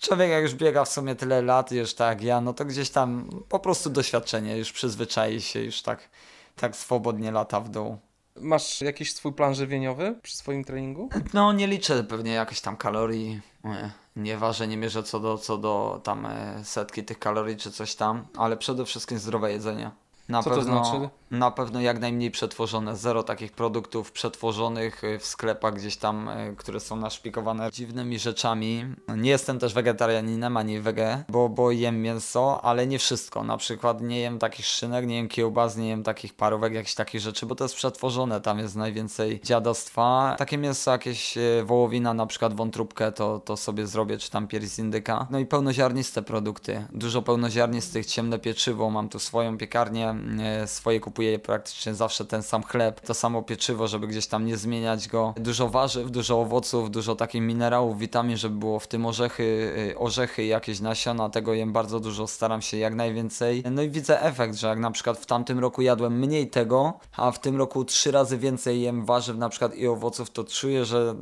Człowiek 0.00 0.30
jak 0.30 0.42
już 0.42 0.54
biega 0.54 0.84
w 0.84 0.88
sumie 0.88 1.14
tyle 1.14 1.42
lat, 1.42 1.72
już 1.72 1.94
tak 1.94 2.22
ja, 2.22 2.40
no 2.40 2.54
to 2.54 2.64
gdzieś 2.64 2.90
tam 2.90 3.30
po 3.48 3.58
prostu 3.58 3.90
doświadczenie, 3.90 4.58
już 4.58 4.72
przyzwyczai 4.72 5.40
się, 5.40 5.60
już 5.60 5.82
tak, 5.82 6.08
tak 6.56 6.76
swobodnie 6.76 7.30
lata 7.30 7.60
w 7.60 7.68
dół. 7.68 7.98
Masz 8.36 8.80
jakiś 8.80 9.12
swój 9.12 9.32
plan 9.32 9.54
żywieniowy 9.54 10.18
przy 10.22 10.36
swoim 10.36 10.64
treningu? 10.64 11.08
No 11.34 11.52
nie 11.52 11.66
liczę 11.66 12.04
pewnie 12.04 12.32
jakichś 12.32 12.60
tam 12.60 12.76
kalorii, 12.76 13.40
nie, 13.64 13.90
nie 14.16 14.36
ważę, 14.36 14.68
nie 14.68 14.76
mierzę 14.76 15.02
co 15.02 15.20
do, 15.20 15.38
co 15.38 15.58
do 15.58 16.00
tam 16.04 16.26
e, 16.26 16.64
setki 16.64 17.04
tych 17.04 17.18
kalorii 17.18 17.56
czy 17.56 17.70
coś 17.70 17.94
tam, 17.94 18.26
ale 18.36 18.56
przede 18.56 18.84
wszystkim 18.84 19.18
zdrowe 19.18 19.52
jedzenie. 19.52 19.90
Na 20.28 20.42
Co 20.42 20.50
to 20.50 20.56
pewno, 20.56 20.84
znaczy? 20.84 21.08
Na 21.30 21.50
pewno 21.50 21.80
jak 21.80 22.00
najmniej 22.00 22.30
przetworzone, 22.30 22.96
zero 22.96 23.22
takich 23.22 23.52
produktów 23.52 24.12
przetworzonych 24.12 25.04
y, 25.04 25.18
w 25.18 25.26
sklepach 25.26 25.74
gdzieś 25.74 25.96
tam, 25.96 26.28
y, 26.28 26.54
które 26.56 26.80
są 26.80 26.96
naszpikowane 26.96 27.70
dziwnymi 27.72 28.18
rzeczami. 28.18 28.84
Nie 29.16 29.30
jestem 29.30 29.58
też 29.58 29.74
wegetarianinem 29.74 30.56
ani 30.56 30.80
wege, 30.80 31.24
bo, 31.28 31.48
bo 31.48 31.70
jem 31.70 32.02
mięso, 32.02 32.64
ale 32.64 32.86
nie 32.86 32.98
wszystko. 32.98 33.44
Na 33.44 33.56
przykład 33.56 34.00
nie 34.00 34.20
jem 34.20 34.38
takich 34.38 34.66
szynek, 34.66 35.06
nie 35.06 35.16
jem 35.16 35.28
kiełbas, 35.28 35.76
nie 35.76 35.88
jem 35.88 36.02
takich 36.02 36.34
parówek, 36.34 36.72
jakichś 36.72 36.94
takich 36.94 37.20
rzeczy, 37.20 37.46
bo 37.46 37.54
to 37.54 37.64
jest 37.64 37.74
przetworzone, 37.74 38.40
tam 38.40 38.58
jest 38.58 38.76
najwięcej 38.76 39.40
dziadostwa. 39.44 40.34
Takie 40.38 40.58
mięso, 40.58 40.90
jakieś 40.90 41.36
y, 41.36 41.62
wołowina, 41.64 42.14
na 42.14 42.26
przykład 42.26 42.54
wątróbkę, 42.54 43.12
to, 43.12 43.38
to 43.38 43.56
sobie 43.56 43.86
zrobię, 43.86 44.18
czy 44.18 44.30
tam 44.30 44.48
pierś 44.48 44.66
z 44.66 44.78
indyka. 44.78 45.26
No 45.30 45.38
i 45.38 45.46
pełnoziarniste 45.46 46.22
produkty, 46.22 46.86
dużo 46.92 47.22
pełnoziarnistych, 47.22 48.06
ciemne 48.06 48.38
pieczywo, 48.38 48.90
mam 48.90 49.08
tu 49.08 49.18
swoją 49.18 49.58
piekarnię, 49.58 50.17
swoje 50.66 51.00
kupuję 51.00 51.38
praktycznie 51.38 51.94
zawsze 51.94 52.24
ten 52.24 52.42
sam 52.42 52.62
chleb, 52.62 53.00
to 53.00 53.14
samo 53.14 53.42
pieczywo, 53.42 53.88
żeby 53.88 54.06
gdzieś 54.06 54.26
tam 54.26 54.46
nie 54.46 54.56
zmieniać 54.56 55.08
go. 55.08 55.34
Dużo 55.36 55.68
warzyw, 55.68 56.10
dużo 56.10 56.40
owoców, 56.40 56.90
dużo 56.90 57.16
takich 57.16 57.42
minerałów, 57.42 57.98
witamin, 57.98 58.36
żeby 58.36 58.58
było 58.58 58.78
w 58.78 58.86
tym 58.86 59.06
orzechy, 59.06 59.74
e, 59.92 59.98
orzechy 59.98 60.44
jakieś 60.44 60.80
nasiona, 60.80 61.30
tego 61.30 61.54
jem 61.54 61.72
bardzo 61.72 62.00
dużo, 62.00 62.26
staram 62.26 62.62
się 62.62 62.76
jak 62.76 62.94
najwięcej. 62.94 63.62
No 63.70 63.82
i 63.82 63.90
widzę 63.90 64.22
efekt, 64.22 64.54
że 64.54 64.68
jak 64.68 64.78
na 64.78 64.90
przykład 64.90 65.18
w 65.18 65.26
tamtym 65.26 65.58
roku 65.58 65.82
jadłem 65.82 66.18
mniej 66.18 66.50
tego, 66.50 66.98
a 67.16 67.30
w 67.30 67.40
tym 67.40 67.56
roku 67.56 67.84
trzy 67.84 68.10
razy 68.10 68.38
więcej 68.38 68.82
jem 68.82 69.04
warzyw 69.04 69.36
na 69.36 69.48
przykład 69.48 69.74
i 69.74 69.86
owoców, 69.86 70.30
to 70.30 70.44
czuję, 70.44 70.84
że 70.84 71.14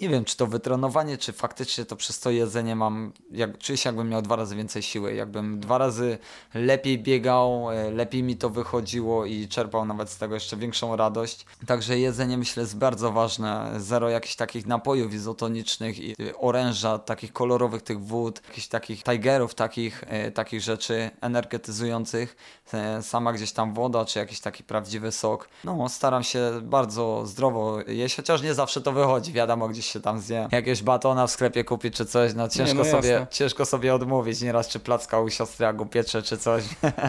nie 0.00 0.08
wiem, 0.08 0.24
czy 0.24 0.36
to 0.36 0.46
wytrenowanie, 0.46 1.18
czy 1.18 1.32
faktycznie 1.32 1.84
to 1.84 1.96
przez 1.96 2.20
to 2.20 2.30
jedzenie 2.30 2.76
mam, 2.76 3.12
jak, 3.30 3.58
czuję 3.58 3.76
się 3.76 3.88
jakbym 3.88 4.08
miał 4.08 4.22
dwa 4.22 4.36
razy 4.36 4.56
więcej 4.56 4.82
siły, 4.82 5.14
jakbym 5.14 5.60
dwa 5.60 5.78
razy 5.78 6.18
lepiej 6.54 6.98
biegał, 6.98 7.70
e, 7.70 7.90
lepiej 7.90 8.22
mi 8.22 8.36
to 8.36 8.50
wychodziło 8.50 9.26
i 9.26 9.48
czerpał 9.48 9.84
nawet 9.84 10.10
z 10.10 10.18
tego 10.18 10.34
jeszcze 10.34 10.56
większą 10.56 10.96
radość. 10.96 11.46
Także 11.66 11.98
jedzenie 11.98 12.38
myślę 12.38 12.60
jest 12.60 12.78
bardzo 12.78 13.12
ważne, 13.12 13.72
zero 13.76 14.08
jakichś 14.08 14.36
takich 14.36 14.66
napojów 14.66 15.14
izotonicznych 15.14 15.98
i 15.98 16.14
y, 16.22 16.38
oręża, 16.38 16.98
takich 16.98 17.32
kolorowych 17.32 17.82
tych 17.82 18.00
wód, 18.00 18.42
jakichś 18.48 18.68
takich 18.68 19.02
tigerów, 19.02 19.54
takich, 19.54 20.04
e, 20.06 20.30
takich 20.30 20.60
rzeczy 20.60 21.10
energetyzujących, 21.20 22.36
e, 22.72 23.02
sama 23.02 23.32
gdzieś 23.32 23.52
tam 23.52 23.74
woda, 23.74 24.04
czy 24.04 24.18
jakiś 24.18 24.40
taki 24.40 24.64
prawdziwy 24.64 25.12
sok. 25.12 25.48
No, 25.64 25.88
staram 25.88 26.22
się 26.22 26.50
bardzo 26.62 27.26
zdrowo 27.26 27.80
jeść, 27.86 28.16
chociaż 28.16 28.42
nie 28.42 28.54
zawsze 28.54 28.80
to 28.80 28.92
wychodzi, 28.92 29.32
wiadomo, 29.32 29.68
gdzieś 29.68 29.85
się 29.86 30.00
tam 30.00 30.20
zje 30.20 30.48
jakieś 30.52 30.82
batona 30.82 31.26
w 31.26 31.30
sklepie 31.30 31.64
kupić 31.64 31.94
czy 31.94 32.06
coś, 32.06 32.34
no 32.34 32.48
ciężko, 32.48 32.74
no 32.74 32.84
sobie, 32.84 33.08
jasne. 33.08 33.26
ciężko 33.30 33.66
sobie 33.66 33.94
odmówić, 33.94 34.40
nieraz 34.40 34.68
czy 34.68 34.80
placka 34.80 35.20
u 35.20 35.30
siostry 35.30 35.66
jak 35.66 35.80
upiecze 35.80 36.22
czy 36.22 36.38
coś. 36.38 36.64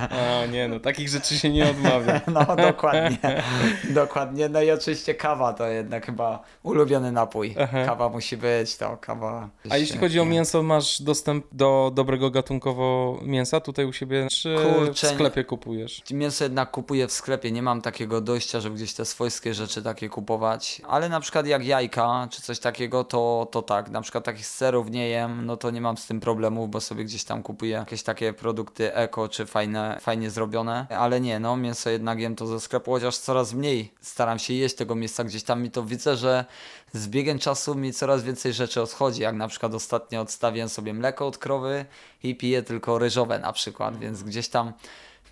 A 0.09 0.45
nie, 0.45 0.67
no 0.67 0.79
takich 0.79 1.09
rzeczy 1.09 1.39
się 1.39 1.49
nie 1.49 1.69
odmawia. 1.69 2.21
No 2.27 2.55
dokładnie, 2.55 3.17
dokładnie. 4.03 4.49
No 4.49 4.61
i 4.61 4.71
oczywiście 4.71 5.15
kawa 5.15 5.53
to 5.53 5.67
jednak 5.67 6.05
chyba 6.05 6.43
ulubiony 6.63 7.11
napój. 7.11 7.55
Aha. 7.61 7.85
Kawa 7.85 8.09
musi 8.09 8.37
być, 8.37 8.77
to 8.77 8.97
kawa. 8.97 9.49
A 9.69 9.77
jeśli 9.77 9.99
chodzi 9.99 10.19
o 10.19 10.25
mięso, 10.25 10.63
masz 10.63 11.01
dostęp 11.01 11.45
do 11.51 11.91
dobrego 11.95 12.31
gatunkowo 12.31 13.19
mięsa 13.21 13.59
tutaj 13.59 13.85
u 13.85 13.93
siebie, 13.93 14.27
czy 14.31 14.55
Kurczę, 14.55 15.07
w 15.07 15.09
sklepie 15.09 15.43
kupujesz? 15.43 16.03
Mięso 16.11 16.43
jednak 16.43 16.71
kupuję 16.71 17.07
w 17.07 17.11
sklepie, 17.11 17.51
nie 17.51 17.61
mam 17.61 17.81
takiego 17.81 18.21
dojścia, 18.21 18.59
żeby 18.59 18.75
gdzieś 18.75 18.93
te 18.93 19.05
swojskie 19.05 19.53
rzeczy 19.53 19.83
takie 19.83 20.09
kupować, 20.09 20.81
ale 20.87 21.09
na 21.09 21.19
przykład 21.19 21.47
jak 21.47 21.65
jajka 21.65 22.27
czy 22.31 22.41
coś 22.41 22.59
takiego, 22.59 22.66
to, 23.09 23.47
to 23.51 23.61
tak, 23.61 23.89
na 23.89 24.01
przykład 24.01 24.23
takich 24.23 24.45
serów 24.45 24.89
nie 24.89 25.09
jem, 25.09 25.45
no 25.45 25.57
to 25.57 25.71
nie 25.71 25.81
mam 25.81 25.97
z 25.97 26.07
tym 26.07 26.19
problemów, 26.19 26.69
bo 26.69 26.81
sobie 26.81 27.05
gdzieś 27.05 27.23
tam 27.23 27.43
kupuję 27.43 27.71
jakieś 27.71 28.03
takie 28.03 28.33
produkty 28.33 28.93
eko 28.93 29.29
czy 29.29 29.45
fajne, 29.45 29.97
fajnie 30.01 30.29
zrobione, 30.29 30.87
ale 30.89 31.21
nie, 31.21 31.39
no 31.39 31.57
mięso 31.57 31.89
jednak 31.89 32.19
jem 32.19 32.35
to 32.35 32.47
ze 32.47 32.59
sklepu, 32.59 32.91
chociaż 32.91 33.17
coraz 33.17 33.53
mniej 33.53 33.93
staram 34.01 34.39
się 34.39 34.53
jeść 34.53 34.75
tego 34.75 34.95
mięsa, 34.95 35.23
gdzieś 35.23 35.43
tam 35.43 35.61
mi 35.61 35.71
to 35.71 35.83
widzę, 35.83 36.15
że 36.15 36.45
z 36.93 37.07
biegiem 37.07 37.39
czasu 37.39 37.75
mi 37.75 37.93
coraz 37.93 38.23
więcej 38.23 38.53
rzeczy 38.53 38.81
odchodzi, 38.81 39.21
jak 39.21 39.35
na 39.35 39.47
przykład 39.47 39.73
ostatnio 39.73 40.21
odstawiłem 40.21 40.69
sobie 40.69 40.93
mleko 40.93 41.27
od 41.27 41.37
krowy 41.37 41.85
i 42.23 42.35
piję 42.35 42.63
tylko 42.63 42.99
ryżowe 42.99 43.39
na 43.39 43.53
przykład, 43.53 43.97
więc 43.97 44.23
gdzieś 44.23 44.49
tam 44.49 44.73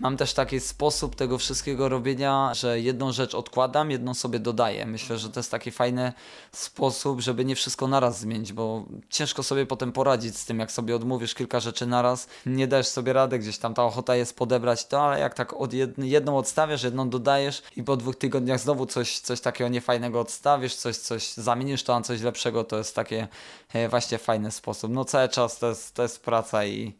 Mam 0.00 0.16
też 0.16 0.34
taki 0.34 0.60
sposób 0.60 1.16
tego 1.16 1.38
wszystkiego 1.38 1.88
robienia, 1.88 2.54
że 2.54 2.80
jedną 2.80 3.12
rzecz 3.12 3.34
odkładam, 3.34 3.90
jedną 3.90 4.14
sobie 4.14 4.38
dodaję. 4.38 4.86
Myślę, 4.86 5.18
że 5.18 5.30
to 5.30 5.40
jest 5.40 5.50
taki 5.50 5.70
fajny 5.70 6.12
sposób, 6.52 7.20
żeby 7.20 7.44
nie 7.44 7.56
wszystko 7.56 7.88
naraz 7.88 8.20
zmienić, 8.20 8.52
bo 8.52 8.84
ciężko 9.10 9.42
sobie 9.42 9.66
potem 9.66 9.92
poradzić 9.92 10.38
z 10.38 10.44
tym, 10.44 10.58
jak 10.58 10.72
sobie 10.72 10.96
odmówisz 10.96 11.34
kilka 11.34 11.60
rzeczy 11.60 11.86
naraz. 11.86 12.28
Nie 12.46 12.66
dajesz 12.66 12.86
sobie 12.86 13.12
rady, 13.12 13.38
gdzieś 13.38 13.58
tam 13.58 13.74
ta 13.74 13.84
ochota 13.84 14.16
jest 14.16 14.36
podebrać 14.36 14.86
to, 14.86 15.00
ale 15.00 15.20
jak 15.20 15.34
tak 15.34 15.52
od 15.52 15.72
jed 15.72 15.98
jedną 15.98 16.38
odstawiasz, 16.38 16.82
jedną 16.82 17.10
dodajesz 17.10 17.62
i 17.76 17.82
po 17.82 17.96
dwóch 17.96 18.16
tygodniach 18.16 18.60
znowu 18.60 18.86
coś, 18.86 19.18
coś 19.18 19.40
takiego 19.40 19.68
niefajnego 19.68 20.20
odstawisz, 20.20 20.74
coś, 20.74 20.96
coś 20.96 21.32
zamienisz 21.32 21.82
to 21.82 21.94
na 21.94 22.02
coś 22.02 22.20
lepszego, 22.20 22.64
to 22.64 22.78
jest 22.78 22.94
takie 22.94 23.28
e, 23.72 23.88
właśnie 23.88 24.18
fajny 24.18 24.50
sposób. 24.50 24.92
No 24.92 25.04
cały 25.04 25.28
czas 25.28 25.58
to 25.58 25.68
jest, 25.68 25.94
to 25.94 26.02
jest 26.02 26.24
praca 26.24 26.64
i 26.64 26.94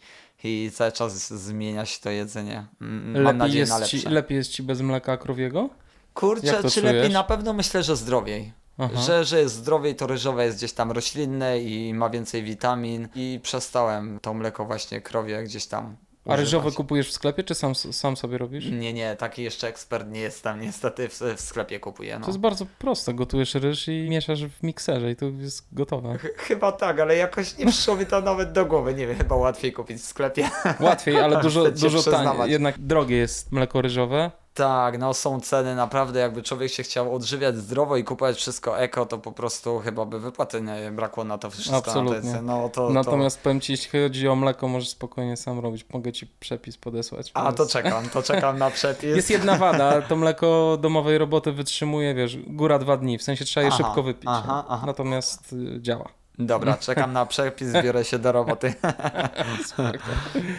i 0.46 0.70
cały 0.70 0.92
czas 0.92 1.32
zmienia 1.32 1.86
się 1.86 2.00
to 2.00 2.10
jedzenie. 2.10 2.66
Mam 2.80 3.14
Lepiej 3.14 3.38
nadzieję 3.38 3.66
na 3.66 3.78
jest, 3.78 3.90
ci, 3.90 3.96
lepsze. 3.96 4.10
lepiej 4.10 4.36
jest 4.36 4.50
ci 4.50 4.62
bez 4.62 4.80
mleka 4.80 5.16
krowiego? 5.16 5.70
Kurczę, 6.14 6.62
czy 6.62 6.70
czujesz? 6.70 6.82
lepiej? 6.94 7.10
Na 7.10 7.24
pewno 7.24 7.52
myślę, 7.52 7.82
że 7.82 7.96
zdrowiej. 7.96 8.52
Aha. 8.78 9.00
Że, 9.00 9.24
że 9.24 9.40
jest 9.40 9.54
zdrowiej, 9.54 9.94
to 9.96 10.06
ryżowe 10.06 10.44
jest 10.44 10.56
gdzieś 10.56 10.72
tam 10.72 10.92
roślinne 10.92 11.58
i 11.58 11.94
ma 11.94 12.10
więcej 12.10 12.42
witamin 12.42 13.08
i 13.14 13.40
przestałem 13.42 14.18
to 14.22 14.34
mleko 14.34 14.64
właśnie 14.64 15.00
krowie 15.00 15.42
gdzieś 15.42 15.66
tam 15.66 15.96
A 16.28 16.36
ryżowe 16.36 16.72
kupujesz 16.72 17.08
w 17.08 17.12
sklepie, 17.12 17.44
czy 17.44 17.54
sam, 17.54 17.74
sam 17.74 18.16
sobie 18.16 18.38
robisz? 18.38 18.64
Nie, 18.70 18.92
nie, 18.92 19.16
taki 19.16 19.42
jeszcze 19.42 19.68
ekspert 19.68 20.08
nie 20.10 20.20
jestem, 20.20 20.60
niestety 20.60 21.08
w, 21.08 21.20
w 21.36 21.40
sklepie 21.40 21.80
kupuję. 21.80 22.14
No. 22.14 22.20
To 22.20 22.26
jest 22.26 22.38
bardzo 22.40 22.66
proste. 22.78 23.14
Gotujesz 23.14 23.54
ryż 23.54 23.88
i 23.88 24.06
mieszasz 24.10 24.44
w 24.44 24.62
mikserze 24.62 25.10
i 25.10 25.16
to 25.16 25.26
jest 25.26 25.66
gotowe. 25.72 26.18
Ch- 26.18 26.36
Chyba 26.38 26.72
tak, 26.72 27.00
ale 27.00 27.16
jakoś 27.16 27.58
nie 27.58 27.66
przyszło 27.66 27.96
mi 27.96 28.06
to 28.06 28.20
nawet 28.20 28.52
do 28.52 28.66
głowy. 28.66 28.94
Nie 28.94 29.06
wiem, 29.06 29.16
chyba 29.16 29.36
łatwiej 29.36 29.72
kupić 29.72 29.96
w 29.98 30.04
sklepie. 30.04 30.48
Łatwiej, 30.80 31.20
ale 31.20 31.40
dużo, 31.42 31.70
dużo 31.70 32.02
taniej. 32.10 32.50
Jednak 32.50 32.78
drogie 32.78 33.16
jest 33.16 33.52
mleko 33.52 33.82
ryżowe. 33.82 34.30
Tak, 34.56 34.98
no 34.98 35.14
są 35.14 35.40
ceny 35.40 35.74
naprawdę, 35.74 36.20
jakby 36.20 36.42
człowiek 36.42 36.72
się 36.72 36.82
chciał 36.82 37.14
odżywiać 37.14 37.56
zdrowo 37.56 37.96
i 37.96 38.04
kupować 38.04 38.36
wszystko 38.36 38.78
eko, 38.78 39.06
to 39.06 39.18
po 39.18 39.32
prostu 39.32 39.78
chyba 39.78 40.04
by 40.04 40.20
wypłaty 40.20 40.62
nie 40.62 40.90
brakło 40.92 41.24
na 41.24 41.38
to 41.38 41.50
wszystko. 41.50 41.76
Absolutnie. 41.76 42.32
Na 42.32 42.42
no, 42.42 42.68
to, 42.68 42.90
Natomiast 42.90 43.40
powiem 43.40 43.60
ci, 43.60 43.72
jeśli 43.72 44.02
chodzi 44.02 44.28
o 44.28 44.36
mleko, 44.36 44.68
możesz 44.68 44.88
spokojnie 44.88 45.36
sam 45.36 45.58
robić. 45.58 45.86
Mogę 45.92 46.12
ci 46.12 46.26
przepis 46.40 46.76
podesłać. 46.76 47.32
To... 47.32 47.40
A 47.40 47.52
to 47.52 47.66
czekam, 47.66 48.08
to 48.08 48.22
czekam 48.22 48.58
na 48.58 48.70
przepis. 48.70 49.16
Jest 49.16 49.30
jedna 49.30 49.56
wada, 49.56 50.02
to 50.02 50.16
mleko 50.16 50.78
domowej 50.80 51.18
roboty 51.18 51.52
wytrzymuje, 51.52 52.14
wiesz, 52.14 52.36
góra 52.46 52.78
dwa 52.78 52.96
dni, 52.96 53.18
w 53.18 53.22
sensie 53.22 53.44
trzeba 53.44 53.64
je 53.64 53.72
Aha, 53.72 53.76
szybko 53.84 54.02
wypić. 54.02 54.28
aha, 54.28 54.64
aha. 54.68 54.86
Natomiast 54.86 55.52
y, 55.52 55.82
działa. 55.82 56.08
Dobra, 56.38 56.76
czekam 56.76 57.12
na 57.12 57.26
przepis, 57.26 57.68
biorę 57.84 58.04
się 58.04 58.18
do 58.18 58.32
roboty. 58.32 58.74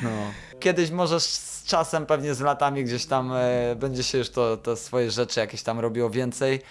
No. 0.04 0.10
Kiedyś 0.60 0.92
możesz 0.92 1.24
z 1.24 1.64
czasem, 1.66 2.06
pewnie 2.06 2.34
z 2.34 2.40
latami 2.42 2.84
gdzieś 2.84 3.06
tam 3.06 3.32
e, 3.34 3.76
będzie 3.76 4.04
się 4.04 4.18
już 4.18 4.30
to, 4.30 4.58
to 4.58 4.76
swoje 4.76 5.12
rzeczy 5.12 5.40
jakieś 5.40 5.64
tam 5.64 5.80
robiło 5.80 6.10
więcej, 6.10 6.62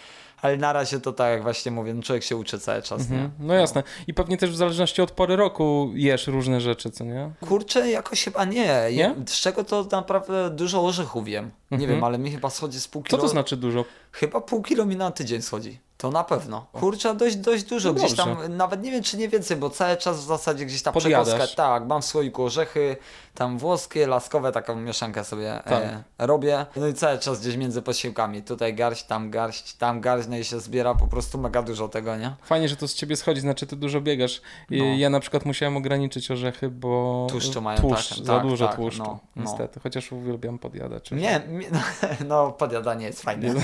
ale 0.42 0.56
na 0.56 0.72
razie 0.72 1.00
to 1.00 1.12
tak 1.12 1.30
jak 1.30 1.42
właśnie 1.42 1.72
mówię, 1.72 1.94
no 1.94 2.02
człowiek 2.02 2.24
się 2.24 2.36
uczy 2.36 2.58
cały 2.60 2.82
czas, 2.82 3.00
Mhm. 3.00 3.20
nie? 3.22 3.30
No 3.46 3.54
jasne. 3.54 3.82
I 4.06 4.14
pewnie 4.14 4.36
też 4.36 4.50
w 4.50 4.56
zależności 4.56 5.02
od 5.02 5.10
pory 5.10 5.36
roku 5.36 5.90
jesz 5.94 6.26
różne 6.26 6.60
rzeczy, 6.60 6.90
co 6.90 7.04
nie? 7.04 7.30
Kurczę, 7.48 7.90
jakoś 7.90 8.24
chyba 8.24 8.44
nie. 8.44 8.88
Nie? 8.92 9.14
Z 9.26 9.40
czego 9.40 9.64
to 9.64 9.86
naprawdę 9.92 10.50
dużo 10.50 10.84
orzechów. 10.84 11.26
Nie 11.26 11.38
Mhm. 11.70 11.90
wiem, 11.90 12.04
ale 12.04 12.18
mi 12.18 12.30
chyba 12.30 12.50
schodzi 12.50 12.80
z 12.80 12.88
pół 12.88 13.02
Co 13.02 13.08
kilo. 13.08 13.22
to 13.22 13.28
znaczy 13.28 13.56
dużo? 13.56 13.84
Chyba 14.12 14.40
pół 14.40 14.62
kilo 14.62 14.86
mi 14.86 14.96
na 14.96 15.10
tydzień 15.10 15.42
schodzi. 15.42 15.78
To 15.98 16.10
na 16.10 16.24
pewno. 16.24 16.66
Kurczę, 16.72 17.14
dość, 17.14 17.36
dość 17.36 17.64
dużo. 17.64 17.88
No 17.88 17.94
gdzieś 17.94 18.14
tam, 18.14 18.36
nawet 18.56 18.82
nie 18.82 18.90
wiem 18.90 19.02
czy 19.02 19.16
nie 19.16 19.28
więcej, 19.28 19.56
bo 19.56 19.70
cały 19.70 19.96
czas 19.96 20.20
w 20.20 20.24
zasadzie 20.26 20.66
gdzieś 20.66 20.82
tam 20.82 20.94
Podjadasz. 20.94 21.28
przekąska. 21.28 21.56
Tak, 21.56 21.86
mam 21.86 22.02
w 22.02 22.04
słoiku 22.04 22.44
orzechy, 22.44 22.96
tam 23.36 23.58
włoskie, 23.58 24.06
laskowe, 24.06 24.52
taką 24.52 24.76
mieszankę 24.76 25.24
sobie 25.24 25.60
Tak. 25.64 25.82
e, 26.18 26.26
robię. 26.26 26.66
No 26.76 26.86
i 26.86 26.94
cały 26.94 27.18
czas 27.18 27.40
gdzieś 27.40 27.56
między 27.56 27.82
posiłkami. 27.82 28.42
Tutaj 28.42 28.74
garść, 28.74 29.04
tam 29.04 29.30
garść, 29.30 29.74
tam 29.74 30.00
garść, 30.00 30.28
no 30.28 30.36
i 30.36 30.44
się 30.44 30.60
zbiera 30.60 30.94
po 30.94 31.06
prostu 31.06 31.38
mega 31.38 31.62
dużo 31.62 31.88
tego, 31.88 32.16
nie? 32.16 32.34
Fajnie, 32.42 32.68
że 32.68 32.76
to 32.76 32.88
z 32.88 32.94
ciebie 32.94 33.16
schodzi, 33.16 33.40
znaczy 33.40 33.66
ty 33.66 33.76
dużo 33.76 34.00
biegasz. 34.00 34.40
I 34.70 34.78
No. 34.78 34.84
Ja 34.84 35.10
na 35.10 35.20
przykład 35.20 35.44
musiałem 35.44 35.76
ograniczyć 35.76 36.30
orzechy, 36.30 36.68
bo 36.68 37.26
Tłuszczu 37.30 37.62
mają, 37.62 37.80
tłuszcz, 37.80 38.08
tak, 38.16 38.26
za 38.26 38.34
tak, 38.38 38.46
dużo 38.46 38.66
tak, 38.66 38.76
tłuszczu, 38.76 39.02
no, 39.02 39.18
no. 39.36 39.42
niestety. 39.42 39.80
Chociaż 39.80 40.12
uwielbiam 40.12 40.58
podjadać. 40.58 41.10
Nie, 41.10 41.40
mi- 41.48 41.66
no 42.28 42.52
podjadanie 42.52 43.06
jest 43.06 43.22
fajne. 43.22 43.54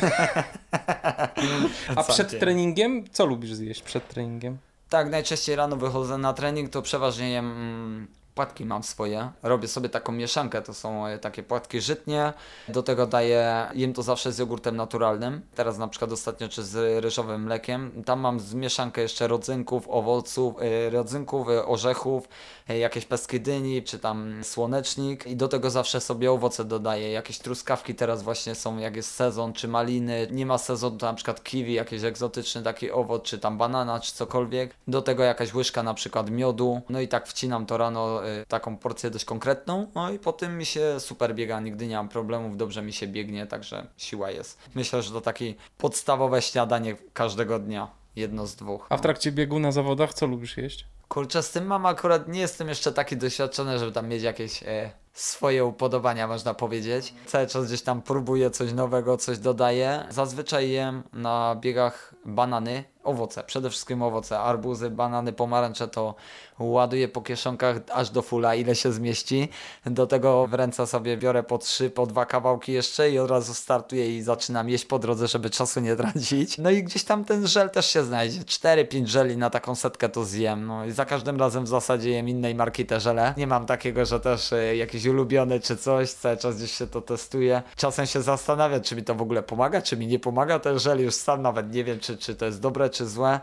A 1.96 2.02
przed 2.02 2.40
treningiem, 2.40 3.04
co 3.12 3.26
lubisz 3.26 3.54
zjeść 3.54 3.82
przed 3.82 4.08
treningiem? 4.08 4.58
Tak, 4.88 5.10
najczęściej 5.10 5.56
rano 5.56 5.76
wychodzę 5.76 6.18
na 6.18 6.32
trening, 6.32 6.70
to 6.70 6.82
przeważnie 6.82 7.30
jem 7.30 7.50
mm, 7.52 8.06
płatki 8.34 8.64
mam 8.64 8.82
swoje. 8.82 9.30
Robię 9.42 9.68
sobie 9.68 9.88
taką 9.88 10.12
mieszankę, 10.12 10.62
to 10.62 10.74
są 10.74 11.04
takie 11.20 11.42
płatki 11.42 11.80
żytnie. 11.80 12.32
Do 12.68 12.82
tego 12.82 13.06
daję, 13.06 13.66
jem 13.74 13.92
to 13.92 14.02
zawsze 14.02 14.32
z 14.32 14.38
jogurtem 14.38 14.76
naturalnym. 14.76 15.40
Teraz 15.54 15.78
na 15.78 15.88
przykład 15.88 16.12
ostatnio 16.12 16.48
czy 16.48 16.62
z 16.62 17.04
ryżowym 17.04 17.42
mlekiem. 17.42 18.02
Tam 18.04 18.20
mam 18.20 18.38
mieszankę 18.54 19.02
jeszcze 19.02 19.28
rodzynków, 19.28 19.88
owoców, 19.88 20.54
e, 20.60 20.90
rodzynków, 20.90 21.48
e, 21.48 21.66
orzechów, 21.66 22.28
e, 22.68 22.78
jakieś 22.78 23.04
pestki 23.04 23.40
dyni, 23.40 23.82
czy 23.82 23.98
tam 23.98 24.44
słonecznik. 24.44 25.26
I 25.26 25.36
do 25.36 25.48
tego 25.48 25.70
zawsze 25.70 26.00
sobie 26.00 26.32
owoce 26.32 26.64
dodaję. 26.64 27.12
Jakieś 27.12 27.38
truskawki 27.38 27.94
teraz 27.94 28.22
właśnie 28.22 28.54
są, 28.54 28.78
jak 28.78 28.96
jest 28.96 29.14
sezon, 29.14 29.52
czy 29.52 29.68
maliny. 29.68 30.28
Nie 30.30 30.46
ma 30.46 30.58
sezonu, 30.58 30.96
to 30.96 31.06
na 31.06 31.14
przykład 31.14 31.44
kiwi, 31.44 31.72
jakiś 31.72 32.02
egzotyczny 32.02 32.62
taki 32.62 32.90
owoc, 32.90 33.22
czy 33.22 33.38
tam 33.38 33.58
banana, 33.58 34.00
czy 34.00 34.12
cokolwiek. 34.12 34.74
Do 34.88 35.02
tego 35.02 35.22
jakaś 35.22 35.54
łyżka 35.54 35.82
na 35.82 35.94
przykład 35.94 36.30
miodu. 36.30 36.80
No 36.88 37.00
i 37.00 37.08
tak 37.08 37.28
wcinam 37.28 37.66
to 37.66 37.76
rano 37.76 38.21
y, 38.21 38.21
taką 38.48 38.76
porcję 38.76 39.10
dość 39.10 39.24
konkretną. 39.24 39.86
No 39.94 40.10
i 40.10 40.18
po 40.18 40.32
tym 40.32 40.58
mi 40.58 40.64
się 40.64 41.00
super 41.00 41.34
biega, 41.34 41.60
nigdy 41.60 41.86
nie 41.86 41.96
mam 41.96 42.08
problemów, 42.08 42.56
dobrze 42.56 42.82
mi 42.82 42.92
się 42.92 43.06
biegnie, 43.06 43.46
także 43.46 43.86
siła 43.96 44.30
jest. 44.30 44.58
Myślę, 44.74 45.02
że 45.02 45.12
to 45.12 45.20
takie 45.20 45.54
podstawowe 45.78 46.42
śniadanie 46.42 46.96
każdego 47.12 47.58
dnia. 47.58 47.88
Jedno 48.16 48.46
z 48.46 48.56
dwóch. 48.56 48.86
A 48.90 48.96
w 48.96 49.00
trakcie 49.00 49.32
biegu 49.32 49.58
na 49.58 49.72
zawodach 49.72 50.14
co 50.14 50.26
lubisz 50.26 50.56
jeść? 50.56 50.86
Kurczę, 51.08 51.42
z 51.42 51.50
tym 51.50 51.66
mam 51.66 51.86
akurat, 51.86 52.28
nie 52.28 52.40
jestem 52.40 52.68
jeszcze 52.68 52.92
taki 52.92 53.16
doświadczony, 53.16 53.78
żeby 53.78 53.92
tam 53.92 54.08
mieć 54.08 54.22
jakieś 54.22 54.62
e, 54.62 54.90
swoje 55.12 55.64
upodobania, 55.64 56.28
można 56.28 56.54
powiedzieć. 56.54 57.14
Cały 57.26 57.46
czas 57.46 57.66
gdzieś 57.66 57.82
tam 57.82 58.02
próbuję 58.02 58.50
coś 58.50 58.72
nowego, 58.72 59.16
coś 59.16 59.38
dodaję. 59.38 60.04
Zazwyczaj 60.10 60.70
jem 60.70 61.02
na 61.12 61.56
biegach 61.60 62.14
banany, 62.24 62.84
owoce, 63.04 63.44
przede 63.44 63.70
wszystkim 63.70 64.02
owoce, 64.02 64.38
arbuzy, 64.38 64.90
banany, 64.90 65.32
pomarańcze 65.32 65.88
to 65.88 66.14
ładuję 66.58 67.08
po 67.08 67.22
kieszonkach 67.22 67.76
aż 67.92 68.10
do 68.10 68.22
fula, 68.22 68.54
ile 68.54 68.74
się 68.74 68.92
zmieści. 68.92 69.48
Do 69.86 70.06
tego 70.06 70.46
w 70.46 70.54
ręce 70.54 70.86
sobie 70.86 71.16
biorę 71.16 71.42
po 71.42 71.58
trzy, 71.58 71.90
po 71.90 72.06
dwa 72.06 72.26
kawałki 72.26 72.72
jeszcze 72.72 73.10
i 73.10 73.18
od 73.18 73.30
razu 73.30 73.54
startuję 73.54 74.16
i 74.16 74.22
zaczynam 74.22 74.68
jeść 74.68 74.84
po 74.84 74.98
drodze, 74.98 75.28
żeby 75.28 75.50
czasu 75.50 75.80
nie 75.80 75.96
tracić. 75.96 76.58
No 76.58 76.70
i 76.70 76.84
gdzieś 76.84 77.04
tam 77.04 77.24
ten 77.24 77.46
żel 77.46 77.70
też 77.70 77.86
się 77.86 78.04
znajdzie. 78.04 78.40
4-5 78.40 79.06
żeli 79.06 79.36
na 79.36 79.50
taką 79.50 79.74
setkę 79.74 80.08
to 80.08 80.24
zjem. 80.24 80.66
No 80.66 80.86
i 80.86 80.90
za 80.90 81.04
każdym 81.04 81.40
razem 81.40 81.64
w 81.64 81.68
zasadzie 81.68 82.10
jem 82.10 82.28
innej 82.28 82.54
marki 82.54 82.86
te 82.86 83.00
żele. 83.00 83.34
Nie 83.36 83.46
mam 83.46 83.66
takiego, 83.66 84.04
że 84.04 84.20
też 84.20 84.52
e, 84.52 84.76
jakiś 85.02 85.14
ulubiony 85.14 85.60
czy 85.60 85.76
coś, 85.76 86.10
cały 86.10 86.36
czas 86.36 86.56
gdzieś 86.56 86.72
się 86.72 86.86
to 86.86 87.00
testuje. 87.00 87.62
Czasem 87.76 88.06
się 88.06 88.22
zastanawiam, 88.22 88.80
czy 88.82 88.96
mi 88.96 89.02
to 89.02 89.14
w 89.14 89.22
ogóle 89.22 89.42
pomaga, 89.42 89.82
czy 89.82 89.96
mi 89.96 90.06
nie 90.06 90.18
pomaga 90.18 90.58
ten 90.58 90.78
żel. 90.78 91.00
Już 91.00 91.14
sam 91.14 91.42
nawet 91.42 91.72
nie 91.74 91.84
wiem, 91.84 91.98
czy, 92.00 92.16
czy 92.16 92.34
to 92.34 92.46
jest 92.46 92.60
dobre, 92.60 92.90
czy 92.90 93.06
złe. 93.08 93.40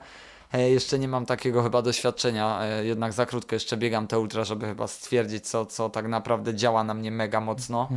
E, 0.54 0.70
Jeszcze 0.70 1.00
nie 1.00 1.08
mam 1.08 1.26
takiego 1.26 1.64
chyba 1.64 1.82
doświadczenia, 1.82 2.60
e, 2.62 2.86
jednak 2.86 3.14
za 3.14 3.26
krótko 3.26 3.56
jeszcze 3.56 3.78
biegam 3.78 4.08
te 4.08 4.20
ultra, 4.20 4.44
żeby 4.44 4.66
chyba 4.66 4.88
stwierdzić, 4.88 5.48
co, 5.48 5.66
co 5.66 5.90
tak 5.90 6.08
naprawdę 6.08 6.56
działa 6.56 6.84
na 6.84 6.94
mnie 6.94 7.12
mega 7.12 7.40
mocno. 7.42 7.90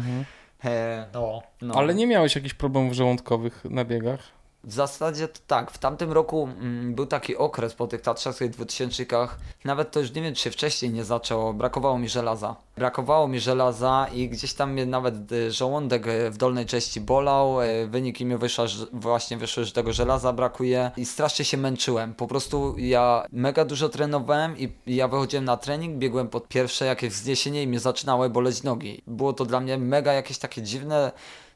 E, 0.64 1.06
no, 1.14 1.42
no. 1.62 1.74
Ale 1.74 1.94
nie 1.94 2.06
miałeś 2.06 2.34
jakichś 2.34 2.54
problemów 2.54 2.92
żołądkowych 2.92 3.64
na 3.64 3.84
biegach? 3.84 4.20
W 4.64 4.72
zasadzie 4.72 5.28
to 5.28 5.40
tak, 5.46 5.70
w 5.70 5.78
tamtym 5.78 6.12
roku 6.12 6.48
mm, 6.60 6.94
był 6.94 7.06
taki 7.06 7.36
okres 7.36 7.74
po 7.74 7.86
tych 7.86 8.00
tatrzackich 8.00 8.50
dwutysięcznikach, 8.50 9.38
nawet 9.64 9.90
to 9.90 10.00
już 10.00 10.14
nie 10.14 10.22
wiem, 10.22 10.34
czy 10.34 10.42
się 10.42 10.50
wcześniej 10.50 10.92
nie 10.92 11.04
zaczęło, 11.04 11.52
brakowało 11.52 11.98
mi 11.98 12.08
żelaza. 12.08 12.56
Brakowało 12.76 13.28
mi 13.28 13.40
żelaza 13.40 14.06
i 14.14 14.28
gdzieś 14.28 14.54
tam 14.54 14.72
mnie 14.72 14.86
nawet 14.86 15.32
y, 15.32 15.52
żołądek 15.52 16.06
y, 16.06 16.30
w 16.30 16.36
dolnej 16.36 16.66
części 16.66 17.00
bolał, 17.00 17.62
y, 17.62 17.86
wyniki 17.86 18.24
mi 18.24 18.36
wyszła, 18.36 18.66
właśnie 18.92 19.36
wyszły, 19.36 19.64
że 19.64 19.72
tego 19.72 19.92
żelaza 19.92 20.32
brakuje 20.32 20.90
i 20.96 21.06
strasznie 21.06 21.44
się 21.44 21.56
męczyłem. 21.56 22.14
Po 22.14 22.26
prostu 22.26 22.74
ja 22.78 23.26
mega 23.32 23.64
dużo 23.64 23.88
trenowałem 23.88 24.58
i 24.58 24.72
ja 24.86 25.08
wychodziłem 25.08 25.44
na 25.44 25.56
trening, 25.56 25.98
biegłem 25.98 26.28
pod 26.28 26.48
pierwsze 26.48 26.84
jakieś 26.84 27.12
wzniesienie 27.12 27.62
i 27.62 27.66
mnie 27.66 27.80
zaczynały 27.80 28.30
boleć 28.30 28.62
nogi. 28.62 29.02
Było 29.06 29.32
to 29.32 29.44
dla 29.44 29.60
mnie 29.60 29.78
mega 29.78 30.12
jakieś 30.12 30.38
takie 30.38 30.62
dziwne 30.62 31.12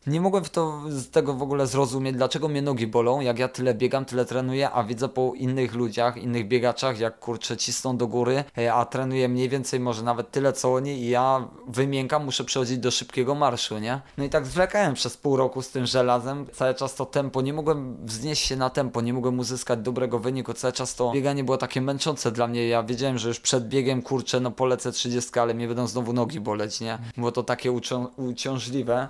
nie 0.07 0.21
mogłem 0.21 0.45
w 0.45 0.51
to, 0.51 0.81
z 0.89 1.11
tego 1.11 1.35
w 1.35 1.43
ogóle 1.43 1.67
zrozumieć, 1.67 2.17
dlaczego 2.17 2.49
mnie 2.49 2.63
nogi 2.63 2.87
bolą, 2.87 3.21
jak 3.21 3.39
ja 3.39 3.49
tyle 3.49 3.75
biegam, 3.75 4.05
tyle 4.05 4.25
trenuję, 4.25 4.71
a 4.71 4.85
widzę 4.85 5.09
po 5.09 5.33
innych 5.37 5.75
ludziach, 5.75 6.17
innych 6.17 6.49
biegaczach, 6.49 6.99
jak 6.99 7.19
kurczę 7.19 7.57
cisną 7.57 7.97
do 7.97 8.07
góry, 8.07 8.45
e, 8.59 8.75
a 8.75 8.85
trenuję 8.85 9.29
mniej 9.29 9.49
więcej, 9.49 9.81
może 9.81 10.03
nawet 10.03 10.31
tyle 10.31 10.53
co 10.53 10.75
oni 10.75 10.91
i 10.91 11.09
ja 11.09 11.49
wymiękam, 11.69 12.25
muszę 12.25 12.45
przechodzić 12.45 12.79
do 12.79 12.91
szybkiego 12.91 13.35
marszu, 13.35 13.79
nie? 13.79 14.01
No 14.19 14.25
i 14.25 14.31
tak 14.31 14.47
zwlekałem 14.47 14.95
przez 14.95 15.17
pół 15.17 15.37
roku 15.37 15.63
z 15.63 15.71
tym 15.71 15.87
żelazem, 15.87 16.47
cały 16.53 16.75
czas 16.75 16.95
to 16.95 17.07
tempo, 17.07 17.43
nie 17.43 17.53
mogłem 17.53 17.97
wznieść 18.07 18.47
się 18.47 18.57
na 18.57 18.71
tempo, 18.71 19.01
nie 19.01 19.13
mogłem 19.13 19.39
uzyskać 19.39 19.79
dobrego 19.81 20.19
wyniku, 20.19 20.55
cały 20.55 20.73
czas 20.73 20.95
to 20.95 21.13
bieganie 21.13 21.45
było 21.45 21.57
takie 21.57 21.81
męczące 21.81 22.33
dla 22.33 22.47
mnie, 22.47 22.69
ja 22.69 22.83
wiedziałem, 22.83 23.19
że 23.19 23.29
już 23.29 23.41
przed 23.41 23.69
biegiem, 23.69 24.03
kurczę, 24.03 24.41
no 24.41 24.51
polecę 24.51 24.93
30, 24.93 25.39
ale 25.39 25.55
mnie 25.55 25.69
będą 25.69 25.87
znowu 25.87 26.13
nogi 26.13 26.41
boleć, 26.41 26.81
nie? 26.81 26.99
Było 27.17 27.33
to 27.33 27.43
takie 27.43 27.73
ucią- 27.73 28.07
uciążliwe. 28.17 29.09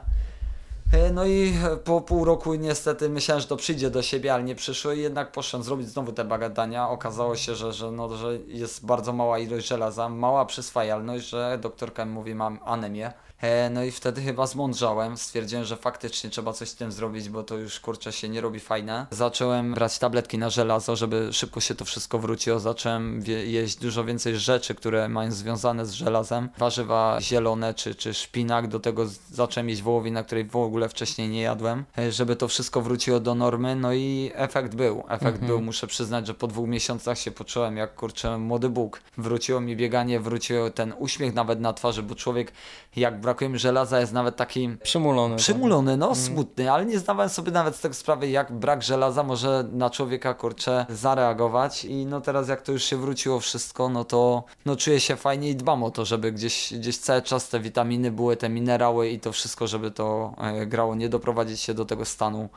E, 0.92 1.10
No 1.12 1.26
i 1.26 1.54
po 1.84 2.00
pół 2.00 2.24
roku 2.24 2.54
niestety 2.54 3.08
myślałem, 3.08 3.42
że 3.42 3.48
to 3.48 3.56
przyjdzie 3.56 3.90
do 3.90 4.02
siebie, 4.02 4.34
ale 4.34 4.42
nie 4.42 4.54
przyszło 4.54 4.92
i 4.92 5.00
jednak 5.00 5.32
poszedłem 5.32 5.62
zrobić 5.62 5.88
znowu 5.88 6.12
te 6.12 6.24
bagadania. 6.24 6.88
Okazało 6.88 7.36
się, 7.36 7.54
że, 7.54 7.72
że, 7.72 7.92
no, 7.92 8.16
że 8.16 8.38
jest 8.46 8.86
bardzo 8.86 9.12
mała 9.12 9.38
ilość 9.38 9.68
żelaza, 9.68 10.08
mała 10.08 10.44
przyswajalność, 10.46 11.28
że 11.28 11.58
doktorka 11.62 12.04
mówi, 12.04 12.34
mam 12.34 12.58
anemię. 12.64 13.12
E, 13.40 13.70
no 13.70 13.84
i 13.84 13.90
wtedy 13.90 14.22
chyba 14.22 14.46
zmądrzałem, 14.46 15.16
stwierdziłem, 15.16 15.64
że 15.64 15.76
faktycznie 15.76 16.30
trzeba 16.30 16.52
coś 16.52 16.68
z 16.68 16.74
tym 16.74 16.92
zrobić, 16.92 17.28
bo 17.28 17.42
to 17.42 17.56
już 17.56 17.80
kurczę 17.80 18.12
się 18.12 18.28
nie 18.28 18.40
robi 18.40 18.60
fajne. 18.60 19.06
Zacząłem 19.10 19.74
brać 19.74 19.98
tabletki 19.98 20.38
na 20.38 20.50
żelazo, 20.50 20.96
żeby 20.96 21.32
szybko 21.32 21.60
się 21.60 21.74
to 21.74 21.84
wszystko 21.84 22.18
wróciło. 22.18 22.60
Zacząłem 22.60 23.22
jeść 23.46 23.76
dużo 23.76 24.04
więcej 24.04 24.36
rzeczy, 24.36 24.74
które 24.74 25.08
mają 25.08 25.32
związane 25.32 25.86
z 25.86 25.92
żelazem. 25.92 26.48
Warzywa 26.58 27.18
zielone 27.20 27.74
czy, 27.74 27.94
czy 27.94 28.14
szpinak, 28.14 28.68
do 28.68 28.80
tego 28.80 29.06
zacząłem 29.30 29.68
jeść 29.68 29.82
wołowinę, 29.82 30.24
której 30.24 30.44
w 30.44 30.56
ogóle 30.56 30.88
wcześniej 30.88 31.28
nie 31.28 31.42
jadłem, 31.42 31.84
e, 31.98 32.12
żeby 32.12 32.36
to 32.36 32.48
wszystko 32.48 32.82
wróciło 32.82 33.20
do 33.20 33.34
normy. 33.34 33.76
No 33.76 33.92
i 33.92 34.30
efekt 34.34 34.74
był. 34.74 35.04
Efekt 35.08 35.44
był, 35.44 35.62
muszę 35.62 35.86
przyznać, 35.86 36.26
że 36.26 36.34
po 36.34 36.46
dwóch 36.46 36.68
miesiącach 36.68 37.18
się 37.18 37.30
poczułem 37.30 37.76
jak 37.76 37.94
kurczę 37.94 38.38
młody 38.38 38.68
Bóg. 38.68 39.00
Wróciło 39.18 39.60
mi 39.60 39.76
bieganie, 39.76 40.20
wrócił 40.20 40.70
ten 40.70 40.94
uśmiech 40.98 41.34
nawet 41.34 41.60
na 41.60 41.72
twarzy, 41.72 42.02
bo 42.02 42.14
człowiek 42.14 42.52
jak 42.96 43.20
brakuje 43.20 43.50
mi 43.50 43.58
żelaza 43.58 44.00
jest 44.00 44.12
nawet 44.12 44.36
taki 44.36 44.76
Przymulony. 44.82 45.36
Przymulony, 45.36 45.96
no 45.96 46.14
smutny, 46.14 46.72
ale 46.72 46.86
nie 46.86 46.98
zdawałem 46.98 47.30
sobie 47.30 47.52
nawet 47.52 47.76
z 47.76 47.80
tego 47.80 47.94
sprawy, 47.94 48.28
jak 48.28 48.52
brak 48.52 48.82
żelaza 48.82 49.22
może 49.22 49.68
na 49.72 49.90
człowieka 49.90 50.34
kurczę 50.34 50.86
zareagować. 50.88 51.84
I 51.84 52.06
no 52.06 52.20
teraz 52.20 52.48
jak 52.48 52.62
to 52.62 52.72
już 52.72 52.84
się 52.84 52.96
wróciło 52.96 53.40
wszystko, 53.40 53.88
no 53.88 54.04
to 54.04 54.44
no 54.66 54.76
czuję 54.76 55.00
się 55.00 55.16
fajnie 55.16 55.50
i 55.50 55.56
dbam 55.56 55.82
o 55.82 55.90
to, 55.90 56.04
żeby 56.04 56.32
gdzieś, 56.32 56.74
gdzieś 56.74 56.98
cały 56.98 57.22
czas 57.22 57.48
te 57.48 57.60
witaminy 57.60 58.10
były, 58.10 58.36
te 58.36 58.48
minerały 58.48 59.08
i 59.08 59.20
to 59.20 59.32
wszystko, 59.32 59.66
żeby 59.66 59.90
to 59.90 60.34
e, 60.38 60.66
grało, 60.66 60.94
nie 60.94 61.08
doprowadzić 61.08 61.60
się 61.60 61.74
do 61.74 61.84
tego 61.84 62.04
stanu 62.04 62.48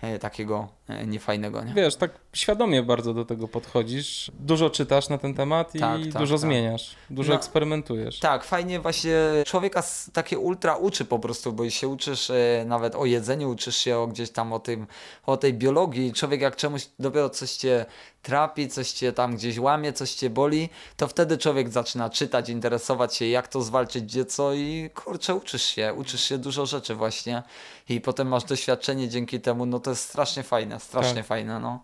e, 0.00 0.18
takiego 0.18 0.77
niefajnego, 1.06 1.64
nie? 1.64 1.74
Wiesz, 1.74 1.96
tak 1.96 2.10
świadomie 2.32 2.82
bardzo 2.82 3.14
do 3.14 3.24
tego 3.24 3.48
podchodzisz. 3.48 4.30
Dużo 4.40 4.70
czytasz 4.70 5.08
na 5.08 5.18
ten 5.18 5.34
temat 5.34 5.74
i 5.74 5.78
Tak, 5.78 6.00
tak, 6.12 6.20
dużo 6.22 6.34
tak. 6.34 6.40
zmieniasz. 6.40 6.94
Dużo 7.10 7.32
No. 7.32 7.38
eksperymentujesz. 7.38 8.18
Tak, 8.18 8.44
fajnie 8.44 8.80
właśnie 8.80 9.14
człowieka 9.46 9.82
takie 10.12 10.38
ultra 10.38 10.76
uczy 10.76 11.04
po 11.04 11.18
prostu, 11.18 11.52
bo 11.52 11.70
się 11.70 11.88
uczysz 11.88 12.30
e, 12.30 12.64
nawet 12.66 12.94
o 12.94 13.06
jedzeniu, 13.06 13.50
uczysz 13.50 13.76
się 13.76 13.98
o 13.98 14.06
gdzieś 14.06 14.30
tam 14.30 14.52
o 14.52 14.58
tym, 14.58 14.86
o 15.26 15.36
tej 15.36 15.54
biologii. 15.54 16.12
Człowiek 16.12 16.40
jak 16.40 16.56
czemuś 16.56 16.86
dopiero 16.98 17.30
coś 17.30 17.50
cię 17.52 17.86
trapi, 18.22 18.68
coś 18.68 18.90
cię 18.92 19.12
tam 19.12 19.36
gdzieś 19.36 19.58
łamie, 19.58 19.92
coś 19.92 20.14
cię 20.14 20.30
boli, 20.30 20.68
to 20.96 21.08
wtedy 21.08 21.38
człowiek 21.38 21.68
zaczyna 21.68 22.10
czytać, 22.10 22.48
interesować 22.48 23.16
się, 23.16 23.26
jak 23.26 23.48
to 23.48 23.62
zwalczyć, 23.62 24.04
gdzie 24.04 24.24
co 24.24 24.54
i 24.54 24.90
kurczę, 24.94 25.34
uczysz 25.34 25.62
się, 25.62 25.94
uczysz 25.94 26.24
się 26.24 26.38
dużo 26.38 26.66
rzeczy 26.66 26.94
właśnie 26.94 27.42
i 27.88 28.00
potem 28.00 28.28
masz 28.28 28.44
doświadczenie 28.44 29.08
dzięki 29.08 29.40
temu, 29.40 29.66
no 29.66 29.80
to 29.80 29.90
jest 29.90 30.08
strasznie 30.08 30.42
fajne, 30.42 30.77
strasznie 30.78 31.14
Tak. 31.16 31.26
fajne, 31.26 31.60
no. 31.60 31.82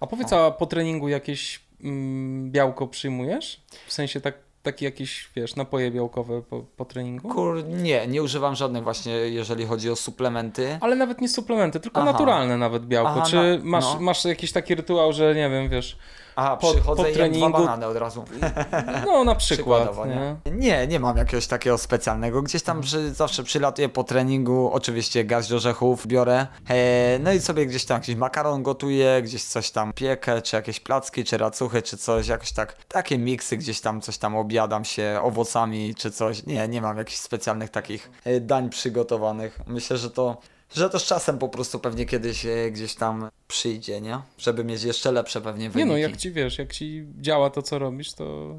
A 0.00 0.06
powiedz, 0.06 0.32
a 0.32 0.50
po 0.50 0.66
treningu 0.66 1.08
jakieś 1.08 1.60
mm, 1.84 2.50
białko 2.50 2.86
przyjmujesz? 2.86 3.60
W 3.86 3.92
sensie 3.92 4.20
tak, 4.20 4.34
takie 4.62 4.84
jakieś, 4.84 5.30
wiesz, 5.36 5.56
napoje 5.56 5.90
białkowe 5.90 6.42
po, 6.42 6.60
po 6.76 6.84
treningu? 6.84 7.28
Kur, 7.28 7.64
nie, 7.68 8.06
nie 8.06 8.22
używam 8.22 8.54
żadnych 8.54 8.84
właśnie, 8.84 9.12
jeżeli 9.12 9.66
chodzi 9.66 9.90
o 9.90 9.96
suplementy. 9.96 10.78
Ale 10.80 10.96
nawet 10.96 11.20
nie 11.20 11.28
suplementy, 11.28 11.80
tylko 11.80 12.00
Aha. 12.00 12.12
naturalne 12.12 12.56
nawet 12.56 12.86
białko. 12.86 13.10
Aha, 13.10 13.22
Czy 13.30 13.36
na- 13.36 13.64
masz, 13.64 13.84
no. 13.94 14.00
masz 14.00 14.24
jakiś 14.24 14.52
taki 14.52 14.74
rytuał, 14.74 15.12
że 15.12 15.34
nie 15.34 15.50
wiem, 15.50 15.68
wiesz, 15.68 15.98
Aha, 16.36 16.56
po- 16.56 16.72
przychodzę 16.72 17.02
po 17.02 17.08
i 17.08 17.14
jem 17.16 17.32
dwa 17.32 17.46
treningu- 17.48 17.52
banany 17.52 17.86
od 17.86 17.96
razu. 17.96 18.24
no 19.06 19.24
na 19.24 19.34
przykład, 19.34 19.90
nie? 20.06 20.36
nie? 20.52 20.86
nie, 20.86 21.00
mam 21.00 21.16
jakiegoś 21.16 21.46
takiego 21.46 21.78
specjalnego. 21.78 22.42
Gdzieś 22.42 22.62
tam 22.62 22.80
przy, 22.80 23.14
zawsze 23.14 23.42
przylatuję 23.42 23.88
po 23.88 24.04
treningu, 24.04 24.70
oczywiście 24.72 25.24
garść 25.24 25.52
orzechów 25.52 26.06
biorę, 26.06 26.46
e, 26.68 27.18
no 27.18 27.32
i 27.32 27.40
sobie 27.40 27.66
gdzieś 27.66 27.84
tam 27.84 27.94
jakiś 27.96 28.16
makaron 28.16 28.62
gotuję, 28.62 29.22
gdzieś 29.22 29.44
coś 29.44 29.70
tam 29.70 29.92
piekę, 29.92 30.42
czy 30.42 30.56
jakieś 30.56 30.80
placki, 30.80 31.24
czy 31.24 31.38
racuchy, 31.38 31.82
czy 31.82 31.96
coś, 31.96 32.26
jakoś 32.26 32.52
tak, 32.52 32.76
takie 32.88 33.18
miksy, 33.18 33.56
gdzieś 33.56 33.80
tam 33.80 34.00
coś 34.00 34.18
tam 34.18 34.36
obiadam 34.36 34.84
się 34.84 35.20
owocami, 35.22 35.94
czy 35.94 36.10
coś. 36.10 36.46
Nie, 36.46 36.68
nie 36.68 36.82
mam 36.82 36.98
jakichś 36.98 37.18
specjalnych 37.18 37.70
takich 37.70 38.10
e, 38.24 38.40
dań 38.40 38.70
przygotowanych. 38.70 39.60
Myślę, 39.66 39.96
że 39.98 40.10
to 40.10 40.36
że 40.74 40.90
to 40.90 40.98
z 40.98 41.04
czasem 41.04 41.38
po 41.38 41.48
prostu 41.48 41.78
pewnie 41.80 42.06
kiedyś 42.06 42.46
e, 42.46 42.70
gdzieś 42.70 42.94
tam 42.94 43.28
przyjdzie, 43.48 44.00
nie? 44.00 44.18
Żeby 44.38 44.64
mieć 44.64 44.82
jeszcze 44.82 45.12
lepsze 45.12 45.40
pewnie 45.40 45.64
Nie 45.64 45.70
wyniki. 45.70 45.90
no, 45.90 45.96
jak 45.96 46.16
ci 46.16 46.30
wiesz, 46.32 46.58
jak 46.58 46.72
ci 46.72 47.06
działa 47.20 47.50
to, 47.50 47.62
co 47.62 47.78
robisz, 47.78 48.12
to, 48.12 48.54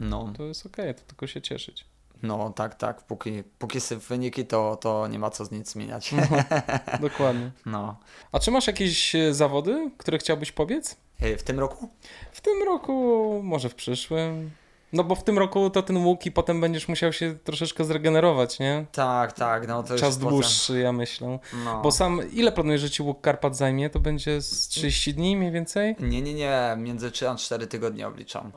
No. 0.00 0.32
to 0.36 0.42
jest 0.44 0.66
okej, 0.66 0.94
to 0.94 1.00
tylko 1.06 1.26
się 1.26 1.42
cieszyć. 1.42 1.84
No 2.22 2.50
tak, 2.52 2.74
tak. 2.74 3.02
Póki, 3.06 3.42
póki 3.58 3.80
są 3.80 3.98
wyniki, 3.98 4.46
to, 4.46 4.76
to 4.76 5.06
nie 5.08 5.18
ma 5.18 5.30
co 5.30 5.44
z 5.44 5.50
nic 5.50 5.70
zmieniać. 5.72 6.10
Dokładnie. 7.00 7.50
No. 7.66 7.96
A 8.32 8.38
czy 8.38 8.50
masz 8.50 8.66
jakieś 8.66 9.14
e, 9.14 9.34
zawody, 9.34 9.90
które 9.98 10.18
chciałbyś 10.18 10.52
pobiec? 10.52 10.96
E, 11.20 11.36
W 11.36 11.42
tym 11.42 11.60
roku? 11.60 11.88
W 12.32 12.40
tym 12.40 12.62
roku, 12.62 13.40
może 13.44 13.68
w 13.68 13.74
przyszłym. 13.74 14.50
No 14.96 15.04
bo 15.04 15.14
w 15.14 15.24
tym 15.24 15.38
roku 15.38 15.70
to 15.70 15.82
ten 15.82 15.96
łuk 15.96 16.26
i 16.26 16.32
potem 16.32 16.60
będziesz 16.60 16.88
musiał 16.88 17.12
się 17.12 17.34
troszeczkę 17.44 17.84
zregenerować, 17.84 18.58
nie? 18.58 18.86
Tak, 18.92 19.32
tak. 19.32 19.68
No 19.68 19.82
to 19.82 19.96
Czas 19.96 20.16
potem- 20.16 20.30
dłuższy, 20.30 20.80
ja 20.80 20.92
myślę. 20.92 21.38
No. 21.64 21.82
Bo 21.82 21.92
sam, 21.92 22.20
ile 22.32 22.52
planujesz, 22.52 22.80
że 22.80 22.90
ci 22.90 23.02
łuk 23.02 23.20
Karpat 23.20 23.56
zajmie? 23.56 23.90
To 23.90 24.00
będzie 24.00 24.40
z 24.40 24.68
30 24.68 25.14
dni 25.14 25.36
mniej 25.36 25.52
więcej? 25.52 25.96
Nie, 26.00 26.22
nie, 26.22 26.34
nie. 26.34 26.74
Między 26.76 27.10
3 27.10 27.28
a 27.28 27.34
4 27.34 27.66
tygodnie 27.66 28.08
obliczam. 28.08 28.52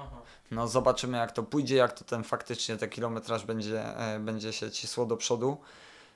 No 0.51 0.67
zobaczymy 0.67 1.17
jak 1.17 1.31
to 1.31 1.43
pójdzie, 1.43 1.75
jak 1.75 1.93
to 1.93 2.03
ten 2.05 2.23
faktycznie 2.23 2.77
ten 2.77 2.89
kilometraż 2.89 3.45
będzie, 3.45 3.97
e, 3.97 4.19
będzie 4.19 4.53
się 4.53 4.71
cisło 4.71 5.05
do 5.05 5.17
przodu. 5.17 5.57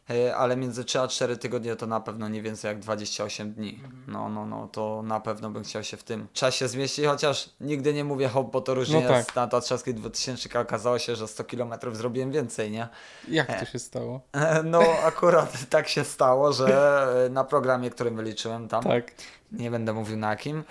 E, 0.09 0.35
Ale 0.35 0.55
między 0.57 0.85
3 0.85 0.99
a 0.99 1.07
4 1.07 1.37
tygodnie 1.37 1.75
to 1.75 1.87
na 1.87 1.99
pewno 1.99 2.27
nie 2.29 2.41
więcej 2.41 2.69
jak 2.69 2.79
28 2.79 3.53
dni. 3.53 3.79
No, 4.07 4.29
no, 4.29 4.45
no, 4.45 4.67
to 4.67 5.01
na 5.05 5.19
pewno 5.19 5.49
bym 5.49 5.63
chciał 5.63 5.83
się 5.83 5.97
w 5.97 6.03
tym 6.03 6.27
czasie 6.33 6.67
zmieścić, 6.67 7.05
chociaż 7.05 7.49
nigdy 7.61 7.93
nie 7.93 8.03
mówię 8.03 8.27
hop, 8.29 8.51
bo 8.51 8.61
to 8.61 8.73
różnie 8.73 9.01
No 9.01 9.07
tak. 9.07 9.17
jest. 9.17 9.35
Na 9.35 9.47
Tatrzaskiej 9.47 9.93
2000 9.93 10.59
okazało 10.61 10.99
się, 10.99 11.15
że 11.15 11.27
100 11.27 11.43
km 11.43 11.73
zrobiłem 11.91 12.31
więcej, 12.31 12.71
nie? 12.71 12.87
Jak 13.27 13.59
to 13.59 13.65
się 13.65 13.79
stało? 13.79 14.21
E, 14.33 14.63
No 14.63 14.79
akurat 15.05 15.57
tak 15.69 15.87
się 15.87 16.03
stało, 16.03 16.53
że 16.53 17.07
e, 17.25 17.29
na 17.29 17.43
programie, 17.43 17.89
którym 17.89 18.15
wyliczyłem 18.15 18.67
tam, 18.67 18.83
Tak. 18.83 19.11
nie 19.51 19.71
będę 19.71 19.93
mówił 19.93 20.17
na 20.17 20.29
jakim, 20.29 20.59
e, 20.59 20.63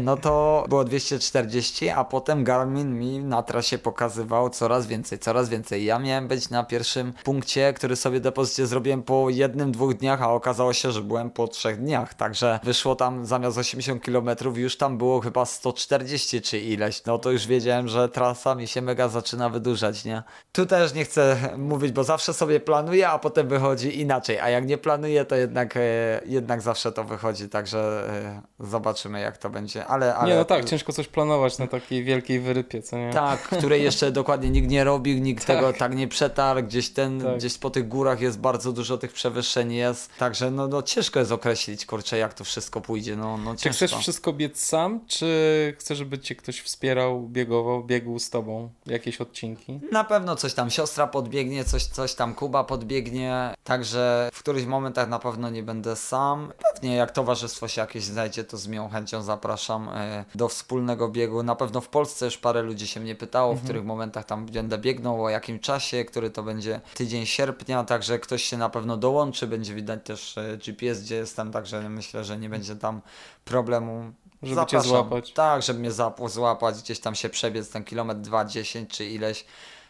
no 0.00 0.16
to 0.16 0.64
było 0.68 0.84
240, 0.84 1.88
a 1.88 2.04
potem 2.04 2.44
Garmin 2.44 2.98
mi 2.98 3.18
na 3.18 3.42
trasie 3.42 3.78
pokazywał 3.78 4.50
coraz 4.50 4.86
więcej, 4.86 5.18
coraz 5.18 5.48
więcej. 5.48 5.84
Ja 5.84 5.98
miałem 5.98 6.28
być 6.28 6.50
na 6.50 6.64
pierwszym 6.64 7.12
punkcie, 7.24 7.72
który 7.72 7.96
sobie 7.96 8.20
depozycie 8.20 8.66
zrobiłem 8.66 9.02
po 9.02 9.30
jednym, 9.30 9.72
dwóch 9.72 9.94
dniach, 9.94 10.22
a 10.22 10.32
okazało 10.32 10.72
się, 10.72 10.92
że 10.92 11.02
byłem 11.02 11.30
po 11.30 11.48
trzech 11.48 11.80
dniach, 11.80 12.14
także 12.14 12.60
wyszło 12.64 12.96
tam 12.96 13.26
zamiast 13.26 13.58
80 13.58 14.02
km 14.02 14.28
już 14.54 14.76
tam 14.76 14.98
było 14.98 15.20
chyba 15.20 15.44
140 15.44 16.42
czy 16.42 16.58
ileś, 16.58 17.04
no 17.04 17.18
to 17.18 17.30
już 17.30 17.46
wiedziałem, 17.46 17.88
że 17.88 18.08
trasa 18.08 18.54
mi 18.54 18.66
się 18.66 18.82
mega 18.82 19.08
zaczyna 19.08 19.48
wydłużać, 19.48 20.04
nie? 20.04 20.22
Tu 20.52 20.66
też 20.66 20.94
nie 20.94 21.04
chcę 21.04 21.36
mówić, 21.56 21.92
bo 21.92 22.04
zawsze 22.04 22.34
sobie 22.34 22.60
planuję, 22.60 23.08
a 23.08 23.18
potem 23.18 23.48
wychodzi 23.48 24.00
inaczej, 24.00 24.40
a 24.40 24.50
jak 24.50 24.66
nie 24.66 24.78
planuję, 24.78 25.24
to 25.24 25.36
jednak, 25.36 25.76
e, 25.76 25.80
jednak 26.26 26.60
zawsze 26.60 26.92
to 26.92 27.04
wychodzi, 27.04 27.48
także 27.48 28.08
e, 28.08 28.42
zobaczymy 28.60 29.20
jak 29.20 29.38
to 29.38 29.43
będzie, 29.50 29.86
ale... 29.86 30.14
ale 30.14 30.32
Nie, 30.32 30.38
no 30.38 30.44
tak, 30.44 30.64
ciężko 30.64 30.92
coś 30.92 31.08
planować 31.08 31.58
na 31.58 31.66
takiej 31.66 32.04
wielkiej 32.04 32.40
wyrypie, 32.40 32.82
co 32.82 32.96
nie? 32.98 33.10
tak, 33.12 33.40
której 33.42 33.82
jeszcze 33.82 34.12
dokładnie 34.12 34.50
nikt 34.50 34.68
nie 34.68 34.84
robił, 34.84 35.18
nikt 35.18 35.46
Tak. 35.46 35.56
tego 35.56 35.72
tak 35.72 35.94
nie 35.96 36.08
przetarł, 36.08 36.62
gdzieś 36.62 36.90
ten, 36.90 37.20
Tak. 37.20 37.36
gdzieś 37.36 37.58
po 37.58 37.70
tych 37.70 37.88
górach 37.88 38.20
jest 38.20 38.38
bardzo 38.38 38.72
dużo 38.72 38.98
tych 38.98 39.12
przewyższeń 39.12 39.72
jest, 39.72 40.10
także 40.18 40.50
no, 40.50 40.68
no 40.68 40.82
ciężko 40.82 41.18
jest 41.18 41.32
określić, 41.32 41.86
kurczę, 41.86 42.18
jak 42.18 42.34
to 42.34 42.44
wszystko 42.44 42.80
pójdzie, 42.80 43.16
no, 43.16 43.36
no 43.36 43.54
Czy 43.56 43.62
ciężko. 43.62 43.76
chcesz 43.76 43.94
wszystko 43.94 44.32
biec 44.32 44.60
sam, 44.60 45.00
czy 45.06 45.74
chcesz, 45.78 45.98
żeby 45.98 46.18
cię 46.18 46.34
ktoś 46.34 46.60
wspierał, 46.60 47.22
biegował, 47.28 47.84
biegł 47.84 48.18
z 48.18 48.30
tobą 48.30 48.68
jakieś 48.86 49.20
odcinki? 49.20 49.80
Na 49.92 50.04
pewno 50.04 50.36
coś 50.36 50.54
tam 50.54 50.70
siostra 50.70 51.06
podbiegnie, 51.06 51.64
coś, 51.64 51.84
coś 51.84 52.14
tam 52.14 52.34
Kuba 52.34 52.64
podbiegnie, 52.64 53.54
także 53.64 54.30
w 54.32 54.38
którychś 54.38 54.66
momentach 54.66 55.08
na 55.08 55.18
pewno 55.18 55.50
nie 55.50 55.62
będę 55.62 55.96
sam. 55.96 56.52
Pewnie 56.74 56.96
jak 56.96 57.10
towarzystwo 57.10 57.68
się 57.68 57.80
jakieś 57.80 58.04
znajdzie, 58.04 58.44
to 58.44 58.56
z 58.56 58.66
miłą 58.66 58.88
chęcią 58.88 59.22
zapraszam 59.34 59.88
e, 59.88 60.24
do 60.34 60.48
wspólnego 60.48 61.08
biegu. 61.08 61.42
Na 61.42 61.56
pewno 61.56 61.80
w 61.80 61.88
Polsce 61.88 62.24
już 62.24 62.38
parę 62.38 62.62
ludzi 62.62 62.86
się 62.86 63.00
mnie 63.00 63.14
pytało, 63.14 63.54
w 63.54 63.64
których 63.64 63.84
momentach 63.84 64.24
tam 64.24 64.46
będę 64.46 64.78
biegnął, 64.78 65.24
o 65.24 65.28
jakim 65.28 65.58
czasie, 65.58 66.04
który 66.04 66.30
to 66.30 66.42
będzie 66.42 66.80
tydzień 66.94 67.26
sierpnia, 67.26 67.84
także 67.84 68.18
ktoś 68.18 68.42
się 68.44 68.56
na 68.56 68.68
pewno 68.68 68.96
dołączy, 68.96 69.46
będzie 69.46 69.74
widać 69.74 70.00
też 70.04 70.38
e, 70.38 70.56
GPS, 70.56 71.02
gdzie 71.02 71.16
jestem, 71.16 71.52
także 71.52 71.88
myślę, 71.90 72.24
że 72.24 72.38
nie 72.38 72.48
będzie 72.48 72.76
tam 72.76 73.00
problemu. 73.44 74.12
Żeby 74.42 74.66
cię 74.66 74.80
złapać. 74.80 75.32
Tak, 75.32 75.62
żeby 75.62 75.78
mnie 75.80 75.90
złapać, 76.26 76.82
gdzieś 76.82 77.00
tam 77.00 77.14
się 77.14 77.28
przebiec 77.28 77.70
ten 77.70 77.84
kilometr 77.84 78.20
2, 78.20 78.44
10 78.44 78.90
czy 78.90 79.04
ileś, 79.04 79.44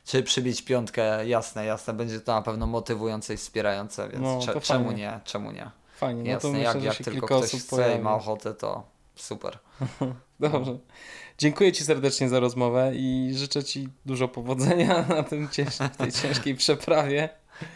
czy 0.05 0.23
przybić 0.23 0.63
piątkę, 0.63 1.27
jasne, 1.29 1.65
jasne, 1.65 1.95
będzie 1.95 2.21
to 2.21 2.35
na 2.35 2.43
pewno 2.43 2.67
motywujące 2.67 3.35
i 3.35 3.37
wspierające, 3.37 4.09
więc 4.09 4.23
No, 4.23 4.39
cze- 4.41 4.61
czemu 4.61 4.85
fajnie. 4.85 5.03
nie, 5.03 5.21
czemu 5.25 5.51
nie. 5.53 5.71
Fajnie, 5.97 6.35
no 6.35 6.41
to 6.41 6.49
Jasne, 6.49 6.51
myślę, 6.51 6.65
jak, 6.89 6.99
jak 6.99 7.05
tylko 7.05 7.27
ktoś 7.27 7.51
chce 7.51 7.77
pojawi. 7.77 7.95
i 7.97 7.99
ma 8.03 8.15
ochotę, 8.15 8.55
to 8.55 8.83
super. 9.17 9.59
Dobrze. 10.41 10.79
Dziękuję 11.39 11.73
Ci 11.73 11.85
serdecznie 11.85 12.29
za 12.29 12.41
rozmowę 12.41 12.93
i 12.95 13.31
życzę 13.35 13.65
Ci 13.65 13.89
dużo 14.07 14.29
powodzenia 14.29 15.05
na 15.17 15.23
tym 15.23 15.49
cięż 15.49 15.77
tej 15.99 16.13
ciężkiej 16.13 16.55
przeprawie. 16.55 17.29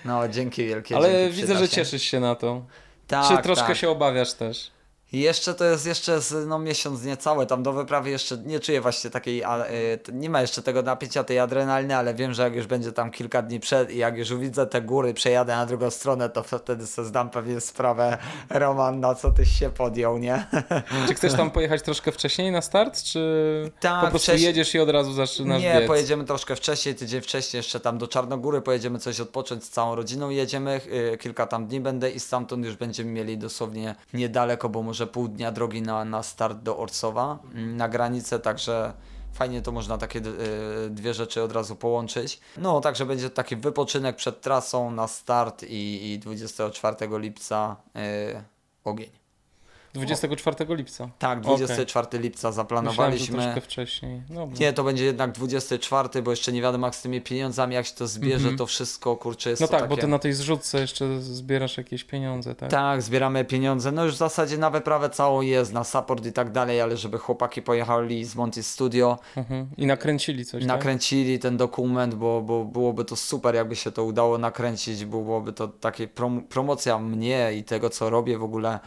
No, 0.05 0.29
dzięki 0.29 0.67
wielkie. 0.67 0.97
Ale 0.97 1.13
dzięki, 1.13 1.41
widzę, 1.41 1.59
że 1.59 1.69
cieszysz 1.69 2.03
się 2.03 2.21
na 2.21 2.35
to. 2.35 2.65
Tak, 3.07 3.37
Czy 3.37 3.43
troszkę 3.43 3.67
tak. 3.67 3.77
się 3.77 3.91
obawiasz 3.91 4.33
też? 4.35 4.71
I 5.13 5.21
jeszcze 5.21 5.55
to 5.55 5.65
jest 5.65 5.87
jeszcze 5.87 6.21
z, 6.21 6.47
no, 6.49 6.59
miesiąc 6.59 7.05
niecały, 7.05 7.47
tam 7.47 7.63
do 7.63 7.73
wyprawy 7.73 8.11
jeszcze 8.11 8.37
nie 8.39 8.61
czuję 8.61 8.81
właśnie 8.81 9.11
takiej, 9.11 9.45
a, 9.45 9.67
y, 9.67 9.99
nie 10.13 10.31
ma 10.31 10.41
jeszcze 10.41 10.63
tego 10.63 10.83
napięcia, 10.83 11.25
tej 11.25 11.39
adrenaliny, 11.39 11.97
ale 11.97 12.15
wiem, 12.15 12.35
że 12.35 12.43
jak 12.43 12.55
już 12.55 12.67
będzie 12.67 12.93
tam 12.93 13.11
kilka 13.11 13.43
dni 13.43 13.61
przed 13.61 13.91
i 13.91 13.97
jak 13.99 14.17
już 14.19 14.35
widzę 14.35 14.67
te 14.67 14.83
góry, 14.83 15.15
przejadę 15.15 15.57
na 15.57 15.67
drugą 15.67 15.91
stronę, 15.91 16.29
to 16.31 16.43
wtedy 16.43 16.87
sobie 16.87 17.09
zdam 17.09 17.31
pewnie 17.31 17.61
sprawę, 17.61 18.19
Roman, 18.51 19.01
na 19.01 19.15
co 19.15 19.31
tyś 19.31 19.59
się 19.59 19.71
podjął, 19.71 20.19
nie? 20.19 20.47
Czy 21.09 21.15
chcesz 21.15 21.33
tam 21.35 21.51
pojechać 21.51 21.83
troszkę 21.83 22.13
wcześniej 22.13 22.53
na 22.53 22.63
start, 22.63 23.03
czy 23.03 23.71
Tak, 23.81 24.01
po 24.05 24.11
prostu 24.11 24.25
wcześniej- 24.25 24.47
jedziesz 24.47 24.75
i 24.75 24.79
od 24.81 24.91
razu 24.91 25.13
zaczynasz 25.13 25.63
Nie, 25.63 25.75
biec? 25.79 25.87
pojedziemy 25.87 26.25
troszkę 26.25 26.57
wcześniej, 26.57 26.95
tydzień 26.95 27.21
wcześniej 27.21 27.59
jeszcze 27.59 27.81
tam 27.81 27.99
do 27.99 28.09
Czarnogóry, 28.09 28.61
pojedziemy 28.61 28.99
coś 28.99 29.21
odpocząć 29.21 29.65
z 29.65 29.71
całą 29.71 29.95
rodziną, 29.95 30.31
jedziemy, 30.31 30.81
y, 31.13 31.19
kilka 31.19 31.47
tam 31.47 31.67
dni 31.67 31.81
będę 31.81 32.11
i 32.11 32.21
stamtąd 32.21 32.65
już 32.65 32.77
będziemy 32.77 33.11
mieli 33.11 33.39
dosłownie 33.39 33.95
niedaleko, 34.15 34.69
bo 34.69 34.83
może 34.83 34.98
pół 35.07 35.29
dnia 35.29 35.53
drogi 35.53 35.83
na, 35.83 36.05
na 36.05 36.23
start 36.23 36.59
do 36.59 36.79
Orsowa, 36.79 37.39
mm, 37.55 37.77
na 37.77 37.89
granicę, 37.89 38.39
także 38.39 38.93
fajnie 39.33 39.63
to 39.63 39.73
można 39.73 39.99
takie 39.99 40.19
y, 40.19 40.91
dwie 40.91 41.15
rzeczy 41.15 41.43
od 41.43 41.53
razu 41.53 41.77
połączyć. 41.77 42.41
No, 42.57 42.81
także 42.81 43.07
będzie 43.07 43.31
taki 43.31 43.57
wypoczynek 43.57 44.17
przed 44.17 44.41
trasą 44.41 44.91
na 44.91 45.09
start 45.09 45.63
i, 45.63 46.13
i 46.13 46.19
24 46.19 46.97
lipca 47.19 47.77
y, 47.97 48.43
ogień. 48.85 49.18
24 49.95 50.75
lipca. 50.77 51.09
Tak, 51.19 51.39
Okej. 51.39 51.47
24 51.57 52.19
lipca 52.19 52.49
Myślałem, 52.49 52.53
że 52.53 52.57
zaplanowaliśmy. 52.57 53.43
troszkę 53.43 53.61
wcześniej. 53.61 54.23
Dobra. 54.31 54.57
Nie, 54.61 54.73
to 54.73 54.85
będzie 54.85 55.05
jednak 55.05 55.33
24, 55.33 56.23
bo 56.23 56.31
jeszcze 56.31 56.53
nie 56.53 56.63
wiadomo 56.63 56.87
jak 56.87 56.97
z 56.97 57.03
tymi 57.03 57.21
pieniądzami, 57.21 57.75
jak 57.75 57.87
się 57.87 57.95
to 57.95 58.07
zbierze, 58.07 58.37
Mhm. 58.37 58.57
to 58.59 58.67
wszystko, 58.67 59.17
kurczę, 59.17 59.51
jest 59.51 59.63
No 59.63 59.69
tak, 59.69 59.81
takie... 59.81 59.91
bo 59.91 59.97
ty 59.97 60.07
na 60.07 60.19
tej 60.19 60.33
zrzutce 60.33 60.81
jeszcze 60.81 61.21
zbierasz 61.21 61.77
jakieś 61.79 62.05
pieniądze, 62.05 62.55
tak? 62.55 62.71
Tak, 62.71 63.03
zbieramy 63.03 63.45
pieniądze, 63.45 63.93
no 63.93 64.05
już 64.05 64.15
w 64.15 64.19
zasadzie 64.19 64.59
na 64.59 64.71
wyprawę 64.71 65.11
całą 65.11 65.41
jest, 65.41 65.73
na 65.73 65.85
support 65.85 66.27
i 66.27 66.33
tak 66.33 66.53
dalej, 66.53 66.81
ale 66.81 66.97
żeby 66.97 67.19
chłopaki 67.19 67.63
pojechali 67.63 68.25
z 68.25 68.35
Monty 68.37 68.63
Studio, 68.63 69.19
Mhm. 69.37 69.67
I 69.77 69.87
nakręcili 69.87 70.45
coś, 70.45 70.61
tak? 70.63 70.69
nakręcili 70.69 71.39
ten 71.39 71.57
dokument, 71.57 72.15
bo, 72.15 72.43
bo 72.43 72.65
byłoby 72.65 73.05
to 73.05 73.17
super, 73.17 73.55
jakby 73.55 73.77
się 73.77 73.93
to 73.93 74.05
udało 74.05 74.39
nakręcić, 74.39 75.05
bo 75.05 75.21
byłoby 75.23 75.53
to 75.53 75.69
takie 75.69 76.09
prom 76.09 76.43
promocja 76.43 76.99
mnie 76.99 77.53
i 77.57 77.65
tego, 77.65 77.91
co 77.91 78.11
robię 78.11 78.39
w 78.39 78.43
ogóle. 78.43 78.79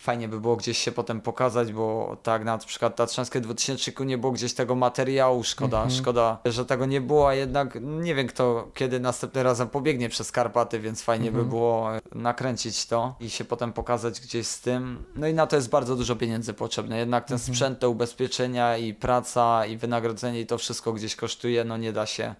Fajnie 0.00 0.28
by 0.28 0.40
było 0.40 0.56
gdzieś 0.56 0.78
się 0.78 0.92
potem 0.92 1.20
pokazać, 1.20 1.72
bo 1.72 2.16
tak 2.22 2.44
na 2.44 2.58
przykład 2.58 2.96
Tatrzańskie 2.96 3.40
2000 3.40 4.04
nie 4.06 4.18
było 4.18 4.32
gdzieś 4.32 4.54
tego 4.54 4.74
materiału, 4.74 5.44
szkoda, 5.44 5.76
Mhm. 5.82 6.00
szkoda, 6.00 6.38
że 6.44 6.66
tego 6.66 6.86
nie 6.86 7.00
było, 7.00 7.28
a 7.28 7.34
jednak 7.34 7.78
nie 7.82 8.14
wiem 8.14 8.26
kto 8.26 8.68
kiedy 8.74 9.00
następnym 9.00 9.44
razem 9.44 9.68
pobiegnie 9.68 10.08
przez 10.08 10.32
Karpaty, 10.32 10.80
więc 10.80 11.02
fajnie 11.02 11.28
Mhm. 11.28 11.44
by 11.44 11.50
było 11.50 11.96
e, 11.96 12.00
nakręcić 12.14 12.86
to 12.86 13.14
i 13.20 13.30
się 13.30 13.44
potem 13.44 13.72
pokazać 13.72 14.20
gdzieś 14.20 14.46
z 14.46 14.60
tym. 14.60 15.04
No 15.16 15.28
i 15.28 15.34
na 15.34 15.46
to 15.46 15.56
jest 15.56 15.68
bardzo 15.70 15.96
dużo 15.96 16.16
pieniędzy 16.16 16.54
potrzebne, 16.54 16.98
jednak 16.98 17.24
ten 17.24 17.34
Mhm. 17.34 17.54
sprzęt, 17.54 17.78
te 17.78 17.88
ubezpieczenia 17.88 18.76
i 18.76 18.94
praca 18.94 19.66
i 19.66 19.76
wynagrodzenie 19.76 20.40
i 20.40 20.46
to 20.46 20.58
wszystko 20.58 20.92
gdzieś 20.92 21.16
kosztuje, 21.16 21.64
no 21.64 21.76
nie 21.76 21.92
da 21.92 22.06
się, 22.06 22.34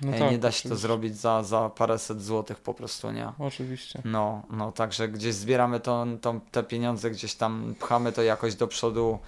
No 0.00 0.12
e, 0.12 0.18
tak, 0.18 0.30
nie 0.30 0.38
da 0.38 0.50
się 0.52 0.62
to 0.62 0.68
oczywiście. 0.68 0.76
zrobić 0.88 1.16
za, 1.16 1.42
za 1.42 1.68
paręset 1.70 2.22
złotych 2.22 2.60
po 2.60 2.74
prostu, 2.74 3.10
nie? 3.10 3.32
Oczywiście. 3.38 4.02
No, 4.04 4.42
no, 4.50 4.72
także 4.72 5.08
gdzieś 5.08 5.34
zbieramy 5.34 5.80
to, 5.80 6.06
to, 6.20 6.40
te 6.50 6.62
pieniądze, 6.62 7.10
gdzieś 7.10 7.34
tam 7.34 7.74
pchamy 7.80 8.12
to 8.12 8.22
jakoś 8.22 8.54
do 8.54 8.66
przodu. 8.68 9.18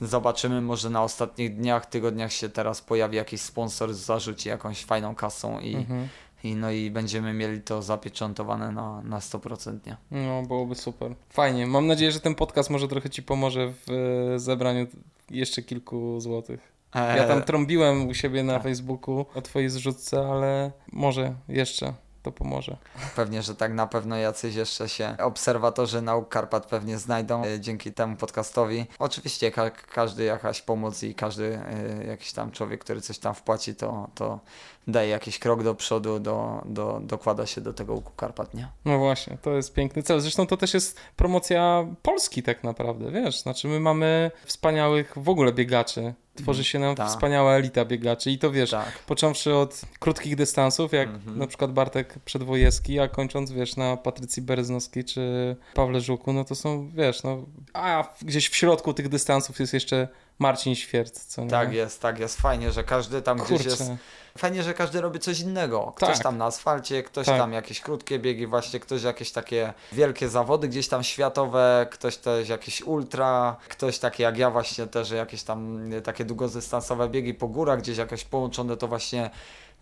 Zobaczymy, 0.00 0.60
może 0.60 0.90
na 0.90 1.02
ostatnich 1.02 1.56
dniach, 1.56 1.86
tygodniach 1.86 2.32
się 2.32 2.48
teraz 2.48 2.80
pojawi 2.80 3.16
jakiś 3.16 3.40
sponsor, 3.40 3.94
zarzuci 3.94 4.48
jakąś 4.48 4.84
fajną 4.84 5.14
kasą 5.14 5.60
i, 5.60 5.74
Mhm. 5.76 6.08
i, 6.44 6.54
no 6.54 6.70
i 6.70 6.90
będziemy 6.90 7.32
mieli 7.32 7.60
to 7.60 7.82
zapieczętowane 7.82 8.72
na, 8.72 9.02
na 9.02 9.18
100%. 9.18 9.78
Nie? 9.86 9.96
No, 10.26 10.42
byłoby 10.42 10.74
super. 10.74 11.14
Fajnie. 11.30 11.66
Mam 11.66 11.86
nadzieję, 11.86 12.12
że 12.12 12.20
ten 12.20 12.34
podcast 12.34 12.70
może 12.70 12.88
trochę 12.88 13.10
ci 13.10 13.22
pomoże 13.22 13.72
w 13.72 13.90
e, 14.34 14.38
zebraniu 14.38 14.86
jeszcze 15.30 15.62
kilku 15.62 16.20
złotych. 16.20 16.72
Ja 16.94 17.28
tam 17.28 17.42
trąbiłem 17.42 18.08
u 18.08 18.14
siebie 18.14 18.42
na. 18.42 18.60
Facebooku 18.60 19.26
o 19.34 19.42
twojej 19.42 19.70
zrzutce, 19.70 20.26
ale 20.28 20.72
może 20.92 21.34
jeszcze 21.48 21.94
to 22.22 22.32
pomoże. 22.32 22.76
Pewnie, 23.16 23.42
że 23.42 23.54
tak 23.54 23.72
na 23.72 23.86
pewno 23.86 24.16
jacyś 24.16 24.54
jeszcze 24.54 24.88
się 24.88 25.16
obserwatorzy 25.18 26.02
nauk 26.02 26.28
Karpat 26.28 26.66
pewnie 26.66 26.98
znajdą 26.98 27.44
e, 27.44 27.60
dzięki 27.60 27.92
temu 27.92 28.16
podcastowi. 28.16 28.86
Oczywiście 28.98 29.50
ka 29.50 29.70
każdy 29.70 30.24
jakaś 30.24 30.62
pomoc 30.62 31.02
i 31.02 31.14
każdy 31.14 31.58
e, 31.58 32.04
jakiś 32.04 32.32
tam 32.32 32.50
człowiek, 32.50 32.80
który 32.80 33.00
coś 33.00 33.18
tam 33.18 33.34
wpłaci, 33.34 33.74
to, 33.74 34.08
to 34.14 34.40
daje 34.86 35.08
jakiś 35.08 35.38
krok 35.38 35.62
do 35.62 35.74
przodu, 35.74 36.20
do, 36.20 36.62
do, 36.64 37.00
dokłada 37.02 37.46
się 37.46 37.60
do 37.60 37.72
tego 37.72 37.94
łuku 37.94 38.12
Karpat, 38.16 38.54
nie? 38.54 38.68
No 38.84 38.98
właśnie, 38.98 39.38
to 39.42 39.50
jest 39.50 39.74
piękny 39.74 40.02
cel. 40.02 40.20
Zresztą 40.20 40.46
to 40.46 40.56
też 40.56 40.74
jest 40.74 41.00
promocja 41.16 41.86
Polski 42.02 42.42
tak 42.42 42.64
naprawdę, 42.64 43.10
wiesz? 43.10 43.40
Znaczy 43.40 43.68
my 43.68 43.80
mamy 43.80 44.30
wspaniałych 44.44 45.12
w 45.16 45.28
ogóle 45.28 45.52
biegaczy. 45.52 46.14
Tworzy 46.34 46.64
się 46.64 46.78
nam 46.78 46.94
Tak. 46.96 47.08
wspaniała 47.08 47.52
elita 47.54 47.84
biegaczy 47.84 48.30
i 48.30 48.38
to 48.38 48.50
wiesz, 48.50 48.70
Tak. 48.70 48.98
począwszy 49.06 49.54
od 49.54 49.80
krótkich 49.98 50.36
dystansów, 50.36 50.92
jak 50.92 51.08
Mhm. 51.08 51.38
na 51.38 51.46
przykład 51.46 51.72
Bartek 51.72 52.18
Przedwojewski, 52.24 53.00
a 53.00 53.08
kończąc, 53.08 53.52
wiesz, 53.52 53.76
na 53.76 53.96
Patrycji 53.96 54.42
Bereznowskiej 54.42 55.04
czy 55.04 55.56
Pawle 55.74 56.00
Żuku, 56.00 56.32
no 56.32 56.44
to 56.44 56.54
są, 56.54 56.90
wiesz, 56.94 57.22
no, 57.22 57.38
a 57.74 58.14
gdzieś 58.22 58.48
w 58.48 58.56
środku 58.56 58.94
tych 58.94 59.08
dystansów 59.08 59.60
jest 59.60 59.74
jeszcze 59.74 60.08
Marcin 60.38 60.74
Świerc, 60.74 61.24
co 61.26 61.44
nie? 61.44 61.50
Tak 61.50 61.72
jest, 61.72 62.00
tak 62.00 62.18
jest. 62.18 62.40
Fajnie, 62.40 62.72
że 62.72 62.84
każdy 62.84 63.22
tam 63.22 63.38
gdzieś 63.38 63.64
jest. 63.64 63.78
Kurczę, 63.78 63.96
Fajnie, 64.38 64.62
że 64.62 64.74
każdy 64.74 65.00
robi 65.00 65.20
coś 65.20 65.40
innego. 65.40 65.92
Ktoś 65.96 66.14
Tak. 66.14 66.22
tam 66.22 66.38
na 66.38 66.44
asfalcie, 66.44 67.02
ktoś 67.02 67.26
Tak. 67.26 67.38
tam 67.38 67.52
jakieś 67.52 67.80
krótkie 67.80 68.18
biegi, 68.18 68.46
właśnie 68.46 68.80
ktoś 68.80 69.02
jakieś 69.02 69.32
takie 69.32 69.72
wielkie 69.92 70.28
zawody 70.28 70.68
gdzieś 70.68 70.88
tam 70.88 71.02
światowe, 71.02 71.86
ktoś 71.90 72.16
też 72.16 72.48
jakieś 72.48 72.82
ultra, 72.82 73.56
ktoś 73.68 73.98
takie 73.98 74.22
jak 74.22 74.38
ja 74.38 74.50
właśnie 74.50 74.86
też 74.86 75.10
jakieś 75.10 75.42
tam 75.42 75.90
takie 76.04 76.24
długodystansowe 76.24 77.08
biegi 77.08 77.34
po 77.34 77.48
górach, 77.48 77.78
gdzieś 77.78 77.98
jakoś 77.98 78.24
połączone 78.24 78.76
to 78.76 78.88
właśnie 78.88 79.30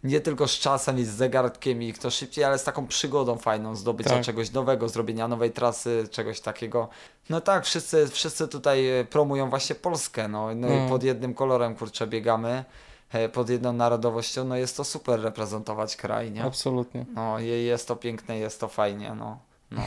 nie 0.05 0.21
tylko 0.21 0.49
z 0.49 0.59
czasem 0.59 0.99
i 0.99 1.05
z 1.05 1.09
zegarkiem 1.09 1.83
i 1.83 1.93
kto 1.93 2.11
szybciej, 2.11 2.45
ale 2.45 2.59
z 2.59 2.65
taką 2.65 2.87
przygodą 2.87 3.39
fajną, 3.39 3.77
zdobycia 3.77 4.11
Tak. 4.11 4.23
czegoś 4.25 4.53
nowego, 4.53 4.89
zrobienia 4.89 5.29
nowej 5.29 5.51
trasy, 5.53 6.09
czegoś 6.11 6.41
takiego. 6.41 6.89
No 7.31 7.41
tak, 7.41 7.65
wszyscy, 7.65 8.09
wszyscy 8.09 8.49
tutaj 8.49 9.01
y, 9.01 9.05
promują 9.05 9.51
właśnie 9.51 9.75
Polskę, 9.77 10.29
no, 10.29 10.55
no 10.55 10.69
Mm. 10.69 10.87
i 10.87 10.89
pod 10.89 11.03
jednym 11.03 11.35
kolorem 11.35 11.75
kurczę 11.77 12.07
biegamy 12.07 12.65
e, 13.13 13.29
pod 13.29 13.51
jedną 13.51 13.73
narodowością, 13.73 14.45
no 14.45 14.57
jest 14.57 14.77
to 14.77 14.85
super 14.85 15.21
reprezentować 15.23 15.97
kraj, 15.97 16.31
nie? 16.31 16.45
absolutnie. 16.45 17.07
No 17.15 17.39
je- 17.39 17.63
jest 17.63 17.89
to 17.89 17.97
piękne, 17.97 18.39
jest 18.39 18.61
to 18.61 18.69
fajnie, 18.69 19.15
no. 19.15 19.39
no. 19.71 19.83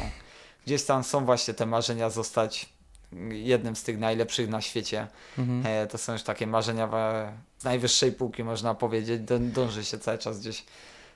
Gdzieś 0.65 0.83
tam 0.83 1.03
są 1.03 1.25
właśnie 1.25 1.53
te 1.53 1.65
marzenia 1.65 2.09
zostać 2.09 2.69
jednym 3.29 3.75
z 3.75 3.83
tych 3.83 3.99
najlepszych 3.99 4.49
na 4.49 4.61
świecie. 4.61 5.07
Mhm. 5.37 5.63
E, 5.65 5.87
to 5.87 5.97
są 5.97 6.13
już 6.13 6.23
takie 6.23 6.47
marzenia 6.47 6.89
z 7.57 7.63
najwyższej 7.63 8.11
półki, 8.11 8.43
można 8.43 8.75
powiedzieć. 8.75 9.21
Dą, 9.21 9.49
dąży 9.49 9.85
się 9.85 9.99
cały 9.99 10.17
czas 10.17 10.39
gdzieś. 10.39 10.65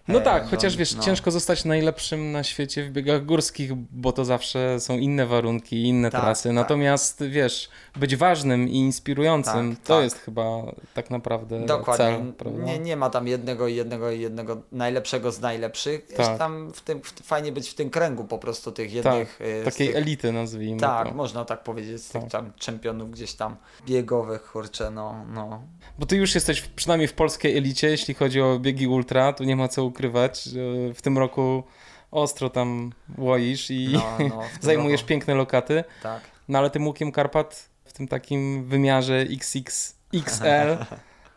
No 0.07 0.19
tak, 0.21 0.43
do- 0.43 0.49
chociaż 0.49 0.77
wiesz, 0.77 0.95
no. 0.95 1.03
ciężko 1.03 1.31
zostać 1.31 1.65
najlepszym 1.65 2.31
na 2.31 2.43
świecie 2.43 2.84
w 2.84 2.91
biegach 2.91 3.25
górskich, 3.25 3.73
bo 3.75 4.11
to 4.11 4.25
zawsze 4.25 4.79
są 4.79 4.97
inne 4.97 5.25
warunki, 5.25 5.84
inne 5.84 6.09
Tak, 6.11 6.21
trasy. 6.21 6.43
tak. 6.49 6.53
Natomiast 6.55 7.23
wiesz, 7.29 7.69
być 7.95 8.15
ważnym 8.15 8.69
i 8.69 8.75
inspirującym, 8.75 9.75
Tak, 9.75 9.85
to 9.85 9.93
tak. 9.95 10.03
jest 10.03 10.19
chyba 10.19 10.45
tak 10.93 11.09
naprawdę 11.09 11.65
Dokładnie. 11.65 12.05
cel, 12.05 12.34
prawda? 12.34 12.63
nie, 12.63 12.79
nie 12.79 12.95
ma 12.97 13.09
tam 13.09 13.27
jednego, 13.27 13.67
jednego, 13.67 14.11
jednego 14.11 14.61
najlepszego 14.71 15.31
z 15.31 15.39
najlepszych. 15.41 16.01
Jest 16.01 16.15
Tak. 16.17 16.38
tam 16.38 16.71
w 16.73 16.81
tym, 16.81 17.01
w, 17.01 17.11
fajnie 17.23 17.51
być 17.51 17.69
w 17.69 17.73
tym 17.75 17.89
kręgu 17.89 18.23
po 18.23 18.38
prostu 18.38 18.71
tych 18.71 18.93
jednych. 18.93 19.39
e, 19.41 19.63
Takiej 19.63 19.88
tych, 19.88 19.95
elity 19.95 20.31
nazwijmy 20.31 20.79
Tak, 20.79 21.07
to. 21.09 21.13
można 21.15 21.45
tak 21.45 21.63
powiedzieć, 21.63 22.01
z 22.01 22.09
Tak. 22.09 22.21
tych 22.21 22.31
tam 22.31 22.51
czempionów 22.57 23.11
gdzieś 23.11 23.34
tam 23.34 23.55
biegowych, 23.85 24.51
kurczę, 24.51 24.91
no, 24.91 25.25
no. 25.34 25.61
Bo 25.99 26.05
ty 26.05 26.15
już 26.15 26.35
jesteś 26.35 26.59
w- 26.59 26.69
przynajmniej 26.69 27.07
w 27.07 27.13
polskiej 27.13 27.57
elicie, 27.57 27.89
jeśli 27.89 28.13
chodzi 28.13 28.41
o 28.41 28.59
biegi 28.59 28.88
ultra, 28.88 29.34
tu 29.34 29.43
nie 29.43 29.55
ma 29.55 29.67
co 29.67 29.84
ukrywać. 29.98 30.49
W 30.94 31.02
tym 31.02 31.18
roku 31.18 31.64
ostro 32.11 32.49
tam 32.49 32.91
łoisz 33.18 33.72
i 33.72 33.90
no, 33.94 34.18
no 34.30 34.41
zajmujesz 34.61 35.02
roku, 35.02 35.10
piękne 35.10 35.36
lokaty. 35.36 35.84
Tak. 36.03 36.22
No 36.48 36.60
ale 36.60 36.69
tym 36.69 36.88
łukiem 36.88 37.11
Karpat 37.11 37.69
w 37.86 37.94
tym 37.94 38.07
takim 38.07 38.65
wymiarze 38.65 39.26
XXXL 39.32 40.78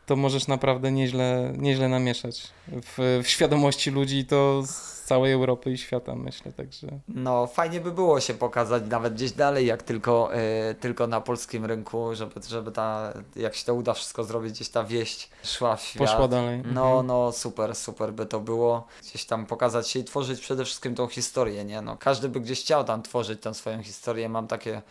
to 0.07 0.16
możesz 0.16 0.47
naprawdę 0.47 0.93
nieźle, 0.93 1.53
nieźle 1.57 1.89
namieszać 1.89 2.51
w, 2.69 3.20
w 3.24 3.28
świadomości 3.28 3.91
ludzi 3.91 4.24
to 4.24 4.62
całej 5.11 5.32
Europy 5.32 5.70
i 5.73 5.78
świata 5.78 6.15
myślę, 6.15 6.53
także 6.53 6.87
No, 7.09 7.47
fajnie 7.47 7.81
by 7.81 7.93
było 7.93 8.20
się 8.20 8.35
pokazać 8.35 8.82
nawet 8.89 9.15
gdzieś 9.15 9.32
dalej, 9.32 9.66
jak 9.66 9.82
tylko, 9.82 10.35
e, 10.35 10.74
tylko 10.74 11.07
na 11.07 11.20
polskim 11.20 11.65
rynku, 11.65 12.15
żeby, 12.15 12.32
żeby 12.49 12.73
ta, 12.73 13.12
jak 13.37 13.55
się 13.55 13.65
to 13.65 13.74
uda 13.74 13.93
wszystko 13.95 14.24
zrobić, 14.24 14.53
gdzieś 14.53 14.69
ta 14.69 14.85
wieść 14.85 15.31
szła 15.45 15.77
w 15.77 15.82
świat. 15.82 16.09
poszła 16.09 16.28
dalej. 16.28 16.62
No, 16.65 16.87
Mhm. 16.89 17.07
no, 17.07 17.32
super, 17.32 17.74
super 17.74 18.12
by 18.12 18.27
to 18.27 18.41
było. 18.41 18.87
Gdzieś 19.03 19.24
tam 19.24 19.47
pokazać 19.47 19.89
się 19.89 19.99
i 19.99 20.05
tworzyć 20.05 20.41
przede 20.41 20.65
wszystkim 20.65 20.95
tą 20.95 21.07
historię, 21.07 21.65
nie? 21.65 21.82
No, 21.82 21.97
każdy 21.97 22.28
by 22.28 22.41
gdzieś 22.41 22.61
chciał 22.61 22.85
tam 22.85 23.03
tworzyć 23.03 23.41
tę 23.43 23.55
swoją 23.55 23.82
historię. 23.82 24.28
Mam 24.28 24.47
takie, 24.47 24.82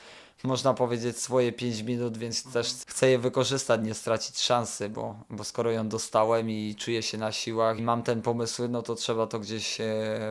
można 0.44 0.74
powiedzieć, 0.74 1.18
swoje 1.18 1.52
5 1.52 1.82
minut, 1.82 2.18
więc 2.18 2.54
też 2.54 2.74
chcę 2.88 3.10
je 3.10 3.20
wykorzystać, 3.20 3.82
nie 3.84 3.94
stracić 3.94 4.40
szansy, 4.40 4.90
bo, 4.90 5.16
bo 5.30 5.44
skoro 5.44 5.72
ją 5.72 5.90
dostałem 5.90 6.50
i 6.50 6.76
czuję 6.78 7.02
się 7.02 7.18
na 7.18 7.32
siłach 7.32 7.80
i 7.80 7.82
mam 7.82 8.04
ten 8.04 8.22
pomysł, 8.22 8.68
no 8.68 8.82
to 8.82 8.96
trzeba 8.96 9.28
to 9.28 9.40
gdzieś 9.40 9.82
e, 9.82 9.86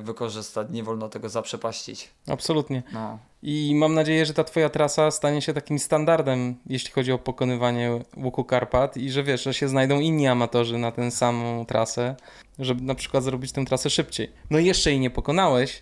wykorzystać. 0.05 0.69
Nie 0.71 0.83
wolno 0.83 1.09
tego 1.09 1.29
zaprzepaścić. 1.29 2.09
Absolutnie. 2.27 2.83
No. 2.93 3.19
I 3.43 3.75
mam 3.75 3.95
nadzieję, 3.95 4.27
że 4.27 4.35
ta 4.35 4.45
twoja 4.45 4.69
trasa 4.69 5.11
stanie 5.11 5.43
się 5.43 5.55
takim 5.55 5.79
standardem, 5.79 6.57
jeśli 6.67 6.91
chodzi 6.91 7.13
o 7.13 7.19
pokonywanie 7.19 8.05
łuku 8.17 8.45
Karpat 8.45 8.97
i 8.97 9.11
że 9.11 9.23
wiesz, 9.23 9.43
że 9.43 9.55
się 9.55 9.69
znajdą 9.69 10.01
inni 10.01 10.27
amatorzy 10.27 10.79
na 10.79 10.93
tę 10.93 11.11
samą 11.11 11.67
trasę, 11.67 12.17
żeby 12.59 12.83
na 12.83 12.95
przykład 12.95 13.25
zrobić 13.25 13.53
tę 13.53 13.65
trasę 13.65 13.91
szybciej. 13.91 14.33
No 14.51 14.59
jeszcze 14.59 14.91
jej 14.91 15.01
nie 15.01 15.11
pokonałeś, 15.11 15.81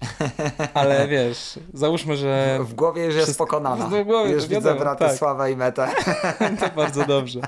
ale 0.74 1.08
wiesz, 1.08 1.58
załóżmy, 1.74 2.16
że... 2.16 2.58
W 2.62 2.74
głowie 2.74 3.04
już 3.04 3.14
jest 3.14 3.38
pokonana. 3.38 3.86
W 3.86 4.04
głowie, 4.04 4.30
już 4.30 4.46
wiadomo, 4.46 4.74
widzę 4.74 4.84
Bratysławę 4.84 5.44
tak. 5.44 5.52
i 5.52 5.56
metę. 5.56 5.88
To 6.60 6.76
bardzo 6.76 7.04
dobrze. 7.06 7.40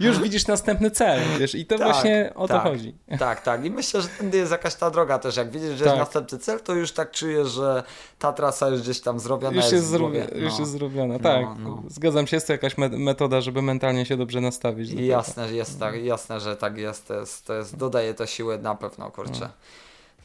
Już 0.00 0.20
widzisz 0.20 0.46
następny 0.46 0.90
cel, 0.90 1.20
wiesz, 1.38 1.54
i 1.54 1.66
to 1.66 1.78
Tak, 1.78 1.86
właśnie 1.86 2.32
o 2.34 2.48
to 2.48 2.54
tak. 2.54 2.62
chodzi. 2.62 2.94
Tak, 3.18 3.40
tak. 3.42 3.64
I 3.64 3.70
myślę, 3.70 4.02
że 4.02 4.08
tędy 4.08 4.38
jest 4.38 4.52
jakaś 4.52 4.74
ta 4.74 4.90
droga 4.90 5.18
też. 5.18 5.36
Jak 5.36 5.50
widzisz, 5.50 5.68
że 5.70 5.84
Tak. 5.84 5.86
jest 5.86 5.98
następny 5.98 6.38
cel, 6.38 6.60
to 6.60 6.74
już 6.74 6.92
tak 6.92 7.10
czujesz, 7.10 7.48
że 7.48 7.82
ta 8.18 8.32
trasa 8.32 8.68
już 8.68 8.82
gdzieś 8.82 9.00
tam 9.00 9.20
zrobiona 9.20 9.56
Już 9.56 9.64
jest, 9.64 9.72
jest, 9.72 9.84
w 9.86 9.88
zro... 9.88 9.98
głowie. 9.98 10.26
już 10.34 10.52
No. 10.52 10.58
jest 10.60 10.72
zrobiona, 10.72 11.14
No, 11.14 11.20
tak. 11.20 11.46
no. 11.58 11.82
Zgadzam 11.88 12.26
się, 12.26 12.36
jest 12.36 12.46
to 12.46 12.52
jakaś 12.52 12.78
me- 12.78 12.88
metoda, 12.88 13.40
żeby 13.40 13.62
mentalnie 13.62 14.06
się 14.06 14.16
dobrze 14.16 14.40
nastawić. 14.40 14.88
do 14.88 14.94
I 14.94 14.96
tego. 14.96 15.08
jasne, 15.08 15.52
jest 15.52 15.80
tak, 15.80 16.04
jasne, 16.04 16.40
że 16.40 16.56
tak 16.56 16.78
jest. 16.78 17.08
To 17.08 17.14
jest, 17.14 17.46
to 17.46 17.54
jest 17.54 17.76
dodaje 17.76 18.14
to 18.14 18.26
siły 18.26 18.58
na 18.68 18.74
pewno, 18.74 19.10
kurczę. 19.10 19.50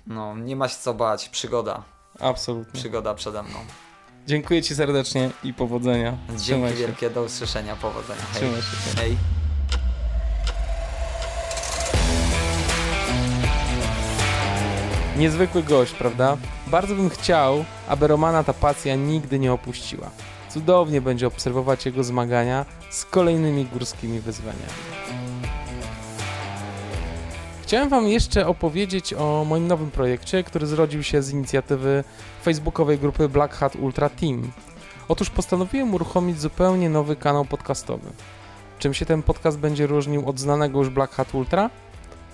No, 0.08 0.38
nie 0.38 0.56
ma 0.56 0.68
się 0.68 0.78
co 0.80 0.94
bać. 0.94 1.30
Przygoda. 1.30 1.84
Absolutnie. 2.20 2.80
Przygoda 2.80 3.14
przede 3.14 3.44
mną. 3.44 3.60
Dziękuję 4.28 4.62
Ci 4.62 4.76
serdecznie 4.76 5.30
i 5.44 5.54
powodzenia. 5.54 6.18
Dzięki 6.28 6.44
Trzymaj 6.44 6.72
się. 6.72 6.76
wielkie, 6.78 7.10
do 7.10 7.24
usłyszenia, 7.24 7.76
powodzenia. 7.76 8.22
Hej. 8.22 8.42
Trzymaj 8.42 8.62
się. 8.62 8.98
Hej. 9.02 9.18
Niezwykły 15.18 15.64
gość, 15.64 15.94
prawda? 15.94 16.38
Bardzo 16.68 16.96
bym 16.96 17.10
chciał, 17.10 17.66
aby 17.88 18.08
Romana 18.08 18.44
ta 18.44 18.54
pasja 18.54 18.96
nigdy 18.96 19.40
nie 19.40 19.54
opuściła. 19.54 20.10
Cudownie 20.50 21.02
będzie 21.02 21.28
obserwować 21.28 21.86
jego 21.86 22.04
zmagania 22.04 22.66
z 22.90 23.06
kolejnymi 23.06 23.66
górskimi 23.66 24.20
wyzwaniami. 24.20 24.74
Chciałem 27.74 27.90
Wam 27.90 28.08
jeszcze 28.08 28.48
opowiedzieć 28.48 29.14
o 29.14 29.46
moim 29.46 29.68
nowym 29.68 29.92
projekcie, 29.92 30.44
który 30.44 30.68
zrodził 30.68 31.04
się 31.04 31.22
z 31.22 31.32
inicjatywy 31.32 32.04
facebookowej 32.44 33.00
grupy 33.00 33.30
Black 33.30 33.54
Hat 33.54 33.76
Ultra 33.76 34.10
Team. 34.10 34.52
Otóż 35.08 35.30
postanowiłem 35.30 35.94
uruchomić 35.94 36.42
zupełnie 36.42 36.90
nowy 36.90 37.16
kanał 37.16 37.46
podcastowy. 37.46 38.10
Czym 38.80 38.94
się 38.94 39.06
ten 39.06 39.24
podcast 39.24 39.60
będzie 39.60 39.88
różnił 39.88 40.30
od 40.30 40.40
znanego 40.40 40.80
już 40.80 40.90
Black 40.90 41.14
Hat 41.14 41.36
Ultra? 41.36 41.70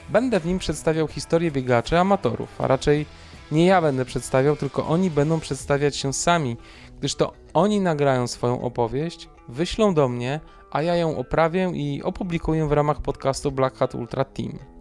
Będę 0.10 0.40
w 0.40 0.46
nim 0.46 0.60
przedstawiał 0.60 1.08
historię 1.08 1.52
biegaczy 1.52 2.00
amatorów, 2.00 2.62
a 2.62 2.68
raczej 2.68 3.06
nie 3.52 3.66
ja 3.66 3.82
będę 3.82 4.06
przedstawiał, 4.06 4.56
tylko 4.56 4.88
oni 4.88 5.12
będą 5.12 5.40
przedstawiać 5.40 5.96
się 5.96 6.14
sami, 6.14 6.58
gdyż 7.00 7.16
to 7.16 7.34
oni 7.54 7.80
nagrają 7.80 8.28
swoją 8.28 8.62
opowieść, 8.62 9.30
wyślą 9.48 9.94
do 9.94 10.08
mnie, 10.08 10.40
a 10.72 10.82
ja 10.82 10.96
ją 10.96 11.18
oprawię 11.18 11.72
i 11.74 12.04
opublikuję 12.04 12.68
w 12.68 12.72
ramach 12.72 13.02
podcastu 13.02 13.52
Black 13.52 13.78
Hat 13.78 13.96
Ultra 13.96 14.26
Team. 14.26 14.79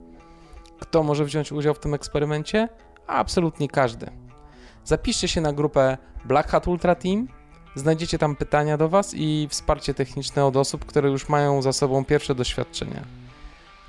Kto 0.81 1.03
może 1.03 1.25
wziąć 1.25 1.53
udział 1.53 1.75
w 1.75 1.79
tym 1.79 1.95
eksperymencie? 1.95 2.69
Absolutnie 3.07 3.69
każdy. 3.69 4.11
Zapiszcie 4.85 5.29
się 5.29 5.41
na 5.41 5.53
grupę 5.53 5.99
Black 6.25 6.51
Hat 6.51 6.69
Ultra 6.69 6.95
Team. 6.95 7.29
Znajdziecie 7.75 8.19
tam 8.19 8.37
pytania 8.37 8.77
do 8.77 8.89
Was 8.89 9.15
i 9.15 9.49
wsparcie 9.51 9.95
techniczne 9.95 10.45
od 10.45 10.57
osób, 10.57 10.85
które 10.85 11.11
już 11.11 11.29
mają 11.29 11.63
za 11.63 11.73
sobą 11.73 12.05
pierwsze 12.05 12.35
doświadczenia. 12.35 13.03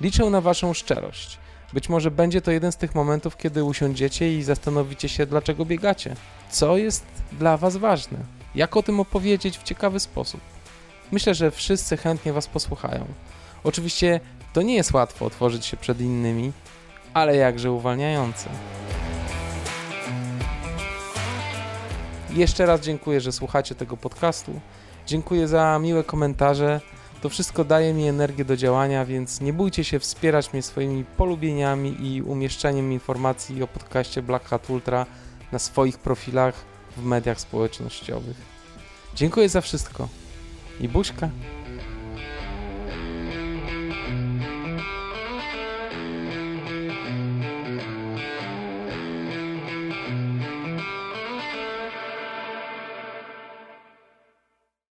Liczę 0.00 0.30
na 0.30 0.40
Waszą 0.40 0.74
szczerość. 0.74 1.38
Być 1.72 1.88
może 1.88 2.10
będzie 2.10 2.40
to 2.40 2.50
jeden 2.50 2.72
z 2.72 2.76
tych 2.76 2.94
momentów, 2.94 3.36
kiedy 3.36 3.64
usiądziecie 3.64 4.38
i 4.38 4.42
zastanowicie 4.42 5.08
się, 5.08 5.26
dlaczego 5.26 5.64
biegacie. 5.64 6.16
Co 6.50 6.76
jest 6.76 7.06
dla 7.32 7.56
Was 7.56 7.76
ważne? 7.76 8.18
Jak 8.54 8.76
o 8.76 8.82
tym 8.82 9.00
opowiedzieć 9.00 9.58
w 9.58 9.62
ciekawy 9.62 10.00
sposób? 10.00 10.40
Myślę, 11.12 11.34
że 11.34 11.50
wszyscy 11.50 11.96
chętnie 11.96 12.32
Was 12.32 12.46
posłuchają. 12.46 13.06
Oczywiście 13.64 14.20
to 14.52 14.62
nie 14.62 14.74
jest 14.74 14.92
łatwo 14.92 15.26
otworzyć 15.26 15.66
się 15.66 15.76
przed 15.76 16.00
innymi, 16.00 16.52
ale 17.14 17.36
jakże 17.36 17.72
uwalniające. 17.72 18.50
Jeszcze 22.30 22.66
raz 22.66 22.80
dziękuję, 22.80 23.20
że 23.20 23.32
słuchacie 23.32 23.74
tego 23.74 23.96
podcastu. 23.96 24.60
Dziękuję 25.06 25.48
za 25.48 25.78
miłe 25.78 26.04
komentarze. 26.04 26.80
To 27.22 27.28
wszystko 27.28 27.64
daje 27.64 27.94
mi 27.94 28.08
energię 28.08 28.44
do 28.44 28.56
działania, 28.56 29.04
więc 29.04 29.40
nie 29.40 29.52
bójcie 29.52 29.84
się 29.84 29.98
wspierać 29.98 30.52
mnie 30.52 30.62
swoimi 30.62 31.04
polubieniami 31.04 31.96
i 32.06 32.22
umieszczaniem 32.22 32.92
informacji 32.92 33.62
o 33.62 33.66
podcaście 33.66 34.22
Black 34.22 34.48
Hat 34.48 34.70
Ultra 34.70 35.06
na 35.52 35.58
swoich 35.58 35.98
profilach 35.98 36.54
w 36.96 37.04
mediach 37.04 37.40
społecznościowych. 37.40 38.36
Dziękuję 39.14 39.48
za 39.48 39.60
wszystko 39.60 40.08
i 40.80 40.88
buźka. 40.88 41.28